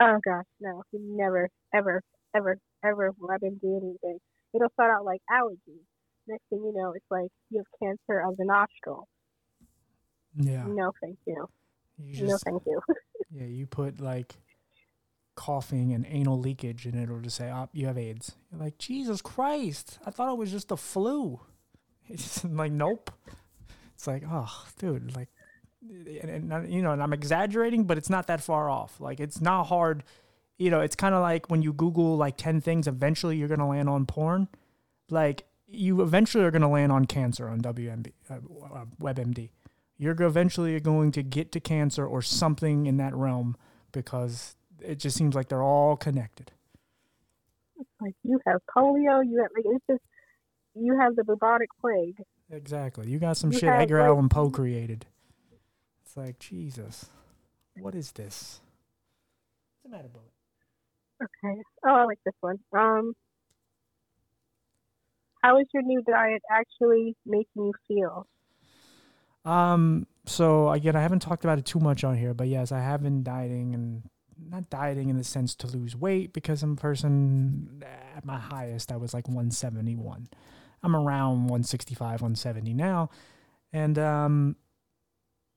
Oh 0.00 0.18
gosh, 0.24 0.44
no, 0.60 0.82
never, 0.92 1.48
ever, 1.72 2.02
ever, 2.34 2.58
ever 2.84 3.12
WebMD 3.20 3.62
anything. 3.62 4.18
It'll 4.52 4.70
start 4.72 4.90
out 4.90 5.04
like 5.04 5.20
allergies. 5.30 5.84
Next 6.26 6.42
thing 6.50 6.62
you 6.64 6.72
know, 6.74 6.92
it's 6.94 7.04
like 7.10 7.30
you 7.50 7.58
have 7.58 7.66
cancer 7.80 8.20
of 8.26 8.36
the 8.36 8.44
nostril. 8.44 9.06
Yeah. 10.36 10.64
No, 10.66 10.92
thank 11.00 11.18
you. 11.26 11.46
you 12.02 12.26
just, 12.26 12.44
no, 12.46 12.52
thank 12.52 12.62
you. 12.66 12.80
yeah, 13.30 13.46
you 13.46 13.66
put 13.66 14.00
like 14.00 14.34
coughing 15.34 15.92
and 15.92 16.06
anal 16.08 16.38
leakage, 16.38 16.86
and 16.86 16.94
it'll 16.94 17.20
just 17.20 17.36
say, 17.36 17.50
"Oh, 17.50 17.68
you 17.72 17.86
have 17.86 17.98
AIDS." 17.98 18.36
You're 18.50 18.60
like, 18.60 18.78
Jesus 18.78 19.20
Christ! 19.20 19.98
I 20.06 20.10
thought 20.10 20.30
it 20.30 20.38
was 20.38 20.50
just 20.50 20.68
the 20.68 20.76
flu. 20.76 21.40
It's 22.06 22.44
like, 22.44 22.70
nope. 22.70 23.10
It's 23.94 24.06
like, 24.06 24.24
oh, 24.30 24.66
dude, 24.78 25.16
like, 25.16 25.30
and, 26.20 26.52
and 26.52 26.70
you 26.70 26.82
know, 26.82 26.92
and 26.92 27.02
I'm 27.02 27.14
exaggerating, 27.14 27.84
but 27.84 27.96
it's 27.96 28.10
not 28.10 28.26
that 28.26 28.42
far 28.42 28.68
off. 28.68 29.00
Like, 29.00 29.20
it's 29.20 29.40
not 29.40 29.64
hard. 29.64 30.04
You 30.58 30.70
know, 30.70 30.80
it's 30.80 30.96
kind 30.96 31.14
of 31.14 31.22
like 31.22 31.50
when 31.50 31.62
you 31.62 31.72
Google 31.72 32.18
like 32.18 32.36
ten 32.36 32.60
things, 32.60 32.86
eventually 32.86 33.38
you're 33.38 33.48
gonna 33.48 33.68
land 33.68 33.88
on 33.88 34.04
porn. 34.04 34.48
Like, 35.08 35.46
you 35.66 36.02
eventually 36.02 36.44
are 36.44 36.50
gonna 36.50 36.70
land 36.70 36.92
on 36.92 37.06
cancer 37.06 37.48
on 37.48 37.62
WMB, 37.62 38.12
uh, 38.30 38.34
uh 38.34 38.84
WebMD. 39.00 39.48
You're 39.96 40.20
eventually 40.22 40.78
going 40.80 41.12
to 41.12 41.22
get 41.22 41.52
to 41.52 41.60
cancer 41.60 42.06
or 42.06 42.20
something 42.20 42.86
in 42.86 42.98
that 42.98 43.14
realm 43.14 43.56
because 43.92 44.56
it 44.84 44.98
just 44.98 45.16
seems 45.16 45.34
like 45.34 45.48
they're 45.48 45.62
all 45.62 45.96
connected. 45.96 46.52
like 48.00 48.14
you 48.22 48.40
have 48.46 48.60
polio, 48.74 49.22
you 49.24 49.40
have 49.42 49.50
like 49.56 49.64
it's 49.66 49.84
just 49.88 50.02
you 50.74 50.98
have 50.98 51.16
the 51.16 51.24
bubonic 51.24 51.68
plague. 51.80 52.18
Exactly. 52.50 53.08
You 53.08 53.18
got 53.18 53.36
some 53.36 53.52
you 53.52 53.58
shit 53.58 53.68
Edgar 53.68 54.00
like, 54.00 54.08
Allan 54.08 54.28
Poe 54.28 54.50
created. 54.50 55.06
It's 56.04 56.16
like 56.16 56.38
Jesus. 56.38 57.06
What 57.78 57.94
is 57.94 58.12
this? 58.12 58.60
What's 59.82 59.82
the 59.84 59.88
matter, 59.88 60.08
Bullet? 60.08 60.30
Okay. 61.22 61.62
Oh, 61.86 61.94
I 61.94 62.04
like 62.04 62.18
this 62.24 62.34
one. 62.40 62.58
Um, 62.72 63.14
how 65.42 65.58
is 65.58 65.66
your 65.72 65.82
new 65.82 66.02
diet 66.02 66.42
actually 66.50 67.16
making 67.26 67.66
you 67.66 67.72
feel? 67.88 68.26
Um. 69.44 70.06
So 70.26 70.70
again, 70.70 70.96
I 70.96 71.02
haven't 71.02 71.20
talked 71.20 71.44
about 71.44 71.58
it 71.58 71.66
too 71.66 71.80
much 71.80 72.02
on 72.02 72.16
here, 72.16 72.32
but 72.32 72.48
yes, 72.48 72.72
I 72.72 72.80
have 72.80 73.02
been 73.02 73.22
dieting 73.22 73.74
and 73.74 74.02
not 74.38 74.70
dieting 74.70 75.08
in 75.08 75.16
the 75.16 75.24
sense 75.24 75.54
to 75.56 75.66
lose 75.66 75.96
weight 75.96 76.32
because 76.32 76.62
I'm 76.62 76.72
a 76.72 76.76
person 76.76 77.82
at 78.16 78.24
my 78.24 78.38
highest 78.38 78.92
I 78.92 78.96
was 78.96 79.14
like 79.14 79.28
171. 79.28 80.28
I'm 80.82 80.96
around 80.96 81.44
165, 81.44 82.20
170 82.20 82.74
now, 82.74 83.10
and 83.72 83.98
um, 83.98 84.56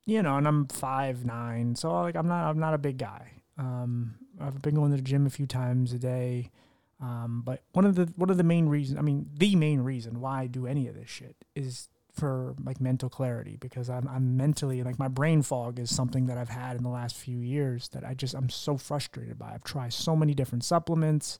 you 0.06 0.24
know, 0.24 0.38
and 0.38 0.48
I'm 0.48 0.68
five 0.68 1.26
nine, 1.26 1.76
so 1.76 1.92
like 1.94 2.16
I'm 2.16 2.28
not 2.28 2.50
I'm 2.50 2.60
not 2.60 2.74
a 2.74 2.78
big 2.78 2.98
guy. 2.98 3.34
Um, 3.58 4.16
I've 4.40 4.62
been 4.62 4.76
going 4.76 4.92
to 4.92 4.98
the 4.98 5.04
gym 5.04 5.26
a 5.26 5.30
few 5.30 5.46
times 5.46 5.92
a 5.94 6.00
day. 6.00 6.52
Um, 7.00 7.44
but 7.46 7.64
one 7.74 7.86
of 7.86 7.96
the 7.96 8.12
one 8.16 8.30
of 8.30 8.38
the 8.38 8.44
main 8.44 8.70
reasons, 8.70 8.98
I 8.98 9.02
mean, 9.02 9.30
the 9.34 9.56
main 9.56 9.82
reason 9.82 10.20
why 10.20 10.42
I 10.42 10.48
do 10.48 10.66
any 10.66 10.88
of 10.88 10.96
this 10.96 11.10
shit 11.10 11.36
is 11.56 11.90
for 12.18 12.56
like 12.64 12.82
mental 12.82 13.10
clarity 13.10 13.58
because 13.60 13.90
I'm 13.90 14.08
I'm 14.08 14.36
mentally 14.38 14.84
like 14.84 15.00
my 15.00 15.08
brain 15.08 15.42
fog 15.42 15.80
is 15.80 15.94
something 15.94 16.28
that 16.28 16.38
I've 16.38 16.50
had 16.50 16.76
in 16.76 16.84
the 16.84 16.90
last 16.90 17.16
few 17.16 17.38
years 17.40 17.90
that 17.90 18.04
I 18.04 18.14
just 18.14 18.34
I'm 18.34 18.50
so 18.50 18.78
frustrated 18.78 19.38
by. 19.38 19.54
I've 19.54 19.64
tried 19.64 19.94
so 19.94 20.16
many 20.16 20.34
different 20.34 20.64
supplements 20.64 21.40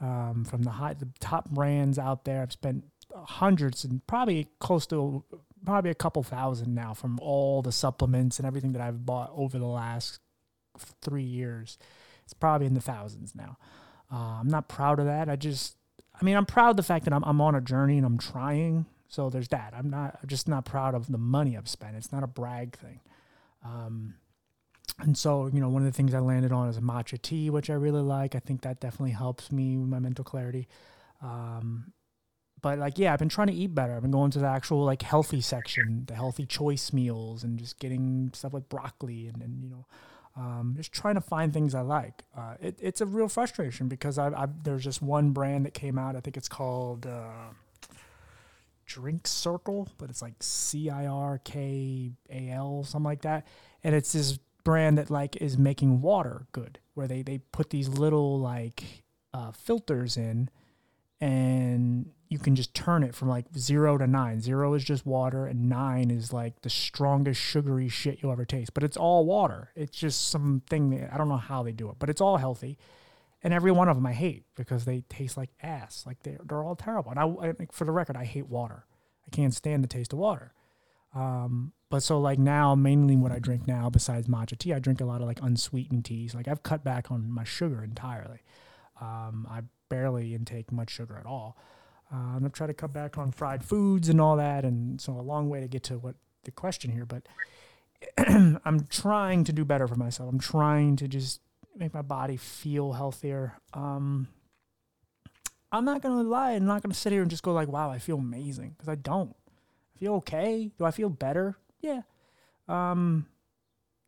um, 0.00 0.44
from 0.44 0.62
the 0.62 0.70
high 0.70 0.94
the 0.94 1.08
top 1.20 1.50
brands 1.50 1.98
out 1.98 2.24
there. 2.24 2.42
I've 2.42 2.52
spent 2.52 2.84
hundreds 3.14 3.84
and 3.84 4.06
probably 4.06 4.48
close 4.58 4.86
to 4.88 5.24
probably 5.64 5.90
a 5.90 5.94
couple 5.94 6.22
thousand 6.22 6.74
now 6.74 6.94
from 6.94 7.18
all 7.20 7.62
the 7.62 7.72
supplements 7.72 8.38
and 8.38 8.46
everything 8.46 8.72
that 8.72 8.82
I've 8.82 9.04
bought 9.04 9.30
over 9.34 9.58
the 9.58 9.66
last 9.66 10.20
three 11.02 11.22
years. 11.22 11.78
It's 12.24 12.34
probably 12.34 12.66
in 12.66 12.74
the 12.74 12.80
thousands 12.80 13.34
now. 13.34 13.56
Uh, 14.12 14.38
I'm 14.40 14.48
not 14.48 14.68
proud 14.68 14.98
of 14.98 15.06
that. 15.06 15.28
I 15.28 15.36
just, 15.36 15.76
I 16.20 16.24
mean, 16.24 16.36
I'm 16.36 16.46
proud 16.46 16.70
of 16.70 16.76
the 16.76 16.82
fact 16.82 17.04
that 17.04 17.12
I'm, 17.12 17.22
I'm 17.24 17.40
on 17.40 17.54
a 17.54 17.60
journey 17.60 17.96
and 17.96 18.06
I'm 18.06 18.18
trying. 18.18 18.86
So 19.10 19.28
there's 19.28 19.48
that. 19.48 19.74
I'm 19.76 19.90
not, 19.90 20.18
I'm 20.22 20.28
just 20.28 20.48
not 20.48 20.64
proud 20.64 20.94
of 20.94 21.10
the 21.10 21.18
money 21.18 21.56
I've 21.56 21.68
spent. 21.68 21.96
It's 21.96 22.12
not 22.12 22.22
a 22.22 22.28
brag 22.28 22.76
thing. 22.78 23.00
Um, 23.64 24.14
and 25.00 25.18
so, 25.18 25.50
you 25.52 25.60
know, 25.60 25.68
one 25.68 25.82
of 25.82 25.86
the 25.86 25.96
things 25.96 26.14
I 26.14 26.20
landed 26.20 26.52
on 26.52 26.68
is 26.68 26.78
matcha 26.78 27.20
tea, 27.20 27.50
which 27.50 27.70
I 27.70 27.74
really 27.74 28.02
like. 28.02 28.36
I 28.36 28.38
think 28.38 28.62
that 28.62 28.78
definitely 28.78 29.10
helps 29.10 29.50
me 29.50 29.76
with 29.76 29.88
my 29.88 29.98
mental 29.98 30.24
clarity. 30.24 30.68
Um, 31.20 31.92
but 32.62 32.78
like, 32.78 32.98
yeah, 32.98 33.12
I've 33.12 33.18
been 33.18 33.28
trying 33.28 33.48
to 33.48 33.52
eat 33.52 33.74
better. 33.74 33.96
I've 33.96 34.02
been 34.02 34.12
going 34.12 34.30
to 34.30 34.38
the 34.38 34.46
actual 34.46 34.84
like 34.84 35.02
healthy 35.02 35.40
section, 35.40 36.04
the 36.06 36.14
healthy 36.14 36.46
choice 36.46 36.92
meals, 36.92 37.42
and 37.42 37.58
just 37.58 37.80
getting 37.80 38.30
stuff 38.32 38.54
like 38.54 38.68
broccoli 38.68 39.26
and, 39.26 39.42
and 39.42 39.64
you 39.64 39.70
know, 39.70 39.86
um, 40.36 40.74
just 40.76 40.92
trying 40.92 41.16
to 41.16 41.20
find 41.20 41.52
things 41.52 41.74
I 41.74 41.80
like. 41.80 42.22
Uh, 42.36 42.54
it, 42.60 42.78
it's 42.80 43.00
a 43.00 43.06
real 43.06 43.28
frustration 43.28 43.88
because 43.88 44.18
I, 44.18 44.28
I, 44.28 44.46
there's 44.62 44.84
just 44.84 45.02
one 45.02 45.32
brand 45.32 45.66
that 45.66 45.74
came 45.74 45.98
out. 45.98 46.14
I 46.14 46.20
think 46.20 46.36
it's 46.36 46.48
called 46.48 47.06
uh, 47.06 47.50
Drink 48.90 49.22
Cirkul, 49.22 49.86
but 49.98 50.10
it's 50.10 50.20
like 50.20 50.34
C 50.40 50.90
I 50.90 51.06
R 51.06 51.38
K 51.38 52.10
A 52.28 52.50
L, 52.50 52.82
something 52.82 53.04
like 53.04 53.22
that. 53.22 53.46
And 53.84 53.94
it's 53.94 54.12
this 54.12 54.40
brand 54.64 54.98
that 54.98 55.10
like 55.10 55.36
is 55.36 55.56
making 55.56 56.00
water 56.00 56.48
good, 56.50 56.80
where 56.94 57.06
they 57.06 57.22
they 57.22 57.38
put 57.38 57.70
these 57.70 57.88
little 57.88 58.40
like 58.40 59.04
uh, 59.32 59.52
filters 59.52 60.16
in, 60.16 60.50
and 61.20 62.10
you 62.28 62.40
can 62.40 62.56
just 62.56 62.74
turn 62.74 63.04
it 63.04 63.14
from 63.14 63.28
like 63.28 63.46
zero 63.56 63.96
to 63.96 64.08
nine. 64.08 64.40
Zero 64.40 64.74
is 64.74 64.82
just 64.82 65.06
water, 65.06 65.46
and 65.46 65.68
nine 65.68 66.10
is 66.10 66.32
like 66.32 66.62
the 66.62 66.70
strongest 66.70 67.40
sugary 67.40 67.88
shit 67.88 68.18
you'll 68.20 68.32
ever 68.32 68.44
taste. 68.44 68.74
But 68.74 68.82
it's 68.82 68.96
all 68.96 69.24
water. 69.24 69.70
It's 69.76 69.96
just 69.96 70.30
something 70.30 70.90
that 70.90 71.14
I 71.14 71.16
don't 71.16 71.28
know 71.28 71.36
how 71.36 71.62
they 71.62 71.72
do 71.72 71.90
it, 71.90 71.96
but 72.00 72.10
it's 72.10 72.20
all 72.20 72.38
healthy. 72.38 72.76
And 73.42 73.54
every 73.54 73.72
one 73.72 73.88
of 73.88 73.96
them 73.96 74.06
I 74.06 74.12
hate 74.12 74.44
because 74.54 74.84
they 74.84 75.02
taste 75.08 75.36
like 75.36 75.50
ass. 75.62 76.04
Like 76.06 76.22
they're, 76.22 76.40
they're 76.44 76.62
all 76.62 76.76
terrible. 76.76 77.10
And 77.10 77.18
I, 77.18 77.24
I 77.24 77.66
for 77.72 77.84
the 77.84 77.92
record, 77.92 78.16
I 78.16 78.24
hate 78.24 78.48
water. 78.48 78.84
I 79.26 79.34
can't 79.34 79.54
stand 79.54 79.82
the 79.82 79.88
taste 79.88 80.12
of 80.12 80.18
water. 80.18 80.52
Um, 81.14 81.72
but 81.88 82.02
so 82.02 82.20
like 82.20 82.38
now, 82.38 82.74
mainly 82.74 83.16
what 83.16 83.32
I 83.32 83.38
drink 83.38 83.66
now, 83.66 83.90
besides 83.90 84.28
matcha 84.28 84.56
tea, 84.56 84.72
I 84.72 84.78
drink 84.78 85.00
a 85.00 85.04
lot 85.04 85.20
of 85.20 85.26
like 85.26 85.42
unsweetened 85.42 86.04
teas. 86.04 86.34
Like 86.34 86.48
I've 86.48 86.62
cut 86.62 86.84
back 86.84 87.10
on 87.10 87.30
my 87.30 87.44
sugar 87.44 87.82
entirely. 87.82 88.40
Um, 89.00 89.46
I 89.50 89.62
barely 89.88 90.34
intake 90.34 90.70
much 90.70 90.90
sugar 90.90 91.16
at 91.18 91.26
all. 91.26 91.56
Uh, 92.12 92.36
I'm 92.36 92.50
trying 92.50 92.68
to 92.68 92.74
cut 92.74 92.92
back 92.92 93.18
on 93.18 93.32
fried 93.32 93.64
foods 93.64 94.08
and 94.08 94.20
all 94.20 94.36
that, 94.36 94.64
and 94.64 95.00
so 95.00 95.12
a 95.12 95.22
long 95.22 95.48
way 95.48 95.60
to 95.60 95.68
get 95.68 95.84
to 95.84 95.98
what 95.98 96.16
the 96.44 96.50
question 96.50 96.90
here. 96.90 97.06
But 97.06 97.22
I'm 98.64 98.86
trying 98.88 99.44
to 99.44 99.52
do 99.52 99.64
better 99.64 99.86
for 99.86 99.96
myself. 99.96 100.28
I'm 100.28 100.40
trying 100.40 100.96
to 100.96 101.08
just 101.08 101.40
make 101.76 101.94
my 101.94 102.02
body 102.02 102.36
feel 102.36 102.92
healthier. 102.92 103.54
Um, 103.74 104.28
I'm 105.72 105.84
not 105.84 106.02
gonna 106.02 106.22
lie. 106.22 106.52
I'm 106.52 106.66
not 106.66 106.82
gonna 106.82 106.94
sit 106.94 107.12
here 107.12 107.22
and 107.22 107.30
just 107.30 107.42
go 107.42 107.52
like, 107.52 107.68
"Wow, 107.68 107.90
I 107.90 107.98
feel 107.98 108.18
amazing," 108.18 108.70
because 108.70 108.88
I 108.88 108.96
don't. 108.96 109.34
I 109.94 109.98
feel 109.98 110.14
okay. 110.14 110.72
Do 110.78 110.84
I 110.84 110.90
feel 110.90 111.10
better? 111.10 111.56
Yeah. 111.80 112.02
Um, 112.68 113.26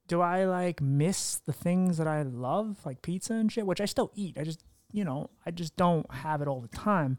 do 0.08 0.20
I 0.20 0.44
like 0.44 0.80
miss 0.80 1.36
the 1.36 1.52
things 1.52 1.98
that 1.98 2.06
I 2.06 2.22
love, 2.22 2.78
like 2.84 3.02
pizza 3.02 3.34
and 3.34 3.50
shit, 3.50 3.66
which 3.66 3.80
I 3.80 3.86
still 3.86 4.10
eat. 4.14 4.36
I 4.38 4.44
just, 4.44 4.64
you 4.92 5.04
know, 5.04 5.30
I 5.46 5.50
just 5.50 5.76
don't 5.76 6.10
have 6.12 6.42
it 6.42 6.48
all 6.48 6.60
the 6.60 6.68
time 6.68 7.18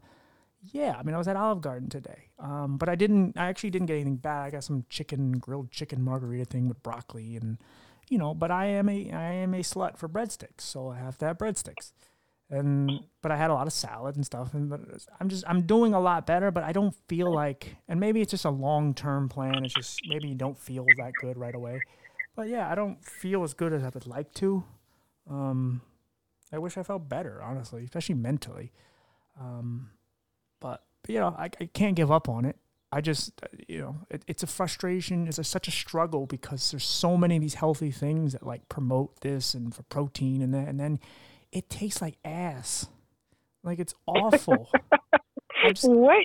yeah, 0.72 0.96
I 0.98 1.02
mean, 1.02 1.14
I 1.14 1.18
was 1.18 1.28
at 1.28 1.36
Olive 1.36 1.60
Garden 1.60 1.88
today, 1.88 2.30
um, 2.38 2.78
but 2.78 2.88
I 2.88 2.94
didn't. 2.94 3.36
I 3.36 3.46
actually 3.46 3.70
didn't 3.70 3.86
get 3.86 3.94
anything 3.94 4.16
bad. 4.16 4.44
I 4.44 4.50
got 4.50 4.64
some 4.64 4.84
chicken, 4.88 5.32
grilled 5.32 5.70
chicken 5.70 6.02
margarita 6.02 6.46
thing 6.46 6.68
with 6.68 6.82
broccoli, 6.82 7.36
and 7.36 7.58
you 8.08 8.18
know. 8.18 8.34
But 8.34 8.50
I 8.50 8.66
am 8.66 8.88
a 8.88 9.10
I 9.10 9.32
am 9.32 9.54
a 9.54 9.60
slut 9.60 9.96
for 9.96 10.08
breadsticks, 10.08 10.60
so 10.60 10.88
I 10.88 10.98
have 10.98 11.18
to 11.18 11.26
have 11.26 11.38
breadsticks. 11.38 11.92
And 12.50 13.00
but 13.22 13.32
I 13.32 13.36
had 13.36 13.50
a 13.50 13.54
lot 13.54 13.66
of 13.66 13.72
salad 13.72 14.16
and 14.16 14.24
stuff, 14.24 14.54
and 14.54 14.68
but 14.68 14.80
I'm 15.18 15.28
just 15.28 15.44
I'm 15.46 15.62
doing 15.62 15.94
a 15.94 16.00
lot 16.00 16.26
better. 16.26 16.50
But 16.50 16.64
I 16.64 16.72
don't 16.72 16.94
feel 17.08 17.32
like, 17.32 17.76
and 17.88 17.98
maybe 17.98 18.20
it's 18.20 18.30
just 18.30 18.44
a 18.44 18.50
long 18.50 18.94
term 18.94 19.28
plan. 19.28 19.64
It's 19.64 19.74
just 19.74 20.00
maybe 20.08 20.28
you 20.28 20.34
don't 20.34 20.58
feel 20.58 20.84
that 20.98 21.12
good 21.20 21.38
right 21.38 21.54
away. 21.54 21.80
But 22.36 22.48
yeah, 22.48 22.70
I 22.70 22.74
don't 22.74 23.04
feel 23.04 23.44
as 23.44 23.54
good 23.54 23.72
as 23.72 23.82
I 23.82 23.90
would 23.94 24.06
like 24.06 24.32
to. 24.34 24.64
Um, 25.30 25.80
I 26.52 26.58
wish 26.58 26.76
I 26.76 26.82
felt 26.82 27.08
better, 27.08 27.40
honestly, 27.42 27.84
especially 27.84 28.16
mentally. 28.16 28.72
Um, 29.40 29.90
but, 30.60 30.84
but 31.02 31.10
you 31.10 31.20
know, 31.20 31.34
I, 31.36 31.44
I 31.44 31.66
can't 31.72 31.96
give 31.96 32.10
up 32.10 32.28
on 32.28 32.44
it. 32.44 32.56
I 32.94 33.00
just, 33.00 33.32
uh, 33.42 33.48
you 33.66 33.80
know, 33.80 33.96
it, 34.08 34.22
it's 34.28 34.44
a 34.44 34.46
frustration. 34.46 35.26
It's 35.26 35.38
a, 35.38 35.44
such 35.44 35.66
a 35.66 35.72
struggle 35.72 36.26
because 36.26 36.70
there's 36.70 36.84
so 36.84 37.16
many 37.16 37.34
of 37.34 37.42
these 37.42 37.54
healthy 37.54 37.90
things 37.90 38.34
that 38.34 38.46
like 38.46 38.68
promote 38.68 39.20
this 39.20 39.52
and 39.52 39.74
for 39.74 39.82
protein 39.82 40.40
and 40.40 40.54
that, 40.54 40.68
and 40.68 40.78
then 40.78 41.00
it 41.50 41.68
tastes 41.68 42.00
like 42.00 42.18
ass. 42.24 42.86
Like 43.64 43.80
it's 43.80 43.94
awful. 44.06 44.70
just, 45.68 45.88
what 45.88 46.24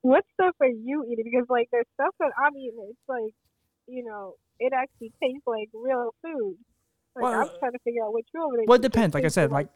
what 0.00 0.24
stuff 0.34 0.56
are 0.60 0.66
you 0.66 1.06
eating? 1.12 1.26
Because 1.30 1.46
like 1.48 1.68
there's 1.70 1.86
stuff 1.94 2.12
that 2.18 2.32
I'm 2.36 2.56
eating. 2.56 2.88
It's 2.90 2.98
like, 3.08 3.32
you 3.86 4.02
know, 4.04 4.34
it 4.58 4.72
actually 4.72 5.12
tastes 5.22 5.46
like 5.46 5.68
real 5.72 6.12
food. 6.22 6.56
Like 7.14 7.22
well, 7.22 7.40
I'm 7.40 7.48
trying 7.60 7.72
to 7.72 7.78
figure 7.84 8.04
out 8.04 8.12
which 8.12 8.26
one. 8.32 8.64
Well, 8.66 8.76
it 8.76 8.82
depends. 8.82 9.14
Like 9.14 9.24
I 9.24 9.28
said, 9.28 9.52
like 9.52 9.68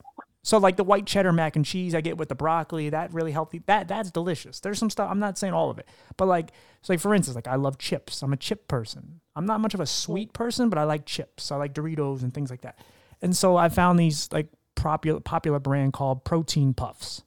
so 0.44 0.58
like 0.58 0.76
the 0.76 0.84
white 0.84 1.06
cheddar 1.06 1.32
mac 1.32 1.56
and 1.56 1.64
cheese 1.64 1.94
I 1.94 2.02
get 2.02 2.18
with 2.18 2.28
the 2.28 2.34
broccoli, 2.34 2.90
that 2.90 3.14
really 3.14 3.32
healthy. 3.32 3.62
That 3.64 3.88
that's 3.88 4.10
delicious. 4.10 4.60
There's 4.60 4.78
some 4.78 4.90
stuff 4.90 5.10
I'm 5.10 5.18
not 5.18 5.38
saying 5.38 5.54
all 5.54 5.70
of 5.70 5.78
it, 5.78 5.88
but 6.18 6.28
like 6.28 6.52
so 6.82 6.92
like 6.92 7.00
for 7.00 7.14
instance, 7.14 7.34
like 7.34 7.48
I 7.48 7.56
love 7.56 7.78
chips. 7.78 8.22
I'm 8.22 8.34
a 8.34 8.36
chip 8.36 8.68
person. 8.68 9.20
I'm 9.34 9.46
not 9.46 9.60
much 9.60 9.72
of 9.72 9.80
a 9.80 9.86
sweet 9.86 10.34
person, 10.34 10.68
but 10.68 10.78
I 10.78 10.84
like 10.84 11.06
chips. 11.06 11.50
I 11.50 11.56
like 11.56 11.72
Doritos 11.72 12.22
and 12.22 12.32
things 12.32 12.50
like 12.50 12.60
that. 12.60 12.78
And 13.22 13.34
so 13.34 13.56
I 13.56 13.70
found 13.70 13.98
these 13.98 14.28
like 14.32 14.48
popular 14.74 15.18
popular 15.18 15.58
brand 15.58 15.94
called 15.94 16.24
Protein 16.24 16.74
Puffs. 16.74 17.22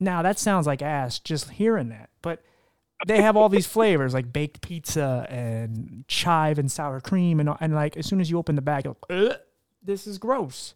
Now 0.00 0.22
that 0.22 0.38
sounds 0.38 0.66
like 0.66 0.80
ass 0.80 1.18
just 1.18 1.50
hearing 1.50 1.90
that, 1.90 2.08
but 2.22 2.42
they 3.06 3.20
have 3.20 3.36
all 3.36 3.50
these 3.50 3.66
flavors 3.66 4.14
like 4.14 4.32
baked 4.32 4.62
pizza 4.62 5.26
and 5.28 6.04
chive 6.08 6.58
and 6.58 6.72
sour 6.72 7.02
cream 7.02 7.38
and 7.38 7.50
and 7.60 7.74
like 7.74 7.98
as 7.98 8.06
soon 8.06 8.18
as 8.18 8.30
you 8.30 8.38
open 8.38 8.56
the 8.56 8.62
bag, 8.62 8.86
like, 8.86 9.40
this 9.82 10.06
is 10.06 10.16
gross 10.16 10.72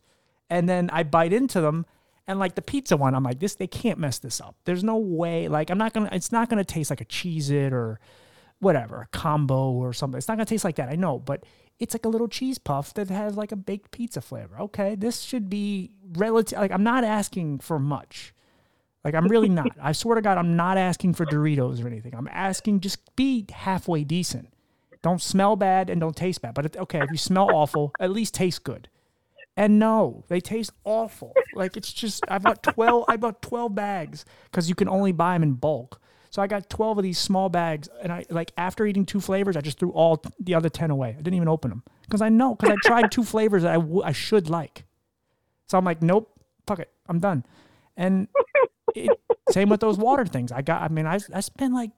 and 0.51 0.69
then 0.69 0.91
I 0.93 1.03
bite 1.03 1.33
into 1.33 1.61
them. 1.61 1.87
And 2.27 2.39
like 2.39 2.55
the 2.55 2.63
pizza 2.63 2.97
one, 2.97 3.15
I'm 3.15 3.23
like, 3.23 3.39
this 3.39 3.55
they 3.55 3.67
can't 3.67 3.99
mess 3.99 4.19
this 4.19 4.41
up. 4.41 4.57
There's 4.65 4.83
no 4.83 4.97
way. 4.97 5.49
Like 5.49 5.71
I'm 5.71 5.79
not 5.79 5.93
gonna. 5.93 6.09
It's 6.13 6.33
not 6.33 6.49
gonna 6.49 6.65
taste 6.65 6.91
like 6.91 7.03
a 7.03 7.05
Cheez-It 7.05 7.73
or 7.73 8.01
whatever, 8.61 9.03
a 9.03 9.17
combo 9.17 9.73
or 9.73 9.93
something. 9.93 10.17
It's 10.17 10.29
not 10.29 10.37
gonna 10.37 10.47
taste 10.47 10.65
like 10.65 10.77
that. 10.77 10.89
I 10.89 10.97
know, 10.97 11.19
but 11.19 11.45
it's 11.79 11.95
like 11.95 12.07
a 12.07 12.09
little 12.09 12.29
cheese 12.29 12.59
puff 12.59 12.95
that 12.95 13.11
has 13.11 13.37
like 13.37 13.53
a 13.53 13.57
baked 13.57 13.91
pizza 13.91 14.21
flavor. 14.21 14.59
Okay, 14.59 14.95
this 14.95 15.21
should 15.21 15.51
be 15.51 15.93
relative. 16.15 16.59
Like 16.59 16.73
I'm 16.73 16.85
not 16.85 17.05
asking 17.05 17.59
for 17.59 17.79
much. 17.79 18.33
Like 19.05 19.15
I'm 19.15 19.29
really 19.29 19.51
not. 19.51 19.69
I 19.81 19.93
swear 19.93 20.15
to 20.15 20.23
God, 20.23 20.39
I'm 20.39 20.57
not 20.57 20.79
asking 20.79 21.13
for 21.15 21.27
Doritos 21.27 21.85
or 21.85 21.87
anything. 21.87 22.15
I'm 22.15 22.29
asking 22.33 22.81
just 22.81 23.15
be 23.17 23.45
halfway 23.53 24.03
decent. 24.03 24.49
Don't 25.03 25.21
smell 25.21 25.57
bad 25.57 25.91
and 25.91 26.01
don't 26.01 26.17
taste 26.17 26.41
bad. 26.41 26.55
But 26.55 26.75
okay, 26.75 27.01
if 27.03 27.11
you 27.11 27.19
smell 27.19 27.55
awful, 27.55 27.93
at 28.01 28.11
least 28.11 28.33
taste 28.33 28.65
good. 28.65 28.89
And 29.57 29.79
no, 29.79 30.25
they 30.29 30.41
taste 30.41 30.73
awful. 30.83 31.33
Like 31.55 31.77
it's 31.77 31.93
just 31.93 32.25
I 32.29 32.39
bought 32.39 32.63
twelve. 32.63 33.05
I 33.09 33.17
bought 33.17 33.41
twelve 33.41 33.75
bags 33.75 34.25
because 34.45 34.69
you 34.69 34.75
can 34.75 34.89
only 34.89 35.13
buy 35.13 35.35
them 35.35 35.45
in 35.45 35.53
bulk. 35.53 36.01
So 36.31 36.43
I 36.43 36.49
got 36.49 36.69
twelve 36.69 36.99
of 36.99 37.05
these 37.05 37.19
small 37.19 37.49
bags, 37.49 37.89
and 38.03 38.13
I 38.13 38.25
like 38.31 38.51
after 38.59 38.85
eating 38.85 39.07
two 39.07 39.21
flavors, 39.21 39.57
I 39.57 39.61
just 39.61 39.79
threw 39.79 39.93
all 39.93 40.21
the 40.41 40.55
other 40.57 40.69
ten 40.69 40.91
away. 40.91 41.11
I 41.11 41.23
didn't 41.23 41.35
even 41.35 41.47
open 41.47 41.71
them 41.71 41.85
because 42.03 42.21
I 42.21 42.31
know 42.31 42.57
because 42.57 42.77
I 42.77 42.89
tried 42.89 43.13
two 43.13 43.23
flavors 43.23 43.63
that 43.63 43.71
I, 43.71 43.77
w- 43.77 44.03
I 44.03 44.11
should 44.11 44.51
like. 44.51 44.87
So 45.69 45.79
I'm 45.79 45.85
like, 45.85 46.03
nope, 46.03 46.37
fuck 46.67 46.81
it, 46.81 46.91
I'm 47.09 47.21
done. 47.21 47.47
And 47.97 48.27
it, 48.97 49.09
same 49.51 49.69
with 49.69 49.79
those 49.79 49.97
water 49.97 50.27
things. 50.27 50.51
I 50.51 50.63
got. 50.63 50.83
I 50.83 50.89
mean, 50.89 51.07
I 51.07 51.21
I 51.33 51.39
spent 51.39 51.73
like 51.73 51.93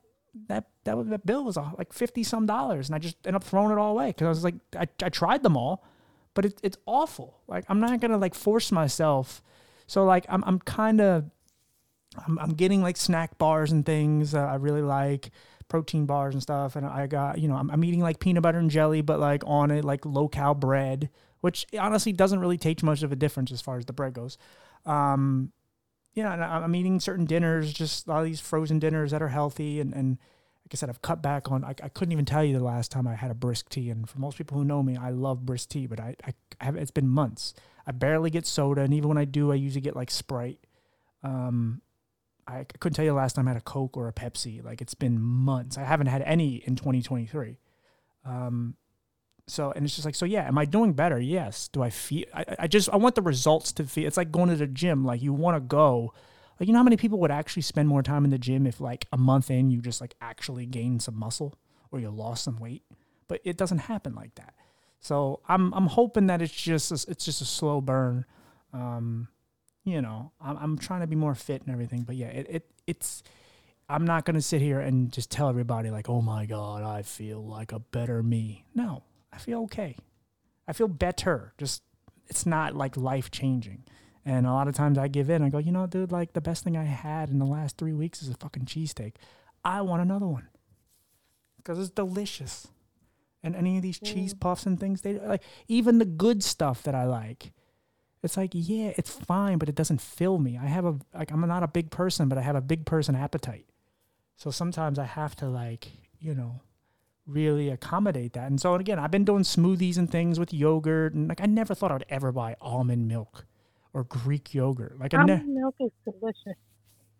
that 0.48 0.66
that 0.84 1.08
that 1.08 1.24
bill 1.24 1.44
was 1.44 1.56
uh, 1.56 1.70
like 1.78 1.94
fifty 1.94 2.22
some 2.22 2.44
dollars, 2.44 2.90
and 2.90 2.94
I 2.94 2.98
just 2.98 3.16
ended 3.24 3.36
up 3.36 3.44
throwing 3.44 3.72
it 3.72 3.78
all 3.78 3.92
away 3.92 4.08
because 4.08 4.26
I 4.26 4.28
was 4.28 4.44
like, 4.44 4.56
I 4.78 4.86
I 5.02 5.08
tried 5.08 5.42
them 5.42 5.56
all 5.56 5.82
but 6.36 6.44
it, 6.44 6.60
it's 6.62 6.78
awful. 6.86 7.40
Like 7.48 7.64
I'm 7.68 7.80
not 7.80 7.98
gonna 8.00 8.18
like 8.18 8.36
force 8.36 8.70
myself. 8.70 9.42
So 9.88 10.04
like 10.04 10.24
I'm 10.28 10.44
I'm 10.46 10.60
kind 10.60 11.00
of 11.00 11.24
I'm, 12.24 12.38
I'm 12.38 12.50
getting 12.50 12.80
like 12.80 12.96
snack 12.96 13.36
bars 13.38 13.72
and 13.72 13.84
things 13.84 14.34
I 14.34 14.54
really 14.54 14.82
like 14.82 15.30
protein 15.68 16.06
bars 16.06 16.34
and 16.34 16.42
stuff. 16.42 16.76
And 16.76 16.86
I 16.86 17.06
got, 17.06 17.38
you 17.38 17.48
know, 17.48 17.56
I'm, 17.56 17.70
I'm, 17.70 17.84
eating 17.84 18.00
like 18.00 18.20
peanut 18.20 18.42
butter 18.42 18.58
and 18.58 18.70
jelly, 18.70 19.00
but 19.00 19.18
like 19.18 19.42
on 19.46 19.70
it, 19.70 19.84
like 19.84 20.06
low 20.06 20.28
cal 20.28 20.54
bread, 20.54 21.10
which 21.40 21.66
honestly 21.78 22.12
doesn't 22.12 22.38
really 22.38 22.58
take 22.58 22.82
much 22.82 23.02
of 23.02 23.12
a 23.12 23.16
difference 23.16 23.50
as 23.52 23.60
far 23.60 23.76
as 23.76 23.84
the 23.86 23.92
bread 23.92 24.14
goes. 24.14 24.38
Um, 24.84 25.52
yeah, 26.14 26.30
I'm 26.30 26.74
eating 26.74 27.00
certain 27.00 27.26
dinners, 27.26 27.72
just 27.72 28.08
all 28.08 28.24
these 28.24 28.40
frozen 28.40 28.78
dinners 28.78 29.10
that 29.10 29.22
are 29.22 29.28
healthy. 29.28 29.80
And, 29.80 29.92
and 29.92 30.18
like 30.66 30.74
I 30.74 30.78
said, 30.78 30.88
I've 30.88 31.00
cut 31.00 31.22
back 31.22 31.52
on, 31.52 31.64
I, 31.64 31.76
I 31.80 31.88
couldn't 31.88 32.10
even 32.10 32.24
tell 32.24 32.42
you 32.42 32.58
the 32.58 32.64
last 32.64 32.90
time 32.90 33.06
I 33.06 33.14
had 33.14 33.30
a 33.30 33.34
brisk 33.34 33.68
tea. 33.68 33.88
And 33.88 34.08
for 34.10 34.18
most 34.18 34.36
people 34.36 34.58
who 34.58 34.64
know 34.64 34.82
me, 34.82 34.96
I 34.96 35.10
love 35.10 35.46
brisk 35.46 35.68
tea, 35.68 35.86
but 35.86 36.00
I, 36.00 36.16
I, 36.24 36.34
I 36.60 36.64
have, 36.64 36.74
it's 36.74 36.90
been 36.90 37.06
months. 37.06 37.54
I 37.86 37.92
barely 37.92 38.30
get 38.30 38.46
soda. 38.46 38.80
And 38.80 38.92
even 38.92 39.08
when 39.08 39.16
I 39.16 39.26
do, 39.26 39.52
I 39.52 39.54
usually 39.54 39.80
get 39.80 39.94
like 39.94 40.10
Sprite. 40.10 40.58
Um, 41.22 41.82
I 42.48 42.64
couldn't 42.64 42.94
tell 42.96 43.04
you 43.04 43.12
the 43.12 43.16
last 43.16 43.36
time 43.36 43.46
I 43.46 43.52
had 43.52 43.58
a 43.58 43.60
Coke 43.60 43.96
or 43.96 44.08
a 44.08 44.12
Pepsi. 44.12 44.64
Like 44.64 44.80
it's 44.80 44.94
been 44.94 45.20
months. 45.20 45.78
I 45.78 45.84
haven't 45.84 46.08
had 46.08 46.22
any 46.22 46.56
in 46.56 46.74
2023. 46.74 47.58
Um, 48.24 48.74
so 49.46 49.72
and 49.76 49.84
it's 49.84 49.94
just 49.94 50.04
like 50.04 50.16
so 50.16 50.24
yeah 50.24 50.48
am 50.48 50.58
i 50.58 50.64
doing 50.64 50.92
better 50.92 51.20
yes 51.20 51.68
do 51.68 51.80
i 51.80 51.88
feel 51.88 52.24
I, 52.34 52.44
I 52.58 52.66
just 52.66 52.88
i 52.88 52.96
want 52.96 53.14
the 53.14 53.22
results 53.22 53.70
to 53.74 53.84
feel 53.84 54.04
it's 54.04 54.16
like 54.16 54.32
going 54.32 54.48
to 54.48 54.56
the 54.56 54.66
gym 54.66 55.04
like 55.04 55.22
you 55.22 55.32
want 55.32 55.54
to 55.54 55.60
go 55.60 56.12
like 56.58 56.66
you 56.66 56.72
know 56.72 56.78
how 56.78 56.84
many 56.84 56.96
people 56.96 57.18
would 57.18 57.30
actually 57.30 57.62
spend 57.62 57.88
more 57.88 58.02
time 58.02 58.24
in 58.24 58.30
the 58.30 58.38
gym 58.38 58.66
if 58.66 58.80
like 58.80 59.06
a 59.12 59.16
month 59.16 59.50
in 59.50 59.70
you 59.70 59.80
just 59.80 60.00
like 60.00 60.14
actually 60.20 60.66
gained 60.66 61.02
some 61.02 61.18
muscle 61.18 61.54
or 61.90 62.00
you 62.00 62.10
lost 62.10 62.44
some 62.44 62.58
weight 62.58 62.82
but 63.28 63.40
it 63.44 63.56
doesn't 63.56 63.78
happen 63.78 64.14
like 64.14 64.34
that 64.34 64.54
so 65.00 65.40
i'm 65.48 65.72
i'm 65.74 65.86
hoping 65.86 66.26
that 66.26 66.40
it's 66.42 66.52
just 66.52 66.90
a, 66.90 67.10
it's 67.10 67.24
just 67.24 67.40
a 67.40 67.44
slow 67.44 67.80
burn 67.80 68.24
um 68.72 69.28
you 69.86 70.02
know, 70.02 70.32
I'm, 70.40 70.58
I'm 70.58 70.78
trying 70.78 71.00
to 71.00 71.06
be 71.06 71.16
more 71.16 71.34
fit 71.34 71.62
and 71.62 71.70
everything. 71.70 72.02
But 72.02 72.16
yeah, 72.16 72.26
it, 72.26 72.46
it 72.50 72.70
it's 72.86 73.22
I'm 73.88 74.04
not 74.04 74.26
gonna 74.26 74.42
sit 74.42 74.60
here 74.60 74.80
and 74.80 75.10
just 75.10 75.30
tell 75.30 75.48
everybody 75.48 75.90
like, 75.90 76.10
oh 76.10 76.20
my 76.20 76.44
god, 76.44 76.82
I 76.82 77.02
feel 77.02 77.42
like 77.42 77.72
a 77.72 77.78
better 77.78 78.22
me. 78.22 78.64
No, 78.74 79.04
I 79.32 79.38
feel 79.38 79.62
okay. 79.62 79.96
I 80.68 80.72
feel 80.72 80.88
better. 80.88 81.54
Just 81.56 81.82
it's 82.26 82.44
not 82.44 82.74
like 82.74 82.96
life 82.96 83.30
changing. 83.30 83.84
And 84.26 84.46
a 84.46 84.52
lot 84.52 84.68
of 84.68 84.74
times 84.74 84.98
I 84.98 85.08
give 85.08 85.30
in. 85.30 85.42
I 85.42 85.48
go, 85.48 85.58
you 85.58 85.72
know, 85.72 85.86
dude, 85.86 86.12
like 86.12 86.34
the 86.34 86.40
best 86.42 86.64
thing 86.64 86.76
I 86.76 86.84
had 86.84 87.30
in 87.30 87.38
the 87.38 87.46
last 87.46 87.78
three 87.78 87.94
weeks 87.94 88.22
is 88.22 88.28
a 88.28 88.34
fucking 88.34 88.66
cheesesteak. 88.66 89.14
I 89.64 89.80
want 89.80 90.02
another 90.02 90.26
one 90.26 90.48
because 91.56 91.78
it's 91.78 91.90
delicious. 91.90 92.68
And 93.42 93.56
any 93.56 93.76
of 93.76 93.82
these 93.82 94.00
mm. 94.00 94.12
cheese 94.12 94.34
puffs 94.34 94.66
and 94.66 94.78
things, 94.78 95.00
they 95.00 95.18
like 95.18 95.42
even 95.68 95.98
the 95.98 96.04
good 96.04 96.42
stuff 96.42 96.82
that 96.82 96.94
I 96.94 97.04
like 97.04 97.52
it's 98.26 98.36
like, 98.36 98.50
yeah, 98.54 98.92
it's 98.96 99.10
fine, 99.10 99.56
but 99.56 99.68
it 99.68 99.74
doesn't 99.74 100.00
fill 100.00 100.38
me. 100.38 100.58
I 100.58 100.66
have 100.66 100.84
a 100.84 100.96
like 101.14 101.30
I'm 101.30 101.40
not 101.46 101.62
a 101.62 101.68
big 101.68 101.90
person, 101.90 102.28
but 102.28 102.36
I 102.36 102.42
have 102.42 102.56
a 102.56 102.60
big 102.60 102.84
person 102.84 103.14
appetite. 103.14 103.66
So 104.36 104.50
sometimes 104.50 104.98
I 104.98 105.04
have 105.04 105.36
to 105.36 105.48
like, 105.48 105.88
you 106.18 106.34
know, 106.34 106.60
really 107.24 107.70
accommodate 107.70 108.32
that. 108.32 108.48
And 108.48 108.60
so 108.60 108.74
again, 108.74 108.98
I've 108.98 109.12
been 109.12 109.24
doing 109.24 109.44
smoothies 109.44 109.96
and 109.96 110.10
things 110.10 110.40
with 110.40 110.52
yogurt 110.52 111.14
and 111.14 111.28
like 111.28 111.40
I 111.40 111.46
never 111.46 111.74
thought 111.74 111.90
I 111.90 111.94
would 111.94 112.04
ever 112.08 112.32
buy 112.32 112.56
almond 112.60 113.06
milk 113.06 113.46
or 113.96 114.04
Greek 114.04 114.52
yogurt. 114.52 114.98
Like 115.00 115.14
almond 115.14 115.48
ne- 115.48 115.60
milk 115.60 115.74
is 115.80 115.90
delicious. 116.04 116.58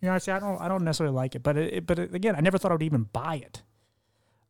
You 0.03 0.09
know, 0.09 0.13
I 0.13 0.19
say 0.19 0.33
I 0.33 0.39
don't 0.39 0.61
I 0.61 0.69
don't 0.69 0.85
necessarily 0.85 1.15
like 1.15 1.35
it, 1.35 1.43
but 1.43 1.57
it, 1.57 1.87
but 1.87 1.99
it, 1.99 2.15
again, 2.15 2.37
I 2.37 2.41
never 2.41 2.59
thought 2.59 2.71
I 2.71 2.75
would 2.75 2.83
even 2.83 3.05
buy 3.05 3.37
it. 3.37 3.63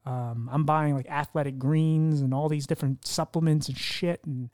Um, 0.05 0.51
I'm 0.53 0.65
buying 0.65 0.94
like 0.94 1.09
athletic 1.09 1.59
greens 1.59 2.20
and 2.20 2.35
all 2.35 2.48
these 2.48 2.66
different 2.66 3.07
supplements 3.07 3.69
and 3.69 3.78
shit 3.78 4.24
and 4.24 4.51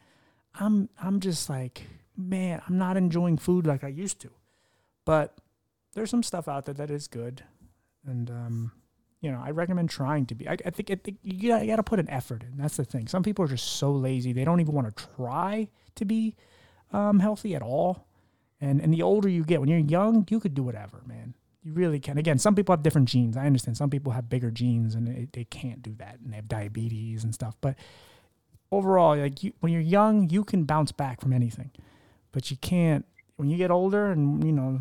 I'm 0.54 0.90
I'm 1.02 1.20
just 1.20 1.48
like, 1.48 1.86
man, 2.14 2.60
I'm 2.68 2.76
not 2.76 2.98
enjoying 2.98 3.38
food 3.38 3.66
like 3.66 3.84
I 3.84 3.88
used 3.88 4.20
to. 4.20 4.30
But 5.06 5.38
there's 5.94 6.10
some 6.10 6.22
stuff 6.22 6.46
out 6.46 6.66
there 6.66 6.74
that 6.74 6.90
is 6.90 7.08
good, 7.08 7.42
and 8.06 8.30
um, 8.30 8.72
you 9.22 9.32
know, 9.32 9.40
I 9.42 9.50
recommend 9.50 9.88
trying 9.88 10.26
to 10.26 10.34
be. 10.34 10.48
I, 10.48 10.56
I 10.64 10.70
think, 10.70 10.90
I 10.90 10.96
think 10.96 11.18
you 11.22 11.48
got, 11.48 11.62
you 11.62 11.68
got 11.68 11.76
to 11.76 11.82
put 11.82 12.00
an 12.00 12.10
effort 12.10 12.42
in. 12.42 12.56
That's 12.56 12.76
the 12.76 12.84
thing. 12.84 13.08
Some 13.08 13.22
people 13.22 13.44
are 13.44 13.48
just 13.48 13.66
so 13.66 13.92
lazy; 13.92 14.32
they 14.32 14.44
don't 14.44 14.60
even 14.60 14.74
want 14.74 14.94
to 14.94 15.08
try 15.16 15.68
to 15.94 16.04
be 16.04 16.36
um, 16.92 17.20
healthy 17.20 17.54
at 17.54 17.62
all. 17.62 18.06
And 18.60 18.80
and 18.80 18.92
the 18.92 19.02
older 19.02 19.28
you 19.28 19.44
get, 19.44 19.60
when 19.60 19.68
you're 19.68 19.78
young, 19.78 20.26
you 20.30 20.38
could 20.38 20.54
do 20.54 20.62
whatever, 20.62 21.02
man. 21.06 21.34
You 21.64 21.72
really 21.72 22.00
can. 22.00 22.18
Again, 22.18 22.38
some 22.38 22.54
people 22.54 22.72
have 22.72 22.82
different 22.82 23.08
genes. 23.08 23.36
I 23.36 23.46
understand. 23.46 23.76
Some 23.76 23.90
people 23.90 24.12
have 24.12 24.28
bigger 24.28 24.50
genes 24.50 24.94
and 24.94 25.06
they, 25.06 25.28
they 25.32 25.44
can't 25.44 25.82
do 25.82 25.94
that, 25.98 26.18
and 26.22 26.32
they 26.32 26.36
have 26.36 26.48
diabetes 26.48 27.24
and 27.24 27.34
stuff. 27.34 27.56
But 27.60 27.76
overall, 28.70 29.16
like 29.16 29.42
you, 29.42 29.52
when 29.60 29.72
you're 29.72 29.80
young, 29.80 30.28
you 30.30 30.44
can 30.44 30.64
bounce 30.64 30.92
back 30.92 31.20
from 31.20 31.32
anything, 31.32 31.70
but 32.32 32.50
you 32.50 32.56
can't 32.56 33.04
when 33.36 33.48
you 33.48 33.56
get 33.56 33.70
older. 33.70 34.10
And 34.10 34.44
you 34.44 34.52
know, 34.52 34.80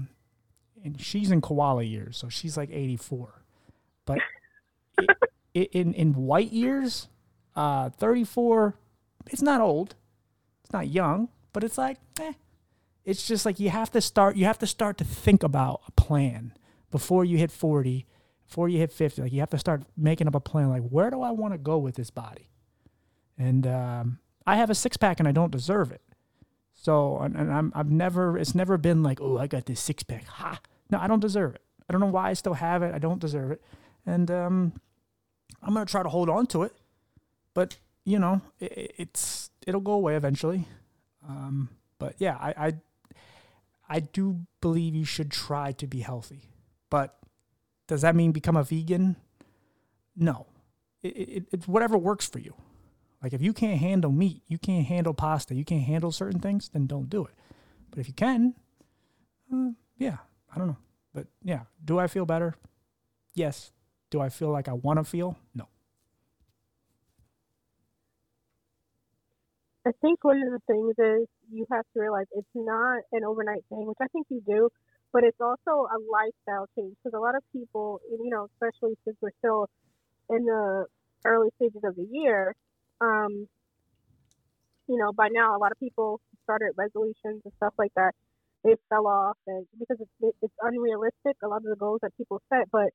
and 0.84 1.00
she's 1.00 1.32
in 1.32 1.42
koala 1.42 1.84
years, 1.84 2.18
so 2.18 2.30
she's 2.30 2.58
like 2.58 2.70
84. 2.72 3.44
But 4.06 4.20
it, 5.54 5.70
in 5.74 5.94
in 5.94 6.14
white 6.14 6.52
years, 6.52 7.08
uh, 7.56 7.90
34, 7.90 8.76
it's 9.28 9.42
not 9.42 9.62
old, 9.62 9.96
it's 10.64 10.74
not 10.74 10.88
young, 10.88 11.30
but 11.54 11.64
it's 11.64 11.78
like, 11.78 11.98
eh. 12.20 12.34
It's 13.04 13.28
just 13.28 13.46
like 13.46 13.60
you 13.60 13.70
have 13.70 13.92
to 13.92 14.02
start. 14.02 14.36
You 14.36 14.46
have 14.46 14.60
to 14.60 14.68
start 14.68 14.98
to 15.00 15.04
think 15.04 15.42
about 15.42 15.82
a 15.88 15.92
plan 15.92 16.54
before 16.92 17.26
you 17.26 17.38
hit 17.38 17.52
40 17.52 18.06
before 18.46 18.68
you 18.68 18.80
hit 18.80 18.92
50 18.92 19.22
like 19.22 19.32
you 19.32 19.40
have 19.40 19.50
to 19.52 19.58
start 19.58 19.84
making 19.96 20.28
up 20.28 20.36
a 20.36 20.42
plan 20.42 20.68
like 20.68 20.84
where 20.84 21.10
do 21.10 21.22
i 21.22 21.32
want 21.32 21.54
to 21.54 21.58
go 21.58 21.78
with 21.78 21.96
this 21.96 22.10
body 22.10 22.50
and 23.38 23.66
um, 23.66 24.20
I 24.46 24.56
have 24.58 24.70
a 24.70 24.76
six 24.76 24.98
pack 24.98 25.20
and 25.20 25.28
I 25.28 25.32
don't 25.32 25.52
deserve 25.52 25.92
it. 25.92 26.02
So 26.74 27.18
and, 27.20 27.36
and 27.36 27.52
I'm 27.52 27.72
I've 27.76 27.90
never 27.90 28.38
it's 28.38 28.56
never 28.56 28.78
been 28.78 29.04
like 29.04 29.20
oh 29.22 29.38
I 29.38 29.48
got 29.48 29.66
this 29.66 29.80
six 29.80 30.04
pack 30.04 30.26
ha 30.26 30.60
no 30.90 30.98
I 31.00 31.08
don't 31.08 31.20
deserve 31.20 31.56
it. 31.56 31.62
I 31.88 31.92
don't 31.92 32.02
know 32.02 32.08
why 32.08 32.30
I 32.30 32.34
still 32.34 32.54
have 32.54 32.84
it. 32.84 32.94
I 32.94 33.00
don't 33.00 33.20
deserve 33.20 33.52
it, 33.52 33.62
and 34.06 34.32
um, 34.32 34.74
I'm 35.62 35.74
gonna 35.74 35.86
try 35.86 36.04
to 36.04 36.10
hold 36.10 36.30
on 36.30 36.48
to 36.48 36.64
it. 36.64 36.74
But 37.54 37.78
you 38.06 38.18
know 38.18 38.42
it, 38.60 38.96
it's 38.98 39.50
it'll 39.68 39.82
go 39.82 39.94
away 39.94 40.16
eventually. 40.16 40.66
Um, 41.28 41.70
but 42.00 42.16
yeah, 42.18 42.38
I, 42.40 42.54
I 42.68 42.74
I 43.90 44.00
do 44.00 44.40
believe 44.62 44.96
you 44.96 45.06
should 45.06 45.32
try 45.32 45.74
to 45.74 45.86
be 45.86 46.00
healthy. 46.00 46.50
But 46.90 47.18
does 47.88 48.02
that 48.02 48.16
mean 48.16 48.32
become 48.32 48.56
a 48.56 48.64
vegan? 48.64 49.18
No. 50.16 50.48
It, 51.04 51.08
it, 51.08 51.44
it's 51.52 51.68
whatever 51.68 51.98
works 51.98 52.28
for 52.28 52.40
you. 52.40 52.56
Like 53.22 53.34
if 53.34 53.42
you 53.42 53.54
can't 53.54 53.80
handle 53.80 54.12
meat, 54.12 54.44
you 54.48 54.58
can't 54.58 54.88
handle 54.88 55.14
pasta, 55.14 55.54
you 55.54 55.66
can't 55.66 55.84
handle 55.84 56.12
certain 56.12 56.40
things, 56.40 56.70
then 56.70 56.88
don't 56.88 57.10
do 57.10 57.26
it. 57.26 57.34
But 57.90 58.00
if 58.00 58.08
you 58.08 58.14
can, 58.14 58.56
uh, 59.54 59.72
yeah, 59.98 60.18
I 60.54 60.58
don't 60.58 60.68
know. 60.68 60.78
But 61.14 61.28
yeah, 61.44 61.64
do 61.84 62.00
I 62.00 62.08
feel 62.08 62.26
better? 62.26 62.56
Yes. 63.34 63.72
Do 64.10 64.22
I 64.22 64.30
feel 64.30 64.50
like 64.50 64.68
I 64.68 64.74
want 64.74 65.00
to 65.00 65.04
feel? 65.04 65.38
No. 65.54 65.68
I 69.86 69.92
think 70.02 70.24
one 70.24 70.42
of 70.44 70.52
the 70.52 70.60
things 70.68 70.96
is 71.00 71.28
you 71.52 71.66
have 71.72 71.86
to 71.94 72.00
realize 72.02 72.28
it's 72.34 72.48
not 72.54 73.02
an 73.12 73.24
overnight 73.26 73.66
thing, 73.70 73.88
which 73.88 73.98
I 74.02 74.08
think 74.08 74.28
you 74.30 74.42
do, 74.46 74.70
but 75.12 75.24
it's 75.24 75.42
also 75.42 75.88
a 75.90 75.98
lifestyle 76.12 76.68
change 76.78 76.96
because 77.04 77.18
a 77.18 77.20
lot 77.22 77.36
of 77.36 77.44
people, 77.52 78.00
you 78.12 78.30
know, 78.30 78.48
especially 78.54 78.96
since 79.06 79.18
we're 79.22 79.32
still 79.40 79.68
in 80.30 80.46
the 80.46 80.86
early 81.26 81.50
stages 81.58 81.82
of 81.84 81.96
the 81.96 82.08
year, 82.12 82.56
um, 83.02 83.48
you 84.88 84.98
know, 84.98 85.12
by 85.14 85.30
now 85.32 85.58
a 85.58 85.60
lot 85.60 85.72
of 85.72 85.80
people 85.80 86.22
started 86.44 86.72
resolutions 86.78 87.42
and 87.44 87.54
stuff 87.58 87.74
like 87.78 87.94
that. 87.96 88.14
They 88.64 88.76
fell 88.90 89.08
off, 89.08 89.38
and 89.48 89.66
because 89.80 89.98
it's, 90.00 90.36
it's 90.42 90.54
unrealistic, 90.62 91.38
a 91.44 91.48
lot 91.48 91.58
of 91.58 91.64
the 91.70 91.76
goals 91.76 92.00
that 92.04 92.16
people 92.18 92.42
set. 92.50 92.70
But 92.72 92.90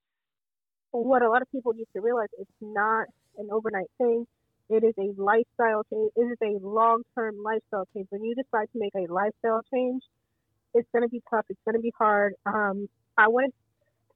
what 0.93 1.23
a 1.23 1.29
lot 1.29 1.43
of 1.43 1.51
people 1.51 1.73
need 1.75 1.89
to 1.95 2.01
realize, 2.01 2.29
it's 2.39 2.51
not 2.61 3.07
an 3.39 3.49
overnight 3.53 3.91
thing. 3.99 4.27
It 4.69 4.83
is 4.83 4.95
a 4.99 5.13
lifestyle 5.21 5.85
change. 5.93 6.11
It 6.17 6.23
is 6.23 6.39
a 6.43 6.67
long-term 6.67 7.37
lifestyle 7.43 7.87
change. 7.95 8.09
When 8.11 8.25
you 8.25 8.35
decide 8.35 8.69
to 8.73 8.79
make 8.79 8.95
a 8.97 9.13
lifestyle 9.13 9.63
change, 9.73 10.03
it's 10.75 10.89
going 10.93 11.03
to 11.03 11.09
be 11.09 11.23
tough. 11.31 11.45
It's 11.49 11.61
going 11.65 11.77
to 11.77 11.81
be 11.81 11.93
hard. 11.97 12.35
Um, 12.45 12.89
I 13.17 13.29
wouldn't 13.29 13.55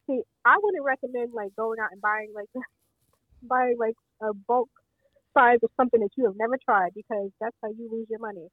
see. 0.07 0.23
I 0.45 0.57
wouldn't 0.61 0.85
recommend 0.85 1.33
like 1.33 1.55
going 1.57 1.79
out 1.81 1.93
and 1.93 2.01
buying 2.01 2.33
like 2.35 2.49
buying 3.43 3.77
like 3.79 3.95
a 4.21 4.35
bulk 4.35 4.69
size 5.35 5.59
of 5.63 5.71
something 5.77 6.01
that 6.01 6.11
you 6.17 6.25
have 6.27 6.35
never 6.37 6.59
tried 6.65 6.93
because 6.95 7.31
that's 7.41 7.57
how 7.63 7.69
you 7.69 7.89
lose 7.91 8.07
your 8.11 8.19
money. 8.19 8.49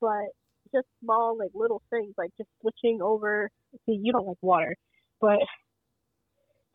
But 0.00 0.34
just 0.74 0.86
small, 1.02 1.38
like 1.38 1.50
little 1.54 1.82
things, 1.90 2.14
like 2.18 2.30
just 2.36 2.50
switching 2.60 3.00
over. 3.00 3.50
See, 3.86 3.98
you 4.02 4.12
don't 4.12 4.26
like 4.26 4.42
water, 4.42 4.76
but 5.20 5.38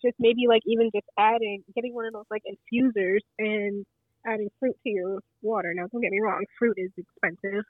just 0.02 0.16
maybe 0.20 0.48
like 0.48 0.62
even 0.66 0.90
just 0.94 1.06
adding, 1.18 1.64
getting 1.76 1.94
one 1.94 2.06
of 2.06 2.14
those 2.14 2.26
like 2.32 2.44
infusers 2.46 3.20
and 3.38 3.86
adding 4.26 4.50
fruit 4.60 4.76
to 4.84 4.90
your 4.90 5.20
water. 5.42 5.74
Now, 5.74 5.88
don't 5.92 6.02
get 6.02 6.12
me 6.12 6.20
wrong, 6.22 6.46
fruit 6.58 6.76
is 6.78 6.92
expensive 6.98 7.64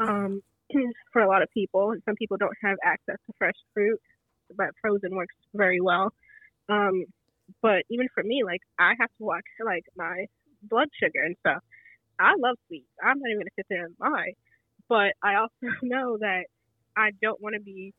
um, 0.00 0.42
for 1.12 1.22
a 1.22 1.28
lot 1.28 1.42
of 1.42 1.50
people, 1.52 1.94
some 2.04 2.14
people 2.16 2.36
don't 2.36 2.56
have 2.62 2.78
access 2.82 3.16
to 3.26 3.32
fresh 3.38 3.54
fruit, 3.74 4.00
but 4.56 4.68
frozen 4.80 5.14
works 5.14 5.34
very 5.54 5.80
well. 5.80 6.12
Um, 6.68 7.04
but 7.62 7.82
even 7.90 8.08
for 8.14 8.22
me, 8.22 8.42
like 8.44 8.60
I 8.78 8.94
have 8.98 9.08
to 9.18 9.24
watch 9.24 9.44
like 9.64 9.84
my 9.96 10.26
blood 10.62 10.88
sugar 11.00 11.22
and 11.24 11.36
stuff. 11.40 11.62
I 12.18 12.34
love 12.38 12.56
sweets. 12.66 12.86
I'm 13.02 13.18
not 13.18 13.28
even 13.28 13.40
gonna 13.40 13.50
sit 13.56 13.66
there 13.68 13.86
and 13.86 13.94
lie, 14.00 14.34
but 14.88 15.12
I 15.22 15.36
also 15.36 15.74
know 15.82 16.18
that 16.18 16.44
I 16.96 17.10
don't 17.22 17.40
want 17.40 17.54
to 17.54 17.60
be 17.60 17.92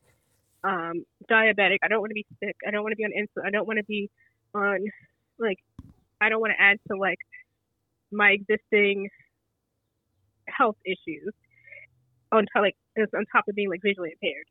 um, 0.64 1.04
diabetic. 1.30 1.78
I 1.82 1.88
don't 1.88 2.00
want 2.00 2.10
to 2.10 2.14
be 2.14 2.26
sick. 2.42 2.56
I 2.66 2.70
don't 2.70 2.82
want 2.82 2.92
to 2.92 2.96
be 2.96 3.04
on 3.04 3.10
insulin. 3.10 3.46
I 3.46 3.50
don't 3.50 3.66
want 3.66 3.78
to 3.78 3.84
be 3.84 4.10
on 4.54 4.78
like 5.38 5.58
I 6.20 6.28
don't 6.28 6.40
want 6.40 6.52
to 6.56 6.62
add 6.62 6.78
to 6.88 6.96
like 6.96 7.18
my 8.12 8.30
existing 8.30 9.08
health 10.46 10.76
issues 10.84 11.32
on 12.30 12.46
top 12.52 12.62
like 12.62 12.76
on 12.96 13.24
top 13.32 13.44
of 13.48 13.54
being 13.54 13.70
like 13.70 13.80
visually 13.82 14.10
impaired. 14.12 14.46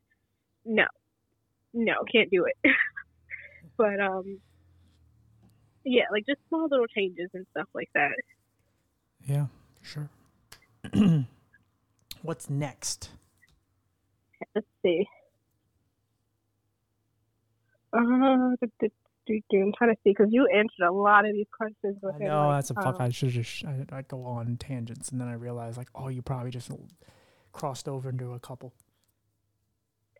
No, 0.66 0.86
no, 1.74 1.94
can't 2.12 2.30
do 2.30 2.46
it. 2.46 2.74
but 3.78 4.00
um, 4.00 4.40
yeah, 5.84 6.04
like 6.12 6.26
just 6.28 6.40
small 6.50 6.68
little 6.70 6.88
changes 6.88 7.30
and 7.34 7.46
stuff 7.52 7.68
like 7.74 7.90
that. 7.94 8.12
Yeah, 9.26 9.48
sure. 9.82 10.10
What's 12.22 12.50
next? 12.50 13.10
Let's 14.56 14.68
see. 14.84 15.08
Uh, 17.94 18.56
I'm 19.54 19.74
trying 19.78 19.92
to 19.92 20.02
see 20.04 20.12
because 20.12 20.28
you 20.32 20.48
answered 20.48 20.88
a 20.88 20.92
lot 20.92 21.26
of 21.26 21.34
these 21.34 21.48
questions. 21.56 21.98
I 22.04 22.18
know 22.18 22.48
like, 22.48 22.58
that's 22.58 22.72
a 22.72 22.74
fuck. 22.76 22.96
Um, 22.96 23.02
I 23.02 23.10
should 23.10 23.30
just 23.30 23.66
I, 23.66 23.86
I 23.92 24.02
go 24.04 24.24
on 24.24 24.58
tangents 24.58 25.10
and 25.10 25.20
then 25.20 25.28
I 25.28 25.34
realize 25.34 25.78
like, 25.78 25.90
oh, 25.96 26.08
you 26.08 26.22
probably 26.22 26.52
just 26.52 26.72
crossed 27.54 27.88
over 27.88 28.10
into 28.10 28.34
a 28.34 28.40
couple. 28.40 28.74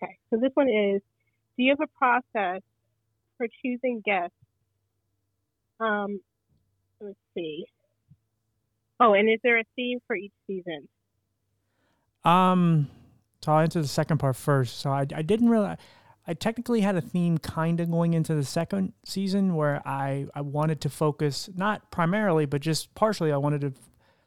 Okay, 0.02 0.18
so 0.30 0.38
this 0.38 0.52
one 0.54 0.70
is: 0.70 1.02
Do 1.58 1.64
you 1.64 1.76
have 1.78 1.82
a 1.82 1.98
process 1.98 2.62
for 3.38 3.48
choosing 3.62 4.02
guests? 4.06 4.36
Um, 5.80 6.22
let's 7.00 7.18
see. 7.36 7.66
Oh, 9.00 9.14
and 9.14 9.30
is 9.30 9.40
there 9.44 9.60
a 9.60 9.64
theme 9.76 10.00
for 10.06 10.16
each 10.16 10.34
season? 10.46 10.88
Um, 12.24 12.88
so 13.44 13.52
I'll 13.52 13.60
answer 13.60 13.82
the 13.82 13.88
second 13.88 14.20
part 14.20 14.36
first. 14.36 14.80
So 14.80 14.92
I, 14.92 15.08
I 15.16 15.24
didn't 15.24 15.50
really. 15.50 15.76
I 16.32 16.34
technically 16.34 16.80
had 16.80 16.96
a 16.96 17.02
theme 17.02 17.38
kind 17.40 17.82
of 17.82 17.92
going 17.92 18.14
into 18.14 18.34
the 18.34 18.46
second 18.46 18.94
season 19.04 19.54
where 19.54 19.86
I, 19.86 20.28
I 20.34 20.40
wanted 20.40 20.80
to 20.82 20.90
focus, 20.90 21.50
not 21.58 21.92
primarily, 21.92 22.46
but 22.46 22.62
just 22.62 22.96
partially, 22.96 23.34
I 23.34 23.38
wanted 23.38 23.60
to 23.62 23.68
f- 23.68 23.74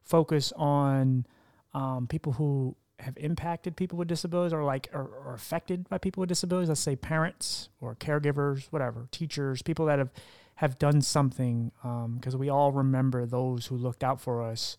focus 0.02 0.52
on 0.54 1.24
um, 1.72 2.06
people 2.06 2.34
who 2.34 2.76
have 2.98 3.16
impacted 3.16 3.74
people 3.74 3.96
with 3.96 4.06
disabilities 4.06 4.52
or 4.52 4.64
like 4.64 4.90
or, 4.92 5.06
or 5.24 5.32
affected 5.32 5.88
by 5.88 5.96
people 5.96 6.20
with 6.20 6.28
disabilities. 6.28 6.68
Let's 6.68 6.82
say 6.82 6.94
parents 6.94 7.70
or 7.80 7.94
caregivers, 7.94 8.66
whatever, 8.66 9.08
teachers, 9.10 9.62
people 9.62 9.86
that 9.86 9.98
have 9.98 10.10
have 10.56 10.78
done 10.78 11.00
something 11.00 11.72
because 12.16 12.34
um, 12.34 12.38
we 12.38 12.50
all 12.50 12.70
remember 12.70 13.24
those 13.24 13.64
who 13.64 13.76
looked 13.76 14.04
out 14.04 14.20
for 14.20 14.42
us 14.42 14.76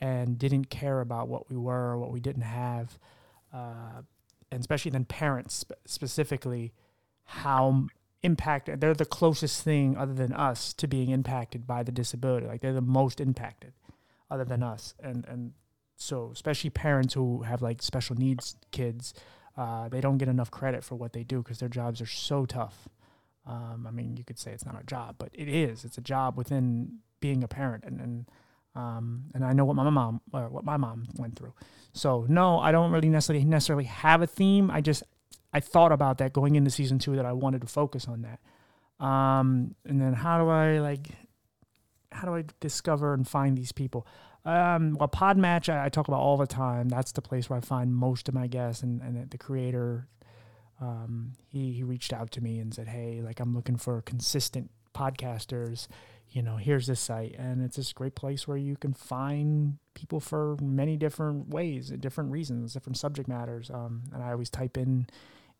and 0.00 0.38
didn't 0.38 0.70
care 0.70 1.00
about 1.00 1.26
what 1.26 1.50
we 1.50 1.56
were 1.56 1.90
or 1.90 1.98
what 1.98 2.12
we 2.12 2.20
didn't 2.20 2.42
have. 2.42 3.00
Uh, 3.52 4.02
and 4.52 4.60
especially 4.60 4.90
then 4.90 5.06
parents 5.06 5.64
specifically, 5.86 6.72
how 7.24 7.86
impacted 8.22 8.80
they're 8.80 8.94
the 8.94 9.04
closest 9.04 9.64
thing 9.64 9.96
other 9.96 10.12
than 10.14 10.32
us 10.32 10.72
to 10.74 10.86
being 10.86 11.10
impacted 11.10 11.66
by 11.66 11.82
the 11.82 11.90
disability. 11.90 12.46
Like 12.46 12.60
they're 12.60 12.72
the 12.72 12.80
most 12.80 13.20
impacted 13.20 13.72
other 14.30 14.44
than 14.44 14.62
us. 14.62 14.94
And 15.02 15.24
and 15.26 15.52
so 15.96 16.30
especially 16.32 16.70
parents 16.70 17.14
who 17.14 17.42
have 17.42 17.62
like 17.62 17.82
special 17.82 18.14
needs 18.14 18.56
kids, 18.70 19.14
uh, 19.56 19.88
they 19.88 20.00
don't 20.00 20.18
get 20.18 20.28
enough 20.28 20.50
credit 20.50 20.84
for 20.84 20.96
what 20.96 21.12
they 21.12 21.24
do 21.24 21.38
because 21.42 21.58
their 21.58 21.68
jobs 21.68 22.00
are 22.00 22.06
so 22.06 22.44
tough. 22.44 22.88
Um, 23.46 23.86
I 23.88 23.90
mean, 23.90 24.16
you 24.16 24.24
could 24.24 24.38
say 24.38 24.52
it's 24.52 24.66
not 24.66 24.80
a 24.80 24.84
job, 24.84 25.16
but 25.18 25.30
it 25.32 25.48
is. 25.48 25.84
It's 25.84 25.98
a 25.98 26.02
job 26.02 26.36
within 26.36 26.98
being 27.20 27.42
a 27.42 27.48
parent, 27.48 27.84
and 27.84 28.00
and 28.00 28.26
um, 28.74 29.24
and 29.34 29.44
I 29.44 29.52
know 29.52 29.64
what 29.64 29.76
my 29.76 29.88
mom 29.90 30.20
or 30.32 30.48
what 30.48 30.64
my 30.64 30.76
mom 30.76 31.08
went 31.16 31.36
through. 31.36 31.52
So 31.92 32.24
no, 32.28 32.58
I 32.58 32.72
don't 32.72 32.90
really 32.90 33.08
necessarily 33.08 33.44
necessarily 33.44 33.84
have 33.84 34.22
a 34.22 34.26
theme. 34.26 34.70
I 34.70 34.80
just 34.80 35.02
I 35.52 35.60
thought 35.60 35.92
about 35.92 36.18
that 36.18 36.32
going 36.32 36.54
into 36.56 36.70
season 36.70 36.98
two 36.98 37.16
that 37.16 37.26
I 37.26 37.32
wanted 37.32 37.60
to 37.62 37.66
focus 37.66 38.06
on 38.08 38.22
that. 38.22 39.04
Um, 39.04 39.74
and 39.84 40.00
then 40.00 40.14
how 40.14 40.38
do 40.38 40.48
I 40.48 40.78
like 40.78 41.08
how 42.12 42.26
do 42.28 42.34
I 42.34 42.44
discover 42.60 43.14
and 43.14 43.26
find 43.26 43.56
these 43.56 43.72
people? 43.72 44.06
Um, 44.44 44.96
well, 44.98 45.08
Podmatch 45.08 45.72
I, 45.72 45.86
I, 45.86 45.88
talk 45.88 46.08
about 46.08 46.20
all 46.20 46.36
the 46.36 46.46
time. 46.46 46.88
That's 46.88 47.12
the 47.12 47.22
place 47.22 47.48
where 47.48 47.58
I 47.58 47.60
find 47.60 47.94
most 47.94 48.28
of 48.28 48.34
my 48.34 48.48
guests, 48.48 48.82
and, 48.82 49.00
and 49.00 49.30
the 49.30 49.38
creator, 49.38 50.08
um, 50.80 51.34
he 51.46 51.72
he 51.72 51.84
reached 51.84 52.12
out 52.12 52.32
to 52.32 52.40
me 52.40 52.58
and 52.58 52.74
said, 52.74 52.88
"Hey, 52.88 53.20
like 53.22 53.38
I'm 53.38 53.54
looking 53.54 53.76
for 53.76 54.02
consistent 54.02 54.70
podcasters 54.94 55.86
you 56.32 56.42
know, 56.42 56.56
here's 56.56 56.86
this 56.86 57.00
site. 57.00 57.34
And 57.38 57.62
it's 57.62 57.76
this 57.76 57.92
great 57.92 58.14
place 58.14 58.48
where 58.48 58.56
you 58.56 58.76
can 58.76 58.94
find 58.94 59.78
people 59.94 60.18
for 60.18 60.56
many 60.60 60.96
different 60.96 61.48
ways, 61.48 61.90
different 61.90 62.30
reasons, 62.30 62.72
different 62.72 62.96
subject 62.96 63.28
matters. 63.28 63.70
Um, 63.70 64.04
and 64.12 64.22
I 64.22 64.32
always 64.32 64.50
type 64.50 64.76
in 64.76 65.06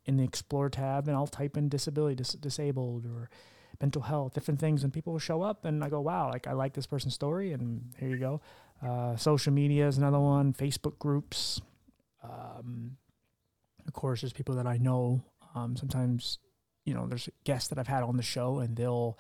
in 0.05 0.17
the 0.17 0.25
explore 0.25 0.69
tab 0.69 1.07
and 1.07 1.17
I'll 1.17 1.29
type 1.29 1.57
in 1.57 1.69
disability, 1.69 2.17
dis- 2.17 2.33
disabled 2.33 3.07
or 3.07 3.31
mental 3.81 4.03
health, 4.03 4.35
different 4.35 4.59
things. 4.59 4.83
And 4.83 4.93
people 4.93 5.13
will 5.13 5.21
show 5.21 5.43
up 5.43 5.65
and 5.65 5.85
I 5.85 5.91
go, 5.91 6.01
wow, 6.01 6.31
like 6.31 6.47
I 6.47 6.53
like 6.55 6.73
this 6.73 6.87
person's 6.87 7.15
story. 7.15 7.53
And 7.53 7.93
here 7.99 8.09
you 8.09 8.17
go. 8.17 8.41
Uh, 8.85 9.15
social 9.17 9.53
media 9.53 9.87
is 9.87 9.99
another 9.99 10.19
one, 10.19 10.55
Facebook 10.55 10.99
groups. 10.99 11.61
Um, 12.25 12.97
of 13.87 13.93
course, 13.93 14.23
there's 14.23 14.33
people 14.33 14.55
that 14.57 14.67
I 14.67 14.79
know. 14.79 15.23
Um, 15.55 15.77
sometimes, 15.77 16.39
you 16.85 16.95
know, 16.95 17.07
there's 17.07 17.29
guests 17.45 17.69
that 17.69 17.79
I've 17.79 17.87
had 17.89 18.03
on 18.03 18.17
the 18.17 18.23
show 18.23 18.59
and 18.59 18.75
they'll, 18.75 19.19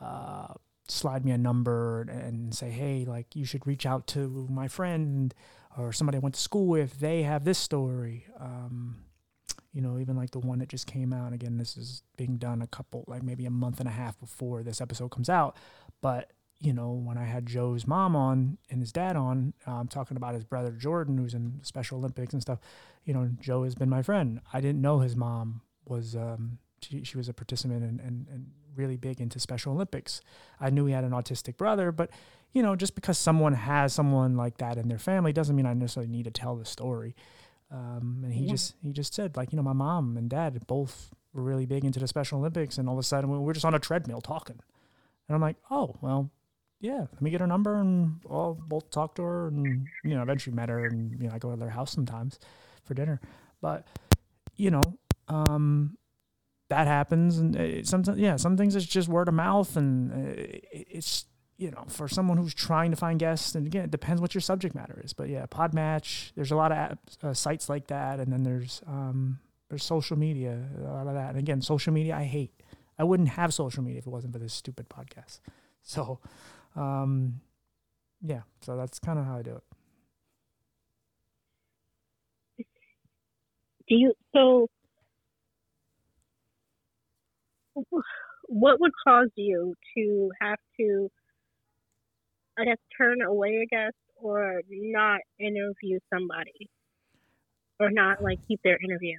uh, 0.00 0.54
slide 0.92 1.24
me 1.24 1.30
a 1.30 1.38
number 1.38 2.02
and 2.02 2.54
say, 2.54 2.70
hey, 2.70 3.04
like 3.06 3.34
you 3.34 3.44
should 3.44 3.66
reach 3.66 3.86
out 3.86 4.06
to 4.08 4.46
my 4.50 4.68
friend 4.68 5.34
or 5.76 5.92
somebody 5.92 6.16
I 6.16 6.20
went 6.20 6.34
to 6.34 6.40
school 6.40 6.66
with. 6.66 7.00
They 7.00 7.22
have 7.22 7.44
this 7.44 7.58
story. 7.58 8.26
Um, 8.38 9.04
you 9.72 9.80
know, 9.80 9.98
even 9.98 10.16
like 10.16 10.30
the 10.30 10.38
one 10.38 10.58
that 10.58 10.68
just 10.68 10.86
came 10.86 11.12
out. 11.12 11.32
Again, 11.32 11.56
this 11.56 11.76
is 11.76 12.02
being 12.16 12.36
done 12.36 12.60
a 12.60 12.66
couple, 12.66 13.04
like 13.06 13.22
maybe 13.22 13.46
a 13.46 13.50
month 13.50 13.80
and 13.80 13.88
a 13.88 13.92
half 13.92 14.18
before 14.20 14.62
this 14.62 14.80
episode 14.80 15.10
comes 15.10 15.30
out. 15.30 15.56
But 16.02 16.32
you 16.62 16.72
know, 16.72 16.92
when 16.92 17.18
I 17.18 17.24
had 17.24 17.44
Joe's 17.44 17.88
mom 17.88 18.14
on 18.14 18.56
and 18.70 18.80
his 18.80 18.92
dad 18.92 19.16
on, 19.16 19.52
um, 19.66 19.88
talking 19.88 20.16
about 20.16 20.34
his 20.34 20.44
brother 20.44 20.70
Jordan, 20.70 21.18
who's 21.18 21.34
in 21.34 21.58
Special 21.62 21.98
Olympics 21.98 22.32
and 22.32 22.40
stuff, 22.40 22.60
you 23.04 23.12
know, 23.12 23.28
Joe 23.40 23.64
has 23.64 23.74
been 23.74 23.90
my 23.90 24.00
friend. 24.02 24.40
I 24.52 24.60
didn't 24.60 24.80
know 24.80 25.00
his 25.00 25.16
mom 25.16 25.62
was, 25.84 26.14
um, 26.14 26.58
she, 26.80 27.02
she 27.02 27.16
was 27.16 27.28
a 27.28 27.34
participant 27.34 27.82
and, 27.82 27.98
and, 27.98 28.28
and 28.28 28.46
really 28.76 28.96
big 28.96 29.20
into 29.20 29.38
Special 29.38 29.72
Olympics. 29.72 30.20
I 30.60 30.70
knew 30.70 30.86
he 30.86 30.92
had 30.92 31.04
an 31.04 31.12
autistic 31.12 31.56
brother, 31.56 31.92
but 31.92 32.10
you 32.52 32.62
know, 32.62 32.76
just 32.76 32.94
because 32.94 33.18
someone 33.18 33.54
has 33.54 33.92
someone 33.92 34.36
like 34.36 34.58
that 34.58 34.76
in 34.76 34.88
their 34.88 34.98
family 34.98 35.32
doesn't 35.32 35.56
mean 35.56 35.66
I 35.66 35.74
necessarily 35.74 36.10
need 36.10 36.24
to 36.24 36.30
tell 36.30 36.56
the 36.56 36.64
story. 36.64 37.14
Um, 37.70 38.20
and 38.24 38.34
he 38.34 38.44
yeah. 38.44 38.50
just 38.52 38.74
he 38.82 38.92
just 38.92 39.14
said 39.14 39.36
like 39.36 39.52
you 39.52 39.56
know 39.56 39.62
my 39.62 39.72
mom 39.72 40.16
and 40.18 40.28
dad 40.28 40.66
both 40.66 41.14
were 41.32 41.42
really 41.42 41.64
big 41.64 41.84
into 41.84 41.98
the 41.98 42.06
Special 42.06 42.38
Olympics, 42.38 42.76
and 42.76 42.88
all 42.88 42.94
of 42.94 43.00
a 43.00 43.02
sudden 43.02 43.30
we 43.30 43.38
were 43.38 43.54
just 43.54 43.64
on 43.64 43.74
a 43.74 43.78
treadmill 43.78 44.20
talking, 44.20 44.60
and 45.28 45.34
I'm 45.34 45.40
like, 45.40 45.56
oh 45.70 45.96
well, 46.02 46.30
yeah, 46.80 47.06
let 47.12 47.22
me 47.22 47.30
get 47.30 47.40
her 47.40 47.46
number, 47.46 47.76
and 47.76 48.20
I'll 48.28 48.54
both 48.54 48.90
talk 48.90 49.14
to 49.14 49.22
her, 49.22 49.48
and 49.48 49.86
you 50.04 50.14
know 50.14 50.22
eventually 50.22 50.54
met 50.54 50.68
her, 50.68 50.84
and 50.84 51.18
you 51.18 51.28
know 51.28 51.34
I 51.34 51.38
go 51.38 51.50
to 51.50 51.56
their 51.56 51.70
house 51.70 51.92
sometimes 51.92 52.38
for 52.84 52.92
dinner, 52.92 53.20
but 53.62 53.86
you 54.56 54.70
know 54.70 54.82
um, 55.28 55.96
that 56.72 56.86
happens, 56.86 57.38
and 57.38 57.54
uh, 57.54 57.84
sometimes 57.84 58.18
yeah, 58.18 58.36
some 58.36 58.56
things 58.56 58.74
it's 58.74 58.86
just 58.86 59.06
word 59.08 59.28
of 59.28 59.34
mouth, 59.34 59.76
and 59.76 60.10
uh, 60.10 60.58
it's 60.72 61.26
you 61.58 61.70
know 61.70 61.84
for 61.88 62.08
someone 62.08 62.38
who's 62.38 62.54
trying 62.54 62.90
to 62.90 62.96
find 62.96 63.20
guests, 63.20 63.54
and 63.54 63.66
again, 63.66 63.84
it 63.84 63.90
depends 63.90 64.22
what 64.22 64.34
your 64.34 64.40
subject 64.40 64.74
matter 64.74 64.98
is. 65.04 65.12
But 65.12 65.28
yeah, 65.28 65.44
Podmatch, 65.46 66.32
there's 66.34 66.50
a 66.50 66.56
lot 66.56 66.72
of 66.72 66.78
apps, 66.78 67.22
uh, 67.22 67.34
sites 67.34 67.68
like 67.68 67.88
that, 67.88 68.20
and 68.20 68.32
then 68.32 68.42
there's 68.42 68.80
um, 68.86 69.38
there's 69.68 69.84
social 69.84 70.18
media, 70.18 70.58
a 70.78 70.92
lot 70.92 71.06
of 71.06 71.14
that. 71.14 71.30
And 71.30 71.38
again, 71.38 71.60
social 71.60 71.92
media 71.92 72.16
I 72.16 72.24
hate. 72.24 72.52
I 72.98 73.04
wouldn't 73.04 73.30
have 73.30 73.52
social 73.52 73.82
media 73.82 73.98
if 73.98 74.06
it 74.06 74.10
wasn't 74.10 74.32
for 74.32 74.38
this 74.38 74.54
stupid 74.54 74.88
podcast. 74.88 75.40
So, 75.82 76.20
um, 76.76 77.40
yeah, 78.22 78.42
so 78.60 78.76
that's 78.76 78.98
kind 78.98 79.18
of 79.18 79.24
how 79.26 79.36
I 79.36 79.42
do 79.42 79.56
it. 79.56 79.64
Do 83.88 83.96
you 83.96 84.14
so? 84.32 84.68
What 87.74 88.80
would 88.80 88.92
cause 89.06 89.28
you 89.34 89.74
to 89.96 90.30
have 90.40 90.58
to, 90.78 91.10
I 92.58 92.64
guess, 92.64 92.78
turn 92.96 93.22
away 93.22 93.64
a 93.64 93.66
guest 93.66 93.96
or 94.16 94.60
not 94.70 95.20
interview 95.38 95.98
somebody 96.12 96.68
or 97.80 97.90
not 97.90 98.22
like 98.22 98.38
keep 98.46 98.60
their 98.62 98.78
interview? 98.82 99.16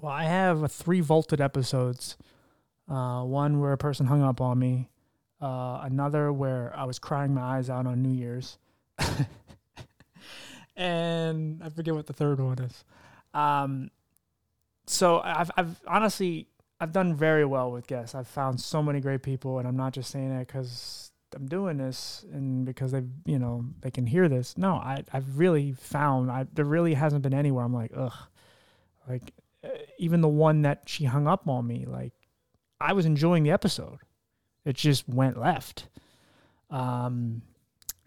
Well, 0.00 0.12
I 0.12 0.24
have 0.24 0.70
three 0.70 1.00
vaulted 1.00 1.40
episodes. 1.40 2.16
Uh, 2.88 3.22
one 3.22 3.60
where 3.60 3.72
a 3.72 3.78
person 3.78 4.06
hung 4.06 4.22
up 4.22 4.40
on 4.40 4.58
me. 4.58 4.88
Uh, 5.40 5.80
another 5.82 6.32
where 6.32 6.72
I 6.76 6.84
was 6.84 6.98
crying 6.98 7.34
my 7.34 7.42
eyes 7.42 7.70
out 7.70 7.86
on 7.86 8.02
New 8.02 8.12
Year's. 8.12 8.58
and 10.76 11.62
I 11.62 11.68
forget 11.68 11.94
what 11.94 12.06
the 12.06 12.12
third 12.12 12.40
one 12.40 12.58
is. 12.58 12.84
Um, 13.34 13.90
so 14.86 15.20
I've, 15.20 15.50
I've 15.56 15.80
honestly 15.86 16.48
I've 16.82 16.90
done 16.90 17.14
very 17.14 17.44
well 17.44 17.70
with 17.70 17.86
guests. 17.86 18.12
I've 18.12 18.26
found 18.26 18.60
so 18.60 18.82
many 18.82 18.98
great 18.98 19.22
people, 19.22 19.60
and 19.60 19.68
I'm 19.68 19.76
not 19.76 19.92
just 19.92 20.10
saying 20.10 20.32
it 20.32 20.48
because 20.48 21.12
I'm 21.32 21.46
doing 21.46 21.76
this 21.76 22.24
and 22.32 22.66
because 22.66 22.90
they 22.90 23.04
you 23.24 23.38
know 23.38 23.66
they 23.82 23.92
can 23.92 24.04
hear 24.04 24.28
this. 24.28 24.58
No, 24.58 24.74
I 24.74 25.04
I've 25.12 25.38
really 25.38 25.74
found 25.74 26.28
I 26.28 26.46
there 26.52 26.64
really 26.64 26.94
hasn't 26.94 27.22
been 27.22 27.34
anywhere 27.34 27.64
I'm 27.64 27.72
like 27.72 27.92
ugh, 27.96 28.12
like 29.08 29.32
uh, 29.62 29.68
even 29.96 30.22
the 30.22 30.28
one 30.28 30.62
that 30.62 30.82
she 30.86 31.04
hung 31.04 31.28
up 31.28 31.48
on 31.48 31.68
me 31.68 31.86
like 31.86 32.14
I 32.80 32.94
was 32.94 33.06
enjoying 33.06 33.44
the 33.44 33.52
episode, 33.52 34.00
it 34.64 34.74
just 34.74 35.08
went 35.08 35.38
left. 35.38 35.86
Um, 36.68 37.42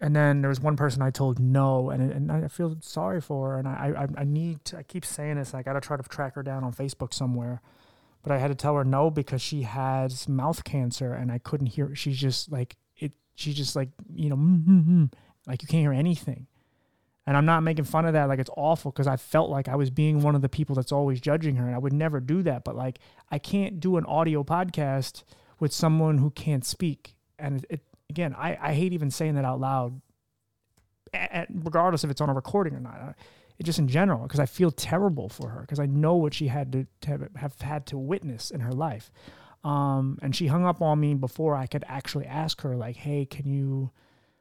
and 0.02 0.14
then 0.14 0.42
there 0.42 0.50
was 0.50 0.60
one 0.60 0.76
person 0.76 1.00
I 1.00 1.08
told 1.08 1.38
no, 1.38 1.88
and 1.88 2.12
and 2.12 2.30
I 2.30 2.48
feel 2.48 2.76
sorry 2.82 3.22
for 3.22 3.52
her, 3.52 3.58
and 3.58 3.66
I 3.66 3.94
I, 3.96 4.20
I 4.20 4.24
need 4.24 4.66
to, 4.66 4.76
I 4.76 4.82
keep 4.82 5.06
saying 5.06 5.36
this. 5.36 5.54
I 5.54 5.62
got 5.62 5.72
to 5.72 5.80
try 5.80 5.96
to 5.96 6.02
track 6.02 6.34
her 6.34 6.42
down 6.42 6.62
on 6.62 6.74
Facebook 6.74 7.14
somewhere 7.14 7.62
but 8.26 8.34
I 8.34 8.38
had 8.38 8.48
to 8.48 8.56
tell 8.56 8.74
her 8.74 8.82
no 8.82 9.08
because 9.08 9.40
she 9.40 9.62
has 9.62 10.28
mouth 10.28 10.64
cancer 10.64 11.12
and 11.12 11.30
I 11.30 11.38
couldn't 11.38 11.68
hear. 11.68 11.94
She's 11.94 12.18
just 12.18 12.50
like 12.50 12.76
it. 12.96 13.12
She's 13.36 13.54
just 13.54 13.76
like 13.76 13.90
you 14.12 14.28
know, 14.28 14.34
mm-hmm, 14.34 15.04
like 15.46 15.62
you 15.62 15.68
can't 15.68 15.82
hear 15.82 15.92
anything. 15.92 16.48
And 17.24 17.36
I'm 17.36 17.46
not 17.46 17.62
making 17.62 17.84
fun 17.84 18.04
of 18.04 18.14
that. 18.14 18.24
Like 18.24 18.40
it's 18.40 18.50
awful 18.56 18.90
because 18.90 19.06
I 19.06 19.16
felt 19.16 19.48
like 19.48 19.68
I 19.68 19.76
was 19.76 19.90
being 19.90 20.22
one 20.22 20.34
of 20.34 20.42
the 20.42 20.48
people 20.48 20.74
that's 20.74 20.90
always 20.90 21.20
judging 21.20 21.54
her, 21.54 21.66
and 21.66 21.74
I 21.76 21.78
would 21.78 21.92
never 21.92 22.18
do 22.18 22.42
that. 22.42 22.64
But 22.64 22.74
like 22.74 22.98
I 23.30 23.38
can't 23.38 23.78
do 23.78 23.96
an 23.96 24.04
audio 24.06 24.42
podcast 24.42 25.22
with 25.60 25.72
someone 25.72 26.18
who 26.18 26.30
can't 26.30 26.64
speak. 26.64 27.14
And 27.38 27.58
it, 27.58 27.66
it 27.70 27.80
again, 28.10 28.34
I 28.36 28.58
I 28.60 28.74
hate 28.74 28.92
even 28.92 29.12
saying 29.12 29.36
that 29.36 29.44
out 29.44 29.60
loud, 29.60 30.00
regardless 31.48 32.02
if 32.02 32.10
it's 32.10 32.20
on 32.20 32.28
a 32.28 32.34
recording 32.34 32.74
or 32.74 32.80
not 32.80 33.14
just 33.62 33.78
in 33.78 33.88
general 33.88 34.22
because 34.22 34.40
I 34.40 34.46
feel 34.46 34.70
terrible 34.70 35.28
for 35.28 35.48
her 35.48 35.60
because 35.60 35.80
I 35.80 35.86
know 35.86 36.14
what 36.14 36.34
she 36.34 36.48
had 36.48 36.72
to, 36.72 36.86
to, 37.02 37.30
have 37.36 37.60
had 37.60 37.86
to 37.86 37.98
witness 37.98 38.50
in 38.50 38.60
her 38.60 38.72
life. 38.72 39.10
Um, 39.64 40.18
and 40.22 40.36
she 40.36 40.46
hung 40.46 40.64
up 40.64 40.82
on 40.82 41.00
me 41.00 41.14
before 41.14 41.56
I 41.56 41.66
could 41.66 41.84
actually 41.88 42.26
ask 42.26 42.60
her 42.60 42.76
like, 42.76 42.96
"Hey, 42.96 43.24
can 43.24 43.46
you? 43.46 43.90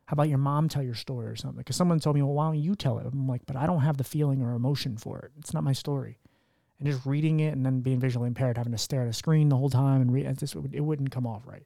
How 0.06 0.14
about 0.14 0.30
your 0.30 0.38
mom 0.38 0.70
tell 0.70 0.84
your 0.84 0.94
story 0.94 1.28
or 1.28 1.36
something?" 1.36 1.58
Because 1.58 1.76
someone 1.76 2.00
told 2.00 2.16
me, 2.16 2.22
"Well, 2.22 2.34
why 2.34 2.48
don't 2.48 2.60
you 2.62 2.76
tell 2.76 3.00
it?" 3.00 3.08
I'm 3.08 3.28
like, 3.28 3.46
"But 3.46 3.56
I 3.56 3.66
don't 3.66 3.82
have 3.82 3.98
the 3.98 4.04
feeling 4.04 4.44
or 4.44 4.54
emotion 4.54 4.98
for 4.98 5.20
it. 5.20 5.32
It's 5.40 5.54
not 5.54 5.64
my 5.64 5.74
story." 5.74 6.20
And 6.78 6.88
just 6.88 7.06
reading 7.06 7.40
it 7.40 7.54
and 7.54 7.66
then 7.66 7.80
being 7.80 8.00
visually 8.00 8.28
impaired, 8.28 8.58
having 8.58 8.74
to 8.74 8.78
stare 8.78 9.04
at 9.04 9.08
a 9.08 9.14
screen 9.14 9.50
the 9.50 9.56
whole 9.56 9.70
time 9.70 10.02
and 10.02 10.12
read, 10.12 10.26
it, 10.26 10.44
it 10.74 10.82
wouldn't 10.82 11.12
come 11.12 11.26
off 11.26 11.48
right. 11.48 11.66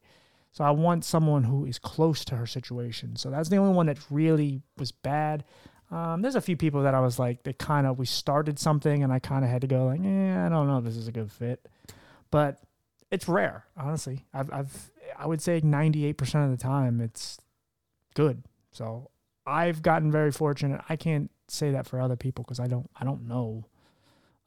So 0.51 0.63
I 0.63 0.71
want 0.71 1.05
someone 1.05 1.43
who 1.43 1.65
is 1.65 1.79
close 1.79 2.25
to 2.25 2.35
her 2.35 2.45
situation. 2.45 3.15
So 3.15 3.29
that's 3.29 3.49
the 3.49 3.57
only 3.57 3.73
one 3.73 3.87
that 3.87 3.97
really 4.09 4.61
was 4.77 4.91
bad. 4.91 5.43
Um, 5.91 6.21
there's 6.21 6.35
a 6.35 6.41
few 6.41 6.55
people 6.55 6.83
that 6.83 6.93
I 6.93 6.99
was 6.99 7.17
like, 7.17 7.43
they 7.43 7.53
kind 7.53 7.87
of, 7.87 7.97
we 7.97 8.05
started 8.05 8.59
something 8.59 9.03
and 9.03 9.11
I 9.11 9.19
kind 9.19 9.43
of 9.43 9.49
had 9.49 9.61
to 9.61 9.67
go 9.67 9.85
like, 9.85 10.01
yeah, 10.03 10.45
I 10.45 10.49
don't 10.49 10.67
know 10.67 10.77
if 10.77 10.83
this 10.83 10.97
is 10.97 11.07
a 11.07 11.11
good 11.11 11.31
fit, 11.31 11.67
but 12.29 12.59
it's 13.09 13.27
rare, 13.27 13.65
honestly. 13.75 14.25
I've, 14.33 14.53
I've, 14.53 14.91
I 15.17 15.25
would 15.25 15.41
say 15.41 15.61
98% 15.61 16.45
of 16.45 16.51
the 16.51 16.61
time 16.61 17.01
it's 17.01 17.39
good. 18.13 18.43
So 18.71 19.09
I've 19.47 19.81
gotten 19.81 20.11
very 20.11 20.31
fortunate. 20.31 20.81
I 20.89 20.95
can't 20.95 21.31
say 21.47 21.71
that 21.71 21.87
for 21.87 21.99
other 21.99 22.15
people 22.15 22.43
because 22.43 22.59
I 22.59 22.67
don't, 22.67 22.89
I 22.95 23.03
don't 23.03 23.27
know, 23.27 23.65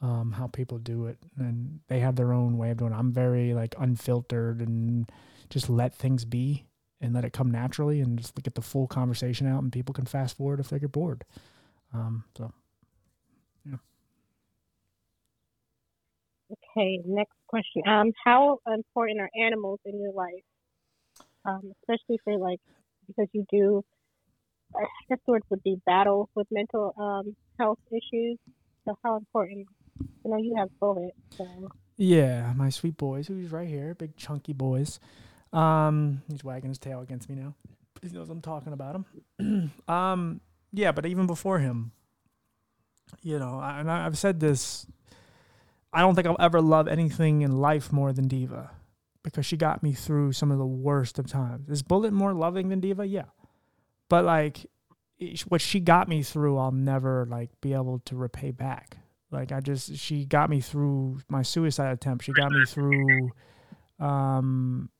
um, 0.00 0.32
how 0.32 0.46
people 0.48 0.78
do 0.78 1.06
it 1.06 1.18
and 1.38 1.80
they 1.88 2.00
have 2.00 2.16
their 2.16 2.32
own 2.32 2.56
way 2.56 2.70
of 2.70 2.76
doing 2.76 2.92
it. 2.92 2.96
I'm 2.96 3.12
very 3.12 3.54
like 3.54 3.74
unfiltered 3.78 4.60
and 4.60 5.10
just 5.48 5.68
let 5.68 5.94
things 5.94 6.24
be 6.24 6.66
and 7.02 7.12
let 7.12 7.24
it 7.24 7.32
come 7.32 7.50
naturally 7.50 8.00
and 8.00 8.18
just 8.18 8.34
get 8.42 8.54
the 8.54 8.62
full 8.62 8.86
conversation 8.86 9.46
out 9.46 9.62
and 9.62 9.72
people 9.72 9.92
can 9.92 10.06
fast 10.06 10.36
forward 10.36 10.60
if 10.60 10.68
they 10.68 10.78
get 10.78 10.92
bored. 10.92 11.24
Um, 11.92 12.24
so, 12.38 12.52
yeah. 13.68 13.76
Okay, 16.50 17.00
next 17.04 17.36
question. 17.48 17.82
Um, 17.86 18.12
how 18.24 18.60
important 18.66 19.20
are 19.20 19.30
animals 19.38 19.80
in 19.84 20.00
your 20.00 20.12
life? 20.12 20.44
Um, 21.44 21.72
especially 21.82 22.18
for 22.24 22.38
like, 22.38 22.60
because 23.08 23.28
you 23.32 23.44
do, 23.50 23.84
I 24.76 24.84
guess 25.08 25.18
the 25.26 25.32
word 25.32 25.42
would 25.50 25.62
be 25.62 25.76
battle 25.84 26.30
with 26.34 26.46
mental 26.50 26.94
um, 26.96 27.36
health 27.58 27.80
issues. 27.90 28.38
So 28.84 28.96
how 29.02 29.16
important? 29.16 29.66
You 30.24 30.30
know, 30.30 30.38
you 30.38 30.54
have 30.56 30.68
Bullet. 30.78 31.14
So. 31.36 31.46
Yeah, 31.96 32.52
my 32.56 32.70
sweet 32.70 32.96
boys, 32.96 33.26
who's 33.28 33.52
right 33.52 33.68
here, 33.68 33.94
big 33.94 34.16
chunky 34.16 34.52
boys. 34.52 34.98
Um, 35.52 36.22
he's 36.30 36.42
wagging 36.42 36.70
his 36.70 36.78
tail 36.78 37.00
against 37.00 37.28
me 37.28 37.34
now. 37.34 37.54
He 38.00 38.08
knows 38.08 38.30
I'm 38.30 38.40
talking 38.40 38.72
about 38.72 39.04
him. 39.38 39.72
um, 39.88 40.40
yeah, 40.72 40.92
but 40.92 41.06
even 41.06 41.26
before 41.26 41.58
him, 41.58 41.92
you 43.22 43.38
know, 43.38 43.58
I, 43.58 43.80
and 43.80 43.90
I've 43.90 44.18
said 44.18 44.40
this. 44.40 44.86
I 45.92 46.00
don't 46.00 46.14
think 46.14 46.26
I'll 46.26 46.36
ever 46.40 46.62
love 46.62 46.88
anything 46.88 47.42
in 47.42 47.58
life 47.58 47.92
more 47.92 48.14
than 48.14 48.26
Diva, 48.26 48.70
because 49.22 49.44
she 49.44 49.58
got 49.58 49.82
me 49.82 49.92
through 49.92 50.32
some 50.32 50.50
of 50.50 50.56
the 50.56 50.66
worst 50.66 51.18
of 51.18 51.26
times. 51.26 51.68
Is 51.68 51.82
Bullet 51.82 52.12
more 52.12 52.32
loving 52.32 52.70
than 52.70 52.80
Diva? 52.80 53.06
Yeah, 53.06 53.26
but 54.08 54.24
like, 54.24 54.66
what 55.48 55.60
she 55.60 55.80
got 55.80 56.08
me 56.08 56.22
through, 56.22 56.58
I'll 56.58 56.72
never 56.72 57.26
like 57.26 57.50
be 57.60 57.74
able 57.74 58.00
to 58.06 58.16
repay 58.16 58.50
back. 58.50 58.96
Like 59.30 59.52
I 59.52 59.60
just, 59.60 59.96
she 59.96 60.24
got 60.24 60.50
me 60.50 60.60
through 60.60 61.20
my 61.28 61.42
suicide 61.42 61.92
attempt. 61.92 62.24
She 62.24 62.32
got 62.32 62.50
me 62.50 62.64
through, 62.66 63.30
um, 63.98 64.90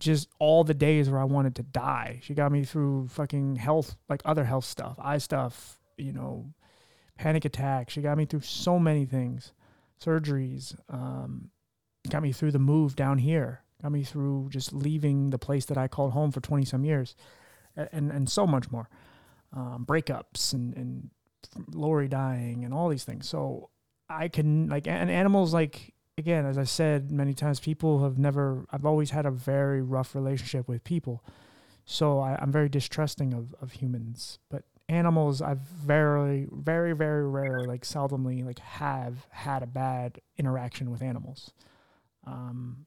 just 0.00 0.28
all 0.38 0.64
the 0.64 0.74
days 0.74 1.08
where 1.08 1.20
I 1.20 1.24
wanted 1.24 1.54
to 1.56 1.62
die. 1.62 2.18
She 2.22 2.34
got 2.34 2.50
me 2.50 2.64
through 2.64 3.08
fucking 3.08 3.56
health, 3.56 3.96
like 4.08 4.22
other 4.24 4.44
health 4.44 4.64
stuff, 4.64 4.96
eye 4.98 5.18
stuff, 5.18 5.78
you 5.96 6.12
know, 6.12 6.52
panic 7.16 7.44
attacks. 7.44 7.92
She 7.92 8.00
got 8.00 8.18
me 8.18 8.24
through 8.24 8.40
so 8.40 8.78
many 8.78 9.04
things, 9.04 9.52
surgeries. 10.02 10.74
Um, 10.88 11.50
got 12.08 12.22
me 12.22 12.32
through 12.32 12.52
the 12.52 12.58
move 12.58 12.96
down 12.96 13.18
here. 13.18 13.62
Got 13.82 13.92
me 13.92 14.02
through 14.02 14.48
just 14.50 14.72
leaving 14.72 15.30
the 15.30 15.38
place 15.38 15.66
that 15.66 15.78
I 15.78 15.88
called 15.88 16.12
home 16.12 16.32
for 16.32 16.40
twenty 16.40 16.64
some 16.64 16.84
years, 16.84 17.14
and 17.76 18.10
and 18.10 18.28
so 18.28 18.46
much 18.46 18.70
more. 18.70 18.88
Um, 19.52 19.84
breakups 19.86 20.52
and 20.52 20.74
and 20.76 21.10
Lori 21.72 22.08
dying 22.08 22.64
and 22.64 22.74
all 22.74 22.88
these 22.88 23.04
things. 23.04 23.28
So 23.28 23.70
I 24.08 24.28
can 24.28 24.68
like 24.68 24.86
and 24.86 25.10
animals 25.10 25.54
like 25.54 25.94
again, 26.20 26.44
as 26.44 26.58
I 26.58 26.64
said 26.64 27.10
many 27.10 27.34
times, 27.34 27.58
people 27.58 28.04
have 28.04 28.18
never, 28.18 28.66
I've 28.70 28.84
always 28.84 29.10
had 29.10 29.26
a 29.26 29.30
very 29.30 29.82
rough 29.82 30.14
relationship 30.14 30.68
with 30.68 30.84
people. 30.84 31.24
So 31.84 32.20
I, 32.20 32.40
am 32.40 32.52
very 32.52 32.68
distrusting 32.68 33.32
of, 33.32 33.54
of 33.60 33.72
humans. 33.72 34.38
But 34.50 34.64
animals, 34.88 35.40
I've 35.40 35.60
very, 35.60 36.46
very, 36.52 36.92
very 36.92 37.26
rarely, 37.26 37.66
like 37.66 37.82
seldomly, 37.82 38.44
like 38.44 38.58
have 38.60 39.26
had 39.30 39.62
a 39.62 39.66
bad 39.66 40.20
interaction 40.36 40.90
with 40.90 41.02
animals. 41.02 41.52
Um, 42.26 42.86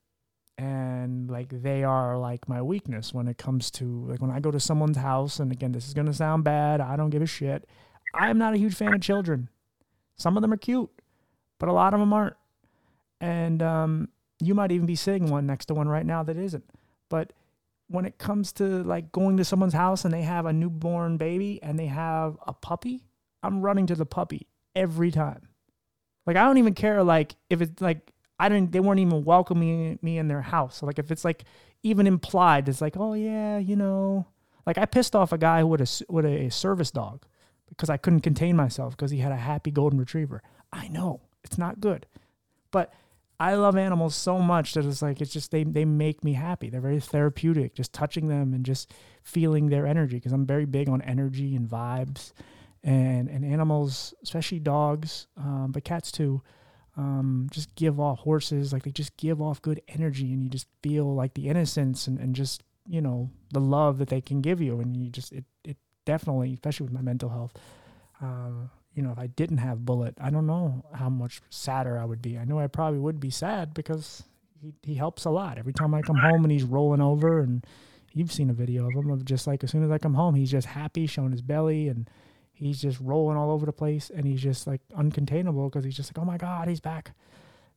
and 0.59 1.29
like 1.31 1.49
they 1.49 1.83
are 1.83 2.17
like 2.19 2.47
my 2.47 2.61
weakness 2.61 3.13
when 3.13 3.27
it 3.27 3.39
comes 3.39 3.71
to 3.71 4.05
like 4.07 4.21
when 4.21 4.29
I 4.29 4.39
go 4.39 4.51
to 4.51 4.59
someone's 4.59 4.97
house. 4.97 5.39
And 5.39 5.51
again, 5.51 5.71
this 5.71 5.87
is 5.87 5.95
going 5.95 6.05
to 6.05 6.13
sound 6.13 6.43
bad. 6.43 6.79
I 6.79 6.95
don't 6.95 7.09
give 7.09 7.23
a 7.23 7.25
shit. 7.25 7.67
I'm 8.13 8.37
not 8.37 8.53
a 8.53 8.57
huge 8.57 8.75
fan 8.75 8.93
of 8.93 9.01
children. 9.01 9.49
Some 10.17 10.37
of 10.37 10.41
them 10.41 10.53
are 10.53 10.57
cute, 10.57 10.91
but 11.59 11.67
a 11.67 11.73
lot 11.73 11.95
of 11.95 11.99
them 11.99 12.13
aren't 12.13 12.35
and 13.23 13.63
um, 13.63 14.09
you 14.41 14.53
might 14.53 14.73
even 14.73 14.85
be 14.85 14.97
sitting 14.97 15.29
one 15.29 15.47
next 15.47 15.67
to 15.67 15.73
one 15.73 15.87
right 15.87 16.05
now 16.05 16.23
that 16.23 16.35
isn't. 16.35 16.69
But 17.09 17.31
when 17.87 18.03
it 18.03 18.17
comes 18.17 18.51
to 18.53 18.83
like 18.83 19.13
going 19.13 19.37
to 19.37 19.45
someone's 19.45 19.73
house 19.73 20.03
and 20.03 20.13
they 20.13 20.23
have 20.23 20.45
a 20.45 20.51
newborn 20.51 21.15
baby 21.15 21.63
and 21.63 21.79
they 21.79 21.85
have 21.85 22.37
a 22.45 22.51
puppy, 22.51 23.05
I'm 23.41 23.61
running 23.61 23.87
to 23.87 23.95
the 23.95 24.05
puppy 24.05 24.47
every 24.75 25.09
time. 25.09 25.47
Like 26.25 26.35
I 26.35 26.43
don't 26.43 26.57
even 26.57 26.73
care 26.73 27.01
like 27.01 27.37
if 27.49 27.61
it's 27.61 27.81
like 27.81 28.11
I 28.39 28.49
didn't 28.49 28.73
they 28.73 28.81
weren't 28.81 28.99
even 28.99 29.23
welcoming 29.23 29.99
me 30.01 30.17
in 30.17 30.27
their 30.27 30.41
house. 30.41 30.77
So 30.77 30.85
like 30.85 30.99
if 30.99 31.09
it's 31.09 31.23
like 31.23 31.45
even 31.81 32.07
implied, 32.07 32.67
it's 32.67 32.81
like, 32.81 32.97
oh 32.97 33.13
yeah, 33.13 33.57
you 33.57 33.77
know, 33.77 34.27
like 34.65 34.77
I 34.77 34.85
pissed 34.85 35.15
off 35.15 35.31
a 35.31 35.37
guy 35.37 35.63
with 35.63 35.79
a 35.79 36.05
with 36.09 36.25
a 36.25 36.49
service 36.49 36.91
dog 36.91 37.25
because 37.69 37.89
I 37.89 37.95
couldn't 37.95 38.21
contain 38.21 38.57
myself 38.57 38.97
because 38.97 39.11
he 39.11 39.19
had 39.19 39.31
a 39.31 39.37
happy 39.37 39.71
golden 39.71 39.97
retriever. 39.97 40.43
I 40.73 40.89
know 40.89 41.21
it's 41.45 41.57
not 41.57 41.79
good, 41.79 42.05
but 42.69 42.91
I 43.43 43.55
love 43.55 43.75
animals 43.75 44.15
so 44.15 44.39
much 44.39 44.73
that 44.73 44.85
it's 44.85 45.01
like 45.01 45.19
it's 45.19 45.33
just 45.33 45.51
they 45.51 45.65
they 45.65 45.83
make 45.83 46.23
me 46.23 46.31
happy. 46.31 46.69
They're 46.69 46.79
very 46.79 47.01
therapeutic. 47.01 47.75
Just 47.75 47.91
touching 47.91 48.29
them 48.29 48.53
and 48.53 48.65
just 48.65 48.93
feeling 49.21 49.67
their 49.67 49.85
energy 49.85 50.15
because 50.15 50.31
I'm 50.31 50.45
very 50.45 50.63
big 50.63 50.87
on 50.87 51.01
energy 51.01 51.53
and 51.57 51.67
vibes, 51.67 52.31
and 52.85 53.27
and 53.27 53.43
animals, 53.43 54.13
especially 54.23 54.59
dogs, 54.59 55.27
um, 55.35 55.73
but 55.73 55.83
cats 55.83 56.09
too, 56.09 56.41
um, 56.95 57.49
just 57.51 57.75
give 57.75 57.99
off 57.99 58.19
horses 58.19 58.71
like 58.71 58.83
they 58.83 58.91
just 58.91 59.17
give 59.17 59.41
off 59.41 59.61
good 59.61 59.81
energy, 59.89 60.31
and 60.31 60.41
you 60.41 60.49
just 60.49 60.67
feel 60.81 61.13
like 61.13 61.33
the 61.33 61.49
innocence 61.49 62.07
and 62.07 62.19
and 62.19 62.37
just 62.37 62.63
you 62.87 63.01
know 63.01 63.29
the 63.51 63.59
love 63.59 63.97
that 63.97 64.07
they 64.07 64.21
can 64.21 64.39
give 64.39 64.61
you, 64.61 64.79
and 64.79 64.95
you 64.95 65.09
just 65.09 65.33
it 65.33 65.43
it 65.65 65.75
definitely, 66.05 66.53
especially 66.53 66.85
with 66.85 66.93
my 66.93 67.01
mental 67.01 67.27
health. 67.27 67.51
Uh, 68.21 68.69
you 68.93 69.01
know, 69.01 69.11
if 69.11 69.19
I 69.19 69.27
didn't 69.27 69.57
have 69.57 69.85
Bullet, 69.85 70.15
I 70.21 70.29
don't 70.29 70.45
know 70.45 70.83
how 70.93 71.09
much 71.09 71.41
sadder 71.49 71.97
I 71.97 72.05
would 72.05 72.21
be. 72.21 72.37
I 72.37 72.45
know 72.45 72.59
I 72.59 72.67
probably 72.67 72.99
would 72.99 73.19
be 73.19 73.29
sad 73.29 73.73
because 73.73 74.23
he, 74.61 74.73
he 74.83 74.95
helps 74.95 75.25
a 75.25 75.29
lot. 75.29 75.57
Every 75.57 75.73
time 75.73 75.93
I 75.93 76.01
come 76.01 76.17
home 76.17 76.43
and 76.43 76.51
he's 76.51 76.63
rolling 76.63 77.01
over, 77.01 77.39
and 77.39 77.65
you've 78.13 78.31
seen 78.31 78.49
a 78.49 78.53
video 78.53 78.85
of 78.85 78.93
him 78.93 79.09
of 79.09 79.25
just 79.25 79.47
like 79.47 79.63
as 79.63 79.71
soon 79.71 79.83
as 79.83 79.91
I 79.91 79.97
come 79.97 80.13
home, 80.13 80.35
he's 80.35 80.51
just 80.51 80.67
happy, 80.67 81.07
showing 81.07 81.31
his 81.31 81.41
belly, 81.41 81.87
and 81.87 82.09
he's 82.53 82.79
just 82.81 82.99
rolling 82.99 83.37
all 83.37 83.51
over 83.51 83.65
the 83.65 83.73
place, 83.73 84.11
and 84.15 84.25
he's 84.25 84.41
just 84.41 84.67
like 84.67 84.81
uncontainable 84.97 85.71
because 85.71 85.83
he's 85.83 85.97
just 85.97 86.15
like, 86.15 86.21
oh 86.21 86.25
my 86.25 86.37
God, 86.37 86.67
he's 86.67 86.79
back. 86.79 87.13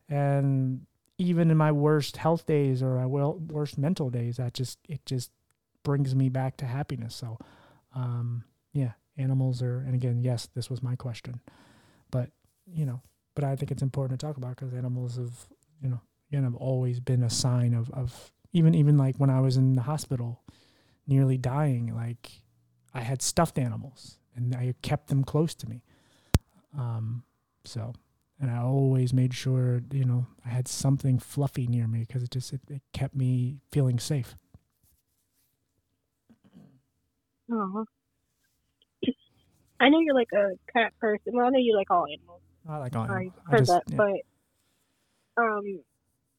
And 0.07 0.85
even 1.17 1.49
in 1.49 1.57
my 1.57 1.71
worst 1.71 2.17
health 2.17 2.45
days 2.45 2.83
or 2.83 2.95
my 2.97 3.07
worst 3.07 3.77
mental 3.77 4.11
days, 4.11 4.37
that 4.37 4.53
just, 4.53 4.77
it 4.87 5.03
just 5.05 5.31
brings 5.83 6.13
me 6.13 6.29
back 6.29 6.57
to 6.57 6.65
happiness. 6.65 7.15
So, 7.15 7.39
um, 7.95 8.43
yeah, 8.71 8.91
animals 9.17 9.61
are, 9.61 9.79
and 9.79 9.93
again, 9.95 10.21
yes, 10.21 10.47
this 10.53 10.69
was 10.69 10.81
my 10.83 10.95
question, 10.95 11.41
but 12.11 12.29
you 12.65 12.85
know, 12.85 13.01
but 13.35 13.43
I 13.43 13.55
think 13.55 13.71
it's 13.71 13.83
important 13.83 14.19
to 14.19 14.25
talk 14.25 14.37
about 14.37 14.55
because 14.55 14.73
animals 14.73 15.17
have, 15.17 15.47
you 15.81 15.89
know, 15.89 16.01
again, 16.29 16.43
have 16.43 16.55
always 16.55 16.99
been 16.99 17.23
a 17.23 17.29
sign 17.29 17.73
of, 17.73 17.89
of 17.91 18.31
even, 18.51 18.73
even 18.73 18.97
like 18.97 19.15
when 19.17 19.29
I 19.29 19.39
was 19.41 19.57
in 19.57 19.75
the 19.75 19.83
hospital, 19.83 20.41
nearly 21.05 21.37
dying, 21.37 21.95
like 21.95 22.41
I 22.93 23.01
had 23.01 23.21
stuffed 23.21 23.57
animals 23.59 24.17
and 24.35 24.55
I 24.55 24.73
kept 24.81 25.07
them 25.07 25.23
close 25.23 25.53
to 25.55 25.69
me. 25.69 25.83
Um, 26.77 27.23
so, 27.63 27.93
and 28.39 28.51
I 28.51 28.57
always 28.57 29.13
made 29.13 29.33
sure, 29.33 29.81
you 29.91 30.05
know, 30.05 30.27
I 30.45 30.49
had 30.49 30.67
something 30.67 31.19
fluffy 31.19 31.67
near 31.67 31.87
me 31.87 31.99
because 31.99 32.23
it 32.23 32.31
just, 32.31 32.53
it, 32.53 32.61
it 32.69 32.81
kept 32.93 33.15
me 33.15 33.59
feeling 33.71 33.99
safe. 33.99 34.35
Oh. 37.51 37.85
I 39.79 39.89
know 39.89 39.99
you're 39.99 40.15
like 40.15 40.31
a 40.33 40.51
cat 40.71 40.93
person. 40.99 41.33
Well, 41.33 41.45
I 41.45 41.49
know 41.49 41.59
you 41.59 41.75
like 41.75 41.91
all 41.91 42.05
animals. 42.05 42.41
I 42.67 42.77
like 42.77 42.95
all 42.95 43.03
I 43.03 43.15
animals. 43.15 43.33
I 43.47 43.51
heard 43.51 43.59
just, 43.59 43.71
that, 43.71 43.83
yeah. 43.87 43.97
but 43.97 45.41
um, 45.41 45.79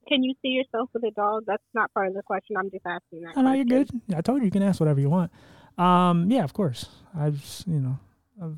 can 0.09 0.25
you 0.25 0.35
see 0.43 0.49
yourself 0.49 0.91
with 0.93 1.05
a 1.05 1.11
dog? 1.11 1.45
That's 1.47 1.63
not 1.75 1.93
part 1.93 2.09
of 2.09 2.15
the 2.15 2.23
question. 2.23 2.57
I'm 2.57 2.71
just 2.71 2.85
asking 2.87 3.23
that. 3.23 3.35
Oh, 3.37 3.43
no, 3.43 3.53
you're 3.53 3.65
good. 3.65 3.89
I 4.15 4.23
told 4.23 4.41
you 4.41 4.47
you 4.47 4.51
can 4.51 4.63
ask 4.63 4.81
whatever 4.81 5.01
you 5.01 5.11
want. 5.11 5.31
Um, 5.77 6.31
yeah, 6.31 6.45
of 6.45 6.53
course. 6.53 6.87
I've 7.17 7.63
you 7.67 7.79
know, 7.79 7.99
I've, 8.43 8.57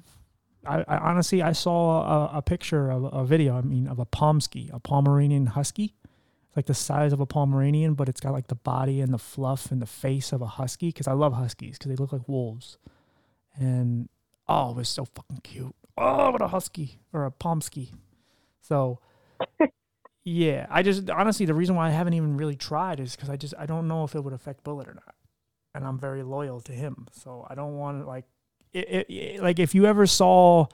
I, 0.65 0.85
I 0.89 0.99
honestly 1.11 1.43
I 1.43 1.53
saw 1.53 2.29
a, 2.33 2.39
a 2.39 2.43
picture 2.43 2.91
of 2.91 3.05
a 3.13 3.25
video. 3.25 3.57
I 3.57 3.63
mean, 3.63 3.87
of 3.87 3.99
a 3.99 4.07
Pomsky, 4.07 4.71
a 4.73 4.79
Pomeranian 4.79 5.47
Husky, 5.47 5.95
It's 6.47 6.57
like 6.57 6.67
the 6.67 6.75
size 6.75 7.13
of 7.13 7.21
a 7.21 7.27
Pomeranian, 7.27 7.95
but 7.95 8.09
it's 8.09 8.21
got 8.21 8.33
like 8.33 8.47
the 8.47 8.55
body 8.55 9.01
and 9.01 9.13
the 9.13 9.19
fluff 9.19 9.71
and 9.71 9.83
the 9.83 9.87
face 9.87 10.33
of 10.33 10.41
a 10.41 10.47
husky. 10.47 10.89
Because 10.89 11.09
I 11.09 11.13
love 11.13 11.35
huskies 11.35 11.77
because 11.79 11.91
they 11.91 11.97
look 11.97 12.13
like 12.13 12.27
wolves, 12.27 12.79
and 13.57 14.09
oh, 14.51 14.71
it 14.73 14.77
was 14.77 14.89
so 14.89 15.05
fucking 15.07 15.41
cute. 15.43 15.75
Oh, 15.97 16.31
what 16.33 16.43
a 16.43 16.49
husky 16.49 16.99
or 17.13 17.25
a 17.25 17.31
Pomsky. 17.31 17.93
So. 18.61 18.99
Yeah, 20.23 20.67
I 20.69 20.83
just 20.83 21.09
honestly 21.09 21.47
the 21.47 21.55
reason 21.55 21.77
why 21.77 21.87
I 21.89 21.91
haven't 21.91 22.13
even 22.13 22.37
really 22.37 22.55
tried 22.55 23.01
is 23.01 23.17
because 23.17 23.31
I 23.31 23.37
just 23.37 23.55
I 23.59 23.65
don't 23.65 23.89
know 23.89 24.05
if 24.05 24.15
it 24.15 24.21
would 24.23 24.35
affect 24.35 24.63
Bullet 24.65 24.87
or 24.87 24.93
not, 24.93 25.15
and 25.75 25.83
I'm 25.83 25.99
very 25.99 26.23
loyal 26.23 26.61
to 26.63 26.73
him, 26.73 27.07
so 27.11 27.47
I 27.49 27.55
don't 27.55 27.79
want 27.79 28.03
to 28.03 28.07
like 28.07 28.27
it, 28.75 28.89
it, 28.91 29.07
it- 29.11 29.43
like 29.43 29.59
if 29.59 29.75
you 29.75 29.87
ever 29.87 30.07
saw 30.07 30.67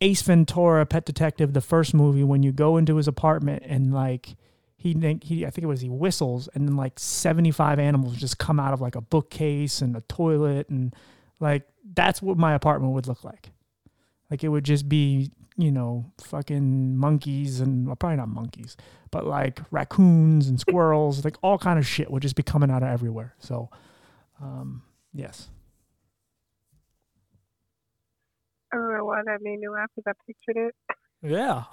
Ace 0.00 0.22
Ventura: 0.22 0.86
Pet 0.86 1.04
Detective, 1.04 1.52
the 1.52 1.60
first 1.60 1.92
movie, 1.92 2.24
when 2.24 2.42
you 2.42 2.52
go 2.52 2.78
into 2.78 2.96
his 2.96 3.06
apartment 3.06 3.62
and 3.66 3.92
like 3.92 4.34
he 4.78 4.94
think 4.94 5.24
he 5.24 5.44
I 5.44 5.50
think 5.50 5.64
it 5.64 5.68
was 5.68 5.82
he 5.82 5.90
whistles 5.90 6.48
and 6.54 6.66
then 6.66 6.74
like 6.76 6.98
75 6.98 7.78
animals 7.78 8.16
just 8.16 8.38
come 8.38 8.58
out 8.58 8.72
of 8.72 8.80
like 8.80 8.94
a 8.96 9.02
bookcase 9.02 9.82
and 9.82 9.94
a 9.94 10.00
toilet 10.02 10.70
and 10.70 10.94
like 11.40 11.66
that's 11.94 12.22
what 12.22 12.38
my 12.38 12.54
apartment 12.54 12.92
would 12.92 13.06
look 13.06 13.24
like. 13.24 13.50
Like 14.30 14.44
it 14.44 14.48
would 14.48 14.64
just 14.64 14.88
be, 14.88 15.32
you 15.56 15.72
know, 15.72 16.12
fucking 16.22 16.96
monkeys 16.96 17.60
and 17.60 17.86
well, 17.86 17.96
probably 17.96 18.18
not 18.18 18.28
monkeys, 18.28 18.76
but 19.10 19.26
like 19.26 19.60
raccoons 19.70 20.46
and 20.46 20.60
squirrels, 20.60 21.24
like 21.24 21.36
all 21.42 21.58
kind 21.58 21.78
of 21.78 21.86
shit 21.86 22.10
would 22.10 22.22
just 22.22 22.36
be 22.36 22.42
coming 22.42 22.70
out 22.70 22.82
of 22.82 22.88
everywhere. 22.88 23.34
So, 23.38 23.70
um, 24.40 24.82
yes. 25.12 25.48
I 28.72 28.76
don't 28.76 28.96
know 28.96 29.04
why 29.04 29.22
that 29.24 29.38
made 29.42 29.58
me 29.58 29.68
laugh 29.68 29.88
because 29.96 30.14
I 30.14 30.24
pictured 30.26 30.68
it. 30.68 30.74
Yeah, 31.22 31.64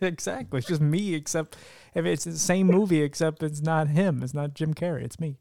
exactly. 0.06 0.58
It's 0.58 0.68
just 0.68 0.80
me, 0.80 1.14
except 1.14 1.56
if 1.94 2.04
it's 2.04 2.24
the 2.24 2.36
same 2.36 2.66
movie, 2.66 3.02
except 3.02 3.42
it's 3.42 3.62
not 3.62 3.88
him. 3.88 4.22
It's 4.22 4.34
not 4.34 4.52
Jim 4.52 4.74
Carrey. 4.74 5.04
It's 5.04 5.18
me. 5.18 5.38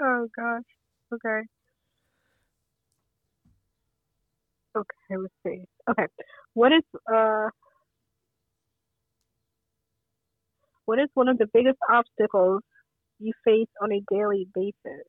Oh 0.00 0.26
gosh. 0.34 0.62
Okay. 1.12 1.42
Okay, 4.76 5.16
let's 5.18 5.34
see. 5.46 5.64
Okay. 5.90 6.06
What 6.54 6.72
is 6.72 6.82
uh 7.12 7.48
what 10.84 10.98
is 10.98 11.08
one 11.14 11.28
of 11.28 11.38
the 11.38 11.46
biggest 11.52 11.78
obstacles 11.90 12.62
you 13.18 13.32
face 13.44 13.68
on 13.82 13.92
a 13.92 14.00
daily 14.12 14.48
basis? 14.54 15.06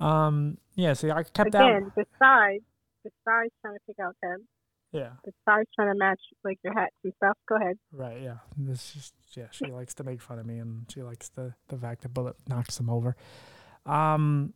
Um, 0.00 0.58
yeah. 0.74 0.92
See, 0.94 1.10
I 1.10 1.22
kept 1.22 1.48
Again, 1.48 1.90
that. 1.96 2.06
besides 2.20 2.64
besides 3.02 3.52
trying 3.62 3.74
to 3.74 3.80
pick 3.86 3.96
out 4.00 4.16
them, 4.22 4.46
Yeah. 4.92 5.12
besides 5.24 5.68
trying 5.74 5.92
to 5.92 5.98
match 5.98 6.20
like 6.44 6.58
your 6.64 6.74
hats 6.74 6.94
and 7.04 7.12
stuff, 7.16 7.36
go 7.48 7.56
ahead. 7.56 7.76
Right, 7.92 8.20
yeah. 8.22 8.38
This 8.56 8.92
just 8.92 9.14
yeah, 9.36 9.46
she 9.50 9.66
likes 9.66 9.94
to 9.94 10.04
make 10.04 10.20
fun 10.20 10.38
of 10.38 10.46
me 10.46 10.58
and 10.58 10.86
she 10.92 11.02
likes 11.02 11.28
the 11.30 11.54
the 11.68 11.76
fact 11.76 12.02
that 12.02 12.10
Bullet 12.14 12.36
knocks 12.48 12.78
him 12.78 12.90
over. 12.90 13.16
Um 13.84 14.54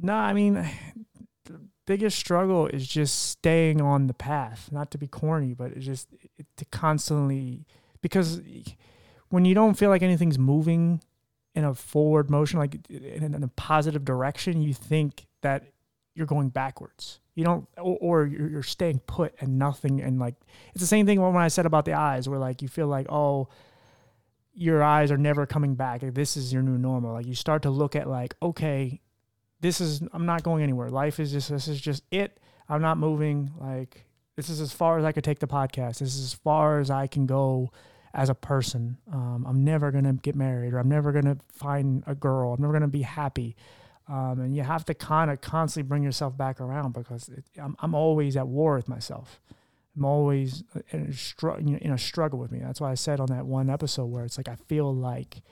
no, 0.00 0.14
I 0.14 0.32
mean 0.32 0.68
the 1.48 1.60
biggest 1.86 2.18
struggle 2.18 2.66
is 2.66 2.86
just 2.86 3.30
staying 3.30 3.80
on 3.80 4.06
the 4.06 4.14
path. 4.14 4.68
Not 4.70 4.90
to 4.92 4.98
be 4.98 5.06
corny, 5.06 5.54
but 5.54 5.72
it's 5.72 5.86
just 5.86 6.08
it, 6.36 6.46
to 6.56 6.64
constantly 6.66 7.66
because 8.00 8.40
when 9.30 9.44
you 9.44 9.54
don't 9.54 9.74
feel 9.74 9.90
like 9.90 10.02
anything's 10.02 10.38
moving 10.38 11.02
in 11.54 11.64
a 11.64 11.74
forward 11.74 12.30
motion, 12.30 12.58
like 12.58 12.78
in, 12.88 13.34
in 13.34 13.42
a 13.42 13.48
positive 13.48 14.04
direction, 14.04 14.62
you 14.62 14.72
think 14.72 15.26
that 15.42 15.64
you're 16.14 16.26
going 16.26 16.50
backwards. 16.50 17.20
You 17.34 17.44
don't, 17.44 17.68
or, 17.76 17.98
or 18.00 18.26
you're, 18.26 18.48
you're 18.48 18.62
staying 18.62 19.00
put 19.00 19.34
and 19.40 19.58
nothing. 19.58 20.00
And 20.00 20.18
like, 20.18 20.34
it's 20.72 20.80
the 20.80 20.86
same 20.86 21.06
thing 21.06 21.20
when 21.20 21.36
I 21.36 21.48
said 21.48 21.66
about 21.66 21.84
the 21.84 21.94
eyes, 21.94 22.28
where 22.28 22.38
like 22.38 22.62
you 22.62 22.68
feel 22.68 22.88
like, 22.88 23.06
oh, 23.10 23.48
your 24.52 24.82
eyes 24.82 25.12
are 25.12 25.16
never 25.16 25.46
coming 25.46 25.76
back. 25.76 26.00
This 26.00 26.36
is 26.36 26.52
your 26.52 26.62
new 26.62 26.76
normal. 26.76 27.12
Like 27.12 27.26
you 27.26 27.34
start 27.34 27.62
to 27.62 27.70
look 27.70 27.94
at 27.94 28.08
like, 28.08 28.34
okay, 28.42 29.00
this 29.60 29.80
is 29.80 30.02
I'm 30.12 30.26
not 30.26 30.42
going 30.42 30.62
anywhere. 30.62 30.88
Life 30.88 31.20
is 31.20 31.32
just 31.32 31.50
this 31.50 31.68
is 31.68 31.80
just 31.80 32.04
it. 32.10 32.38
I'm 32.68 32.82
not 32.82 32.98
moving. 32.98 33.52
Like 33.58 34.04
this 34.36 34.48
is 34.48 34.60
as 34.60 34.72
far 34.72 34.98
as 34.98 35.04
I 35.04 35.12
could 35.12 35.24
take 35.24 35.40
the 35.40 35.48
podcast. 35.48 35.98
This 35.98 36.14
is 36.14 36.24
as 36.24 36.34
far 36.34 36.78
as 36.78 36.90
I 36.90 37.06
can 37.06 37.26
go 37.26 37.70
as 38.14 38.28
a 38.28 38.34
person. 38.34 38.98
Um, 39.12 39.44
I'm 39.48 39.64
never 39.64 39.90
gonna 39.90 40.14
get 40.14 40.34
married, 40.34 40.74
or 40.74 40.78
I'm 40.78 40.88
never 40.88 41.12
gonna 41.12 41.38
find 41.48 42.04
a 42.06 42.14
girl. 42.14 42.54
I'm 42.54 42.60
never 42.60 42.72
gonna 42.72 42.88
be 42.88 43.02
happy. 43.02 43.56
Um, 44.08 44.40
and 44.40 44.56
you 44.56 44.62
have 44.62 44.86
to 44.86 44.94
kind 44.94 45.30
of 45.30 45.40
constantly 45.42 45.86
bring 45.86 46.02
yourself 46.02 46.36
back 46.36 46.60
around 46.60 46.92
because 46.94 47.28
it, 47.28 47.44
I'm 47.60 47.76
I'm 47.80 47.94
always 47.94 48.36
at 48.36 48.46
war 48.46 48.76
with 48.76 48.88
myself. 48.88 49.40
I'm 49.96 50.04
always 50.04 50.62
in 50.90 51.06
a, 51.06 51.12
str- 51.12 51.58
in 51.58 51.90
a 51.90 51.98
struggle 51.98 52.38
with 52.38 52.52
me. 52.52 52.60
That's 52.60 52.80
why 52.80 52.92
I 52.92 52.94
said 52.94 53.18
on 53.18 53.26
that 53.26 53.46
one 53.46 53.68
episode 53.68 54.06
where 54.06 54.24
it's 54.24 54.38
like 54.38 54.48
I 54.48 54.54
feel 54.54 54.94
like 54.94 55.42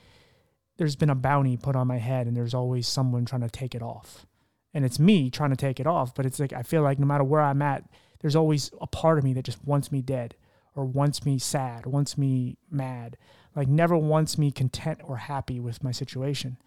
there's 0.76 0.96
been 0.96 1.10
a 1.10 1.14
bounty 1.14 1.56
put 1.56 1.76
on 1.76 1.86
my 1.86 1.98
head 1.98 2.26
and 2.26 2.36
there's 2.36 2.54
always 2.54 2.86
someone 2.86 3.24
trying 3.24 3.42
to 3.42 3.50
take 3.50 3.74
it 3.74 3.82
off. 3.82 4.26
And 4.74 4.84
it's 4.84 4.98
me 4.98 5.30
trying 5.30 5.50
to 5.50 5.56
take 5.56 5.80
it 5.80 5.86
off, 5.86 6.14
but 6.14 6.26
it's 6.26 6.38
like 6.38 6.52
I 6.52 6.62
feel 6.62 6.82
like 6.82 6.98
no 6.98 7.06
matter 7.06 7.24
where 7.24 7.40
I'm 7.40 7.62
at, 7.62 7.84
there's 8.20 8.36
always 8.36 8.70
a 8.80 8.86
part 8.86 9.18
of 9.18 9.24
me 9.24 9.32
that 9.34 9.44
just 9.44 9.64
wants 9.64 9.90
me 9.90 10.02
dead 10.02 10.36
or 10.74 10.84
wants 10.84 11.24
me 11.24 11.38
sad 11.38 11.86
or 11.86 11.90
wants 11.90 12.18
me 12.18 12.58
mad. 12.70 13.16
Like 13.54 13.68
never 13.68 13.96
wants 13.96 14.36
me 14.36 14.50
content 14.50 15.00
or 15.02 15.16
happy 15.16 15.58
with 15.60 15.82
my 15.82 15.92
situation. 15.92 16.58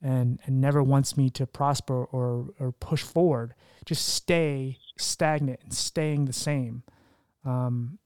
And 0.00 0.38
and 0.44 0.60
never 0.60 0.80
wants 0.80 1.16
me 1.16 1.28
to 1.30 1.46
prosper 1.46 2.04
or 2.04 2.50
or 2.60 2.70
push 2.70 3.02
forward. 3.02 3.54
Just 3.84 4.08
stay 4.08 4.78
stagnant 4.96 5.58
and 5.64 5.74
staying 5.74 6.26
the 6.26 6.32
same. 6.32 6.84
Um 7.44 7.98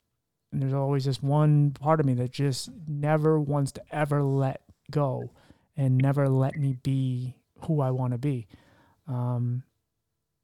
and 0.50 0.62
there's 0.62 0.72
always 0.72 1.04
this 1.04 1.22
one 1.22 1.72
part 1.72 2.00
of 2.00 2.06
me 2.06 2.14
that 2.14 2.30
just 2.30 2.70
never 2.86 3.38
wants 3.38 3.72
to 3.72 3.82
ever 3.90 4.22
let 4.22 4.62
go 4.90 5.30
and 5.76 5.98
never 5.98 6.28
let 6.28 6.56
me 6.56 6.74
be 6.82 7.36
who 7.66 7.80
I 7.80 7.90
want 7.90 8.12
to 8.12 8.18
be. 8.18 8.46
Um, 9.06 9.62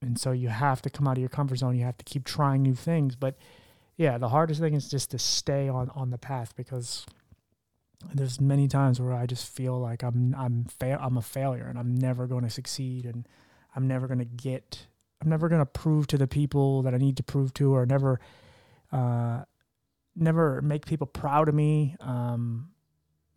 and 0.00 0.18
so 0.18 0.32
you 0.32 0.48
have 0.48 0.82
to 0.82 0.90
come 0.90 1.08
out 1.08 1.16
of 1.16 1.20
your 1.20 1.28
comfort 1.28 1.56
zone. 1.56 1.76
You 1.76 1.84
have 1.84 1.98
to 1.98 2.04
keep 2.04 2.24
trying 2.24 2.62
new 2.62 2.74
things. 2.74 3.16
But 3.16 3.36
yeah, 3.96 4.18
the 4.18 4.28
hardest 4.28 4.60
thing 4.60 4.74
is 4.74 4.88
just 4.88 5.10
to 5.10 5.18
stay 5.18 5.68
on, 5.68 5.90
on 5.90 6.10
the 6.10 6.18
path 6.18 6.54
because 6.56 7.04
there's 8.14 8.40
many 8.40 8.68
times 8.68 9.00
where 9.00 9.12
I 9.12 9.26
just 9.26 9.52
feel 9.52 9.78
like 9.78 10.04
I'm 10.04 10.34
I'm 10.36 10.64
fa- 10.66 11.00
I'm 11.00 11.16
a 11.16 11.22
failure 11.22 11.66
and 11.66 11.76
I'm 11.76 11.96
never 11.96 12.28
going 12.28 12.44
to 12.44 12.50
succeed 12.50 13.04
and 13.04 13.26
I'm 13.74 13.88
never 13.88 14.06
going 14.06 14.20
to 14.20 14.24
get 14.24 14.86
I'm 15.20 15.28
never 15.28 15.48
going 15.48 15.60
to 15.60 15.66
prove 15.66 16.06
to 16.08 16.18
the 16.18 16.28
people 16.28 16.82
that 16.82 16.94
I 16.94 16.98
need 16.98 17.16
to 17.16 17.24
prove 17.24 17.52
to 17.54 17.74
or 17.74 17.86
never 17.86 18.20
uh, 18.92 19.42
never 20.14 20.62
make 20.62 20.86
people 20.86 21.08
proud 21.08 21.48
of 21.48 21.54
me. 21.54 21.96
Um, 22.00 22.70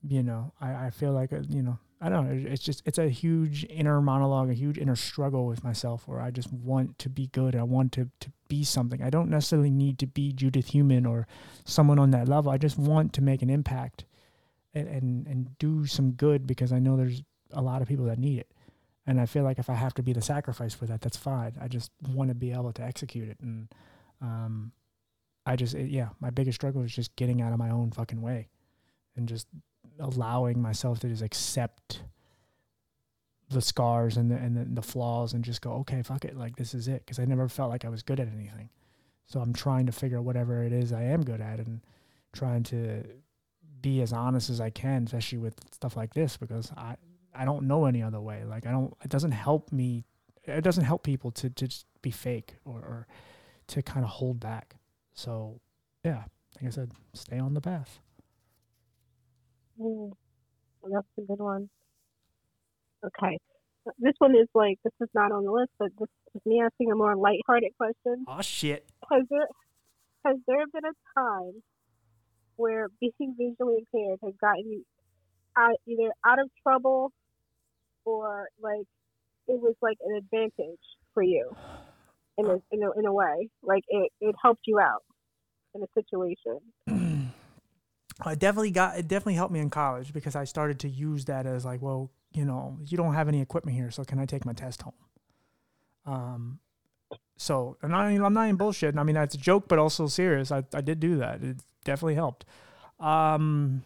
you 0.08 0.24
know, 0.24 0.54
I, 0.60 0.88
I 0.88 0.90
feel 0.90 1.12
like, 1.12 1.34
uh, 1.34 1.42
you 1.50 1.62
know, 1.62 1.78
I 2.00 2.10
don't 2.10 2.28
know. 2.28 2.52
It's 2.52 2.64
just, 2.64 2.82
it's 2.86 2.98
a 2.98 3.10
huge 3.10 3.66
inner 3.70 4.02
monologue, 4.02 4.50
a 4.50 4.56
huge 4.56 4.80
inner 4.80 4.96
struggle 4.96 5.46
with 5.46 5.64
myself 5.64 6.08
where 6.08 6.20
I 6.20 6.32
just 6.32 6.52
want 6.52 6.98
to 7.00 7.10
be 7.10 7.28
good. 7.28 7.56
I 7.56 7.64
want 7.64 7.92
to, 7.94 8.10
to 8.22 8.32
be 8.48 8.64
something. 8.64 9.04
I 9.04 9.12
don't 9.12 9.30
necessarily 9.30 9.70
need 9.70 10.00
to 10.00 10.08
be 10.08 10.34
Judith 10.34 10.70
Heumann 10.70 11.06
or 11.06 11.28
someone 11.64 12.00
on 12.00 12.10
that 12.12 12.28
level. 12.28 12.52
I 12.52 12.58
just 12.58 12.78
want 12.78 13.14
to 13.14 13.22
make 13.22 13.44
an 13.44 13.52
impact 13.52 14.06
and, 14.74 14.88
and, 14.88 15.28
and 15.28 15.58
do 15.60 15.86
some 15.86 16.14
good 16.14 16.48
because 16.48 16.74
I 16.74 16.80
know 16.80 16.98
there's 16.98 17.22
a 17.54 17.62
lot 17.62 17.84
of 17.84 17.88
people 17.88 18.06
that 18.06 18.18
need 18.18 18.40
it. 18.40 18.52
And 19.06 19.20
I 19.20 19.28
feel 19.28 19.44
like 19.44 19.60
if 19.60 19.70
I 19.70 19.76
have 19.76 19.94
to 19.96 20.04
be 20.04 20.14
the 20.14 20.22
sacrifice 20.22 20.74
for 20.74 20.86
that, 20.88 21.02
that's 21.02 21.18
fine. 21.18 21.54
I 21.62 21.68
just 21.68 21.92
want 22.10 22.30
to 22.30 22.36
be 22.36 22.52
able 22.52 22.72
to 22.74 22.84
execute 22.84 23.30
it. 23.30 23.38
And, 23.42 23.68
um, 24.22 24.72
I 25.46 25.56
just, 25.56 25.76
it, 25.76 25.90
yeah, 25.90 26.10
my 26.20 26.30
biggest 26.30 26.56
struggle 26.56 26.82
is 26.82 26.96
just 26.96 27.16
getting 27.16 27.42
out 27.42 27.52
of 27.54 27.60
my 27.60 27.70
own 27.70 27.92
fucking 27.92 28.22
way 28.22 28.50
and 29.16 29.28
just 29.28 29.48
allowing 30.02 30.62
myself 30.62 31.00
to 31.00 31.08
just 31.08 31.22
accept 31.22 32.04
the 33.50 33.62
scars 33.62 34.18
and 34.18 34.32
the 34.32 34.36
and 34.36 34.56
the, 34.56 34.66
the 34.66 34.82
flaws 34.82 35.34
and 35.34 35.44
just 35.44 35.62
go, 35.62 35.74
okay, 35.74 36.02
fuck 36.02 36.26
it, 36.26 36.38
like 36.38 36.56
this 36.56 36.74
is 36.74 36.88
it, 36.88 37.06
because 37.06 37.20
I 37.20 37.26
never 37.26 37.48
felt 37.48 37.70
like 37.70 37.86
I 37.86 37.90
was 37.90 38.04
good 38.04 38.20
at 38.20 38.28
anything. 38.28 38.70
So 39.28 39.40
I'm 39.40 39.54
trying 39.54 39.86
to 39.86 39.92
figure 39.92 40.18
out 40.18 40.26
whatever 40.26 40.64
it 40.64 40.74
is 40.74 40.92
I 40.92 41.04
am 41.04 41.24
good 41.24 41.42
at 41.42 41.60
and 41.60 41.82
trying 42.34 42.64
to 42.64 43.04
be 43.82 44.02
as 44.02 44.14
honest 44.14 44.50
as 44.50 44.60
I 44.60 44.70
can, 44.70 45.04
especially 45.06 45.38
with 45.38 45.56
stuff 45.72 45.96
like 45.96 46.14
this, 46.14 46.38
because 46.38 46.72
I 46.76 46.96
I 47.34 47.46
don't 47.46 47.68
know 47.68 47.86
any 47.86 48.04
other 48.04 48.20
way. 48.20 48.44
Like 48.44 48.66
I 48.66 48.72
don't. 48.72 48.94
It 49.04 49.10
doesn't 49.10 49.32
help 49.32 49.72
me. 49.72 50.06
It 50.44 50.64
doesn't 50.64 50.84
help 50.84 51.04
people 51.04 51.32
to 51.32 51.50
to 51.50 51.68
just 51.68 51.86
be 52.02 52.12
fake 52.12 52.56
or, 52.66 52.80
or 52.80 53.08
to 53.68 53.82
kind 53.82 54.04
of 54.04 54.12
hold 54.12 54.40
back. 54.40 54.76
So 55.14 55.60
yeah, 56.04 56.24
like 56.56 56.68
I 56.68 56.70
said, 56.70 56.92
stay 57.14 57.40
on 57.40 57.54
the 57.54 57.62
path. 57.62 58.00
Mm, 59.80 60.12
that's 60.84 61.08
a 61.18 61.22
good 61.22 61.40
one. 61.40 61.70
Okay. 63.06 63.40
This 63.98 64.14
one 64.20 64.36
is 64.36 64.48
like 64.54 64.78
this 64.84 64.94
is 65.02 65.10
not 65.14 65.32
on 65.32 65.44
the 65.44 65.52
list, 65.52 65.72
but 65.80 65.90
this 66.00 66.10
is 66.36 66.42
me 66.46 66.62
asking 66.62 66.92
a 66.92 66.96
more 66.96 67.16
lighthearted 67.16 67.72
question. 67.78 68.26
Oh 68.28 68.42
shit. 68.42 68.86
Has 69.12 69.24
there 69.30 69.48
has 70.26 70.38
there 70.48 70.66
been 70.72 70.86
a 70.86 71.20
time 71.20 71.64
where 72.58 72.88
being 73.00 73.36
visually 73.38 73.78
impaired 73.80 74.20
has 74.24 74.34
gotten 74.40 74.72
you 74.72 74.86
out 75.58 75.76
either 75.88 76.12
out 76.26 76.40
of 76.40 76.50
trouble 76.62 77.12
or 78.06 78.48
like 78.62 78.86
it 79.48 79.60
was 79.60 79.76
like 79.82 79.98
an 80.06 80.16
advantage 80.16 80.80
for 81.14 81.24
you 81.24 81.56
in 82.38 82.46
a 82.46 82.62
in 82.72 82.84
a, 82.84 83.00
in 83.00 83.06
a 83.06 83.14
way 83.14 83.50
like 83.64 83.84
it 83.90 84.12
it 84.22 84.36
helped 84.42 84.62
you 84.66 84.80
out 84.80 85.04
in 85.74 85.82
a 85.84 85.88
situation 85.94 86.60
I 88.24 88.36
definitely 88.36 88.72
got 88.72 88.98
it 88.98 89.08
definitely 89.08 89.36
helped 89.36 89.54
me 89.54 89.60
in 89.60 89.70
college 89.70 90.14
because 90.14 90.36
I 90.36 90.44
started 90.44 90.80
to 90.80 90.90
use 90.90 91.26
that 91.26 91.46
as 91.46 91.66
like 91.66 91.82
well 91.82 92.12
you 92.34 92.46
know 92.46 92.78
you 92.86 92.98
don't 92.98 93.14
have 93.14 93.28
any 93.28 93.42
equipment 93.42 93.76
here 93.78 93.92
so 93.92 94.04
can 94.04 94.20
I 94.20 94.26
take 94.26 94.46
my 94.46 94.54
test 94.54 94.82
home? 94.84 94.94
Um 96.06 96.60
so 97.38 97.78
I'm 97.82 97.90
not, 97.90 98.06
I'm 98.06 98.34
not 98.34 98.46
even 98.46 98.58
bullshitting 98.58 98.98
I 98.98 99.04
mean 99.04 99.16
that's 99.16 99.36
a 99.36 99.40
joke 99.40 99.68
but 99.68 99.80
also 99.80 100.08
serious. 100.08 100.52
I, 100.52 100.64
I 100.74 100.82
did 100.82 101.00
do 101.00 101.18
that. 101.18 101.42
It 101.44 101.58
definitely 101.84 102.16
helped. 102.16 102.46
Um 103.00 103.84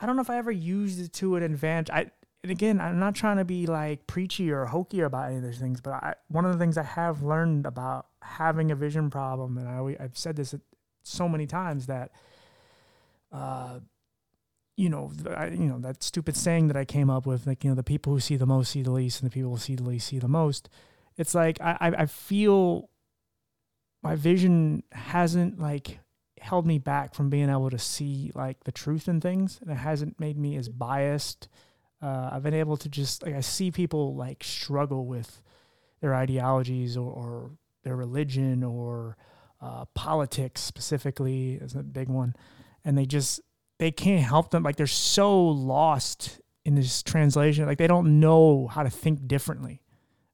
I 0.00 0.06
don't 0.06 0.16
know 0.16 0.22
if 0.22 0.30
I 0.30 0.38
ever 0.38 0.52
used 0.52 1.00
it 1.00 1.12
to 1.14 1.36
an 1.36 1.42
advantage. 1.42 1.90
I 1.90 2.10
and 2.42 2.52
again, 2.52 2.80
I'm 2.80 3.00
not 3.00 3.16
trying 3.16 3.38
to 3.38 3.44
be 3.44 3.66
like 3.66 4.06
preachy 4.06 4.50
or 4.52 4.66
hokey 4.66 5.00
about 5.00 5.26
any 5.26 5.38
of 5.38 5.42
these 5.42 5.58
things, 5.58 5.80
but 5.80 5.94
I, 5.94 6.14
one 6.28 6.44
of 6.44 6.52
the 6.52 6.58
things 6.58 6.78
I 6.78 6.84
have 6.84 7.22
learned 7.22 7.66
about 7.66 8.06
having 8.22 8.70
a 8.70 8.76
vision 8.76 9.10
problem, 9.10 9.58
and 9.58 9.68
I, 9.68 9.96
I've 10.02 10.16
said 10.16 10.36
this 10.36 10.54
so 11.08 11.28
many 11.28 11.46
times 11.46 11.86
that, 11.86 12.12
uh, 13.32 13.80
you 14.76 14.88
know, 14.88 15.12
I, 15.36 15.48
you 15.48 15.66
know 15.66 15.78
that 15.80 16.02
stupid 16.02 16.36
saying 16.36 16.68
that 16.68 16.76
I 16.76 16.84
came 16.84 17.10
up 17.10 17.26
with, 17.26 17.46
like 17.46 17.64
you 17.64 17.70
know, 17.70 17.76
the 17.76 17.82
people 17.82 18.12
who 18.12 18.20
see 18.20 18.36
the 18.36 18.46
most 18.46 18.70
see 18.70 18.82
the 18.82 18.92
least, 18.92 19.20
and 19.20 19.30
the 19.30 19.34
people 19.34 19.50
who 19.50 19.58
see 19.58 19.74
the 19.74 19.82
least 19.82 20.08
see 20.08 20.18
the 20.18 20.28
most. 20.28 20.68
It's 21.16 21.34
like 21.34 21.60
I, 21.60 21.76
I 21.80 22.06
feel 22.06 22.88
my 24.02 24.14
vision 24.14 24.82
hasn't 24.92 25.58
like 25.58 25.98
held 26.40 26.66
me 26.66 26.78
back 26.78 27.14
from 27.14 27.30
being 27.30 27.50
able 27.50 27.70
to 27.70 27.78
see 27.78 28.30
like 28.34 28.62
the 28.64 28.72
truth 28.72 29.08
in 29.08 29.20
things 29.20 29.58
and 29.60 29.70
it 29.70 29.76
hasn't 29.76 30.18
made 30.20 30.38
me 30.38 30.56
as 30.56 30.68
biased 30.68 31.48
uh, 32.00 32.30
i've 32.32 32.42
been 32.42 32.54
able 32.54 32.76
to 32.76 32.88
just 32.88 33.24
like 33.24 33.34
i 33.34 33.40
see 33.40 33.70
people 33.70 34.14
like 34.14 34.44
struggle 34.44 35.04
with 35.06 35.42
their 36.00 36.14
ideologies 36.14 36.96
or, 36.96 37.10
or 37.10 37.50
their 37.82 37.96
religion 37.96 38.62
or 38.62 39.16
uh, 39.60 39.84
politics 39.94 40.60
specifically 40.60 41.54
is 41.54 41.74
a 41.74 41.82
big 41.82 42.08
one. 42.08 42.34
And 42.84 42.96
they 42.96 43.06
just 43.06 43.40
they 43.78 43.90
can't 43.90 44.24
help 44.24 44.50
them. 44.50 44.62
Like 44.62 44.76
they're 44.76 44.86
so 44.86 45.46
lost 45.46 46.40
in 46.64 46.74
this 46.74 47.02
translation. 47.02 47.66
Like 47.66 47.78
they 47.78 47.86
don't 47.86 48.20
know 48.20 48.66
how 48.68 48.82
to 48.82 48.90
think 48.90 49.26
differently. 49.26 49.82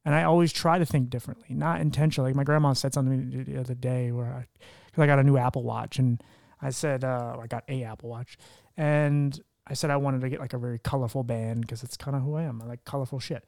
And 0.07 0.15
i 0.15 0.25
always 0.25 0.53
try 0.53 0.79
to 0.79 0.85
think 0.85 1.09
differently 1.09 1.49
not 1.51 1.81
intentionally. 1.81 2.31
Like 2.31 2.37
my 2.37 2.45
grandma 2.45 2.75
said 2.75 2.93
something 2.93 3.45
the 3.45 3.59
other 3.59 3.75
day 3.75 4.13
where 4.13 4.27
i 4.27 4.47
because 4.95 5.03
I 5.03 5.07
got 5.07 5.19
a 5.19 5.25
new 5.25 5.37
Apple 5.37 5.65
Watch 5.65 5.99
and 5.99 6.23
I 6.63 6.71
said 6.71 7.03
uh, 7.05 7.37
I 7.41 7.47
got 7.47 7.65
a 7.69 7.83
Apple 7.83 8.11
Watch. 8.11 8.39
And 8.77 9.41
I 9.67 9.75
said 9.75 9.91
I 9.91 9.97
wanted 9.97 10.21
to 10.21 10.29
get 10.29 10.41
like 10.41 10.53
a 10.53 10.59
very 10.59 10.79
colorful 10.79 11.25
band 11.25 11.63
because 11.63 11.83
it's 11.83 11.97
kind 11.97 12.17
of 12.17 12.23
who 12.23 12.37
I 12.37 12.43
am. 12.43 12.63
I 12.63 12.67
like 12.67 12.85
colorful 12.85 13.19
shit. 13.19 13.45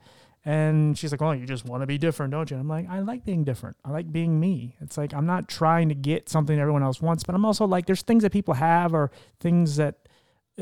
And 0.46 0.96
she's 0.96 1.10
like, 1.10 1.20
"Well, 1.20 1.34
you 1.34 1.44
just 1.44 1.64
want 1.64 1.82
to 1.82 1.88
be 1.88 1.98
different, 1.98 2.30
don't 2.30 2.48
you?" 2.48 2.56
And 2.56 2.62
I'm 2.62 2.68
like, 2.68 2.88
"I 2.88 3.00
like 3.00 3.24
being 3.24 3.42
different. 3.42 3.76
I 3.84 3.90
like 3.90 4.12
being 4.12 4.38
me. 4.38 4.76
It's 4.80 4.96
like 4.96 5.12
I'm 5.12 5.26
not 5.26 5.48
trying 5.48 5.88
to 5.88 5.94
get 5.96 6.28
something 6.28 6.56
everyone 6.56 6.84
else 6.84 7.02
wants, 7.02 7.24
but 7.24 7.34
I'm 7.34 7.44
also 7.44 7.66
like 7.66 7.86
there's 7.86 8.02
things 8.02 8.22
that 8.22 8.30
people 8.30 8.54
have 8.54 8.94
or 8.94 9.10
things 9.40 9.74
that 9.74 10.08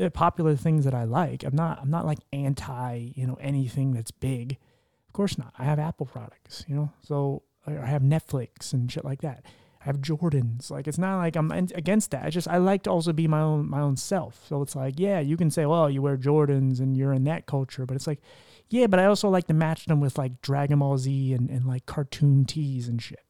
uh, 0.01 0.09
popular 0.09 0.55
things 0.55 0.85
that 0.85 0.95
I 0.95 1.03
like. 1.03 1.43
I'm 1.43 1.55
not 1.55 1.79
I'm 1.79 1.91
not 1.91 2.05
like 2.05 2.17
anti, 2.33 3.11
you 3.15 3.27
know, 3.27 3.37
anything 3.39 3.93
that's 3.93 4.09
big. 4.09 4.57
Of 5.07 5.13
course 5.13 5.37
not. 5.37 5.53
I 5.59 5.65
have 5.65 5.77
Apple 5.77 6.07
products, 6.07 6.65
you 6.67 6.75
know. 6.75 6.91
So 7.03 7.43
I 7.67 7.73
have 7.85 8.01
Netflix 8.01 8.73
and 8.73 8.91
shit 8.91 9.05
like 9.05 9.21
that. 9.21 9.45
I 9.81 9.85
have 9.85 9.97
Jordans. 9.97 10.71
Like 10.71 10.87
it's 10.87 10.97
not 10.97 11.17
like 11.17 11.35
I'm 11.35 11.51
against 11.51 12.09
that. 12.09 12.25
I 12.25 12.31
just 12.31 12.47
I 12.47 12.57
like 12.57 12.83
to 12.83 12.89
also 12.89 13.13
be 13.13 13.27
my 13.27 13.41
own 13.41 13.69
my 13.69 13.81
own 13.81 13.97
self. 13.97 14.43
So 14.47 14.63
it's 14.63 14.75
like, 14.75 14.95
yeah, 14.97 15.19
you 15.19 15.37
can 15.37 15.51
say, 15.51 15.67
well, 15.67 15.91
you 15.91 16.01
wear 16.01 16.17
Jordans 16.17 16.79
and 16.79 16.97
you're 16.97 17.13
in 17.13 17.23
that 17.25 17.45
culture, 17.45 17.85
but 17.85 17.95
it's 17.95 18.07
like, 18.07 18.19
yeah, 18.69 18.87
but 18.87 18.99
I 18.99 19.05
also 19.05 19.29
like 19.29 19.47
to 19.47 19.53
match 19.53 19.85
them 19.85 19.99
with 19.99 20.17
like 20.17 20.41
Dragon 20.41 20.79
Ball 20.79 20.97
Z 20.97 21.33
and, 21.33 21.49
and 21.49 21.65
like 21.65 21.85
cartoon 21.85 22.45
tees 22.45 22.87
and 22.87 23.01
shit. 23.01 23.23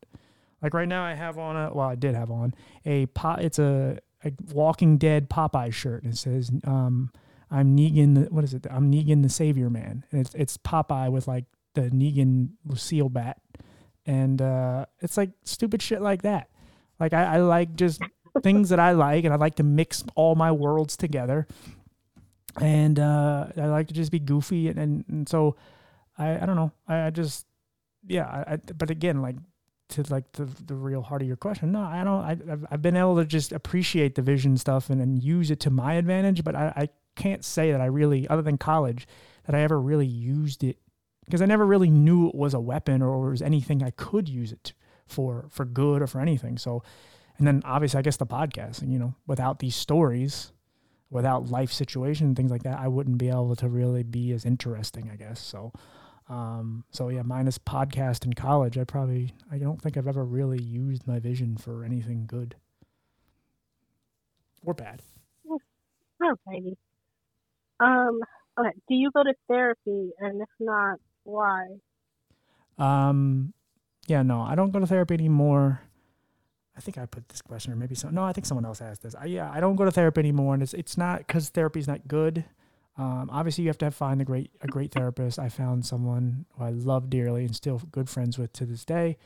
Like 0.62 0.74
right 0.74 0.88
now, 0.88 1.04
I 1.04 1.14
have 1.14 1.38
on 1.38 1.56
a 1.56 1.74
well, 1.74 1.90
I 1.90 1.96
did 1.96 2.16
have 2.16 2.32
on 2.32 2.54
a 2.86 3.06
pot. 3.08 3.42
It's 3.44 3.60
a, 3.60 4.00
a 4.24 4.32
Walking 4.54 4.98
Dead 4.98 5.30
Popeye 5.30 5.74
shirt, 5.74 6.04
and 6.04 6.14
it 6.14 6.18
says, 6.18 6.52
um, 6.66 7.12
"I'm 7.52 7.78
Negan. 7.78 8.16
The, 8.16 8.34
what 8.34 8.44
is 8.44 8.54
it? 8.54 8.66
I'm 8.70 8.92
Negan 8.92 9.22
the 9.22 9.30
Savior 9.30 9.70
Man." 9.70 10.06
And 10.12 10.22
it's 10.22 10.34
it's 10.34 10.58
Popeye 10.58 11.12
with 11.12 11.28
like 11.28 11.46
the 11.74 11.90
Negan 11.90 12.52
Lucille 12.66 13.10
bat 13.10 13.40
and 14.06 14.42
uh, 14.42 14.86
it's 15.00 15.18
like 15.18 15.32
stupid 15.44 15.82
shit 15.82 16.02
like 16.02 16.22
that. 16.22 16.50
Like 17.00 17.14
I, 17.14 17.36
I 17.36 17.38
like 17.38 17.76
just 17.76 18.02
things 18.44 18.70
that 18.70 18.80
I 18.80 18.92
like, 18.92 19.26
and 19.26 19.34
I 19.34 19.38
like 19.38 19.56
to 19.56 19.64
mix 19.64 20.04
all 20.16 20.36
my 20.36 20.52
worlds 20.52 20.96
together. 20.96 21.48
And 22.62 23.00
uh, 23.00 23.48
I 23.58 23.66
like 23.66 23.88
to 23.88 23.94
just 23.94 24.12
be 24.12 24.20
goofy, 24.20 24.70
and, 24.70 24.80
and, 24.80 25.06
and 25.10 25.30
so 25.30 25.56
I, 26.18 26.42
I 26.42 26.46
don't 26.46 26.56
know. 26.56 26.72
I, 26.88 27.08
I 27.08 27.10
just 27.10 27.46
yeah. 28.08 28.26
I, 28.26 28.54
I, 28.54 28.56
but 28.56 28.90
again, 28.90 29.22
like 29.22 29.36
to 29.90 30.04
like 30.10 30.32
the 30.34 30.46
the 30.46 30.76
real 30.76 31.02
heart 31.02 31.22
of 31.22 31.28
your 31.28 31.38
question, 31.38 31.72
no, 31.72 31.82
I 31.82 32.04
don't. 32.04 32.24
I, 32.24 32.32
I've, 32.32 32.66
I've 32.72 32.82
been 32.82 32.96
able 32.96 33.18
to 33.18 33.26
just 33.26 33.52
appreciate 33.52 34.16
the 34.16 34.22
vision 34.22 34.58
stuff 34.58 34.90
and, 34.90 35.02
and 35.02 35.22
use 35.22 35.52
it 35.52 35.60
to 35.62 35.70
my 35.70 35.96
advantage, 35.96 36.44
but 36.44 36.56
I, 36.56 36.74
I 36.76 36.90
can't 37.16 37.44
say 37.44 37.72
that 37.72 37.82
I 37.82 37.86
really, 37.86 38.28
other 38.28 38.42
than 38.42 38.58
college, 38.58 39.08
that 39.46 39.56
I 39.56 39.62
ever 39.62 39.80
really 39.80 40.08
used 40.08 40.64
it 40.64 40.78
because 41.26 41.42
I 41.42 41.46
never 41.46 41.66
really 41.66 41.90
knew 41.90 42.28
it 42.30 42.36
was 42.36 42.54
a 42.54 42.60
weapon 42.60 43.02
or 43.02 43.30
was 43.30 43.42
anything 43.42 43.84
I 43.84 43.92
could 43.92 44.30
use 44.30 44.52
it 44.52 44.74
for 45.08 45.48
for 45.50 45.66
good 45.66 46.02
or 46.02 46.08
for 46.08 46.22
anything. 46.22 46.58
So, 46.58 46.84
and 47.38 47.46
then 47.46 47.62
obviously, 47.66 48.00
I 48.00 48.02
guess 48.02 48.18
the 48.18 48.26
podcast, 48.26 48.82
and 48.82 48.92
you 48.92 49.00
know, 49.00 49.16
without 49.28 49.60
these 49.60 49.76
stories, 49.76 50.52
without 51.10 51.50
life 51.50 51.72
situation 51.72 52.28
and 52.28 52.36
things 52.36 52.52
like 52.52 52.64
that, 52.64 52.80
I 52.80 52.88
wouldn't 52.88 53.18
be 53.18 53.30
able 53.30 53.56
to 53.58 53.70
really 53.70 54.04
be 54.04 54.32
as 54.32 54.46
interesting, 54.46 55.10
I 55.12 55.16
guess. 55.16 55.40
So, 55.40 55.72
um, 56.30 56.84
so 56.92 57.10
yeah, 57.10 57.22
minus 57.22 57.58
podcast 57.58 58.26
in 58.26 58.34
college, 58.34 58.78
I 58.78 58.84
probably 58.84 59.34
I 59.52 59.58
don't 59.58 59.82
think 59.82 59.98
I've 59.98 60.08
ever 60.08 60.26
really 60.26 60.62
used 60.62 61.08
my 61.08 61.20
vision 61.20 61.58
for 61.58 61.84
anything 61.84 62.26
good 62.26 62.56
or 64.64 64.74
bad. 64.74 65.02
Okay. 66.24 66.76
Um. 67.80 68.20
Okay. 68.58 68.72
Do 68.88 68.96
you 68.96 69.12
go 69.12 69.24
to 69.24 69.34
therapy, 69.48 70.12
and 70.20 70.42
if 70.42 70.50
not, 70.60 70.98
why? 71.24 71.68
Um, 72.78 73.54
yeah, 74.08 74.22
no, 74.22 74.42
I 74.42 74.56
don't 74.56 74.72
go 74.72 74.80
to 74.80 74.88
therapy 74.88 75.14
anymore. 75.14 75.82
I 76.78 76.82
think 76.82 76.98
I 76.98 77.06
put 77.06 77.30
this 77.30 77.42
question, 77.42 77.72
or 77.72 77.76
maybe 77.76 77.96
some. 77.96 78.14
No, 78.14 78.24
I 78.24 78.34
think 78.34 78.46
someone 78.46 78.66
else 78.66 78.82
asked 78.82 79.04
this. 79.04 79.16
I, 79.16 79.26
yeah, 79.26 79.50
I 79.52 79.60
don't 79.60 79.76
go 79.76 79.86
to 79.86 79.92
therapy 79.92 80.20
anymore, 80.20 80.54
and 80.54 80.64
it's 80.64 80.74
it's 80.74 80.98
not 80.98 81.20
because 81.20 81.50
therapy 81.50 81.80
is 81.80 81.88
not 81.88 82.08
good. 82.08 82.44
Um, 82.98 83.30
obviously, 83.32 83.64
you 83.64 83.70
have 83.70 83.78
to 83.80 83.92
find 83.92 84.22
a 84.22 84.26
great 84.26 84.52
a 84.62 84.68
great 84.68 84.92
therapist. 84.92 85.40
I 85.40 85.50
found 85.50 85.86
someone 85.86 86.46
who 86.58 86.64
I 86.64 86.70
love 86.70 87.10
dearly 87.10 87.46
and 87.46 87.56
still 87.56 87.82
good 87.92 88.10
friends 88.10 88.38
with 88.38 88.52
to 88.54 88.66
this 88.66 88.84
day, 88.86 89.18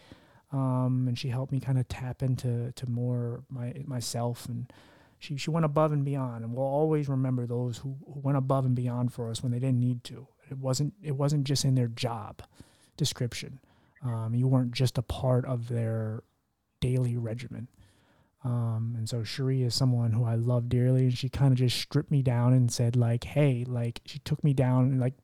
um, 0.51 1.05
and 1.07 1.17
she 1.17 1.29
helped 1.29 1.51
me 1.51 1.59
kind 1.59 1.79
of 1.79 1.87
tap 1.87 2.21
into 2.21 2.71
to 2.71 2.89
more 2.89 3.43
my 3.49 3.73
myself, 3.85 4.45
and 4.47 4.71
she 5.17 5.37
she 5.37 5.49
went 5.49 5.65
above 5.65 5.91
and 5.91 6.05
beyond. 6.05 6.43
And 6.43 6.53
we'll 6.53 6.65
always 6.65 7.09
remember 7.09 7.45
those 7.45 7.79
who, 7.79 7.95
who 8.05 8.19
went 8.19 8.37
above 8.37 8.65
and 8.65 8.75
beyond 8.75 9.13
for 9.13 9.29
us 9.29 9.41
when 9.41 9.51
they 9.51 9.59
didn't 9.59 9.79
need 9.79 10.03
to. 10.05 10.27
It 10.49 10.57
wasn't 10.57 10.93
it 11.03 11.15
wasn't 11.15 11.45
just 11.45 11.65
in 11.65 11.75
their 11.75 11.87
job 11.87 12.41
description. 12.97 13.59
Um, 14.03 14.33
you 14.33 14.47
weren't 14.47 14.71
just 14.71 14.97
a 14.97 15.01
part 15.01 15.45
of 15.45 15.67
their 15.67 16.23
daily 16.79 17.17
regimen. 17.17 17.67
Um, 18.43 18.95
and 18.97 19.09
so 19.09 19.23
Cherie 19.23 19.63
is 19.63 19.75
someone 19.75 20.13
who 20.13 20.23
I 20.23 20.35
love 20.35 20.69
dearly, 20.69 21.03
and 21.03 21.17
she 21.17 21.27
kind 21.29 21.51
of 21.51 21.57
just 21.57 21.77
stripped 21.79 22.11
me 22.11 22.21
down 22.21 22.53
and 22.53 22.71
said 22.71 22.95
like, 22.95 23.25
"Hey," 23.25 23.65
like 23.67 24.01
she 24.05 24.19
took 24.19 24.43
me 24.43 24.53
down 24.53 24.99
like 24.99 25.15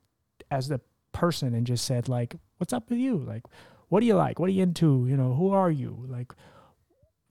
as 0.52 0.68
the 0.68 0.82
person 1.14 1.54
and 1.54 1.66
just 1.66 1.86
said 1.86 2.10
like, 2.10 2.36
"What's 2.58 2.74
up 2.74 2.90
with 2.90 3.00
you? 3.00 3.18
Like, 3.18 3.44
what 3.88 4.02
do 4.02 4.06
you 4.06 4.16
like? 4.16 4.40
What 4.40 4.50
are 4.50 4.54
you 4.54 4.64
into? 4.64 5.06
You 5.08 5.16
know, 5.16 5.34
who 5.34 5.52
are 5.52 5.72
you? 5.72 6.06
Like, 6.10 6.34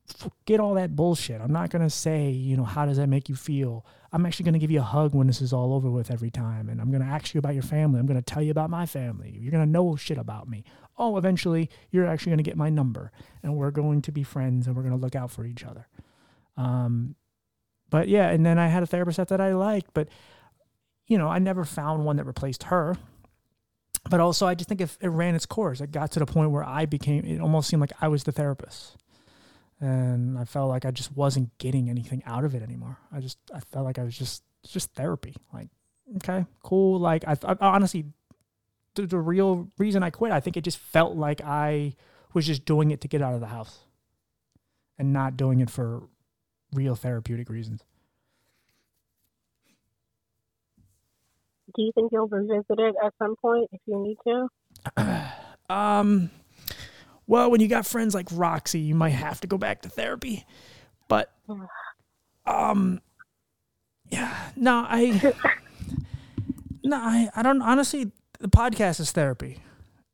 forget 0.06 0.60
all 0.60 0.74
that 0.74 0.96
bullshit. 0.96 1.40
I'm 1.40 1.52
not 1.52 1.70
gonna 1.70 1.90
say, 1.90 2.30
you 2.30 2.56
know, 2.56 2.64
how 2.64 2.86
does 2.86 2.96
that 2.96 3.08
make 3.08 3.28
you 3.28 3.34
feel? 3.34 3.84
I'm 4.12 4.24
actually 4.24 4.44
gonna 4.44 4.58
give 4.58 4.70
you 4.70 4.80
a 4.80 4.82
hug 4.82 5.14
when 5.14 5.26
this 5.26 5.42
is 5.42 5.52
all 5.52 5.74
over 5.74 5.90
with 5.90 6.10
every 6.10 6.30
time, 6.30 6.70
and 6.70 6.80
I'm 6.80 6.90
gonna 6.90 7.04
ask 7.04 7.34
you 7.34 7.38
about 7.40 7.54
your 7.54 7.62
family. 7.62 8.00
I'm 8.00 8.06
gonna 8.06 8.22
tell 8.22 8.42
you 8.42 8.50
about 8.50 8.70
my 8.70 8.86
family. 8.86 9.36
You're 9.38 9.52
gonna 9.52 9.66
know 9.66 9.96
shit 9.96 10.16
about 10.16 10.48
me. 10.48 10.64
Oh, 10.96 11.16
eventually, 11.16 11.70
you're 11.90 12.06
actually 12.06 12.30
gonna 12.30 12.42
get 12.42 12.56
my 12.56 12.70
number, 12.70 13.12
and 13.42 13.56
we're 13.56 13.70
going 13.70 14.02
to 14.02 14.12
be 14.12 14.22
friends, 14.22 14.66
and 14.66 14.76
we're 14.76 14.82
gonna 14.82 14.96
look 14.96 15.14
out 15.14 15.30
for 15.30 15.44
each 15.44 15.64
other. 15.64 15.88
Um, 16.56 17.16
but 17.90 18.08
yeah, 18.08 18.30
and 18.30 18.44
then 18.44 18.58
I 18.58 18.68
had 18.68 18.82
a 18.82 18.86
therapist 18.86 19.16
that, 19.18 19.28
that 19.28 19.40
I 19.40 19.54
liked, 19.54 19.90
but 19.94 20.08
you 21.06 21.18
know, 21.18 21.28
I 21.28 21.38
never 21.38 21.64
found 21.64 22.04
one 22.04 22.16
that 22.16 22.24
replaced 22.24 22.64
her. 22.64 22.96
But 24.10 24.20
also, 24.20 24.46
I 24.46 24.54
just 24.54 24.68
think 24.68 24.80
if 24.80 24.98
it 25.00 25.08
ran 25.08 25.34
its 25.34 25.46
course, 25.46 25.80
it 25.80 25.90
got 25.90 26.10
to 26.12 26.18
the 26.18 26.26
point 26.26 26.50
where 26.50 26.64
I 26.64 26.84
became. 26.84 27.24
It 27.24 27.40
almost 27.40 27.68
seemed 27.68 27.80
like 27.80 27.92
I 28.00 28.08
was 28.08 28.24
the 28.24 28.32
therapist 28.32 28.98
and 29.80 30.38
I 30.38 30.44
felt 30.44 30.68
like 30.68 30.84
I 30.84 30.90
just 30.90 31.14
wasn't 31.16 31.56
getting 31.58 31.90
anything 31.90 32.22
out 32.26 32.44
of 32.44 32.54
it 32.54 32.62
anymore. 32.62 32.98
I 33.12 33.20
just 33.20 33.38
I 33.52 33.60
felt 33.60 33.84
like 33.84 33.98
I 33.98 34.04
was 34.04 34.16
just 34.16 34.42
just 34.66 34.92
therapy. 34.94 35.34
Like, 35.52 35.68
okay, 36.16 36.46
cool. 36.62 36.98
Like 36.98 37.24
I, 37.26 37.36
I 37.42 37.56
honestly, 37.60 38.06
the, 38.94 39.06
the 39.06 39.18
real 39.18 39.68
reason 39.78 40.02
I 40.02 40.10
quit, 40.10 40.32
I 40.32 40.40
think 40.40 40.56
it 40.56 40.62
just 40.62 40.78
felt 40.78 41.16
like 41.16 41.40
I 41.42 41.94
was 42.32 42.46
just 42.46 42.64
doing 42.64 42.90
it 42.90 43.00
to 43.02 43.08
get 43.08 43.22
out 43.22 43.34
of 43.34 43.40
the 43.40 43.46
house, 43.46 43.80
and 44.98 45.12
not 45.12 45.36
doing 45.36 45.60
it 45.60 45.70
for 45.70 46.04
real 46.72 46.94
therapeutic 46.94 47.48
reasons. 47.48 47.84
Do 51.74 51.82
you 51.82 51.92
think 51.94 52.12
you'll 52.12 52.28
revisit 52.28 52.78
it 52.78 52.94
at 53.04 53.12
some 53.18 53.34
point 53.36 53.68
if 53.72 53.80
you 53.86 54.00
need 54.00 54.16
to? 54.96 55.24
um 55.74 56.30
well, 57.26 57.50
when 57.50 57.60
you 57.60 57.68
got 57.68 57.86
friends 57.86 58.14
like 58.14 58.26
Roxie, 58.30 58.80
you 58.80 58.94
might 58.94 59.10
have 59.10 59.40
to 59.40 59.46
go 59.46 59.56
back 59.56 59.82
to 59.82 59.88
therapy. 59.88 60.44
But 61.08 61.32
um 62.46 63.00
yeah, 64.10 64.50
no, 64.56 64.84
I 64.86 65.34
no, 66.84 66.96
I, 66.96 67.30
I 67.34 67.42
don't 67.42 67.62
honestly 67.62 68.12
the 68.44 68.48
podcast 68.48 69.00
is 69.00 69.10
therapy. 69.10 69.62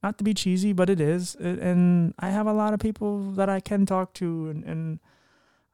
Not 0.03 0.17
to 0.19 0.25
be 0.25 0.33
cheesy, 0.33 0.73
but 0.73 0.89
it 0.89 1.01
is. 1.01 1.35
And 1.35 2.15
I 2.19 2.31
have 2.31 2.47
a 2.47 2.53
lot 2.53 2.73
of 2.73 2.81
people 2.81 3.33
that 3.33 3.49
I 3.49 3.61
can 3.61 3.85
talk 3.85 4.15
to 4.15 4.49
and, 4.49 4.65
and 4.65 5.01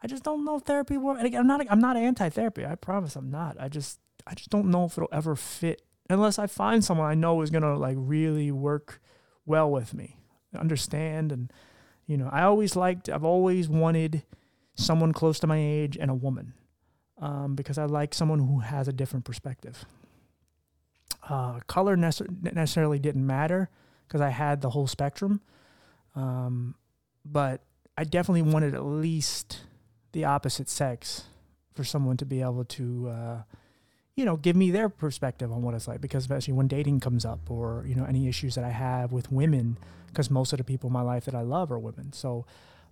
I 0.02 0.06
just 0.06 0.24
don't 0.24 0.44
know 0.44 0.56
if 0.56 0.62
therapy 0.62 0.96
works. 0.96 1.22
I'm 1.22 1.46
not 1.46 1.64
I'm 1.70 1.80
not 1.80 1.96
anti-therapy. 1.96 2.64
I 2.66 2.74
promise 2.74 3.14
I'm 3.14 3.30
not. 3.30 3.56
I 3.60 3.68
just 3.68 4.00
I 4.26 4.34
just 4.34 4.50
don't 4.50 4.70
know 4.70 4.86
if 4.86 4.96
it'll 4.98 5.08
ever 5.12 5.36
fit 5.36 5.82
unless 6.08 6.38
I 6.38 6.46
find 6.46 6.84
someone 6.84 7.06
I 7.06 7.14
know 7.14 7.40
is 7.42 7.50
to 7.50 7.76
like 7.76 7.96
really 7.98 8.50
work 8.50 9.00
well 9.44 9.70
with 9.70 9.94
me 9.94 10.16
understand 10.56 11.32
and 11.32 11.52
you 12.06 12.16
know 12.16 12.28
i 12.32 12.42
always 12.42 12.76
liked 12.76 13.08
i've 13.08 13.24
always 13.24 13.68
wanted 13.68 14.22
someone 14.74 15.12
close 15.12 15.38
to 15.38 15.46
my 15.46 15.58
age 15.58 15.96
and 15.96 16.10
a 16.10 16.14
woman 16.14 16.54
um, 17.20 17.54
because 17.54 17.78
i 17.78 17.84
like 17.84 18.14
someone 18.14 18.38
who 18.38 18.60
has 18.60 18.88
a 18.88 18.92
different 18.92 19.24
perspective 19.24 19.84
uh, 21.28 21.60
color 21.66 21.96
nece- 21.96 22.54
necessarily 22.54 22.98
didn't 22.98 23.26
matter 23.26 23.68
because 24.06 24.20
i 24.20 24.30
had 24.30 24.60
the 24.60 24.70
whole 24.70 24.86
spectrum 24.86 25.40
um, 26.14 26.74
but 27.24 27.62
i 27.96 28.04
definitely 28.04 28.42
wanted 28.42 28.74
at 28.74 28.84
least 28.84 29.64
the 30.12 30.24
opposite 30.24 30.68
sex 30.68 31.24
for 31.74 31.84
someone 31.84 32.16
to 32.16 32.24
be 32.24 32.40
able 32.40 32.64
to 32.64 33.08
uh, 33.08 33.42
you 34.16 34.24
know, 34.24 34.36
give 34.36 34.56
me 34.56 34.70
their 34.70 34.88
perspective 34.88 35.52
on 35.52 35.62
what 35.62 35.74
it's 35.74 35.86
like 35.86 36.00
because 36.00 36.24
especially 36.24 36.54
when 36.54 36.66
dating 36.66 37.00
comes 37.00 37.24
up 37.24 37.50
or, 37.50 37.84
you 37.86 37.94
know, 37.94 38.04
any 38.04 38.26
issues 38.26 38.54
that 38.54 38.64
I 38.64 38.70
have 38.70 39.12
with 39.12 39.30
women, 39.30 39.78
because 40.08 40.30
most 40.30 40.52
of 40.54 40.58
the 40.58 40.64
people 40.64 40.88
in 40.88 40.94
my 40.94 41.02
life 41.02 41.26
that 41.26 41.34
I 41.34 41.42
love 41.42 41.70
are 41.70 41.78
women. 41.78 42.12
So, 42.14 42.46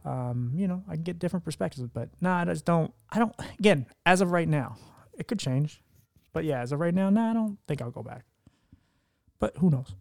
um, 0.04 0.52
you 0.54 0.68
know, 0.68 0.84
I 0.86 0.96
get 0.96 1.18
different 1.18 1.44
perspectives, 1.44 1.88
but 1.92 2.10
nah, 2.20 2.42
I 2.42 2.44
just 2.44 2.66
don't, 2.66 2.92
I 3.10 3.18
don't, 3.18 3.34
again, 3.58 3.86
as 4.04 4.20
of 4.20 4.32
right 4.32 4.46
now, 4.46 4.76
it 5.18 5.26
could 5.26 5.38
change. 5.38 5.80
But 6.34 6.44
yeah, 6.44 6.60
as 6.60 6.72
of 6.72 6.80
right 6.80 6.92
now, 6.92 7.08
nah, 7.08 7.30
I 7.30 7.32
don't 7.32 7.58
think 7.66 7.80
I'll 7.80 7.90
go 7.90 8.02
back. 8.02 8.24
But 9.38 9.56
who 9.56 9.70
knows? 9.70 9.94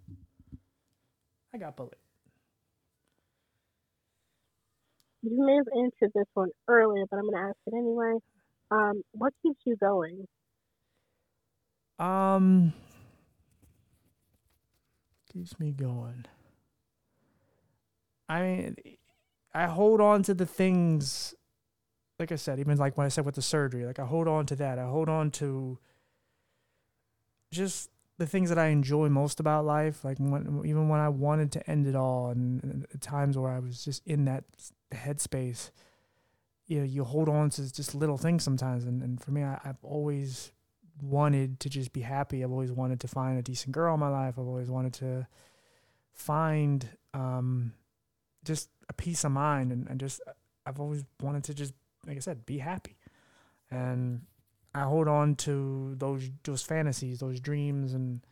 I 1.54 1.58
got 1.58 1.78
bullet. 1.78 1.98
You 5.22 5.46
may 5.46 5.56
have 5.56 5.68
answered 5.78 6.12
this 6.14 6.26
one 6.34 6.50
earlier, 6.68 7.06
but 7.10 7.18
I'm 7.18 7.30
going 7.30 7.36
to 7.36 7.50
ask 7.50 7.56
it 7.68 7.74
anyway. 7.74 8.18
Um, 8.72 9.04
what 9.12 9.32
keeps 9.42 9.60
you 9.66 9.78
going? 9.78 10.28
Um, 12.00 12.74
keeps 15.32 15.58
me 15.60 15.72
going. 15.72 16.26
I 18.28 18.42
mean, 18.42 18.76
I 19.54 19.68
hold 19.68 20.02
on 20.02 20.24
to 20.24 20.34
the 20.34 20.48
things 20.48 21.36
like 22.20 22.32
I 22.32 22.36
said, 22.36 22.60
even 22.60 22.78
like 22.78 22.98
when 22.98 23.06
I 23.06 23.10
said 23.10 23.26
with 23.26 23.36
the 23.36 23.42
surgery, 23.42 23.86
like 23.86 24.00
I 24.00 24.06
hold 24.06 24.28
on 24.28 24.46
to 24.48 24.56
that. 24.58 24.80
I 24.80 24.86
hold 24.86 25.10
on 25.10 25.32
to 25.32 25.78
just 27.54 27.90
the 28.18 28.28
things 28.28 28.50
that 28.50 28.58
I 28.58 28.68
enjoy 28.68 29.10
most 29.10 29.40
about 29.40 29.66
life. 29.66 30.04
Like 30.04 30.18
when, 30.20 30.62
even 30.66 30.90
when 30.90 31.00
I 31.00 31.10
wanted 31.10 31.52
to 31.54 31.70
end 31.70 31.88
it 31.88 31.96
all, 31.96 32.30
and, 32.30 32.64
and 32.64 33.02
times 33.02 33.38
where 33.38 33.52
I 33.52 33.60
was 33.60 33.84
just 33.84 34.06
in 34.06 34.26
that 34.26 34.44
headspace, 34.94 35.72
you 36.68 36.80
know, 36.80 36.86
you 36.86 37.04
hold 37.04 37.30
on 37.30 37.50
to 37.52 37.74
just 37.74 37.96
little 37.96 38.18
things 38.18 38.44
sometimes. 38.44 38.86
And, 38.86 39.02
and 39.02 39.22
for 39.22 39.32
me, 39.32 39.44
I, 39.44 39.60
I've 39.64 39.84
always 39.84 40.52
wanted 41.02 41.60
to 41.62 41.70
just 41.70 41.94
be 41.94 42.02
happy. 42.02 42.44
I've 42.44 42.52
always 42.52 42.72
wanted 42.72 43.00
to 43.02 43.08
find 43.08 43.38
a 43.38 43.42
decent 43.42 43.72
girl 43.72 43.94
in 43.94 44.00
my 44.00 44.10
life. 44.10 44.36
I've 44.38 44.48
always 44.48 44.70
wanted 44.70 44.94
to 44.96 45.28
find 46.14 46.88
um, 47.14 47.74
just 48.44 48.70
a 48.90 48.94
peace 48.94 49.24
of 49.24 49.32
mind 49.32 49.72
and, 49.72 49.88
and 49.88 50.00
just 50.00 50.22
I've 50.66 50.80
always 50.80 51.04
wanted 51.22 51.44
to 51.46 51.54
just 51.54 51.74
like 52.06 52.18
I 52.18 52.20
said, 52.20 52.46
be 52.46 52.58
happy. 52.58 52.98
And 53.72 54.22
I 54.76 54.82
hold 54.84 55.08
on 55.08 55.36
to 55.36 55.96
those 55.98 56.30
those 56.44 56.64
fantasies, 56.64 57.20
those 57.20 57.40
dreams, 57.40 57.94
and 57.94 58.26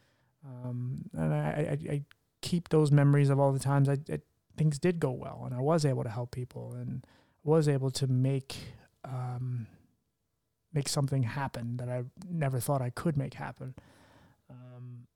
um, 0.45 1.09
and 1.13 1.33
I, 1.33 1.77
I, 1.87 1.93
I 1.93 2.03
keep 2.41 2.69
those 2.69 2.91
memories 2.91 3.29
of 3.29 3.39
all 3.39 3.51
the 3.51 3.59
times 3.59 3.87
I, 3.87 3.97
I, 4.11 4.19
things 4.57 4.79
did 4.79 4.99
go 4.99 5.11
well, 5.11 5.43
and 5.45 5.53
I 5.53 5.59
was 5.59 5.85
able 5.85 6.03
to 6.03 6.09
help 6.09 6.31
people, 6.31 6.73
and 6.73 7.05
was 7.43 7.67
able 7.67 7.91
to 7.91 8.07
make 8.07 8.55
um, 9.05 9.67
make 10.73 10.87
something 10.87 11.23
happen 11.23 11.77
that 11.77 11.89
I 11.89 12.03
never 12.29 12.59
thought 12.59 12.81
I 12.81 12.89
could 12.89 13.17
make 13.17 13.35
happen. 13.35 13.75
Um, 14.49 15.07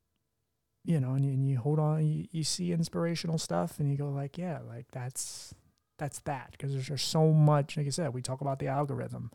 you 0.83 0.99
know, 0.99 1.13
and 1.13 1.25
you, 1.25 1.31
and 1.31 1.49
you 1.49 1.57
hold 1.57 1.79
on, 1.79 2.05
you, 2.05 2.27
you 2.31 2.43
see 2.43 2.71
inspirational 2.71 3.37
stuff, 3.37 3.79
and 3.79 3.89
you 3.89 3.97
go 3.97 4.09
like, 4.09 4.37
yeah, 4.37 4.59
like 4.67 4.85
that's 4.91 5.53
that's 5.97 6.19
that 6.21 6.51
because 6.51 6.73
there's 6.73 6.87
just 6.87 7.07
so 7.07 7.31
much. 7.31 7.77
Like 7.77 7.87
I 7.87 7.89
said, 7.89 8.13
we 8.13 8.21
talk 8.21 8.41
about 8.41 8.59
the 8.59 8.67
algorithm, 8.67 9.31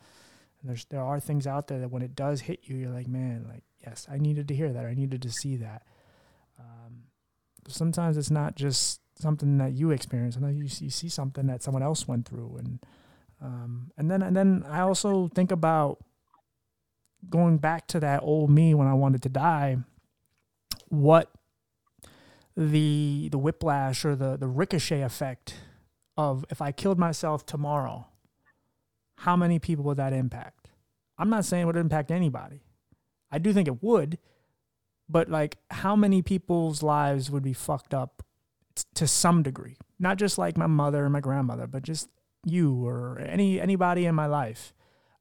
and 0.60 0.68
there's 0.68 0.84
there 0.86 1.02
are 1.02 1.20
things 1.20 1.46
out 1.46 1.68
there 1.68 1.80
that 1.80 1.90
when 1.90 2.02
it 2.02 2.14
does 2.14 2.42
hit 2.42 2.60
you, 2.64 2.76
you're 2.76 2.90
like, 2.90 3.08
man, 3.08 3.46
like 3.48 3.62
yes, 3.80 4.06
I 4.10 4.18
needed 4.18 4.48
to 4.48 4.54
hear 4.54 4.72
that, 4.72 4.86
I 4.86 4.94
needed 4.94 5.22
to 5.22 5.30
see 5.30 5.56
that. 5.56 5.82
Um, 6.58 7.04
sometimes 7.68 8.16
it's 8.16 8.30
not 8.30 8.56
just 8.56 9.00
something 9.18 9.58
that 9.58 9.72
you 9.72 9.90
experience, 9.90 10.34
sometimes 10.34 10.56
you, 10.56 10.84
you 10.84 10.90
see 10.90 11.08
something 11.08 11.46
that 11.46 11.62
someone 11.62 11.82
else 11.82 12.06
went 12.06 12.28
through, 12.28 12.56
and 12.58 12.78
um, 13.40 13.90
and 13.96 14.10
then 14.10 14.22
and 14.22 14.36
then 14.36 14.64
I 14.68 14.80
also 14.80 15.28
think 15.28 15.50
about 15.50 15.98
going 17.28 17.58
back 17.58 17.86
to 17.88 18.00
that 18.00 18.22
old 18.22 18.50
me 18.50 18.74
when 18.74 18.86
I 18.86 18.94
wanted 18.94 19.22
to 19.22 19.28
die, 19.28 19.78
what 20.88 21.30
the 22.56 23.28
the 23.30 23.38
whiplash 23.38 24.04
or 24.04 24.14
the 24.14 24.36
the 24.36 24.48
ricochet 24.48 25.00
effect 25.00 25.54
of 26.16 26.44
if 26.50 26.60
I 26.60 26.72
killed 26.72 26.98
myself 26.98 27.46
tomorrow, 27.46 28.06
how 29.20 29.36
many 29.36 29.59
people 29.59 29.84
would 29.84 29.98
that 29.98 30.14
impact? 30.14 30.70
I'm 31.18 31.28
not 31.28 31.44
saying 31.44 31.64
it 31.64 31.66
would 31.66 31.76
impact 31.76 32.10
anybody. 32.10 32.62
I 33.30 33.38
do 33.38 33.52
think 33.52 33.68
it 33.68 33.82
would, 33.82 34.16
but 35.10 35.28
like 35.28 35.59
how 35.70 35.94
many 35.94 36.22
people's 36.22 36.82
lives 36.82 37.30
would 37.30 37.42
be 37.42 37.52
fucked 37.52 37.92
up 37.92 38.22
t- 38.74 38.84
to 38.94 39.06
some 39.06 39.42
degree? 39.42 39.76
Not 39.98 40.16
just 40.16 40.38
like 40.38 40.56
my 40.56 40.66
mother 40.66 41.05
and 41.05 41.12
my 41.12 41.20
grandmother, 41.20 41.66
but 41.66 41.82
just 41.82 42.09
you 42.47 42.86
or 42.86 43.18
any 43.20 43.60
anybody 43.60 44.06
in 44.06 44.14
my 44.14 44.24
life, 44.24 44.72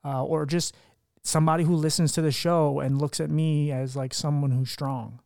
uh, 0.05 0.23
or 0.23 0.45
just 0.45 0.77
somebody 1.21 1.65
who 1.65 1.76
listens 1.76 2.13
to 2.13 2.21
the 2.21 2.31
show 2.31 2.80
and 2.80 3.01
looks 3.01 3.19
at 3.19 3.30
me 3.30 3.69
as 3.69 3.97
like 3.97 4.13
someone 4.13 4.51
who's 4.51 4.71
strong. 4.71 5.19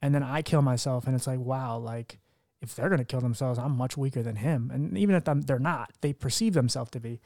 And 0.00 0.14
then 0.14 0.22
I 0.22 0.40
kill 0.42 0.62
myself 0.62 1.08
and 1.08 1.16
it's 1.16 1.26
like, 1.26 1.40
wow, 1.40 1.78
like 1.78 2.20
if 2.62 2.76
they're 2.76 2.88
to 2.88 3.04
kill 3.04 3.20
themselves, 3.20 3.58
I'm 3.58 3.76
much 3.76 3.96
weaker 3.96 4.22
than 4.22 4.36
him. 4.36 4.70
And 4.72 4.96
even 4.96 5.16
if 5.16 5.24
they're 5.24 5.58
not, 5.58 5.90
they 6.00 6.12
perceive 6.12 6.54
themselves 6.54 6.92
to 6.92 7.00
be 7.00 7.20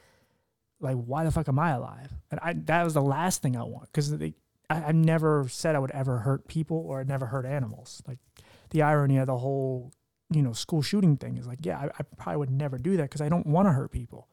like, 0.80 0.96
why 0.96 1.24
the 1.24 1.30
fuck 1.30 1.48
am 1.48 1.58
I 1.58 1.70
alive? 1.70 2.12
And 2.30 2.40
I, 2.42 2.52
that 2.66 2.84
was 2.84 2.94
the 2.94 3.02
last 3.02 3.42
thing 3.42 3.56
I 3.56 3.62
want. 3.62 3.92
Cause 3.92 4.12
I, 4.12 4.34
I 4.70 4.92
never 4.92 5.46
said 5.48 5.74
I 5.74 5.78
would 5.78 5.90
ever 5.90 6.18
hurt 6.18 6.46
people 6.48 6.76
or 6.76 7.00
I'd 7.00 7.08
never 7.08 7.26
hurt 7.26 7.46
animals. 7.46 8.02
Like 8.06 8.18
the 8.70 8.82
irony 8.82 9.18
of 9.18 9.26
the 9.26 9.38
whole, 9.38 9.92
you 10.30 10.42
know, 10.42 10.52
school 10.52 10.82
shooting 10.82 11.16
thing 11.16 11.36
is 11.38 11.46
like, 11.46 11.64
yeah, 11.64 11.78
I, 11.78 11.84
I 11.86 12.02
probably 12.16 12.38
would 12.38 12.50
never 12.50 12.78
do 12.78 12.96
that 12.96 13.04
because 13.04 13.20
I 13.20 13.28
don't 13.28 13.46
want 13.46 13.66
to 13.66 13.72
hurt 13.72 13.90
people. 13.90 14.28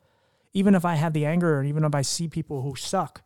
Even 0.54 0.76
if 0.76 0.86
I 0.86 0.96
have 0.96 1.14
the 1.14 1.26
anger, 1.26 1.60
or 1.60 1.64
even 1.64 1.84
if 1.84 1.94
I 1.94 2.02
see 2.02 2.28
people 2.28 2.62
who 2.62 2.76
suck, 2.76 3.22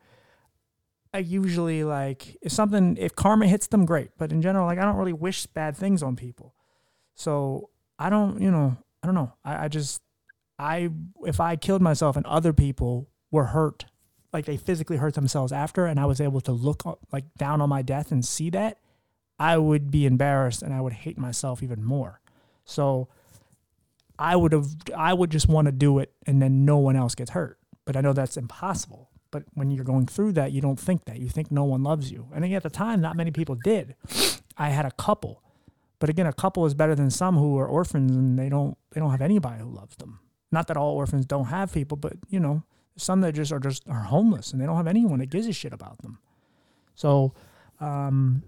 I 1.14 1.20
usually 1.20 1.84
like 1.84 2.38
if 2.42 2.52
something 2.52 2.98
if 2.98 3.16
karma 3.16 3.48
hits 3.48 3.68
them, 3.68 3.86
great. 3.86 4.12
But 4.18 4.32
in 4.32 4.42
general, 4.42 4.66
like 4.66 4.80
I 4.80 4.84
don't 4.84 4.96
really 4.96 5.14
wish 5.14 5.46
bad 5.46 5.76
things 5.76 6.02
on 6.02 6.16
people. 6.16 6.56
So 7.16 7.70
I 7.98 8.10
don't, 8.10 8.42
you 8.42 8.52
know, 8.52 8.78
I 9.04 9.08
don't 9.08 9.16
know. 9.16 9.34
I, 9.44 9.66
I 9.66 9.68
just 9.68 10.02
I 10.58 10.90
if 11.24 11.40
I 11.40 11.56
killed 11.56 11.82
myself 11.82 12.16
and 12.16 12.26
other 12.26 12.54
people 12.54 13.09
were 13.32 13.46
hurt, 13.46 13.86
like 14.34 14.46
they 14.46 14.58
physically 14.58 14.98
hurt 14.98 15.14
themselves 15.14 15.52
after, 15.52 15.86
and 15.86 16.00
I 16.00 16.06
was 16.06 16.22
able 16.22 16.42
to 16.42 16.52
look 16.52 16.86
uh, 16.86 16.96
like 17.12 17.26
down 17.38 17.62
on 17.62 17.70
my 17.70 17.82
death 17.82 18.12
and 18.12 18.24
see 18.24 18.50
that, 18.52 18.78
I 19.40 19.58
would 19.58 19.90
be 19.90 20.06
embarrassed 20.06 20.62
and 20.62 20.74
I 20.74 20.82
would 20.82 20.94
hate 20.94 21.18
myself 21.18 21.64
even 21.64 21.84
more. 21.84 22.20
So 22.66 23.08
I 24.20 24.36
would 24.36 24.52
have 24.52 24.68
I 24.96 25.14
would 25.14 25.32
just 25.32 25.48
want 25.48 25.68
to 25.68 25.72
do 25.72 26.00
it 26.00 26.14
and 26.28 26.42
then 26.42 26.66
no 26.66 26.78
one 26.78 26.96
else 26.96 27.16
gets 27.16 27.32
hurt. 27.32 27.58
But 27.86 27.96
I 27.96 28.02
know 28.02 28.14
that's 28.14 28.38
impossible. 28.38 29.10
But 29.32 29.44
when 29.54 29.72
you're 29.72 29.86
going 29.86 30.08
through 30.08 30.34
that, 30.34 30.52
you 30.52 30.60
don't 30.60 30.80
think 30.80 31.06
that. 31.06 31.20
You 31.20 31.30
think 31.30 31.52
no 31.52 31.64
one 31.64 31.84
loves 31.84 32.12
you. 32.12 32.28
And 32.34 32.44
at 32.54 32.64
the 32.64 32.70
time, 32.70 33.00
not 33.00 33.16
many 33.16 33.32
people 33.32 33.56
did. 33.56 33.96
I 34.58 34.70
had 34.70 34.86
a 34.86 34.92
couple. 34.92 35.44
But 36.00 36.10
again, 36.10 36.26
a 36.26 36.34
couple 36.34 36.66
is 36.66 36.74
better 36.74 36.96
than 36.96 37.10
some 37.10 37.38
who 37.38 37.58
are 37.60 37.68
orphans 37.68 38.12
and 38.12 38.38
they 38.38 38.50
don't 38.50 38.78
they 38.92 39.00
don't 39.00 39.12
have 39.12 39.22
anybody 39.22 39.62
who 39.62 39.70
loves 39.70 39.96
them. 39.96 40.20
Not 40.52 40.68
that 40.68 40.78
all 40.78 40.96
orphans 40.96 41.26
don't 41.26 41.46
have 41.46 41.74
people, 41.74 41.96
but 41.96 42.14
you 42.30 42.40
know, 42.40 42.64
some 43.00 43.22
that 43.22 43.34
just 43.34 43.52
are 43.52 43.60
just 43.60 43.88
are 43.90 44.04
homeless 44.04 44.52
and 44.52 44.62
they 44.62 44.66
don't 44.66 44.78
have 44.78 44.88
anyone 44.88 45.20
that 45.20 45.30
gives 45.30 45.48
a 45.48 45.54
shit 45.54 45.74
about 45.74 46.02
them. 46.02 46.20
So, 46.96 47.34
um, 47.80 48.44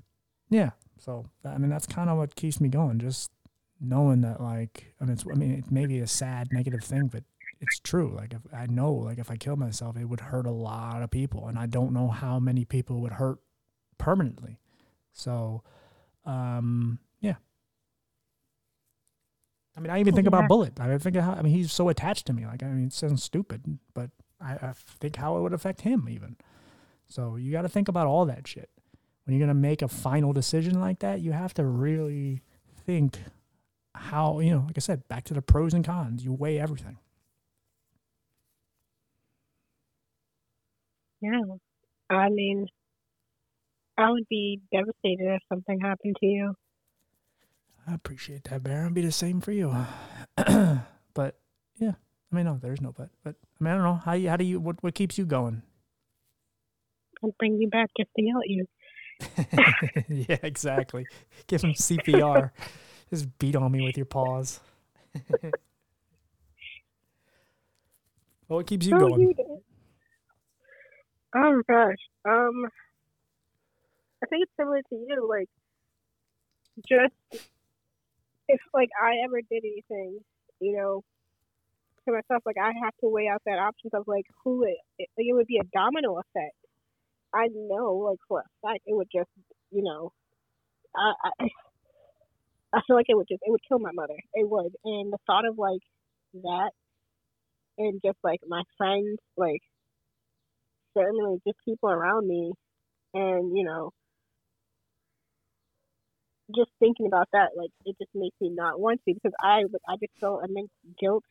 yeah. 0.49 0.71
So 0.99 1.25
I 1.45 1.57
mean, 1.57 1.69
that's 1.69 1.87
kind 1.87 2.09
of 2.09 2.17
what 2.17 2.35
keeps 2.35 2.61
me 2.61 2.69
going. 2.69 2.99
Just 2.99 3.31
knowing 3.79 4.21
that, 4.21 4.39
like, 4.39 4.93
I 5.01 5.05
mean, 5.05 5.13
it's, 5.13 5.25
I 5.29 5.35
mean, 5.35 5.51
it 5.51 5.71
may 5.71 5.87
be 5.87 5.99
a 5.99 6.07
sad, 6.07 6.49
negative 6.51 6.83
thing, 6.83 7.07
but 7.07 7.23
it's 7.59 7.79
true. 7.79 8.13
Like, 8.15 8.33
if 8.33 8.41
I 8.53 8.67
know, 8.67 8.93
like, 8.93 9.17
if 9.17 9.31
I 9.31 9.37
kill 9.37 9.55
myself, 9.55 9.97
it 9.97 10.05
would 10.05 10.19
hurt 10.19 10.45
a 10.45 10.51
lot 10.51 11.01
of 11.01 11.09
people, 11.09 11.47
and 11.47 11.57
I 11.57 11.65
don't 11.65 11.91
know 11.91 12.07
how 12.07 12.39
many 12.39 12.65
people 12.65 13.01
would 13.01 13.13
hurt 13.13 13.39
permanently. 13.97 14.59
So, 15.13 15.63
um, 16.25 16.99
yeah. 17.19 17.35
I 19.75 19.79
mean, 19.79 19.89
I 19.89 19.99
even 19.99 20.13
think 20.13 20.27
about 20.27 20.47
Bullet. 20.47 20.79
I 20.79 20.97
think 20.97 21.15
how. 21.15 21.31
I 21.31 21.41
mean, 21.41 21.53
he's 21.53 21.71
so 21.71 21.89
attached 21.89 22.27
to 22.27 22.33
me. 22.33 22.45
Like, 22.45 22.61
I 22.61 22.67
mean, 22.67 22.87
it 22.87 22.93
sounds 22.93 23.23
stupid, 23.23 23.79
but 23.93 24.11
I, 24.43 24.53
I 24.53 24.73
think 24.73 25.15
how 25.15 25.37
it 25.37 25.41
would 25.41 25.53
affect 25.53 25.81
him 25.81 26.07
even. 26.09 26.35
So 27.07 27.35
you 27.35 27.51
got 27.51 27.63
to 27.63 27.69
think 27.69 27.87
about 27.87 28.07
all 28.07 28.25
that 28.25 28.47
shit 28.47 28.69
when 29.25 29.35
you're 29.37 29.45
gonna 29.45 29.59
make 29.59 29.81
a 29.81 29.87
final 29.87 30.33
decision 30.33 30.79
like 30.79 30.99
that. 30.99 31.21
You 31.21 31.31
have 31.31 31.53
to 31.55 31.65
really 31.65 32.41
think 32.85 33.19
how 33.93 34.39
you 34.39 34.51
know, 34.51 34.63
like 34.65 34.77
I 34.77 34.79
said, 34.79 35.07
back 35.07 35.25
to 35.25 35.33
the 35.33 35.41
pros 35.41 35.73
and 35.73 35.85
cons. 35.85 36.23
You 36.23 36.33
weigh 36.33 36.59
everything. 36.59 36.97
Yeah, 41.21 41.41
I 42.09 42.29
mean, 42.29 42.67
I 43.97 44.09
would 44.09 44.27
be 44.27 44.61
devastated 44.71 45.35
if 45.35 45.41
something 45.49 45.79
happened 45.79 46.15
to 46.19 46.25
you. 46.25 46.55
I 47.87 47.93
appreciate 47.93 48.45
that, 48.45 48.63
Baron. 48.63 48.93
Be 48.93 49.01
the 49.01 49.11
same 49.11 49.41
for 49.41 49.51
you. 49.51 49.75
but 51.13 51.37
I 52.31 52.35
mean, 52.35 52.45
no, 52.45 52.57
there's 52.61 52.81
no 52.81 52.93
but. 52.93 53.09
But 53.23 53.35
I 53.59 53.63
mean, 53.63 53.73
I 53.73 53.75
don't 53.75 53.83
know 53.83 54.01
how 54.03 54.13
you 54.13 54.29
how 54.29 54.37
do 54.37 54.45
you 54.45 54.59
what 54.59 54.81
what 54.81 54.95
keeps 54.95 55.17
you 55.17 55.25
going? 55.25 55.61
I'll 57.23 57.35
bring 57.37 57.59
you 57.59 57.69
back 57.69 57.89
if 57.97 58.07
to 58.15 58.23
yell 58.23 58.39
at 58.39 58.49
you. 58.49 58.67
yeah, 60.07 60.37
exactly. 60.41 61.05
Give 61.47 61.61
him 61.61 61.73
CPR. 61.73 62.51
Just 63.09 63.37
beat 63.37 63.55
on 63.55 63.71
me 63.71 63.85
with 63.85 63.97
your 63.97 64.05
paws. 64.05 64.61
well, 65.41 65.51
what 68.47 68.67
keeps 68.67 68.85
you 68.87 68.95
oh, 68.95 68.99
going? 68.99 69.21
You 69.21 69.61
oh 71.35 71.61
gosh. 71.67 71.97
Um, 72.23 72.67
I 74.23 74.27
think 74.27 74.43
it's 74.43 74.51
similar 74.57 74.81
to 74.81 74.95
you. 74.95 75.27
Like, 75.29 75.49
just 76.87 77.13
if 78.47 78.61
like 78.73 78.89
I 79.01 79.25
ever 79.25 79.41
did 79.41 79.63
anything, 79.65 80.19
you 80.61 80.77
know, 80.77 81.03
to 82.05 82.13
myself, 82.13 82.43
like 82.45 82.57
I 82.61 82.71
have 82.83 82.93
to 83.01 83.09
weigh 83.09 83.27
out 83.27 83.41
that 83.45 83.59
options 83.59 83.93
of 83.93 84.03
like 84.07 84.25
who 84.43 84.63
it, 84.63 84.77
it 84.99 85.09
like 85.17 85.27
it 85.27 85.33
would 85.33 85.47
be 85.47 85.59
a 85.59 85.69
domino 85.73 86.17
effect. 86.19 86.55
I 87.33 87.47
know, 87.53 87.95
like 87.95 88.19
for 88.27 88.39
a 88.41 88.67
fact, 88.67 88.83
it 88.85 88.95
would 88.95 89.09
just, 89.13 89.29
you 89.71 89.83
know, 89.83 90.11
I, 90.95 91.13
I 91.25 91.47
I 92.73 92.81
feel 92.87 92.95
like 92.95 93.07
it 93.09 93.15
would 93.15 93.27
just 93.29 93.41
it 93.43 93.51
would 93.51 93.63
kill 93.67 93.79
my 93.79 93.91
mother. 93.93 94.17
It 94.33 94.49
would, 94.49 94.73
and 94.85 95.11
the 95.13 95.17
thought 95.27 95.45
of 95.47 95.57
like 95.57 95.81
that, 96.43 96.71
and 97.77 98.01
just 98.03 98.17
like 98.23 98.39
my 98.47 98.63
friends, 98.77 99.19
like 99.37 99.61
certainly 100.97 101.39
just 101.45 101.57
people 101.65 101.89
around 101.89 102.27
me, 102.27 102.53
and 103.13 103.55
you 103.57 103.63
know, 103.63 103.91
just 106.55 106.71
thinking 106.79 107.07
about 107.07 107.29
that, 107.33 107.49
like 107.55 107.71
it 107.85 107.95
just 107.99 108.11
makes 108.13 108.35
me 108.41 108.49
not 108.49 108.79
want 108.79 109.01
to 109.07 109.13
because 109.13 109.33
I 109.41 109.63
I 109.87 109.95
just 109.99 110.13
feel 110.19 110.39
immense 110.43 110.69
guilt 110.99 111.23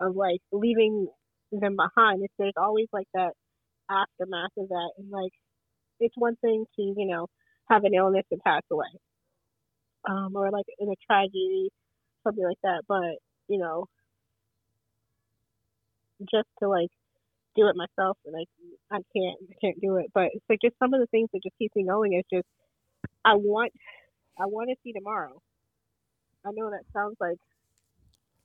of 0.00 0.16
like 0.16 0.40
leaving 0.52 1.08
them 1.52 1.76
behind. 1.76 2.22
If 2.24 2.30
there's 2.38 2.54
always 2.56 2.88
like 2.92 3.08
that 3.14 3.32
aftermath 3.90 4.52
of 4.58 4.68
that, 4.68 4.90
and 4.98 5.10
like 5.10 5.32
it's 6.00 6.16
one 6.16 6.36
thing 6.36 6.66
to 6.76 6.82
you 6.82 7.06
know 7.06 7.28
have 7.70 7.84
an 7.84 7.94
illness 7.94 8.26
and 8.30 8.40
pass 8.42 8.62
away, 8.70 8.88
um, 10.08 10.36
or 10.36 10.50
like 10.50 10.66
in 10.78 10.88
a 10.90 10.96
tragedy, 11.06 11.70
something 12.24 12.44
like 12.44 12.58
that. 12.64 12.82
But 12.88 13.18
you 13.48 13.58
know, 13.58 13.86
just 16.30 16.48
to 16.60 16.68
like 16.68 16.90
do 17.56 17.68
it 17.68 17.76
myself, 17.76 18.18
and 18.26 18.34
like 18.34 18.48
I 18.90 18.96
can't, 19.16 19.38
I 19.50 19.54
can't 19.60 19.80
do 19.80 19.96
it. 19.96 20.06
But 20.14 20.30
it's 20.34 20.44
like 20.48 20.60
just 20.62 20.78
some 20.78 20.94
of 20.94 21.00
the 21.00 21.06
things 21.08 21.30
that 21.32 21.42
just 21.42 21.58
keep 21.58 21.72
me 21.76 21.84
going 21.86 22.14
is 22.14 22.24
just 22.32 22.46
I 23.24 23.34
want, 23.34 23.72
I 24.38 24.46
want 24.46 24.70
to 24.70 24.76
see 24.84 24.92
tomorrow. 24.92 25.40
I 26.46 26.50
know 26.52 26.70
that 26.70 26.84
sounds 26.92 27.16
like 27.20 27.38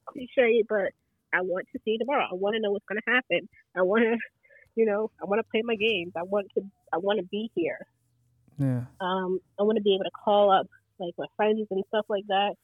cliche, 0.06 0.64
but 0.68 0.92
I 1.34 1.42
want 1.42 1.68
to 1.74 1.80
see 1.86 1.98
tomorrow. 1.98 2.26
I 2.32 2.36
want 2.36 2.56
to 2.56 2.62
know 2.62 2.72
what's 2.72 2.86
going 2.86 3.02
to 3.06 3.12
happen. 3.12 3.50
I 3.76 3.82
want 3.82 4.04
to, 4.04 4.18
you 4.76 4.86
know, 4.86 5.12
I 5.22 5.26
want 5.26 5.40
to 5.40 5.50
play 5.52 5.62
my 5.64 5.76
games. 5.76 6.14
I 6.16 6.24
want 6.24 6.48
to, 6.58 6.64
I 6.94 6.98
want 6.98 7.20
to 7.20 7.26
be 7.26 7.52
here. 7.56 7.86
Yeah. 8.58 8.84
Um, 9.00 9.40
I 9.60 9.64
want 9.64 9.78
to 9.78 9.84
be 9.84 9.96
able 9.96 10.04
to 10.04 10.12
call 10.12 10.52
up 10.52 10.68
like 11.00 11.14
my 11.18 11.28
friends 11.38 11.66
and 11.72 11.84
stuff 11.88 12.06
like 12.10 12.26
that, 12.28 12.56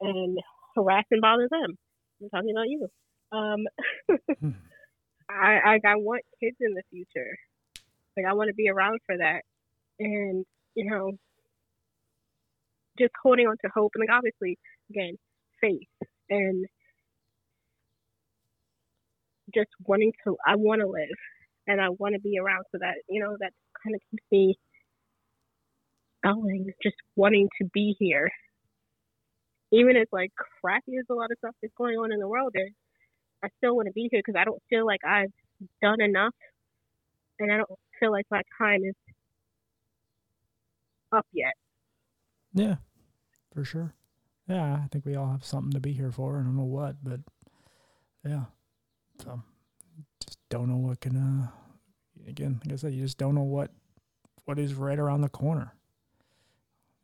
and 0.00 0.38
harass 0.74 1.04
and 1.10 1.20
bother 1.20 1.48
them. 1.50 1.76
I'm 2.22 2.30
talking 2.30 2.50
about 2.50 2.68
you. 2.68 2.88
Um, 3.32 3.66
hmm. 4.40 4.50
I, 5.28 5.58
I 5.64 5.80
I 5.86 5.96
want 5.96 6.22
kids 6.40 6.56
in 6.60 6.74
the 6.74 6.82
future. 6.90 7.36
Like 8.16 8.26
I 8.26 8.34
want 8.34 8.48
to 8.48 8.54
be 8.54 8.68
around 8.68 9.00
for 9.06 9.16
that, 9.16 9.42
and 9.98 10.44
you 10.74 10.90
know, 10.90 11.12
just 12.98 13.12
holding 13.22 13.46
on 13.46 13.56
to 13.64 13.70
hope, 13.74 13.92
and 13.94 14.00
like 14.00 14.14
obviously, 14.14 14.58
again, 14.90 15.18
faith 15.60 15.88
and 16.28 16.66
just 19.54 19.70
wanting 19.84 20.12
to. 20.24 20.36
I 20.46 20.56
want 20.56 20.80
to 20.80 20.86
live, 20.86 21.16
and 21.66 21.80
I 21.80 21.88
want 21.90 22.14
to 22.14 22.20
be 22.20 22.38
around 22.38 22.64
so 22.72 22.78
that 22.78 22.94
you 23.08 23.22
know 23.22 23.36
that 23.40 23.52
kind 23.82 23.94
of 23.94 24.00
keeps 24.10 24.24
me 24.30 24.58
going, 26.22 26.72
just 26.82 26.96
wanting 27.16 27.48
to 27.60 27.68
be 27.72 27.96
here. 27.98 28.30
Even 29.72 29.96
as 29.96 30.06
like 30.12 30.30
crappy 30.60 30.98
as 30.98 31.06
a 31.10 31.14
lot 31.14 31.30
of 31.30 31.38
stuff 31.38 31.54
is 31.62 31.70
going 31.76 31.96
on 31.96 32.12
in 32.12 32.20
the 32.20 32.28
world 32.28 32.52
is, 32.54 32.72
I 33.42 33.48
still 33.58 33.74
want 33.74 33.86
to 33.86 33.92
be 33.92 34.08
here 34.10 34.20
because 34.24 34.38
I 34.38 34.44
don't 34.44 34.62
feel 34.68 34.86
like 34.86 35.00
I've 35.04 35.32
done 35.80 36.00
enough, 36.00 36.34
and 37.38 37.50
I 37.50 37.56
don't 37.58 37.70
feel 37.98 38.12
like 38.12 38.26
my 38.30 38.42
time 38.58 38.82
is 38.84 38.94
up 41.10 41.26
yet. 41.32 41.54
Yeah, 42.54 42.76
for 43.54 43.64
sure. 43.64 43.94
Yeah, 44.48 44.74
I 44.74 44.88
think 44.90 45.06
we 45.06 45.14
all 45.14 45.30
have 45.30 45.44
something 45.44 45.72
to 45.72 45.80
be 45.80 45.92
here 45.92 46.10
for. 46.10 46.38
I 46.38 46.42
don't 46.42 46.56
know 46.56 46.64
what, 46.64 46.96
but 47.02 47.20
yeah. 48.24 48.44
So 49.22 49.42
just 50.24 50.38
don't 50.48 50.68
know 50.68 50.76
what 50.76 51.00
can. 51.00 51.16
Uh, 51.16 51.48
again, 52.28 52.60
like 52.64 52.72
I 52.72 52.76
said, 52.76 52.92
you 52.92 53.02
just 53.02 53.18
don't 53.18 53.34
know 53.34 53.42
what 53.42 53.70
what 54.44 54.58
is 54.58 54.74
right 54.74 54.98
around 54.98 55.20
the 55.20 55.28
corner 55.28 55.74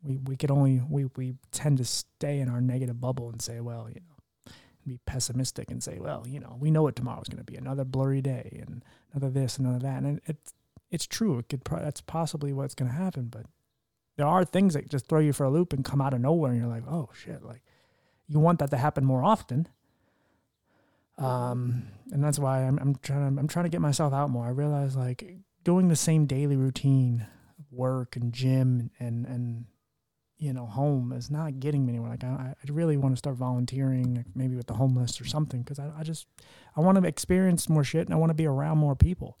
we 0.03 0.17
we 0.17 0.35
could 0.35 0.51
only 0.51 0.81
we 0.89 1.05
we 1.15 1.35
tend 1.51 1.77
to 1.77 1.85
stay 1.85 2.39
in 2.39 2.49
our 2.49 2.61
negative 2.61 2.99
bubble 2.99 3.29
and 3.29 3.41
say, 3.41 3.59
well, 3.59 3.89
you 3.89 4.01
know, 4.01 4.53
be 4.85 4.99
pessimistic 5.05 5.71
and 5.71 5.83
say, 5.83 5.99
well, 5.99 6.25
you 6.27 6.39
know, 6.39 6.57
we 6.59 6.71
know 6.71 6.83
what 6.83 6.95
tomorrow's 6.95 7.27
going 7.27 7.43
to 7.43 7.51
be 7.51 7.57
another 7.57 7.83
blurry 7.83 8.21
day 8.21 8.59
and 8.65 8.83
another 9.13 9.29
this, 9.31 9.57
and 9.57 9.67
another 9.67 9.83
that, 9.83 10.03
and 10.03 10.21
it's 10.25 10.53
it's 10.91 11.07
true. 11.07 11.37
It 11.37 11.49
could 11.49 11.63
pro- 11.63 11.83
that's 11.83 12.01
possibly 12.01 12.53
what's 12.53 12.75
going 12.75 12.89
to 12.89 12.97
happen, 12.97 13.25
but 13.25 13.45
there 14.17 14.27
are 14.27 14.43
things 14.43 14.73
that 14.73 14.89
just 14.89 15.07
throw 15.07 15.19
you 15.19 15.33
for 15.33 15.45
a 15.45 15.49
loop 15.49 15.73
and 15.73 15.83
come 15.83 16.01
out 16.01 16.13
of 16.13 16.21
nowhere, 16.21 16.51
and 16.51 16.59
you're 16.59 16.69
like, 16.69 16.87
oh 16.87 17.09
shit, 17.13 17.43
like 17.43 17.61
you 18.27 18.39
want 18.39 18.59
that 18.59 18.71
to 18.71 18.77
happen 18.77 19.03
more 19.05 19.23
often. 19.23 19.67
Um, 21.19 21.87
and 22.11 22.23
that's 22.23 22.39
why 22.39 22.63
I'm 22.63 22.79
I'm 22.79 22.95
trying 22.95 23.35
to 23.35 23.39
I'm 23.39 23.47
trying 23.47 23.65
to 23.65 23.69
get 23.69 23.81
myself 23.81 24.13
out 24.13 24.29
more. 24.29 24.45
I 24.45 24.49
realize 24.49 24.95
like 24.95 25.35
doing 25.63 25.87
the 25.87 25.95
same 25.95 26.25
daily 26.25 26.55
routine, 26.55 27.27
work 27.71 28.15
and 28.15 28.33
gym 28.33 28.89
and 28.99 29.25
and 29.25 29.65
you 30.39 30.53
know, 30.53 30.65
home 30.65 31.11
is 31.11 31.29
not 31.29 31.59
getting 31.59 31.85
me 31.85 31.91
anywhere. 31.91 32.11
Like 32.11 32.23
I, 32.23 32.55
I 32.55 32.71
really 32.71 32.95
want 32.95 33.13
to 33.13 33.19
start 33.19 33.35
volunteering, 33.35 34.23
maybe 34.33 34.55
with 34.55 34.67
the 34.67 34.73
homeless 34.73 35.19
or 35.19 35.25
something, 35.25 35.61
because 35.61 35.79
I, 35.79 35.91
I 35.97 36.03
just 36.03 36.27
I 36.77 36.81
want 36.81 36.97
to 36.97 37.05
experience 37.05 37.67
more 37.67 37.83
shit 37.83 38.07
and 38.07 38.13
I 38.13 38.17
want 38.17 38.29
to 38.29 38.35
be 38.35 38.45
around 38.45 38.77
more 38.77 38.95
people. 38.95 39.37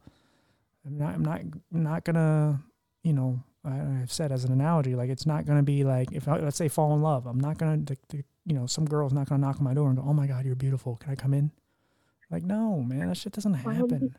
I'm 0.85 0.97
not 0.97 1.15
I'm 1.15 1.23
not 1.23 1.41
not 1.71 2.03
gonna 2.03 2.61
you 3.03 3.13
know 3.13 3.41
I, 3.63 3.75
have 3.99 4.11
said 4.11 4.31
as 4.31 4.43
an 4.43 4.51
analogy 4.51 4.95
like 4.95 5.09
it's 5.09 5.25
not 5.25 5.45
gonna 5.45 5.63
be 5.63 5.83
like 5.83 6.11
if 6.11 6.27
I, 6.27 6.39
let's 6.39 6.57
say 6.57 6.67
fall 6.67 6.93
in 6.93 7.01
love. 7.01 7.25
I'm 7.25 7.39
not 7.39 7.57
gonna 7.57 7.77
the, 7.77 7.97
the, 8.09 8.23
you 8.45 8.53
know 8.53 8.65
some 8.65 8.85
girl's 8.85 9.13
not 9.13 9.29
gonna 9.29 9.45
knock 9.45 9.57
on 9.57 9.63
my 9.63 9.73
door 9.73 9.87
and 9.87 9.97
go 9.97 10.03
oh 10.05 10.13
my 10.13 10.27
god 10.27 10.45
you're 10.45 10.55
beautiful 10.55 10.97
can 10.97 11.11
I 11.11 11.15
come 11.15 11.33
in? 11.33 11.51
Like, 12.31 12.43
no, 12.43 12.81
man, 12.81 13.07
that 13.09 13.17
shit 13.17 13.33
doesn't 13.33 13.53
happen. 13.55 14.15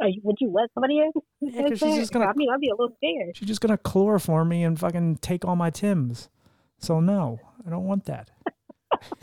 Are 0.00 0.08
you, 0.08 0.20
would 0.24 0.36
you 0.40 0.50
let 0.50 0.70
somebody 0.74 0.98
in? 0.98 1.12
Yeah, 1.40 1.68
she's 1.68 1.80
just 1.80 2.12
gonna- 2.12 2.26
I 2.26 2.32
mean, 2.34 2.48
I'd 2.52 2.60
be 2.60 2.68
a 2.68 2.74
little 2.74 2.96
scared. 2.96 3.36
She's 3.36 3.46
just 3.46 3.60
gonna 3.60 3.78
chloroform 3.78 4.48
me 4.48 4.64
and 4.64 4.78
fucking 4.78 5.16
take 5.18 5.44
all 5.44 5.54
my 5.54 5.70
Tims. 5.70 6.28
So 6.78 6.98
no, 7.00 7.38
I 7.64 7.70
don't 7.70 7.84
want 7.84 8.04
that. 8.06 8.30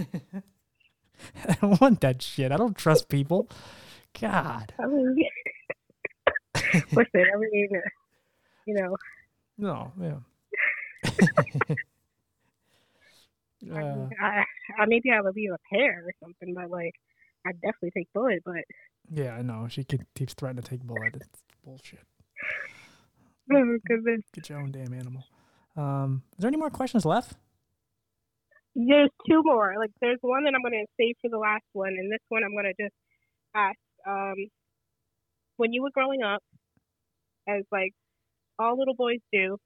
I 1.47 1.53
don't 1.61 1.80
want 1.81 1.99
that 2.01 2.22
shit. 2.22 2.51
I 2.51 2.57
don't 2.57 2.77
trust 2.77 3.09
people. 3.09 3.49
God, 4.19 4.73
I 4.81 4.85
mean, 4.88 5.15
listen, 6.55 7.07
I 7.15 7.38
mean, 7.38 7.69
you 8.65 8.73
know, 8.73 8.95
no, 9.57 9.91
yeah. 10.01 10.19
I, 13.73 13.81
uh, 13.84 13.95
mean, 13.95 14.09
I, 14.22 14.43
I 14.80 14.85
maybe 14.88 15.11
I 15.11 15.22
would 15.22 15.35
be 15.35 15.47
a 15.47 15.57
pair 15.72 16.03
or 16.05 16.11
something, 16.23 16.53
but 16.55 16.69
like, 16.69 16.95
I'd 17.45 17.59
definitely 17.61 17.91
take 17.95 18.13
bullet. 18.13 18.41
But 18.45 18.63
yeah, 19.11 19.35
I 19.35 19.41
know. 19.41 19.68
She 19.69 19.85
keeps 20.15 20.34
threatening 20.34 20.63
to 20.63 20.69
take 20.69 20.84
bullet. 20.84 21.15
It's 21.15 21.43
bullshit. 21.63 21.99
Get 24.34 24.49
your 24.49 24.59
own 24.59 24.72
damn 24.72 24.93
animal. 24.93 25.23
Um, 25.76 26.23
is 26.34 26.41
there 26.41 26.47
any 26.47 26.57
more 26.57 26.69
questions 26.69 27.05
left? 27.05 27.35
there's 28.76 29.09
two 29.30 29.41
more. 29.43 29.73
Like, 29.77 29.91
there's 30.01 30.19
one 30.22 30.43
that 30.43 30.53
I'm 30.55 30.63
gonna 30.63 30.85
save 30.99 31.15
for 31.22 31.30
the 31.30 31.38
last 31.38 31.65
one, 31.73 31.89
and 31.89 32.11
this 32.11 32.22
one 32.30 32.43
I'm 32.43 32.55
gonna 32.55 32.73
just 32.80 32.95
ask. 33.55 33.77
Um, 34.07 34.35
when 35.57 35.73
you 35.73 35.84
were 35.84 35.91
growing 35.93 36.23
up, 36.23 36.41
as 37.47 37.63
like 37.72 37.93
all 38.57 38.77
little 38.77 38.95
boys 38.95 39.19
do, 39.31 39.57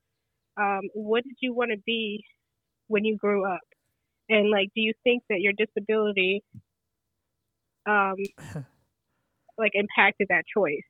um, 0.57 0.81
what 0.93 1.23
did 1.23 1.35
you 1.39 1.53
want 1.53 1.72
to 1.72 1.77
be 1.85 2.23
when 2.88 3.06
you 3.06 3.18
grew 3.18 3.45
up? 3.49 3.61
And 4.30 4.49
like, 4.49 4.69
do 4.76 4.81
you 4.81 4.93
think 5.03 5.23
that 5.30 5.41
your 5.41 5.53
disability, 5.53 6.43
um, 7.86 8.16
like 9.57 9.72
impacted 9.74 10.28
that 10.30 10.45
choice? 10.52 10.84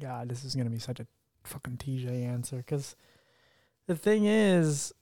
God, 0.00 0.28
this 0.28 0.44
is 0.44 0.54
gonna 0.54 0.70
be 0.70 0.78
such 0.78 1.00
a 1.00 1.06
fucking 1.44 1.76
TJ 1.76 2.26
answer. 2.26 2.56
Because 2.56 2.96
the 3.86 3.94
thing 3.94 4.24
is, 4.24 4.92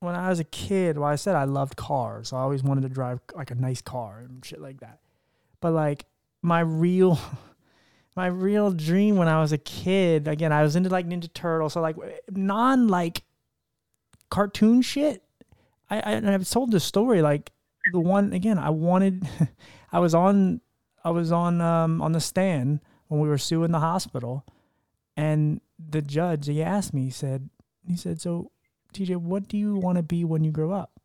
when 0.00 0.14
I 0.14 0.28
was 0.28 0.40
a 0.40 0.44
kid, 0.44 0.98
well, 0.98 1.08
I 1.08 1.16
said 1.16 1.36
I 1.36 1.44
loved 1.44 1.76
cars. 1.76 2.32
I 2.32 2.38
always 2.38 2.62
wanted 2.62 2.82
to 2.82 2.88
drive 2.88 3.20
like 3.34 3.50
a 3.50 3.54
nice 3.54 3.80
car 3.80 4.20
and 4.20 4.44
shit 4.44 4.60
like 4.60 4.80
that. 4.80 5.00
But 5.60 5.72
like 5.72 6.06
my 6.42 6.60
real, 6.60 7.18
my 8.16 8.26
real 8.26 8.70
dream 8.70 9.16
when 9.16 9.28
I 9.28 9.40
was 9.40 9.52
a 9.52 9.58
kid, 9.58 10.28
again, 10.28 10.52
I 10.52 10.62
was 10.62 10.76
into 10.76 10.90
like 10.90 11.08
Ninja 11.08 11.32
Turtle, 11.32 11.70
so 11.70 11.80
like 11.80 11.96
non 12.30 12.88
like 12.88 13.22
cartoon 14.30 14.82
shit. 14.82 15.22
I, 15.88 15.96
I 15.96 16.12
and 16.12 16.28
I've 16.28 16.48
told 16.48 16.72
this 16.72 16.84
story 16.84 17.22
like 17.22 17.52
the 17.92 18.00
one 18.00 18.32
again. 18.32 18.58
I 18.58 18.70
wanted, 18.70 19.28
I 19.92 19.98
was 19.98 20.14
on, 20.14 20.60
I 21.04 21.10
was 21.10 21.30
on 21.30 21.60
um 21.60 22.02
on 22.02 22.12
the 22.12 22.20
stand 22.20 22.80
when 23.08 23.20
we 23.20 23.28
were 23.28 23.38
suing 23.38 23.72
the 23.72 23.80
hospital, 23.80 24.44
and 25.16 25.60
the 25.78 26.02
judge 26.02 26.46
he 26.46 26.62
asked 26.62 26.92
me, 26.92 27.04
he 27.04 27.10
said, 27.10 27.48
he 27.86 27.96
said, 27.96 28.20
so 28.20 28.50
TJ, 28.92 29.16
what 29.16 29.48
do 29.48 29.56
you 29.56 29.76
want 29.76 29.96
to 29.96 30.02
be 30.02 30.24
when 30.24 30.42
you 30.42 30.50
grow 30.50 30.72
up? 30.72 30.98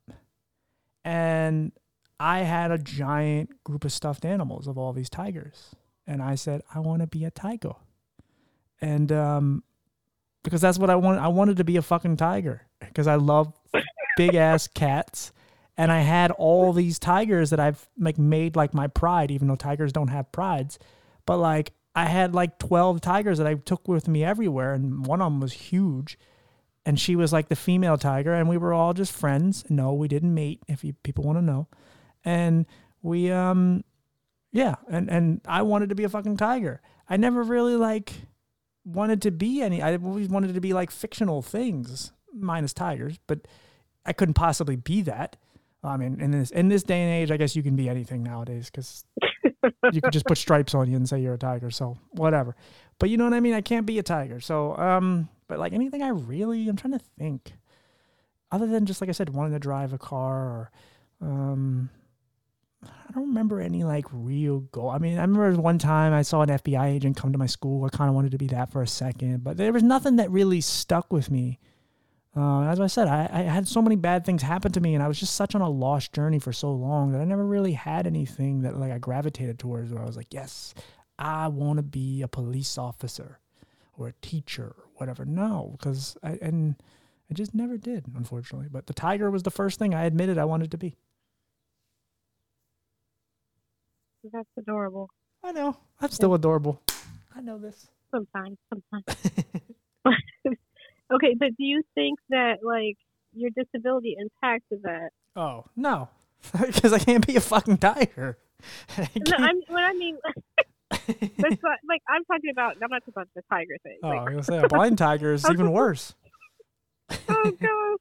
And 1.04 1.72
I 2.20 2.40
had 2.40 2.72
a 2.72 2.78
giant 2.78 3.64
group 3.64 3.86
of 3.86 3.92
stuffed 3.92 4.26
animals 4.26 4.68
of 4.68 4.78
all 4.78 4.94
these 4.94 5.10
tigers, 5.10 5.76
and 6.08 6.22
I 6.22 6.36
said, 6.36 6.62
I 6.74 6.80
want 6.80 7.02
to 7.02 7.08
be 7.08 7.26
a 7.26 7.32
tiger, 7.32 7.74
and 8.82 9.12
um, 9.12 9.64
because 10.44 10.62
that's 10.62 10.80
what 10.80 10.90
I 10.90 10.96
wanted. 10.96 11.20
I 11.20 11.28
wanted 11.28 11.58
to 11.58 11.64
be 11.64 11.78
a 11.78 11.82
fucking 11.82 12.18
tiger 12.18 12.68
because 12.80 13.08
I 13.08 13.16
love 13.16 13.54
big 14.18 14.36
ass 14.36 14.68
cats. 14.68 15.32
And 15.78 15.92
I 15.92 16.02
had 16.02 16.32
all 16.32 16.74
these 16.74 17.00
tigers 17.00 17.50
that 17.50 17.60
I've 17.60 17.90
like 17.98 18.18
made 18.18 18.56
like 18.56 18.74
my 18.74 18.88
pride, 18.88 19.32
even 19.32 19.48
though 19.48 19.56
tigers 19.56 19.94
don't 19.94 20.10
have 20.10 20.32
prides. 20.32 20.78
But 21.26 21.38
like 21.38 21.74
I 21.96 22.06
had 22.06 22.34
like 22.34 22.60
12 22.60 23.02
tigers 23.02 23.38
that 23.38 23.48
I 23.48 23.56
took 23.56 23.88
with 23.88 24.08
me 24.08 24.24
everywhere, 24.24 24.74
and 24.74 25.06
one 25.06 25.22
of 25.22 25.32
them 25.32 25.40
was 25.40 25.54
huge. 25.54 26.18
And 26.86 27.00
she 27.00 27.16
was 27.16 27.32
like 27.32 27.50
the 27.50 27.56
female 27.56 27.98
tiger, 27.98 28.34
and 28.34 28.50
we 28.50 28.58
were 28.58 28.74
all 28.74 28.94
just 28.94 29.12
friends. 29.12 29.64
No, 29.70 29.94
we 29.94 30.08
didn't 30.08 30.34
mate, 30.34 30.62
if 30.68 30.84
you 30.84 30.94
people 31.04 31.24
want 31.24 31.38
to 31.38 31.44
know. 31.44 31.68
And 32.26 32.66
we, 33.04 33.32
um, 33.32 33.84
yeah, 34.52 34.76
and 34.90 35.10
and 35.10 35.42
I 35.46 35.62
wanted 35.62 35.90
to 35.90 35.96
be 35.96 36.06
a 36.06 36.10
fucking 36.10 36.38
tiger. 36.38 36.82
I 37.08 37.18
never 37.18 37.44
really 37.44 37.76
like 37.76 38.14
wanted 38.84 39.22
to 39.24 39.32
be 39.32 39.62
any. 39.62 39.82
I 39.82 39.96
always 39.98 40.28
wanted 40.28 40.56
to 40.56 40.62
be 40.62 40.74
like 40.74 40.90
fictional 40.92 41.42
things, 41.42 42.14
minus 42.34 42.74
tigers, 42.74 43.20
but 43.28 43.48
I 44.06 44.14
couldn't 44.14 44.34
possibly 44.34 44.76
be 44.76 45.02
that. 45.04 45.38
I 45.84 45.98
mean, 45.98 46.22
in 46.22 46.32
this 46.32 46.52
in 46.52 46.70
this 46.70 46.84
day 46.84 47.02
and 47.02 47.12
age, 47.12 47.32
I 47.32 47.38
guess 47.38 47.56
you 47.56 47.64
can 47.64 47.76
be 47.76 47.90
anything 47.90 48.24
nowadays 48.24 48.70
because 48.70 49.04
you 49.92 50.02
could 50.02 50.14
just 50.14 50.28
put 50.28 50.38
stripes 50.38 50.76
on 50.76 50.90
you 50.90 50.96
and 50.96 51.10
say 51.10 51.20
you're 51.20 51.34
a 51.34 51.40
tiger. 51.40 51.72
So 51.72 51.98
whatever. 52.12 52.56
But 53.00 53.10
you 53.10 53.18
know 53.18 53.24
what 53.24 53.34
I 53.34 53.40
mean? 53.40 53.54
I 53.54 53.62
can't 53.62 53.86
be 53.86 53.98
a 53.98 54.04
tiger. 54.04 54.40
So 54.40 54.78
um, 54.78 55.30
but 55.48 55.60
like 55.60 55.74
anything 55.74 56.04
I 56.04 56.10
really, 56.10 56.68
I'm 56.68 56.76
trying 56.76 56.94
to 56.94 57.06
think. 57.18 57.54
Other 58.52 58.68
than 58.68 58.86
just 58.86 59.02
like 59.02 59.10
I 59.10 59.14
said, 59.14 59.30
wanting 59.30 59.54
to 59.54 59.60
drive 59.60 59.94
a 59.94 59.98
car 59.98 60.36
or 60.36 60.72
um, 61.22 61.90
I 62.84 63.14
don't 63.14 63.28
remember 63.28 63.60
any 63.60 63.84
like 63.84 64.06
real 64.12 64.62
goal. 64.62 64.90
I 64.90 64.98
mean, 64.98 65.18
I 65.18 65.22
remember 65.22 65.60
one 65.62 65.78
time 65.78 66.14
I 66.14 66.22
saw 66.22 66.42
an 66.42 66.50
FBI 66.50 66.88
agent 66.88 67.18
come 67.18 67.32
to 67.32 67.38
my 67.38 67.46
school. 67.46 67.86
I 67.86 67.90
kind 67.90 68.10
of 68.10 68.16
wanted 68.16 68.32
to 68.32 68.38
be 68.38 68.48
that 68.48 68.72
for 68.72 68.82
a 68.82 68.88
second, 68.88 69.44
but 69.44 69.58
there 69.58 69.74
was 69.74 69.84
nothing 69.84 70.16
that 70.18 70.32
really 70.32 70.62
stuck 70.62 71.12
with 71.12 71.30
me. 71.30 71.60
Uh, 72.36 72.62
as 72.64 72.80
I 72.80 72.88
said, 72.88 73.08
I, 73.08 73.30
I 73.32 73.42
had 73.42 73.68
so 73.68 73.82
many 73.82 73.98
bad 73.98 74.26
things 74.26 74.42
happen 74.42 74.72
to 74.72 74.80
me, 74.80 74.94
and 74.96 75.04
I 75.04 75.08
was 75.10 75.20
just 75.20 75.36
such 75.36 75.54
on 75.54 75.62
a 75.62 75.70
lost 75.70 76.14
journey 76.14 76.40
for 76.40 76.54
so 76.54 76.72
long 76.72 77.12
that 77.12 77.20
I 77.20 77.26
never 77.26 77.46
really 77.46 77.74
had 77.74 78.08
anything 78.08 78.62
that 78.62 78.78
like 78.78 78.92
I 78.92 79.00
gravitated 79.00 79.60
towards. 79.60 79.92
Where 79.92 80.02
I 80.02 80.06
was 80.06 80.16
like, 80.16 80.34
yes, 80.34 80.74
I 81.20 81.50
want 81.50 81.78
to 81.78 81.84
be 81.84 82.22
a 82.22 82.30
police 82.30 82.78
officer 82.78 83.40
or 83.98 84.08
a 84.08 84.14
teacher 84.22 84.74
or 84.78 84.86
whatever. 84.96 85.26
No, 85.26 85.76
because 85.78 86.16
I 86.24 86.40
and 86.42 86.76
I 87.30 87.34
just 87.34 87.54
never 87.54 87.78
did, 87.78 88.06
unfortunately. 88.16 88.68
But 88.72 88.88
the 88.88 88.94
tiger 88.94 89.30
was 89.30 89.44
the 89.44 89.52
first 89.52 89.78
thing 89.78 89.94
I 89.94 90.06
admitted 90.06 90.38
I 90.38 90.46
wanted 90.46 90.72
to 90.72 90.78
be. 90.78 90.96
That's 94.32 94.48
adorable. 94.58 95.10
I 95.44 95.52
know. 95.52 95.76
I'm 96.00 96.12
still 96.12 96.34
adorable. 96.34 96.82
I 97.36 97.42
know 97.42 97.58
this. 97.58 97.88
Sometimes, 98.12 98.58
sometimes. 98.70 99.32
okay, 101.14 101.36
but 101.38 101.50
do 101.58 101.64
you 101.64 101.82
think 101.96 102.20
that 102.30 102.60
like 102.64 102.98
your 103.34 103.50
disability 103.56 104.16
impacted 104.20 104.84
that? 104.84 105.10
Oh 105.36 105.66
no, 105.76 106.10
because 106.66 106.94
I 106.94 107.00
can't 107.00 107.26
be 107.26 107.36
a 107.36 107.42
fucking 107.42 107.78
tiger. 107.78 108.38
I 108.98 109.10
No, 109.28 109.38
I'm 109.38 109.56
what 109.68 109.84
I 109.84 109.94
mean. 109.94 110.18
That's 110.92 111.62
what, 111.62 111.80
like 111.88 112.02
I'm 112.10 112.24
talking 112.26 112.52
about. 112.52 112.76
I'm 112.82 112.90
not 112.90 113.02
talking 113.02 113.14
about 113.16 113.28
the 113.36 113.42
tiger 113.50 113.78
thing. 113.84 113.98
oh, 114.04 114.10
Like, 114.10 114.20
I 114.20 114.24
was 114.24 114.48
gonna 114.48 114.62
say 114.62 114.66
a 114.66 114.68
blind 114.68 114.98
tiger 114.98 115.34
is 115.34 115.50
even 115.50 115.72
worse. 115.72 116.14
oh 117.30 117.52
god. 117.60 117.98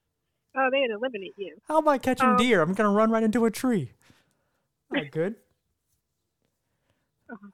Oh, 0.56 0.68
they'd 0.72 0.90
eliminate 0.90 1.34
you. 1.36 1.56
How 1.68 1.78
am 1.78 1.86
I 1.88 1.98
catching 1.98 2.30
Oh. 2.30 2.36
deer? 2.36 2.60
I'm 2.60 2.74
gonna 2.74 2.90
run 2.90 3.10
right 3.10 3.22
into 3.22 3.44
a 3.44 3.50
tree. 3.50 3.92
Not 4.90 5.10
good. 5.12 5.36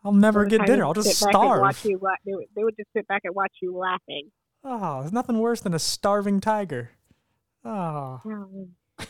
I'll 0.05 0.13
never 0.13 0.47
get 0.47 0.65
dinner. 0.65 0.85
I'll 0.87 0.95
just 0.95 1.19
sit 1.19 1.27
back 1.27 1.35
and 1.35 1.43
starve. 1.43 1.61
Watch 1.61 1.85
you, 1.85 1.99
la- 2.01 2.11
they, 2.25 2.33
would, 2.35 2.47
they 2.57 2.65
would 2.65 2.77
just 2.79 2.89
sit 2.97 3.07
back 3.09 3.23
and 3.25 3.35
watch 3.35 3.53
you 3.61 3.77
laughing. 3.77 4.31
Oh, 4.69 5.01
there's 5.01 5.13
nothing 5.13 5.39
worse 5.39 5.61
than 5.61 5.75
a 5.75 5.79
starving 5.79 6.41
tiger. 6.41 6.91
Oh. 7.65 8.21
Um, 8.25 8.71
well, 8.99 9.07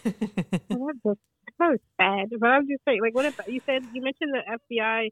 that 0.68 0.96
was 1.02 1.16
that 1.58 1.68
was 1.68 1.78
sad. 1.98 2.28
But 2.38 2.46
I'm 2.46 2.68
just 2.68 2.82
saying, 2.86 3.00
like, 3.00 3.14
what 3.14 3.24
about 3.24 3.50
you 3.50 3.60
said? 3.64 3.82
You 3.94 4.02
mentioned 4.02 4.34
the 4.34 4.76
FBI 4.76 5.08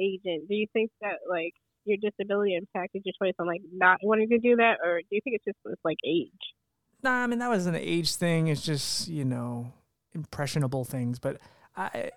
agent. 0.00 0.48
Do 0.48 0.54
you 0.54 0.68
think 0.72 0.92
that 1.00 1.18
like 1.28 1.54
your 1.84 1.98
disability 2.00 2.54
impacted 2.54 3.02
your 3.04 3.14
choice 3.20 3.34
on 3.40 3.48
like 3.48 3.62
not 3.72 3.98
wanting 4.04 4.28
to 4.28 4.38
do 4.38 4.56
that, 4.56 4.78
or 4.84 5.00
do 5.00 5.06
you 5.10 5.20
think 5.24 5.36
it's 5.36 5.44
just 5.44 5.58
it's 5.66 5.84
like 5.84 5.98
age? 6.06 6.30
Nah, 7.02 7.24
I 7.24 7.26
mean 7.26 7.40
that 7.40 7.50
was 7.50 7.66
an 7.66 7.74
age 7.74 8.14
thing. 8.14 8.46
It's 8.46 8.62
just 8.62 9.08
you 9.08 9.24
know 9.24 9.72
impressionable 10.14 10.84
things. 10.84 11.18
But 11.18 11.38
I, 11.76 12.10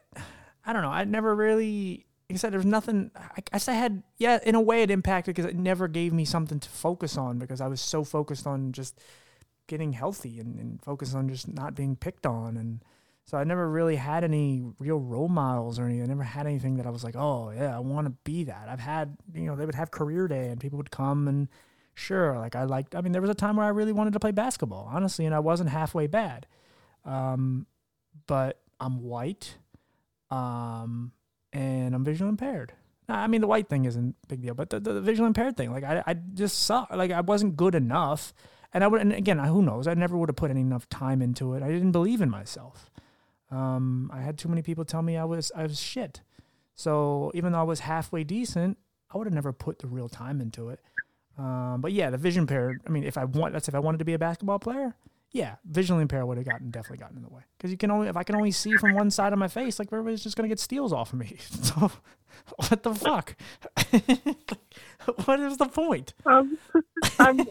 I 0.64 0.74
don't 0.74 0.84
know. 0.84 0.92
I 0.92 1.06
never 1.06 1.36
really. 1.36 2.06
Like 2.30 2.36
I 2.36 2.38
said, 2.38 2.54
there's 2.54 2.66
nothing. 2.66 3.12
I 3.16 3.42
guess 3.52 3.68
I 3.68 3.74
had. 3.74 4.04
Yeah, 4.18 4.40
in 4.44 4.56
a 4.56 4.62
way, 4.62 4.84
it 4.84 4.92
impacted 4.92 5.36
because 5.36 5.50
it 5.50 5.56
never 5.56 5.88
gave 5.88 6.12
me 6.14 6.26
something 6.26 6.60
to 6.60 6.70
focus 6.70 7.18
on 7.18 7.40
because 7.40 7.62
I 7.62 7.68
was 7.68 7.80
so 7.80 8.04
focused 8.04 8.46
on 8.46 8.74
just 8.74 9.00
getting 9.68 9.94
healthy 9.94 10.40
and, 10.40 10.60
and 10.60 10.82
focused 10.82 11.16
on 11.16 11.30
just 11.30 11.48
not 11.48 11.76
being 11.76 11.96
picked 11.96 12.26
on 12.26 12.58
and. 12.58 12.84
So 13.30 13.38
I 13.38 13.44
never 13.44 13.70
really 13.70 13.98
had 13.98 14.24
any 14.24 14.64
real 14.80 15.00
role 15.00 15.28
models 15.28 15.80
or 15.80 15.84
anything. 15.84 16.04
I 16.04 16.06
never 16.06 16.24
had 16.24 16.48
anything 16.48 16.78
that 16.78 16.88
I 16.88 16.90
was 16.92 17.04
like, 17.04 17.18
oh 17.18 17.52
yeah, 17.52 17.76
I 17.76 17.80
want 17.80 18.08
to 18.08 18.14
be 18.24 18.46
that. 18.46 18.70
I've 18.70 18.80
had, 18.80 19.18
you 19.34 19.42
know, 19.42 19.58
they 19.58 19.66
would 19.66 19.76
have 19.76 19.92
career 19.92 20.30
day 20.30 20.48
and 20.48 20.62
people 20.62 20.78
would 20.78 20.92
come 20.92 21.28
and 21.28 21.50
sure, 21.94 22.38
like 22.38 22.56
I 22.56 22.64
liked. 22.64 22.96
I 22.96 23.02
mean, 23.02 23.12
there 23.12 23.22
was 23.22 23.30
a 23.30 23.36
time 23.36 23.58
where 23.58 23.66
I 23.66 23.70
really 23.70 23.92
wanted 23.92 24.14
to 24.14 24.20
play 24.22 24.32
basketball, 24.32 24.88
honestly, 24.90 25.26
and 25.26 25.36
I 25.36 25.40
wasn't 25.40 25.70
halfway 25.70 26.08
bad. 26.08 26.48
Um, 27.04 27.66
but 28.28 28.62
I'm 28.80 29.02
white, 29.04 29.58
um, 30.30 31.12
and 31.58 31.96
I'm 31.96 32.04
visually 32.04 32.30
impaired. 32.30 32.74
I 33.10 33.28
mean, 33.28 33.42
the 33.42 33.48
white 33.48 33.68
thing 33.68 33.86
isn't 33.86 34.16
a 34.24 34.28
big 34.28 34.42
deal, 34.42 34.54
but 34.54 34.70
the, 34.70 34.80
the, 34.80 34.94
the 34.94 35.02
visually 35.02 35.28
impaired 35.28 35.58
thing, 35.58 35.72
like 35.72 35.84
I, 35.84 36.04
I 36.06 36.14
just 36.14 36.60
suck. 36.60 36.92
Like 36.92 37.12
I 37.12 37.22
wasn't 37.22 37.56
good 37.56 37.74
enough, 37.74 38.34
and 38.74 38.84
I 38.84 38.88
would. 38.88 39.02
And 39.02 39.14
again, 39.14 39.40
who 39.40 39.62
knows? 39.62 39.88
I 39.88 39.94
never 39.94 40.18
would 40.18 40.30
have 40.30 40.36
put 40.36 40.52
enough 40.52 40.88
time 40.90 41.22
into 41.22 41.54
it. 41.54 41.64
I 41.64 41.70
didn't 41.70 41.94
believe 41.94 42.22
in 42.22 42.30
myself. 42.30 42.92
Um, 43.50 44.12
I 44.14 44.22
had 44.22 44.38
too 44.38 44.50
many 44.50 44.62
people 44.62 44.86
tell 44.86 45.02
me 45.02 45.18
I 45.18 45.24
was 45.24 45.52
I 45.56 45.64
was 45.64 45.80
shit. 45.80 46.22
So 46.76 47.32
even 47.34 47.54
though 47.54 47.60
I 47.60 47.64
was 47.64 47.80
halfway 47.80 48.24
decent, 48.24 48.78
I 49.10 49.18
would 49.18 49.26
have 49.26 49.34
never 49.34 49.52
put 49.52 49.80
the 49.80 49.88
real 49.88 50.10
time 50.10 50.42
into 50.42 50.70
it. 50.70 50.80
Um, 51.38 51.80
but 51.82 51.94
yeah, 51.94 52.10
the 52.10 52.18
vision 52.18 52.42
impaired. 52.42 52.82
I 52.86 52.90
mean, 52.90 53.04
if 53.04 53.18
I 53.18 53.24
want, 53.24 53.54
that's 53.54 53.68
if 53.68 53.74
I 53.74 53.80
wanted 53.80 54.00
to 54.00 54.06
be 54.06 54.14
a 54.14 54.20
basketball 54.20 54.60
player. 54.60 54.96
Yeah, 55.32 55.56
visually 55.66 56.02
impaired 56.02 56.26
would 56.26 56.38
have 56.38 56.48
gotten 56.48 56.72
definitely 56.72 57.00
gotten 57.00 57.18
in 57.18 57.24
the 57.24 57.30
way 57.30 57.42
because 57.58 57.70
you 57.70 57.78
can 57.78 57.92
only 57.92 58.08
if 58.08 58.16
I 58.16 58.24
can 58.24 58.36
only 58.36 58.52
see 58.52 58.76
from 58.78 58.94
one 58.96 59.12
side 59.12 59.34
of 59.34 59.40
my 59.40 59.48
face, 59.48 59.78
like 59.78 59.90
everybody's 59.92 60.24
just 60.24 60.38
gonna 60.38 60.48
get 60.48 60.60
steals 60.60 60.94
off 60.94 61.14
of 61.14 61.20
me. 61.20 61.38
So 61.64 61.92
what 62.56 62.84
the 62.84 62.96
fuck? 62.96 63.36
what 65.26 65.40
is 65.40 65.58
the 65.58 65.66
point? 65.66 66.14
Um, 66.26 66.58
I'm, 67.20 67.42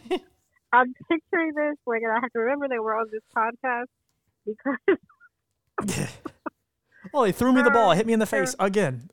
I'm 0.73 0.95
picturing 1.09 1.53
this 1.55 1.77
like, 1.87 2.03
and 2.03 2.13
I 2.13 2.21
have 2.23 2.33
to 2.33 2.39
remember 2.39 2.69
that 2.69 2.83
we're 2.83 2.99
on 2.99 3.07
this 3.11 3.23
podcast 3.37 3.87
because. 4.47 4.99
well, 7.13 7.25
they 7.25 7.33
threw 7.33 7.53
me 7.53 7.63
the 7.63 7.71
ball, 7.71 7.93
hit 7.93 8.07
me 8.07 8.13
in 8.13 8.21
the 8.21 8.27
face 8.27 8.55
again. 8.59 9.11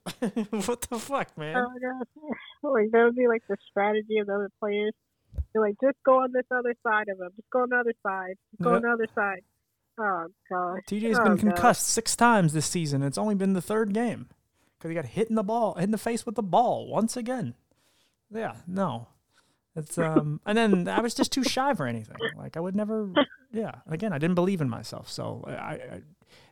what 0.64 0.82
the 0.82 0.98
fuck, 0.98 1.36
man? 1.36 1.56
Oh 1.56 1.68
my 1.68 1.78
gosh! 1.80 2.36
Like 2.62 2.90
that 2.92 3.04
would 3.04 3.16
be 3.16 3.28
like 3.28 3.42
the 3.48 3.56
strategy 3.68 4.18
of 4.18 4.26
the 4.26 4.34
other 4.34 4.50
players. 4.60 4.94
They're 5.52 5.62
like, 5.62 5.76
just 5.82 5.96
go 6.04 6.22
on 6.22 6.32
this 6.32 6.46
other 6.50 6.74
side 6.82 7.08
of 7.08 7.20
him. 7.20 7.30
Just 7.36 7.50
go 7.50 7.60
on 7.60 7.70
the 7.70 7.76
other 7.76 7.94
side. 8.02 8.34
Just 8.52 8.62
go 8.62 8.70
Yep. 8.70 8.76
on 8.76 8.82
the 8.82 8.88
other 8.90 9.08
side. 9.14 9.42
Oh 9.98 10.26
gosh. 10.50 10.80
TJ's 10.88 11.18
oh, 11.18 11.24
been 11.24 11.36
God. 11.36 11.40
concussed 11.40 11.86
six 11.86 12.16
times 12.16 12.52
this 12.52 12.66
season. 12.66 13.02
It's 13.02 13.18
only 13.18 13.34
been 13.34 13.52
the 13.52 13.62
third 13.62 13.92
game 13.94 14.28
because 14.76 14.90
he 14.90 14.94
got 14.94 15.06
hit 15.06 15.28
in 15.28 15.36
the 15.36 15.44
ball, 15.44 15.74
hit 15.74 15.84
in 15.84 15.90
the 15.92 15.98
face 15.98 16.26
with 16.26 16.34
the 16.34 16.42
ball 16.42 16.88
once 16.88 17.16
again. 17.16 17.54
Yeah, 18.30 18.56
no, 18.66 19.06
it's 19.76 19.96
um, 19.98 20.40
and 20.46 20.58
then 20.58 20.88
I 20.88 21.00
was 21.00 21.14
just 21.14 21.30
too 21.32 21.44
shy 21.44 21.74
for 21.74 21.86
anything. 21.86 22.16
Like 22.36 22.56
I 22.56 22.60
would 22.60 22.74
never. 22.74 23.08
Yeah, 23.52 23.72
again, 23.88 24.12
I 24.12 24.18
didn't 24.18 24.34
believe 24.34 24.60
in 24.60 24.68
myself, 24.68 25.08
so 25.08 25.44
I, 25.46 25.52
I 25.52 26.00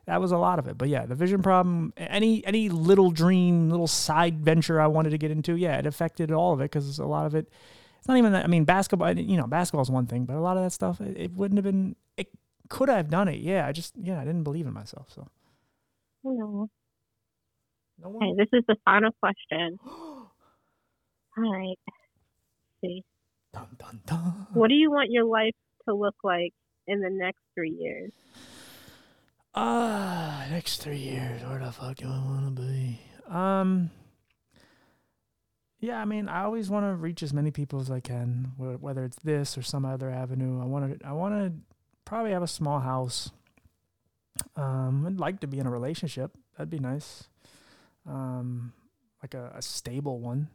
that 0.05 0.21
was 0.21 0.31
a 0.31 0.37
lot 0.37 0.59
of 0.59 0.67
it. 0.67 0.77
But 0.77 0.89
yeah, 0.89 1.05
the 1.05 1.15
vision 1.15 1.41
problem, 1.41 1.93
any 1.97 2.45
any 2.45 2.69
little 2.69 3.11
dream, 3.11 3.69
little 3.69 3.87
side 3.87 4.39
venture 4.39 4.79
I 4.79 4.87
wanted 4.87 5.09
to 5.11 5.17
get 5.17 5.31
into, 5.31 5.55
yeah, 5.55 5.77
it 5.77 5.85
affected 5.85 6.31
all 6.31 6.53
of 6.53 6.61
it 6.61 6.71
because 6.71 6.99
a 6.99 7.05
lot 7.05 7.25
of 7.25 7.35
it. 7.35 7.51
It's 8.03 8.07
not 8.09 8.17
even 8.17 8.33
that. 8.33 8.43
I 8.43 8.47
mean, 8.47 8.65
basketball. 8.65 9.17
You 9.17 9.37
know, 9.37 9.47
basketball's 9.47 9.89
one 9.89 10.07
thing, 10.07 10.25
but 10.25 10.35
a 10.35 10.41
lot 10.41 10.57
of 10.57 10.63
that 10.63 10.71
stuff, 10.71 10.99
it, 10.99 11.15
it 11.17 11.31
wouldn't 11.37 11.55
have 11.57 11.63
been. 11.63 11.95
It 12.17 12.27
could 12.67 12.89
I 12.89 12.97
have 12.97 13.09
done 13.09 13.29
it. 13.29 13.39
Yeah, 13.39 13.65
I 13.65 13.71
just 13.71 13.93
yeah, 13.95 14.19
I 14.19 14.25
didn't 14.25 14.43
believe 14.43 14.67
in 14.67 14.73
myself. 14.73 15.07
So 15.15 15.29
No. 16.21 16.69
no 17.97 18.07
Okay, 18.09 18.25
one. 18.27 18.35
this 18.35 18.49
is 18.51 18.63
the 18.67 18.75
final 18.83 19.11
question. 19.21 19.79
All 19.85 20.29
right. 21.37 21.77
see. 22.81 23.03
dun, 23.53 23.67
dun, 23.79 24.01
dun. 24.05 24.47
What 24.51 24.67
do 24.67 24.73
you 24.75 24.91
want 24.91 25.09
your 25.09 25.23
life 25.23 25.55
to 25.87 25.95
look 25.95 26.15
like 26.25 26.51
in 26.87 26.99
the 26.99 27.09
next 27.09 27.39
three 27.55 27.71
years? 27.71 28.11
Ah, 29.55 30.45
next 30.49 30.81
three 30.81 30.97
years, 30.97 31.41
where 31.43 31.59
the 31.59 31.71
fuck 31.71 31.95
do 31.95 32.07
I 32.07 32.09
want 32.25 32.53
to 32.57 32.61
be? 32.61 32.99
Um, 33.29 33.91
yeah, 35.83 35.99
I 35.99 36.05
mean, 36.05 36.29
I 36.29 36.43
always 36.45 36.69
want 36.69 36.85
to 36.85 36.95
reach 36.95 37.21
as 37.23 37.33
many 37.33 37.51
people 37.51 37.81
as 37.81 37.91
I 37.91 37.99
can, 37.99 38.53
wh- 38.57 38.81
whether 38.81 39.03
it's 39.03 39.17
this 39.17 39.57
or 39.57 39.61
some 39.61 39.83
other 39.83 40.09
avenue. 40.09 40.61
I 40.61 40.65
want 40.65 40.97
to, 40.99 41.05
I 41.05 41.11
want 41.11 41.35
to 41.35 41.51
probably 42.05 42.31
have 42.31 42.41
a 42.41 42.47
small 42.47 42.79
house. 42.79 43.31
Um, 44.55 45.05
I'd 45.05 45.19
like 45.19 45.41
to 45.41 45.47
be 45.47 45.59
in 45.59 45.67
a 45.67 45.69
relationship. 45.69 46.31
That'd 46.57 46.69
be 46.69 46.79
nice. 46.79 47.25
Um, 48.07 48.71
like 49.21 49.33
a, 49.33 49.51
a 49.55 49.61
stable 49.61 50.19
one. 50.21 50.47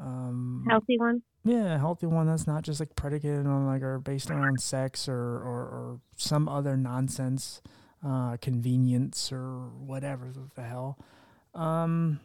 Um, 0.00 0.66
Healthy 0.68 0.98
one? 0.98 1.22
yeah, 1.44 1.76
a 1.76 1.78
healthy 1.78 2.06
one 2.06 2.26
that's 2.26 2.48
not 2.48 2.64
just 2.64 2.80
like 2.80 2.96
predicated 2.96 3.46
on 3.46 3.66
like 3.66 3.82
or 3.82 4.00
based 4.00 4.30
around 4.32 4.60
sex 4.60 5.08
or 5.08 5.14
or, 5.14 5.60
or 5.76 6.00
some 6.16 6.48
other 6.48 6.76
nonsense, 6.76 7.62
uh, 8.04 8.36
convenience 8.38 9.30
or 9.30 9.68
whatever 9.78 10.32
the 10.56 10.62
hell. 10.62 10.98
Um, 11.54 12.18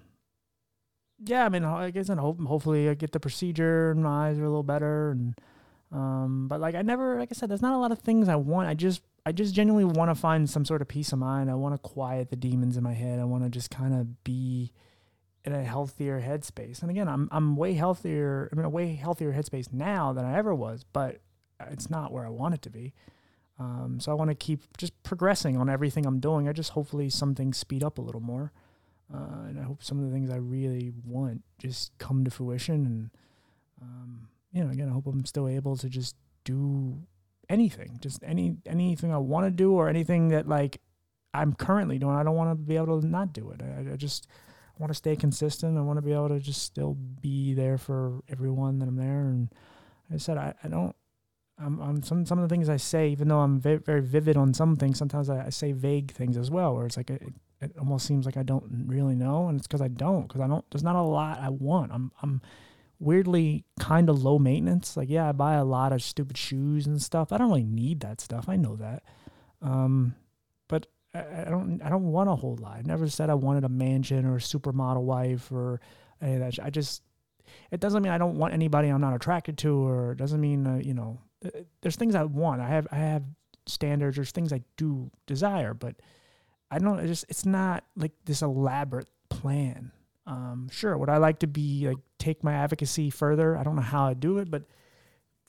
yeah, 1.24 1.46
I 1.46 1.50
mean, 1.50 1.64
I 1.64 1.92
guess 1.92 2.10
and 2.10 2.20
hope 2.20 2.42
hopefully 2.42 2.90
I 2.90 2.94
get 2.94 3.12
the 3.12 3.20
procedure 3.20 3.92
and 3.92 4.04
my 4.04 4.30
eyes 4.30 4.38
are 4.38 4.44
a 4.44 4.50
little 4.50 4.64
better 4.64 5.12
and 5.12 5.40
um, 5.92 6.48
but 6.48 6.60
like 6.60 6.76
I 6.76 6.82
never, 6.84 7.18
like 7.18 7.30
I 7.32 7.34
said, 7.36 7.50
there's 7.50 7.62
not 7.62 7.74
a 7.74 7.78
lot 7.78 7.92
of 7.92 8.00
things 8.00 8.30
I 8.30 8.36
want. 8.36 8.68
I 8.68 8.76
just 8.76 9.02
I 9.26 9.32
just 9.32 9.56
genuinely 9.56 9.92
want 9.92 10.12
to 10.12 10.16
find 10.16 10.50
some 10.50 10.66
sort 10.66 10.82
of 10.82 10.88
peace 10.88 11.12
of 11.14 11.20
mind. 11.20 11.50
I 11.50 11.56
want 11.56 11.74
to 11.74 11.80
quiet 11.80 12.30
the 12.30 12.36
demons 12.36 12.78
in 12.78 12.84
my 12.84 12.94
head. 12.94 13.20
I 13.20 13.24
want 13.24 13.44
to 13.44 13.50
just 13.50 13.72
kind 13.72 13.94
of 13.94 14.24
be 14.24 14.72
in 15.46 15.54
a 15.54 15.64
healthier 15.64 16.22
headspace. 16.22 16.82
And 16.82 16.92
again, 16.92 17.08
I'm 17.08 17.28
I'm 17.32 17.56
way 17.56 17.74
healthier. 17.74 18.50
I'm 18.52 18.60
in 18.60 18.66
a 18.66 18.70
way 18.70 18.94
healthier 18.96 19.34
headspace 19.34 19.74
now 19.74 20.14
than 20.14 20.26
I 20.26 20.38
ever 20.38 20.54
was, 20.54 20.84
but 20.84 21.22
it's 21.72 21.90
not 21.90 22.12
where 22.12 22.26
I 22.26 22.30
want 22.30 22.54
it 22.54 22.62
to 22.64 22.70
be. 22.70 22.94
Um, 23.58 24.00
so 24.00 24.12
I 24.12 24.16
want 24.16 24.30
to 24.30 24.36
keep 24.36 24.78
just 24.78 25.02
progressing 25.04 25.58
on 25.58 25.70
everything 25.70 26.06
I'm 26.06 26.20
doing. 26.20 26.48
I 26.48 26.54
just 26.54 26.72
hopefully 26.72 27.10
some 27.10 27.36
things 27.36 27.58
speed 27.58 27.84
up 27.84 27.98
a 27.98 28.02
little 28.02 28.22
more, 28.22 28.54
uh, 29.14 29.48
and 29.48 29.60
I 29.60 29.64
hope 29.64 29.84
some 29.84 30.00
of 30.00 30.06
the 30.06 30.12
things 30.12 30.30
I 30.30 30.38
really 30.38 30.92
want 31.06 31.44
just 31.58 31.98
come 31.98 32.24
to 32.26 32.32
fruition. 32.32 32.86
And 32.86 33.10
um, 33.82 34.30
you 34.52 34.64
know, 34.64 34.70
again, 34.70 34.90
I 34.90 34.94
hope 34.94 35.08
I'm 35.08 35.26
still 35.26 35.48
able 35.48 35.76
to 35.78 35.90
just 35.90 36.16
do 36.44 36.98
anything, 37.50 37.98
just 38.02 38.24
any 38.24 38.58
anything 38.66 39.14
I 39.14 39.18
want 39.18 39.46
to 39.48 39.52
do 39.52 39.74
or 39.74 39.90
anything 39.90 40.30
that 40.30 40.48
like 40.48 40.82
I'm 41.34 41.54
currently 41.54 42.00
doing. 42.00 42.16
I 42.16 42.24
don't 42.24 42.36
want 42.36 42.52
to 42.52 42.56
be 42.56 42.76
able 42.76 43.02
to 43.02 43.08
not 43.08 43.34
do 43.34 43.52
it. 43.52 43.62
I, 43.62 43.94
I 43.94 43.96
just 43.96 44.28
want 44.80 44.90
to 44.92 44.96
stay 44.96 45.16
consistent. 45.16 45.78
I 45.78 45.82
want 45.82 45.98
to 45.98 46.02
be 46.02 46.14
able 46.14 46.30
to 46.30 46.40
just 46.40 46.64
still 46.64 46.96
be 47.22 47.54
there 47.54 47.78
for 47.78 48.22
everyone 48.30 48.80
that 48.80 48.88
I'm 48.88 48.96
there. 48.96 49.22
And 49.22 49.54
like 50.10 50.16
I 50.16 50.18
said, 50.18 50.38
I, 50.38 50.54
I 50.64 50.70
don't, 50.70 50.96
I'm, 51.62 51.82
I'm 51.82 52.04
some, 52.04 52.26
some 52.26 52.40
of 52.40 52.48
the 52.48 52.54
things 52.54 52.70
I 52.70 52.78
say, 52.78 53.10
even 53.10 53.28
though 53.28 53.40
I'm 53.40 53.60
very, 53.60 53.78
very 53.78 54.02
vivid 54.02 54.38
on 54.38 54.54
some 54.54 54.78
things, 54.78 54.98
sometimes 54.98 55.30
I, 55.30 55.48
I 55.48 55.50
say 55.50 55.74
vague 55.74 56.12
things 56.12 56.38
as 56.38 56.50
well, 56.50 56.74
where 56.74 56.86
it's 56.86 56.96
like, 56.96 57.10
it, 57.10 57.34
it 57.62 57.74
almost 57.78 58.06
seems 58.06 58.26
like 58.26 58.38
I 58.38 58.44
don't 58.44 58.86
really 58.88 59.16
know. 59.16 59.48
And 59.48 59.58
it's 59.58 59.68
cause 59.68 59.82
I 59.82 59.88
don't, 59.90 60.28
cause 60.28 60.42
I 60.42 60.48
don't, 60.48 60.64
there's 60.72 60.84
not 60.84 60.96
a 60.96 61.02
lot 61.02 61.40
I 61.40 61.50
want. 61.50 61.92
I'm, 61.92 62.12
I'm 62.22 62.42
weirdly 63.00 63.64
kind 63.80 64.10
of 64.10 64.24
low 64.24 64.40
maintenance. 64.40 64.96
Like, 64.98 65.10
yeah, 65.10 65.30
I 65.30 65.32
buy 65.32 65.56
a 65.56 65.66
lot 65.66 65.92
of 65.94 66.02
stupid 66.02 66.38
shoes 66.38 66.88
and 66.88 67.02
stuff. 67.02 67.32
I 67.32 67.38
don't 67.38 67.50
really 67.50 67.64
need 67.64 68.02
that 68.02 68.22
stuff. 68.22 68.48
I 68.48 68.56
know 68.56 68.76
that. 68.78 69.04
Um, 69.62 70.16
but 70.68 70.88
I, 71.14 71.20
I 71.42 71.46
don't 71.46 71.82
I 71.82 71.90
don't 71.90 72.12
want 72.12 72.30
a 72.30 72.36
whole 72.36 72.58
lot. 72.62 72.78
I 72.78 72.82
never 72.84 73.08
said 73.10 73.30
I 73.30 73.34
wanted 73.34 73.64
a 73.64 73.70
mansion 73.70 74.26
or 74.26 74.36
a 74.36 74.40
supermodel 74.40 75.02
wife 75.04 75.52
or 75.52 75.82
any 76.22 76.36
of 76.36 76.40
that. 76.40 76.60
I 76.64 76.70
just 76.70 77.02
it 77.72 77.80
doesn't 77.80 78.04
mean 78.04 78.12
I 78.12 78.18
don't 78.18 78.38
want 78.38 78.54
anybody 78.54 78.90
I'm 78.90 79.02
not 79.02 79.16
attracted 79.16 79.58
to, 79.60 79.86
or 79.88 80.12
it 80.14 80.18
doesn't 80.18 80.40
mean 80.40 80.68
uh, 80.68 80.76
you 80.76 80.94
know. 80.94 81.20
uh, 81.46 81.50
There's 81.82 81.96
things 81.96 82.16
I 82.16 82.24
want. 82.24 82.62
I 82.62 82.68
have 82.68 82.88
I 82.92 82.98
have 82.98 83.24
standards. 83.66 84.16
There's 84.16 84.32
things 84.32 84.54
I 84.54 84.62
do 84.78 85.10
desire, 85.26 85.74
but 85.74 85.96
I 86.72 86.80
don't. 86.80 87.00
I 87.00 87.08
just 87.08 87.26
it's 87.30 87.46
not 87.46 87.84
like 87.96 88.12
this 88.26 88.42
elaborate 88.42 89.10
plan. 89.30 89.92
Um, 90.28 90.70
sure, 90.72 90.98
would 90.98 91.10
I 91.10 91.18
like 91.18 91.40
to 91.40 91.48
be 91.48 91.88
like 91.88 91.98
take 92.20 92.44
my 92.44 92.54
advocacy 92.54 93.10
further? 93.10 93.58
I 93.58 93.64
don't 93.64 93.76
know 93.76 93.82
how 93.82 94.06
I 94.06 94.14
do 94.14 94.38
it, 94.38 94.52
but 94.52 94.64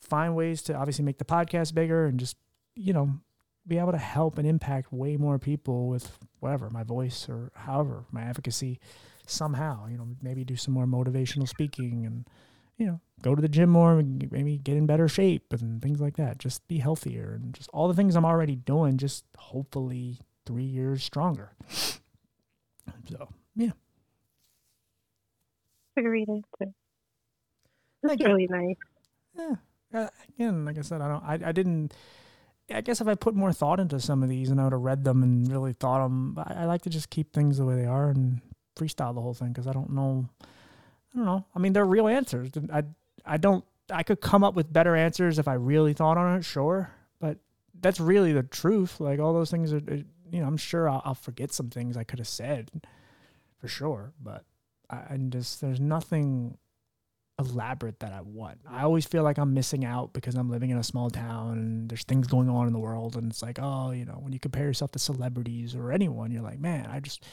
find 0.00 0.34
ways 0.34 0.62
to 0.62 0.74
obviously 0.74 1.04
make 1.04 1.18
the 1.18 1.24
podcast 1.24 1.74
bigger 1.74 2.06
and 2.06 2.18
just 2.18 2.36
you 2.74 2.92
know 2.92 3.20
be 3.66 3.78
able 3.78 3.92
to 3.92 3.98
help 3.98 4.38
and 4.38 4.48
impact 4.48 4.92
way 4.92 5.16
more 5.16 5.38
people 5.38 5.88
with 5.88 6.18
whatever 6.40 6.70
my 6.70 6.82
voice 6.82 7.28
or 7.28 7.52
however 7.54 8.04
my 8.10 8.22
advocacy 8.22 8.80
somehow 9.26 9.86
you 9.86 9.96
know 9.96 10.08
maybe 10.22 10.44
do 10.44 10.56
some 10.56 10.74
more 10.74 10.86
motivational 10.86 11.46
speaking 11.46 12.06
and 12.06 12.26
you 12.78 12.86
know 12.86 13.00
go 13.22 13.34
to 13.34 13.42
the 13.42 13.48
gym 13.48 13.68
more 13.68 13.98
and 13.98 14.30
maybe 14.32 14.56
get 14.56 14.76
in 14.76 14.86
better 14.86 15.06
shape 15.06 15.52
and 15.52 15.82
things 15.82 16.00
like 16.00 16.16
that 16.16 16.38
just 16.38 16.66
be 16.66 16.78
healthier 16.78 17.38
and 17.40 17.54
just 17.54 17.68
all 17.72 17.86
the 17.86 17.94
things 17.94 18.16
i'm 18.16 18.24
already 18.24 18.56
doing 18.56 18.96
just 18.96 19.24
hopefully 19.36 20.18
three 20.50 20.64
years 20.64 21.02
stronger 21.04 21.52
so 23.08 23.28
yeah 23.54 23.70
Agreed. 25.96 26.28
That's 28.02 28.20
you. 28.20 28.26
really 28.26 28.46
nice. 28.48 28.76
yeah 29.36 29.54
uh, 29.94 30.08
again 30.34 30.64
like 30.64 30.78
i 30.78 30.80
said 30.82 31.00
i 31.00 31.08
don't 31.08 31.22
I, 31.24 31.48
I 31.48 31.52
didn't 31.52 31.92
i 32.72 32.80
guess 32.80 33.00
if 33.00 33.06
i 33.08 33.14
put 33.14 33.34
more 33.34 33.52
thought 33.52 33.80
into 33.80 34.00
some 34.00 34.22
of 34.22 34.28
these 34.28 34.50
and 34.50 34.60
i 34.60 34.64
would 34.64 34.72
have 34.72 34.80
read 34.82 35.04
them 35.04 35.22
and 35.22 35.50
really 35.50 35.72
thought 35.72 36.02
them 36.02 36.38
I, 36.38 36.62
I 36.62 36.64
like 36.64 36.82
to 36.82 36.90
just 36.90 37.10
keep 37.10 37.32
things 37.32 37.58
the 37.58 37.64
way 37.66 37.74
they 37.76 37.86
are 37.86 38.08
and 38.10 38.40
freestyle 38.76 39.14
the 39.14 39.20
whole 39.20 39.34
thing 39.34 39.48
because 39.48 39.66
i 39.66 39.72
don't 39.72 39.90
know 39.90 40.28
i 40.42 41.16
don't 41.16 41.26
know 41.26 41.44
i 41.54 41.58
mean 41.58 41.72
they're 41.72 41.84
real 41.84 42.08
answers 42.08 42.50
i 42.72 42.82
i 43.26 43.36
don't 43.36 43.64
i 43.92 44.02
could 44.02 44.20
come 44.20 44.42
up 44.44 44.54
with 44.54 44.72
better 44.72 44.96
answers 44.96 45.38
if 45.38 45.46
i 45.48 45.54
really 45.54 45.92
thought 45.92 46.16
on 46.16 46.38
it 46.38 46.44
sure 46.44 46.90
but 47.20 47.38
that's 47.80 48.00
really 48.00 48.32
the 48.32 48.42
truth 48.44 49.00
like 49.00 49.18
all 49.20 49.34
those 49.34 49.50
things 49.50 49.72
are- 49.72 49.82
you 50.30 50.40
know 50.40 50.46
i'm 50.46 50.56
sure 50.56 50.88
i'll, 50.88 51.02
I'll 51.04 51.14
forget 51.14 51.52
some 51.52 51.70
things 51.70 51.96
i 51.96 52.04
could 52.04 52.18
have 52.18 52.28
said 52.28 52.70
for 53.58 53.68
sure 53.68 54.12
but 54.20 54.44
I, 54.88 54.98
and 55.10 55.32
just 55.32 55.60
there's 55.60 55.80
nothing 55.80 56.58
elaborate 57.40 58.00
that 58.00 58.12
I 58.12 58.20
want. 58.20 58.60
I 58.68 58.82
always 58.82 59.06
feel 59.06 59.22
like 59.22 59.38
I'm 59.38 59.54
missing 59.54 59.84
out 59.84 60.12
because 60.12 60.34
I'm 60.34 60.50
living 60.50 60.70
in 60.70 60.76
a 60.76 60.84
small 60.84 61.10
town 61.10 61.52
and 61.58 61.88
there's 61.88 62.04
things 62.04 62.26
going 62.26 62.50
on 62.50 62.66
in 62.66 62.72
the 62.72 62.78
world 62.78 63.16
and 63.16 63.30
it's 63.30 63.42
like, 63.42 63.58
oh, 63.60 63.90
you 63.92 64.04
know, 64.04 64.18
when 64.20 64.32
you 64.32 64.38
compare 64.38 64.66
yourself 64.66 64.92
to 64.92 64.98
celebrities 64.98 65.74
or 65.74 65.90
anyone, 65.90 66.30
you're 66.30 66.42
like, 66.42 66.60
man, 66.60 66.86
I 66.86 67.00
just 67.00 67.24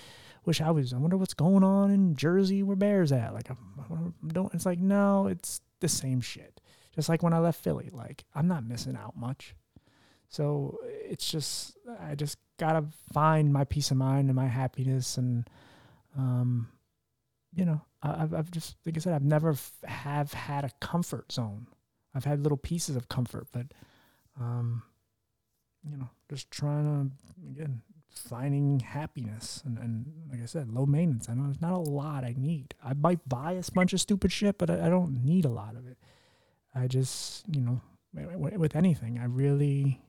wish 0.45 0.61
I 0.61 0.71
was. 0.71 0.93
I 0.93 0.97
wonder 0.97 1.17
what's 1.17 1.33
going 1.33 1.63
on 1.63 1.91
in 1.91 2.15
Jersey 2.15 2.63
where 2.63 2.77
Bears 2.77 3.11
at. 3.11 3.33
Like, 3.33 3.49
I'm, 3.49 4.13
I 4.29 4.33
don't. 4.33 4.53
It's 4.53 4.65
like, 4.65 4.79
no, 4.79 5.27
it's 5.27 5.61
the 5.81 5.89
same 5.89 6.21
shit. 6.21 6.61
Just 6.95 7.09
like 7.09 7.21
when 7.21 7.33
I 7.33 7.39
left 7.39 7.61
Philly, 7.61 7.89
like 7.91 8.23
I'm 8.33 8.47
not 8.47 8.65
missing 8.65 8.95
out 8.95 9.17
much. 9.17 9.55
So 10.29 10.79
it's 10.83 11.29
just 11.29 11.77
I 12.01 12.15
just 12.15 12.37
gotta 12.57 12.85
find 13.13 13.51
my 13.53 13.63
peace 13.63 13.91
of 13.91 13.97
mind 13.97 14.27
and 14.29 14.35
my 14.35 14.47
happiness 14.47 15.17
and 15.17 15.49
um 16.17 16.69
you 17.55 17.65
know, 17.65 17.81
I- 18.03 18.23
I've, 18.23 18.33
I've 18.33 18.51
just, 18.51 18.75
like 18.85 18.97
I 18.97 18.99
said, 18.99 19.13
I've 19.13 19.23
never 19.23 19.51
f- 19.51 19.71
have 19.85 20.33
had 20.33 20.63
a 20.63 20.69
comfort 20.79 21.31
zone. 21.31 21.65
I've 22.13 22.25
had 22.25 22.43
little 22.43 22.57
pieces 22.57 22.95
of 22.95 23.09
comfort, 23.09 23.47
but, 23.51 23.67
um, 24.39 24.83
you 25.89 25.97
know, 25.97 26.09
just 26.29 26.51
trying 26.51 26.83
to, 26.85 27.51
again, 27.51 27.81
finding 28.11 28.81
happiness 28.81 29.63
and, 29.65 29.77
and 29.79 30.05
like 30.29 30.41
I 30.43 30.45
said, 30.45 30.69
low 30.71 30.85
maintenance. 30.85 31.29
I 31.29 31.33
know 31.33 31.45
there's 31.45 31.61
not 31.61 31.73
a 31.73 31.77
lot 31.77 32.23
I 32.23 32.35
need. 32.37 32.75
I 32.83 32.93
might 32.93 33.27
buy 33.27 33.53
a 33.53 33.63
bunch 33.73 33.93
of 33.93 34.01
stupid 34.01 34.31
shit, 34.31 34.57
but 34.57 34.69
I, 34.69 34.85
I 34.85 34.89
don't 34.89 35.23
need 35.23 35.45
a 35.45 35.49
lot 35.49 35.75
of 35.75 35.87
it. 35.87 35.97
I 36.75 36.87
just, 36.87 37.43
you 37.47 37.61
know, 37.61 37.81
wi- 38.13 38.33
wi- 38.33 38.57
with 38.57 38.75
anything, 38.75 39.17
I 39.17 39.25
really, 39.25 40.01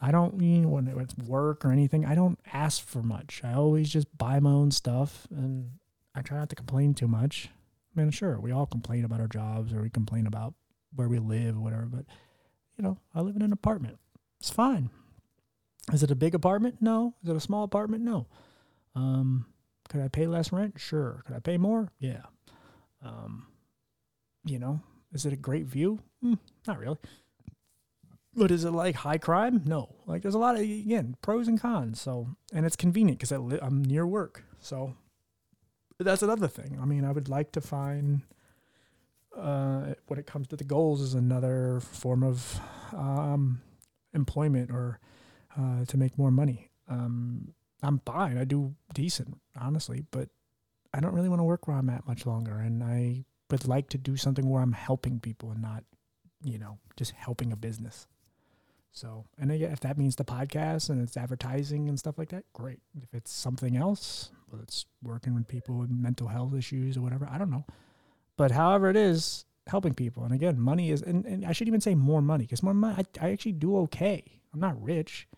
I 0.00 0.10
don't 0.10 0.38
mean 0.38 0.70
when 0.70 0.88
it's 0.88 1.16
work 1.18 1.64
or 1.64 1.72
anything, 1.72 2.06
I 2.06 2.14
don't 2.14 2.38
ask 2.52 2.82
for 2.82 3.02
much. 3.02 3.42
I 3.44 3.52
always 3.52 3.90
just 3.90 4.16
buy 4.16 4.40
my 4.40 4.50
own 4.50 4.70
stuff 4.70 5.26
and 5.30 5.72
I 6.14 6.22
try 6.22 6.38
not 6.38 6.48
to 6.50 6.56
complain 6.56 6.94
too 6.94 7.08
much. 7.08 7.50
I 7.94 8.00
mean, 8.00 8.10
sure, 8.10 8.40
we 8.40 8.50
all 8.50 8.66
complain 8.66 9.04
about 9.04 9.20
our 9.20 9.28
jobs 9.28 9.72
or 9.72 9.82
we 9.82 9.90
complain 9.90 10.26
about 10.26 10.54
where 10.94 11.08
we 11.08 11.18
live 11.18 11.56
or 11.56 11.60
whatever, 11.60 11.86
but 11.86 12.06
you 12.76 12.84
know, 12.84 12.98
I 13.14 13.20
live 13.20 13.36
in 13.36 13.42
an 13.42 13.52
apartment. 13.52 13.98
It's 14.40 14.50
fine. 14.50 14.90
Is 15.92 16.02
it 16.02 16.10
a 16.10 16.16
big 16.16 16.34
apartment? 16.34 16.76
No. 16.80 17.14
Is 17.22 17.30
it 17.30 17.36
a 17.36 17.40
small 17.40 17.64
apartment? 17.64 18.02
No. 18.02 18.26
Um, 18.94 19.46
could 19.88 20.00
I 20.00 20.08
pay 20.08 20.26
less 20.26 20.52
rent? 20.52 20.74
Sure. 20.78 21.22
Could 21.26 21.36
I 21.36 21.40
pay 21.40 21.58
more? 21.58 21.88
Yeah. 21.98 22.22
Um, 23.04 23.48
you 24.44 24.58
know, 24.58 24.80
is 25.12 25.26
it 25.26 25.32
a 25.32 25.36
great 25.36 25.66
view? 25.66 25.98
Mm, 26.24 26.38
not 26.66 26.78
really. 26.78 26.98
But 28.34 28.50
is 28.50 28.64
it 28.64 28.70
like 28.70 28.96
high 28.96 29.18
crime? 29.18 29.62
No. 29.64 29.94
Like 30.06 30.22
there's 30.22 30.34
a 30.34 30.38
lot 30.38 30.54
of 30.54 30.62
again 30.62 31.16
pros 31.22 31.48
and 31.48 31.60
cons. 31.60 32.00
So 32.00 32.28
and 32.52 32.64
it's 32.64 32.76
convenient 32.76 33.18
because 33.18 33.32
li- 33.32 33.58
I'm 33.60 33.84
near 33.84 34.06
work. 34.06 34.44
So 34.60 34.94
that's 35.98 36.22
another 36.22 36.48
thing. 36.48 36.78
I 36.80 36.84
mean, 36.84 37.04
I 37.04 37.12
would 37.12 37.28
like 37.28 37.52
to 37.52 37.60
find 37.60 38.22
uh, 39.36 39.94
when 40.06 40.18
it 40.18 40.26
comes 40.26 40.48
to 40.48 40.56
the 40.56 40.64
goals 40.64 41.00
is 41.00 41.14
another 41.14 41.80
form 41.80 42.22
of 42.22 42.60
um, 42.92 43.60
employment 44.14 44.70
or 44.70 45.00
uh, 45.58 45.84
to 45.86 45.96
make 45.96 46.18
more 46.18 46.30
money. 46.30 46.70
Um, 46.88 47.54
I'm 47.82 48.00
fine. 48.04 48.38
I 48.38 48.44
do 48.44 48.74
decent, 48.92 49.40
honestly, 49.58 50.04
but 50.10 50.28
I 50.92 51.00
don't 51.00 51.14
really 51.14 51.28
want 51.28 51.40
to 51.40 51.44
work 51.44 51.66
where 51.66 51.76
I'm 51.76 51.90
at 51.90 52.06
much 52.06 52.26
longer. 52.26 52.58
And 52.58 52.82
I 52.82 53.24
would 53.50 53.66
like 53.66 53.88
to 53.90 53.98
do 53.98 54.16
something 54.16 54.48
where 54.48 54.62
I'm 54.62 54.72
helping 54.72 55.20
people 55.20 55.50
and 55.50 55.62
not, 55.62 55.84
you 56.42 56.58
know, 56.58 56.78
just 56.96 57.12
helping 57.12 57.52
a 57.52 57.56
business. 57.56 58.06
So, 58.92 59.24
and 59.38 59.52
again, 59.52 59.70
if 59.70 59.80
that 59.80 59.98
means 59.98 60.16
the 60.16 60.24
podcast 60.24 60.90
and 60.90 61.00
it's 61.00 61.16
advertising 61.16 61.88
and 61.88 61.98
stuff 61.98 62.18
like 62.18 62.30
that, 62.30 62.44
great. 62.52 62.80
If 63.02 63.14
it's 63.14 63.32
something 63.32 63.76
else, 63.76 64.30
whether 64.48 64.62
it's 64.62 64.86
working 65.02 65.34
with 65.34 65.46
people 65.46 65.76
with 65.76 65.90
mental 65.90 66.28
health 66.28 66.54
issues 66.54 66.96
or 66.96 67.02
whatever, 67.02 67.28
I 67.30 67.38
don't 67.38 67.50
know. 67.50 67.64
But 68.36 68.50
however 68.50 68.90
it 68.90 68.96
is, 68.96 69.44
helping 69.66 69.94
people. 69.94 70.24
And 70.24 70.34
again, 70.34 70.58
money 70.58 70.90
is, 70.90 71.02
and, 71.02 71.24
and 71.24 71.44
I 71.46 71.52
should 71.52 71.68
even 71.68 71.80
say 71.80 71.94
more 71.94 72.20
money 72.20 72.44
because 72.44 72.62
more 72.62 72.74
money, 72.74 73.04
I, 73.20 73.26
I 73.26 73.30
actually 73.30 73.52
do 73.52 73.76
okay. 73.82 74.24
I'm 74.52 74.60
not 74.60 74.82
rich. 74.82 75.28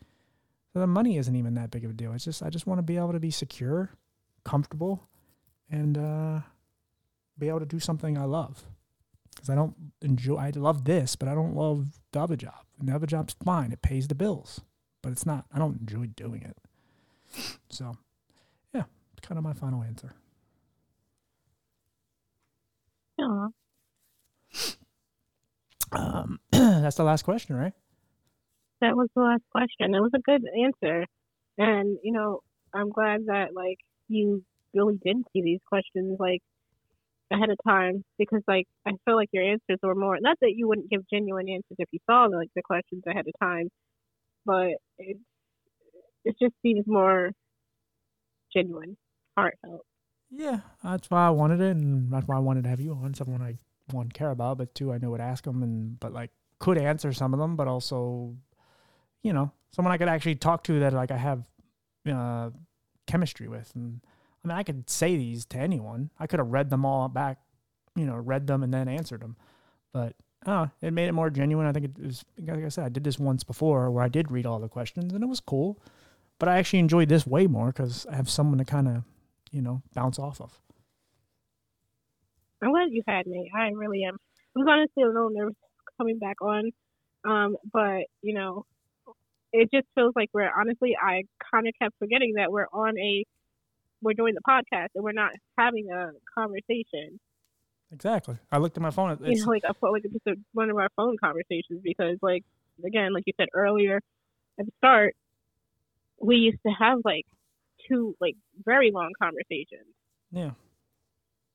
So 0.72 0.80
the 0.80 0.86
money 0.86 1.18
isn't 1.18 1.36
even 1.36 1.54
that 1.54 1.70
big 1.70 1.84
of 1.84 1.90
a 1.90 1.94
deal. 1.94 2.12
It's 2.12 2.24
just, 2.24 2.42
I 2.42 2.48
just 2.48 2.66
want 2.66 2.78
to 2.78 2.82
be 2.82 2.96
able 2.96 3.12
to 3.12 3.20
be 3.20 3.30
secure, 3.30 3.90
comfortable, 4.44 5.06
and 5.70 5.98
uh, 5.98 6.40
be 7.38 7.48
able 7.48 7.60
to 7.60 7.66
do 7.66 7.78
something 7.78 8.16
I 8.16 8.24
love. 8.24 8.64
Because 9.34 9.50
I 9.50 9.54
don't 9.54 9.74
enjoy, 10.02 10.36
I 10.36 10.50
love 10.50 10.84
this, 10.84 11.16
but 11.16 11.28
I 11.28 11.34
don't 11.34 11.54
love 11.54 12.00
the 12.12 12.20
other 12.20 12.36
job. 12.36 12.64
And 12.78 12.88
the 12.88 12.94
other 12.94 13.06
job's 13.06 13.34
fine. 13.44 13.72
It 13.72 13.82
pays 13.82 14.09
the 14.09 14.14
bills, 14.14 14.60
but 15.02 15.12
it's 15.12 15.26
not, 15.26 15.46
I 15.52 15.59
don't 15.59 15.80
enjoy 15.80 16.06
doing 16.06 16.42
it. 16.42 16.56
So, 17.70 17.96
yeah, 18.74 18.84
it's 19.16 19.26
kind 19.26 19.38
of 19.38 19.44
my 19.44 19.54
final 19.54 19.82
answer. 19.82 20.12
Yeah. 23.18 23.48
Um, 25.92 26.40
that's 26.50 26.96
the 26.96 27.04
last 27.04 27.22
question, 27.22 27.56
right? 27.56 27.72
that 28.82 28.96
was 28.96 29.09
the 29.14 29.22
last 29.22 29.44
question. 29.50 29.94
It 29.94 30.00
was 30.00 30.10
a 30.14 30.18
good 30.18 30.42
answer, 30.60 31.06
and 31.56 31.98
you 32.02 32.12
know, 32.12 32.40
I'm 32.74 32.90
glad 32.90 33.26
that 33.26 33.54
like 33.54 33.78
you 34.09 34.44
really 34.74 34.98
didn't 35.02 35.28
see 35.32 35.40
these 35.40 35.60
questions 35.66 36.18
like 36.18 36.42
ahead 37.32 37.50
of 37.50 37.59
time 37.66 38.04
because 38.18 38.42
like 38.46 38.66
I 38.86 38.92
feel 39.04 39.16
like 39.16 39.30
your 39.32 39.44
answers 39.44 39.78
were 39.82 39.94
more 39.94 40.18
not 40.20 40.36
that 40.40 40.52
you 40.54 40.68
wouldn't 40.68 40.90
give 40.90 41.02
genuine 41.12 41.48
answers 41.48 41.76
if 41.78 41.88
you 41.92 41.98
saw 42.09 42.24
like 42.24 42.50
the 42.54 42.62
questions 42.62 43.02
ahead 43.06 43.26
of 43.26 43.34
time, 43.40 43.68
but 44.44 44.72
it 44.98 45.16
it 46.24 46.36
just 46.40 46.54
seems 46.62 46.84
more 46.86 47.32
genuine, 48.54 48.96
heartfelt. 49.36 49.84
Yeah, 50.30 50.60
that's 50.82 51.10
why 51.10 51.26
I 51.26 51.30
wanted 51.30 51.60
it, 51.60 51.76
and 51.76 52.12
that's 52.12 52.26
why 52.26 52.36
I 52.36 52.40
wanted 52.40 52.64
to 52.64 52.70
have 52.70 52.80
you 52.80 52.92
on. 52.94 53.14
Someone 53.14 53.42
I 53.42 53.59
one 53.90 54.09
care 54.09 54.30
about, 54.30 54.59
but 54.59 54.74
two 54.74 54.92
I 54.92 54.98
know 54.98 55.10
would 55.10 55.20
ask 55.20 55.44
them, 55.44 55.62
and 55.62 55.98
but 56.00 56.12
like 56.12 56.30
could 56.59 56.78
answer 56.78 57.12
some 57.12 57.34
of 57.34 57.40
them, 57.40 57.56
but 57.56 57.68
also, 57.68 58.36
you 59.22 59.32
know, 59.32 59.50
someone 59.72 59.92
I 59.92 59.98
could 59.98 60.09
actually 60.09 60.36
talk 60.36 60.64
to 60.64 60.80
that 60.80 60.92
like 60.92 61.10
I 61.10 61.16
have 61.16 61.44
uh, 62.10 62.50
chemistry 63.06 63.48
with, 63.48 63.72
and 63.74 64.00
I 64.44 64.48
mean 64.48 64.56
I 64.56 64.62
could 64.62 64.89
say 64.90 65.16
these 65.16 65.44
to 65.47 65.59
anyone. 65.59 66.10
I 66.19 66.27
could 66.27 66.39
have 66.39 66.48
read 66.52 66.70
them 66.70 66.85
all 66.85 67.09
back, 67.09 67.39
you 67.94 68.05
know, 68.05 68.16
read 68.16 68.47
them 68.47 68.62
and 68.62 68.73
then 68.73 68.89
answered 68.89 69.20
them, 69.20 69.36
but 69.93 70.14
uh, 70.44 70.66
it 70.81 70.93
made 70.93 71.09
it 71.09 71.12
more 71.12 71.31
genuine. 71.31 71.66
I 71.66 71.73
think 71.73 71.86
it 71.86 71.98
was 72.05 72.24
like 72.39 72.64
I 72.64 72.69
said, 72.69 72.85
I 72.85 72.89
did 72.89 73.05
this 73.05 73.19
once 73.19 73.44
before 73.44 73.90
where 73.90 74.05
I 74.05 74.09
did 74.09 74.31
read 74.31 74.47
all 74.47 74.59
the 74.59 74.69
questions, 74.69 75.12
and 75.12 75.23
it 75.23 75.28
was 75.28 75.40
cool. 75.40 75.78
But 76.39 76.48
I 76.48 76.59
actually 76.59 76.81
enjoyed 76.81 77.09
this 77.09 77.27
way 77.27 77.47
more 77.47 77.69
because 77.69 78.06
I 78.06 78.16
have 78.16 78.28
someone 78.28 78.59
to 78.59 78.64
kind 78.64 78.89
of, 78.89 79.05
you 79.52 79.62
know, 79.62 79.82
bounce 79.94 80.19
off 80.19 80.40
of. 80.40 80.60
I'm 82.60 82.70
glad 82.70 82.89
you 82.90 83.02
had 83.06 83.27
me. 83.27 83.51
I 83.55 83.69
really 83.69 84.02
am. 84.05 84.16
I 84.56 84.59
was 84.59 84.69
honestly 84.69 85.02
a 85.05 85.06
little 85.06 85.31
nervous 85.31 85.55
coming 85.98 86.19
back 86.19 86.43
on, 86.43 86.70
um, 87.24 87.56
but 87.73 88.06
you 88.23 88.35
know, 88.35 88.66
it 89.52 89.70
just 89.73 89.86
feels 89.94 90.12
like 90.16 90.31
we're 90.32 90.51
honestly. 90.51 90.97
I 91.01 91.23
kind 91.52 91.69
of 91.69 91.74
kept 91.81 91.94
forgetting 92.01 92.35
that 92.36 92.51
we're 92.51 92.66
on 92.73 92.98
a, 92.98 93.24
we're 94.02 94.14
doing 94.14 94.34
the 94.34 94.40
podcast 94.46 94.88
and 94.94 95.04
we're 95.04 95.12
not 95.12 95.32
having 95.56 95.88
a 95.90 96.10
conversation. 96.34 97.18
Exactly. 97.92 98.36
I 98.50 98.58
looked 98.58 98.76
at 98.76 98.82
my 98.82 98.90
phone. 98.90 99.16
you 99.20 99.32
It's, 99.32 99.44
know, 99.44 99.52
like 99.52 99.64
I 99.64 99.72
felt 99.74 99.92
like 99.92 100.04
it's 100.04 100.12
just 100.14 100.26
a, 100.26 100.34
one 100.52 100.70
of 100.70 100.76
our 100.76 100.88
phone 100.96 101.16
conversations 101.22 101.80
because, 101.82 102.16
like, 102.22 102.42
again, 102.84 103.12
like 103.12 103.24
you 103.26 103.32
said 103.36 103.48
earlier 103.54 104.00
at 104.58 104.66
the 104.66 104.72
start, 104.78 105.14
we 106.20 106.36
used 106.36 106.58
to 106.66 106.72
have 106.72 106.98
like 107.04 107.26
two 107.88 108.14
like 108.20 108.36
very 108.64 108.90
long 108.92 109.12
conversations. 109.20 109.86
yeah. 110.30 110.50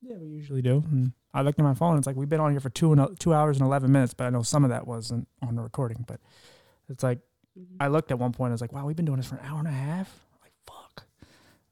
Yeah, 0.03 0.17
we 0.17 0.27
usually 0.27 0.61
do. 0.61 0.83
And 0.91 1.13
I 1.33 1.41
looked 1.41 1.57
at 1.57 1.63
my 1.63 1.73
phone. 1.73 1.97
It's 1.97 2.05
like 2.05 2.15
we've 2.15 2.29
been 2.29 2.39
on 2.39 2.51
here 2.51 2.59
for 2.59 2.69
two 2.69 2.93
and 2.93 3.19
two 3.19 3.33
hours 3.33 3.57
and 3.57 3.65
eleven 3.65 3.91
minutes, 3.91 4.13
but 4.13 4.25
I 4.25 4.29
know 4.29 4.43
some 4.43 4.63
of 4.63 4.69
that 4.69 4.85
wasn't 4.85 5.27
on 5.41 5.55
the 5.55 5.63
recording. 5.63 6.05
But 6.07 6.19
it's 6.87 7.01
like 7.01 7.17
mm-hmm. 7.57 7.77
I 7.79 7.87
looked 7.87 8.11
at 8.11 8.19
one 8.19 8.31
point. 8.31 8.51
I 8.51 8.53
was 8.53 8.61
like, 8.61 8.71
"Wow, 8.71 8.85
we've 8.85 8.95
been 8.95 9.05
doing 9.05 9.17
this 9.17 9.25
for 9.25 9.37
an 9.37 9.41
hour 9.43 9.57
and 9.57 9.67
a 9.67 9.71
half." 9.71 10.26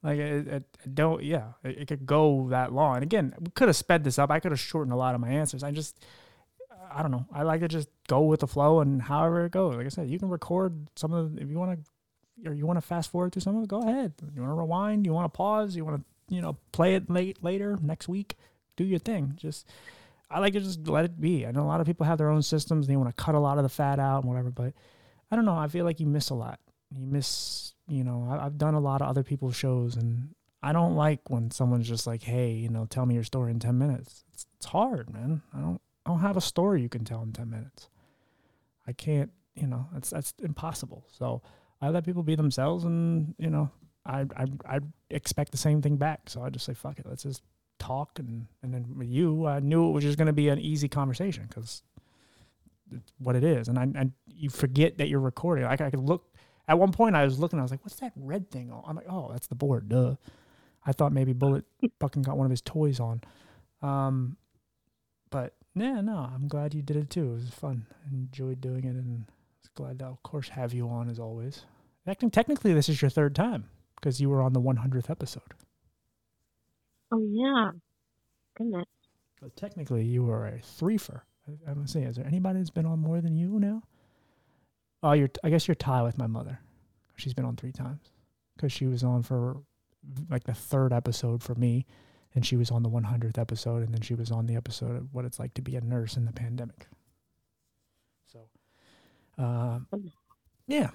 Like, 0.05 0.19
it, 0.19 0.47
it, 0.47 0.63
it 0.83 0.95
don't. 0.95 1.23
Yeah, 1.23 1.53
it, 1.63 1.79
it 1.79 1.87
could 1.87 2.05
go 2.05 2.47
that 2.49 2.71
long. 2.71 2.95
And 2.95 3.03
again, 3.03 3.33
we 3.39 3.51
could 3.51 3.67
have 3.67 3.75
sped 3.75 4.03
this 4.03 4.19
up. 4.19 4.29
I 4.31 4.39
could 4.39 4.51
have 4.51 4.59
shortened 4.59 4.93
a 4.93 4.97
lot 4.97 5.15
of 5.15 5.21
my 5.21 5.29
answers. 5.29 5.63
I 5.63 5.71
just, 5.71 6.05
I 6.93 7.01
don't 7.01 7.11
know. 7.11 7.25
I 7.33 7.43
like 7.43 7.61
to 7.61 7.67
just 7.67 7.89
go 8.07 8.21
with 8.21 8.39
the 8.39 8.47
flow 8.47 8.79
and 8.79 9.01
however 9.01 9.45
it 9.45 9.51
goes. 9.51 9.75
Like 9.75 9.85
I 9.85 9.89
said, 9.89 10.09
you 10.09 10.19
can 10.19 10.29
record 10.29 10.87
some 10.95 11.11
of 11.11 11.35
the, 11.35 11.41
if 11.41 11.49
you 11.49 11.57
want 11.57 11.79
to, 11.79 12.49
or 12.49 12.53
you 12.53 12.65
want 12.65 12.77
to 12.77 12.81
fast 12.81 13.11
forward 13.11 13.33
through 13.33 13.41
some 13.41 13.57
of 13.57 13.63
it. 13.63 13.67
Go 13.67 13.81
ahead. 13.81 14.13
You 14.33 14.41
want 14.41 14.51
to 14.51 14.55
rewind. 14.55 15.05
You 15.05 15.13
want 15.13 15.25
to 15.25 15.35
pause. 15.35 15.75
You 15.75 15.83
want 15.83 15.97
to, 15.97 16.35
you 16.35 16.41
know, 16.41 16.57
play 16.71 16.95
it 16.95 17.09
late 17.09 17.43
later 17.43 17.77
next 17.81 18.07
week. 18.07 18.35
Do 18.77 18.83
your 18.83 18.99
thing. 18.99 19.33
Just. 19.35 19.67
I 20.27 20.39
like 20.39 20.53
to 20.53 20.59
just 20.59 20.87
let 20.87 21.05
it 21.05 21.21
be. 21.21 21.45
I 21.45 21.51
know 21.51 21.61
a 21.61 21.69
lot 21.69 21.81
of 21.81 21.85
people 21.85 22.07
have 22.07 22.17
their 22.17 22.31
own 22.31 22.41
systems. 22.41 22.87
They 22.87 22.95
want 22.95 23.15
to 23.15 23.23
cut 23.23 23.35
a 23.35 23.39
lot 23.39 23.57
of 23.59 23.63
the 23.63 23.69
fat 23.69 23.99
out 23.99 24.23
and 24.23 24.29
whatever, 24.29 24.49
but 24.49 24.73
I 25.29 25.35
don't 25.35 25.45
know. 25.45 25.55
I 25.55 25.67
feel 25.67 25.85
like 25.85 25.99
you 25.99 26.07
miss 26.07 26.31
a 26.31 26.33
lot. 26.33 26.59
You 26.91 27.05
miss, 27.05 27.74
you 27.87 28.03
know, 28.03 28.27
I, 28.29 28.45
I've 28.45 28.57
done 28.57 28.73
a 28.73 28.79
lot 28.79 29.01
of 29.01 29.07
other 29.07 29.23
people's 29.23 29.55
shows 29.55 29.95
and 29.95 30.29
I 30.63 30.73
don't 30.73 30.95
like 30.95 31.29
when 31.29 31.51
someone's 31.51 31.87
just 31.87 32.07
like, 32.07 32.23
hey, 32.23 32.51
you 32.51 32.69
know, 32.69 32.85
tell 32.85 33.05
me 33.05 33.13
your 33.13 33.23
story 33.23 33.51
in 33.51 33.59
10 33.59 33.77
minutes. 33.77 34.23
It's, 34.33 34.45
it's 34.57 34.65
hard, 34.65 35.13
man. 35.13 35.41
I 35.53 35.59
don't, 35.59 35.81
I 36.05 36.09
don't 36.09 36.21
have 36.21 36.37
a 36.37 36.41
story 36.41 36.81
you 36.81 36.89
can 36.89 37.05
tell 37.05 37.21
in 37.21 37.33
10 37.33 37.49
minutes. 37.49 37.89
I 38.87 38.93
can't, 38.93 39.31
you 39.53 39.67
know, 39.67 39.87
that's, 39.93 40.09
that's 40.09 40.33
impossible. 40.41 41.05
So 41.17 41.41
I 41.81 41.89
let 41.89 42.05
people 42.05 42.23
be 42.23 42.35
themselves 42.35 42.83
and, 42.83 43.35
you 43.37 43.49
know, 43.49 43.69
I, 44.05 44.25
I, 44.35 44.45
I 44.67 44.79
expect 45.09 45.51
the 45.51 45.57
same 45.57 45.81
thing 45.81 45.97
back. 45.97 46.29
So 46.29 46.41
I 46.41 46.49
just 46.49 46.65
say, 46.65 46.73
fuck 46.73 46.99
it. 46.99 47.05
Let's 47.07 47.23
just 47.23 47.41
talk. 47.79 48.19
And, 48.19 48.47
and 48.63 48.73
then 48.73 48.85
with 48.95 49.07
you, 49.07 49.47
I 49.47 49.59
knew 49.59 49.87
it 49.89 49.91
was 49.91 50.03
just 50.03 50.17
going 50.17 50.27
to 50.27 50.33
be 50.33 50.49
an 50.49 50.59
easy 50.59 50.87
conversation 50.87 51.45
because 51.47 51.83
what 53.17 53.35
it 53.35 53.43
is. 53.43 53.67
And 53.67 53.77
I, 53.77 53.83
and 53.83 54.11
you 54.27 54.49
forget 54.49 54.97
that 54.97 55.09
you're 55.09 55.19
recording. 55.19 55.65
Like 55.65 55.81
I 55.81 55.89
could 55.89 55.99
look 55.99 56.34
at 56.67 56.79
one 56.79 56.91
point, 56.91 57.15
I 57.15 57.23
was 57.25 57.39
looking, 57.39 57.59
I 57.59 57.61
was 57.61 57.71
like, 57.71 57.83
what's 57.83 57.99
that 57.99 58.13
red 58.15 58.49
thing? 58.49 58.71
on? 58.71 58.83
I'm 58.87 58.95
like, 58.95 59.09
oh, 59.09 59.29
that's 59.31 59.47
the 59.47 59.55
board. 59.55 59.89
Duh. 59.89 60.15
I 60.85 60.91
thought 60.91 61.11
maybe 61.11 61.33
Bullet 61.33 61.65
fucking 61.99 62.23
got 62.23 62.37
one 62.37 62.45
of 62.45 62.51
his 62.51 62.61
toys 62.61 62.99
on. 62.99 63.21
Um, 63.81 64.37
but 65.29 65.53
yeah, 65.75 66.01
no, 66.01 66.17
I'm 66.17 66.47
glad 66.47 66.73
you 66.73 66.81
did 66.81 66.97
it 66.97 67.09
too. 67.09 67.31
It 67.31 67.33
was 67.33 67.49
fun. 67.49 67.85
I 68.05 68.13
enjoyed 68.13 68.61
doing 68.61 68.85
it, 68.85 68.95
and 68.95 69.25
was 69.61 69.69
glad 69.75 69.99
to, 69.99 70.05
of 70.05 70.23
course, 70.23 70.49
have 70.49 70.73
you 70.73 70.87
on 70.87 71.09
as 71.09 71.19
always. 71.19 71.65
Actually, 72.07 72.29
technically, 72.29 72.73
this 72.73 72.87
is 72.87 73.01
your 73.01 73.09
third 73.09 73.35
time 73.35 73.65
because 73.95 74.21
you 74.21 74.29
were 74.29 74.41
on 74.41 74.53
the 74.53 74.61
100th 74.61 75.09
episode. 75.09 75.53
Oh 77.11 77.27
yeah. 77.31 77.71
Goodness. 78.55 78.85
But 79.41 79.55
technically, 79.55 80.03
you 80.03 80.23
were 80.23 80.47
a 80.47 80.59
threefer. 80.59 81.21
I'm 81.67 81.75
gonna 81.75 81.87
say, 81.87 82.03
is 82.03 82.15
there 82.15 82.25
anybody 82.25 82.59
that's 82.59 82.69
been 82.69 82.85
on 82.85 82.99
more 82.99 83.21
than 83.21 83.35
you 83.35 83.59
now? 83.59 83.83
Oh, 85.05 85.11
you're. 85.11 85.29
I 85.43 85.51
guess 85.51 85.67
you're 85.67 85.75
tied 85.75 86.01
with 86.01 86.17
my 86.17 86.25
mother. 86.25 86.59
She's 87.15 87.35
been 87.35 87.45
on 87.45 87.55
three 87.55 87.71
times 87.71 88.09
because 88.55 88.71
she 88.71 88.87
was 88.87 89.03
on 89.03 89.21
for 89.21 89.61
like 90.31 90.45
the 90.45 90.53
third 90.55 90.91
episode 90.91 91.43
for 91.43 91.53
me, 91.53 91.85
and 92.33 92.43
she 92.43 92.55
was 92.55 92.71
on 92.71 92.81
the 92.81 92.89
100th 92.89 93.37
episode, 93.37 93.83
and 93.83 93.93
then 93.93 94.01
she 94.01 94.15
was 94.15 94.31
on 94.31 94.47
the 94.47 94.55
episode 94.55 94.95
of 94.95 95.13
what 95.13 95.23
it's 95.23 95.37
like 95.37 95.53
to 95.53 95.61
be 95.61 95.75
a 95.75 95.81
nurse 95.81 96.17
in 96.17 96.25
the 96.25 96.33
pandemic. 96.33 96.87
So, 98.33 98.39
um, 99.37 99.87
yeah. 100.67 100.89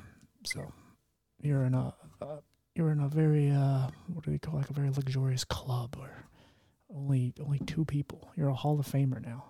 So, 0.44 0.72
you're 1.40 1.62
in 1.62 1.74
a 1.74 1.94
uh, 2.20 2.38
you're 2.74 2.90
in 2.90 2.98
a 2.98 3.08
very 3.08 3.48
uh, 3.52 3.90
what 4.12 4.24
do 4.24 4.32
we 4.32 4.40
call 4.40 4.56
like 4.56 4.70
a 4.70 4.72
very 4.72 4.90
luxurious 4.90 5.44
club 5.44 5.94
where 5.96 6.26
only 6.92 7.32
only 7.40 7.60
two 7.60 7.84
people. 7.84 8.32
You're 8.34 8.48
a 8.48 8.54
Hall 8.54 8.80
of 8.80 8.86
Famer 8.86 9.24
now. 9.24 9.44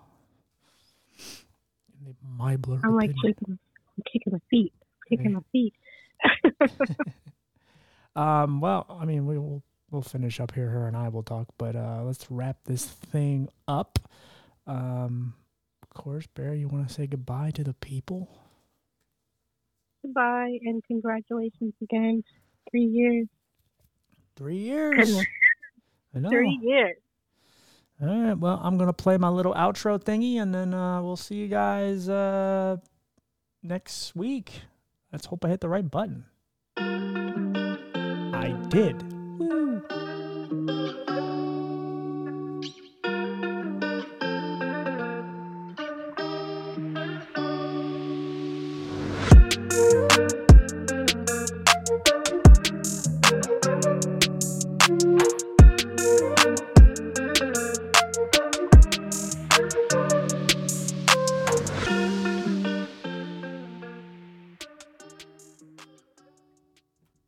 In 1.17 2.05
the 2.05 2.15
Meibler 2.39 2.79
I'm 2.83 2.95
like 2.95 3.09
opinion. 3.09 3.57
Kicking, 4.01 4.33
I'm 4.33 4.41
kicking 4.49 5.33
my 5.33 5.43
feet, 5.43 5.73
kicking 6.23 6.93
my 6.93 6.95
feet. 6.95 6.95
Um, 8.15 8.59
well, 8.59 8.85
I 8.89 9.05
mean, 9.05 9.25
we 9.25 9.37
will 9.37 9.63
we'll 9.89 10.01
finish 10.01 10.39
up 10.39 10.53
here. 10.53 10.69
Her 10.69 10.87
and 10.87 10.97
I 10.97 11.09
will 11.09 11.23
talk, 11.23 11.47
but 11.57 11.75
uh, 11.75 12.01
let's 12.03 12.29
wrap 12.29 12.57
this 12.65 12.85
thing 12.85 13.49
up. 13.67 13.99
Um, 14.67 15.33
of 15.81 15.89
course, 15.89 16.27
Barry, 16.27 16.59
you 16.59 16.67
want 16.67 16.87
to 16.87 16.93
say 16.93 17.07
goodbye 17.07 17.51
to 17.51 17.63
the 17.63 17.73
people? 17.73 18.29
Goodbye 20.01 20.57
and 20.63 20.83
congratulations 20.83 21.73
again. 21.81 22.23
Three 22.69 22.85
years. 22.85 23.27
Three 24.35 24.57
years. 24.57 25.19
I 26.15 26.19
know. 26.19 26.29
three 26.29 26.59
years. 26.61 26.97
All 28.01 28.07
right. 28.07 28.33
Well, 28.33 28.59
I'm 28.61 28.77
gonna 28.77 28.93
play 28.93 29.17
my 29.17 29.29
little 29.29 29.53
outro 29.53 30.01
thingy, 30.01 30.41
and 30.41 30.53
then 30.53 30.73
uh, 30.73 31.01
we'll 31.01 31.15
see 31.15 31.35
you 31.35 31.47
guys 31.47 32.09
uh, 32.09 32.77
next 33.63 34.15
week. 34.15 34.61
Let's 35.11 35.25
hope 35.25 35.45
I 35.45 35.49
hit 35.49 35.61
the 35.61 35.69
right 35.69 35.89
button. 35.89 36.25
I 36.77 38.55
did. 38.69 39.01
Woo. 39.39 39.83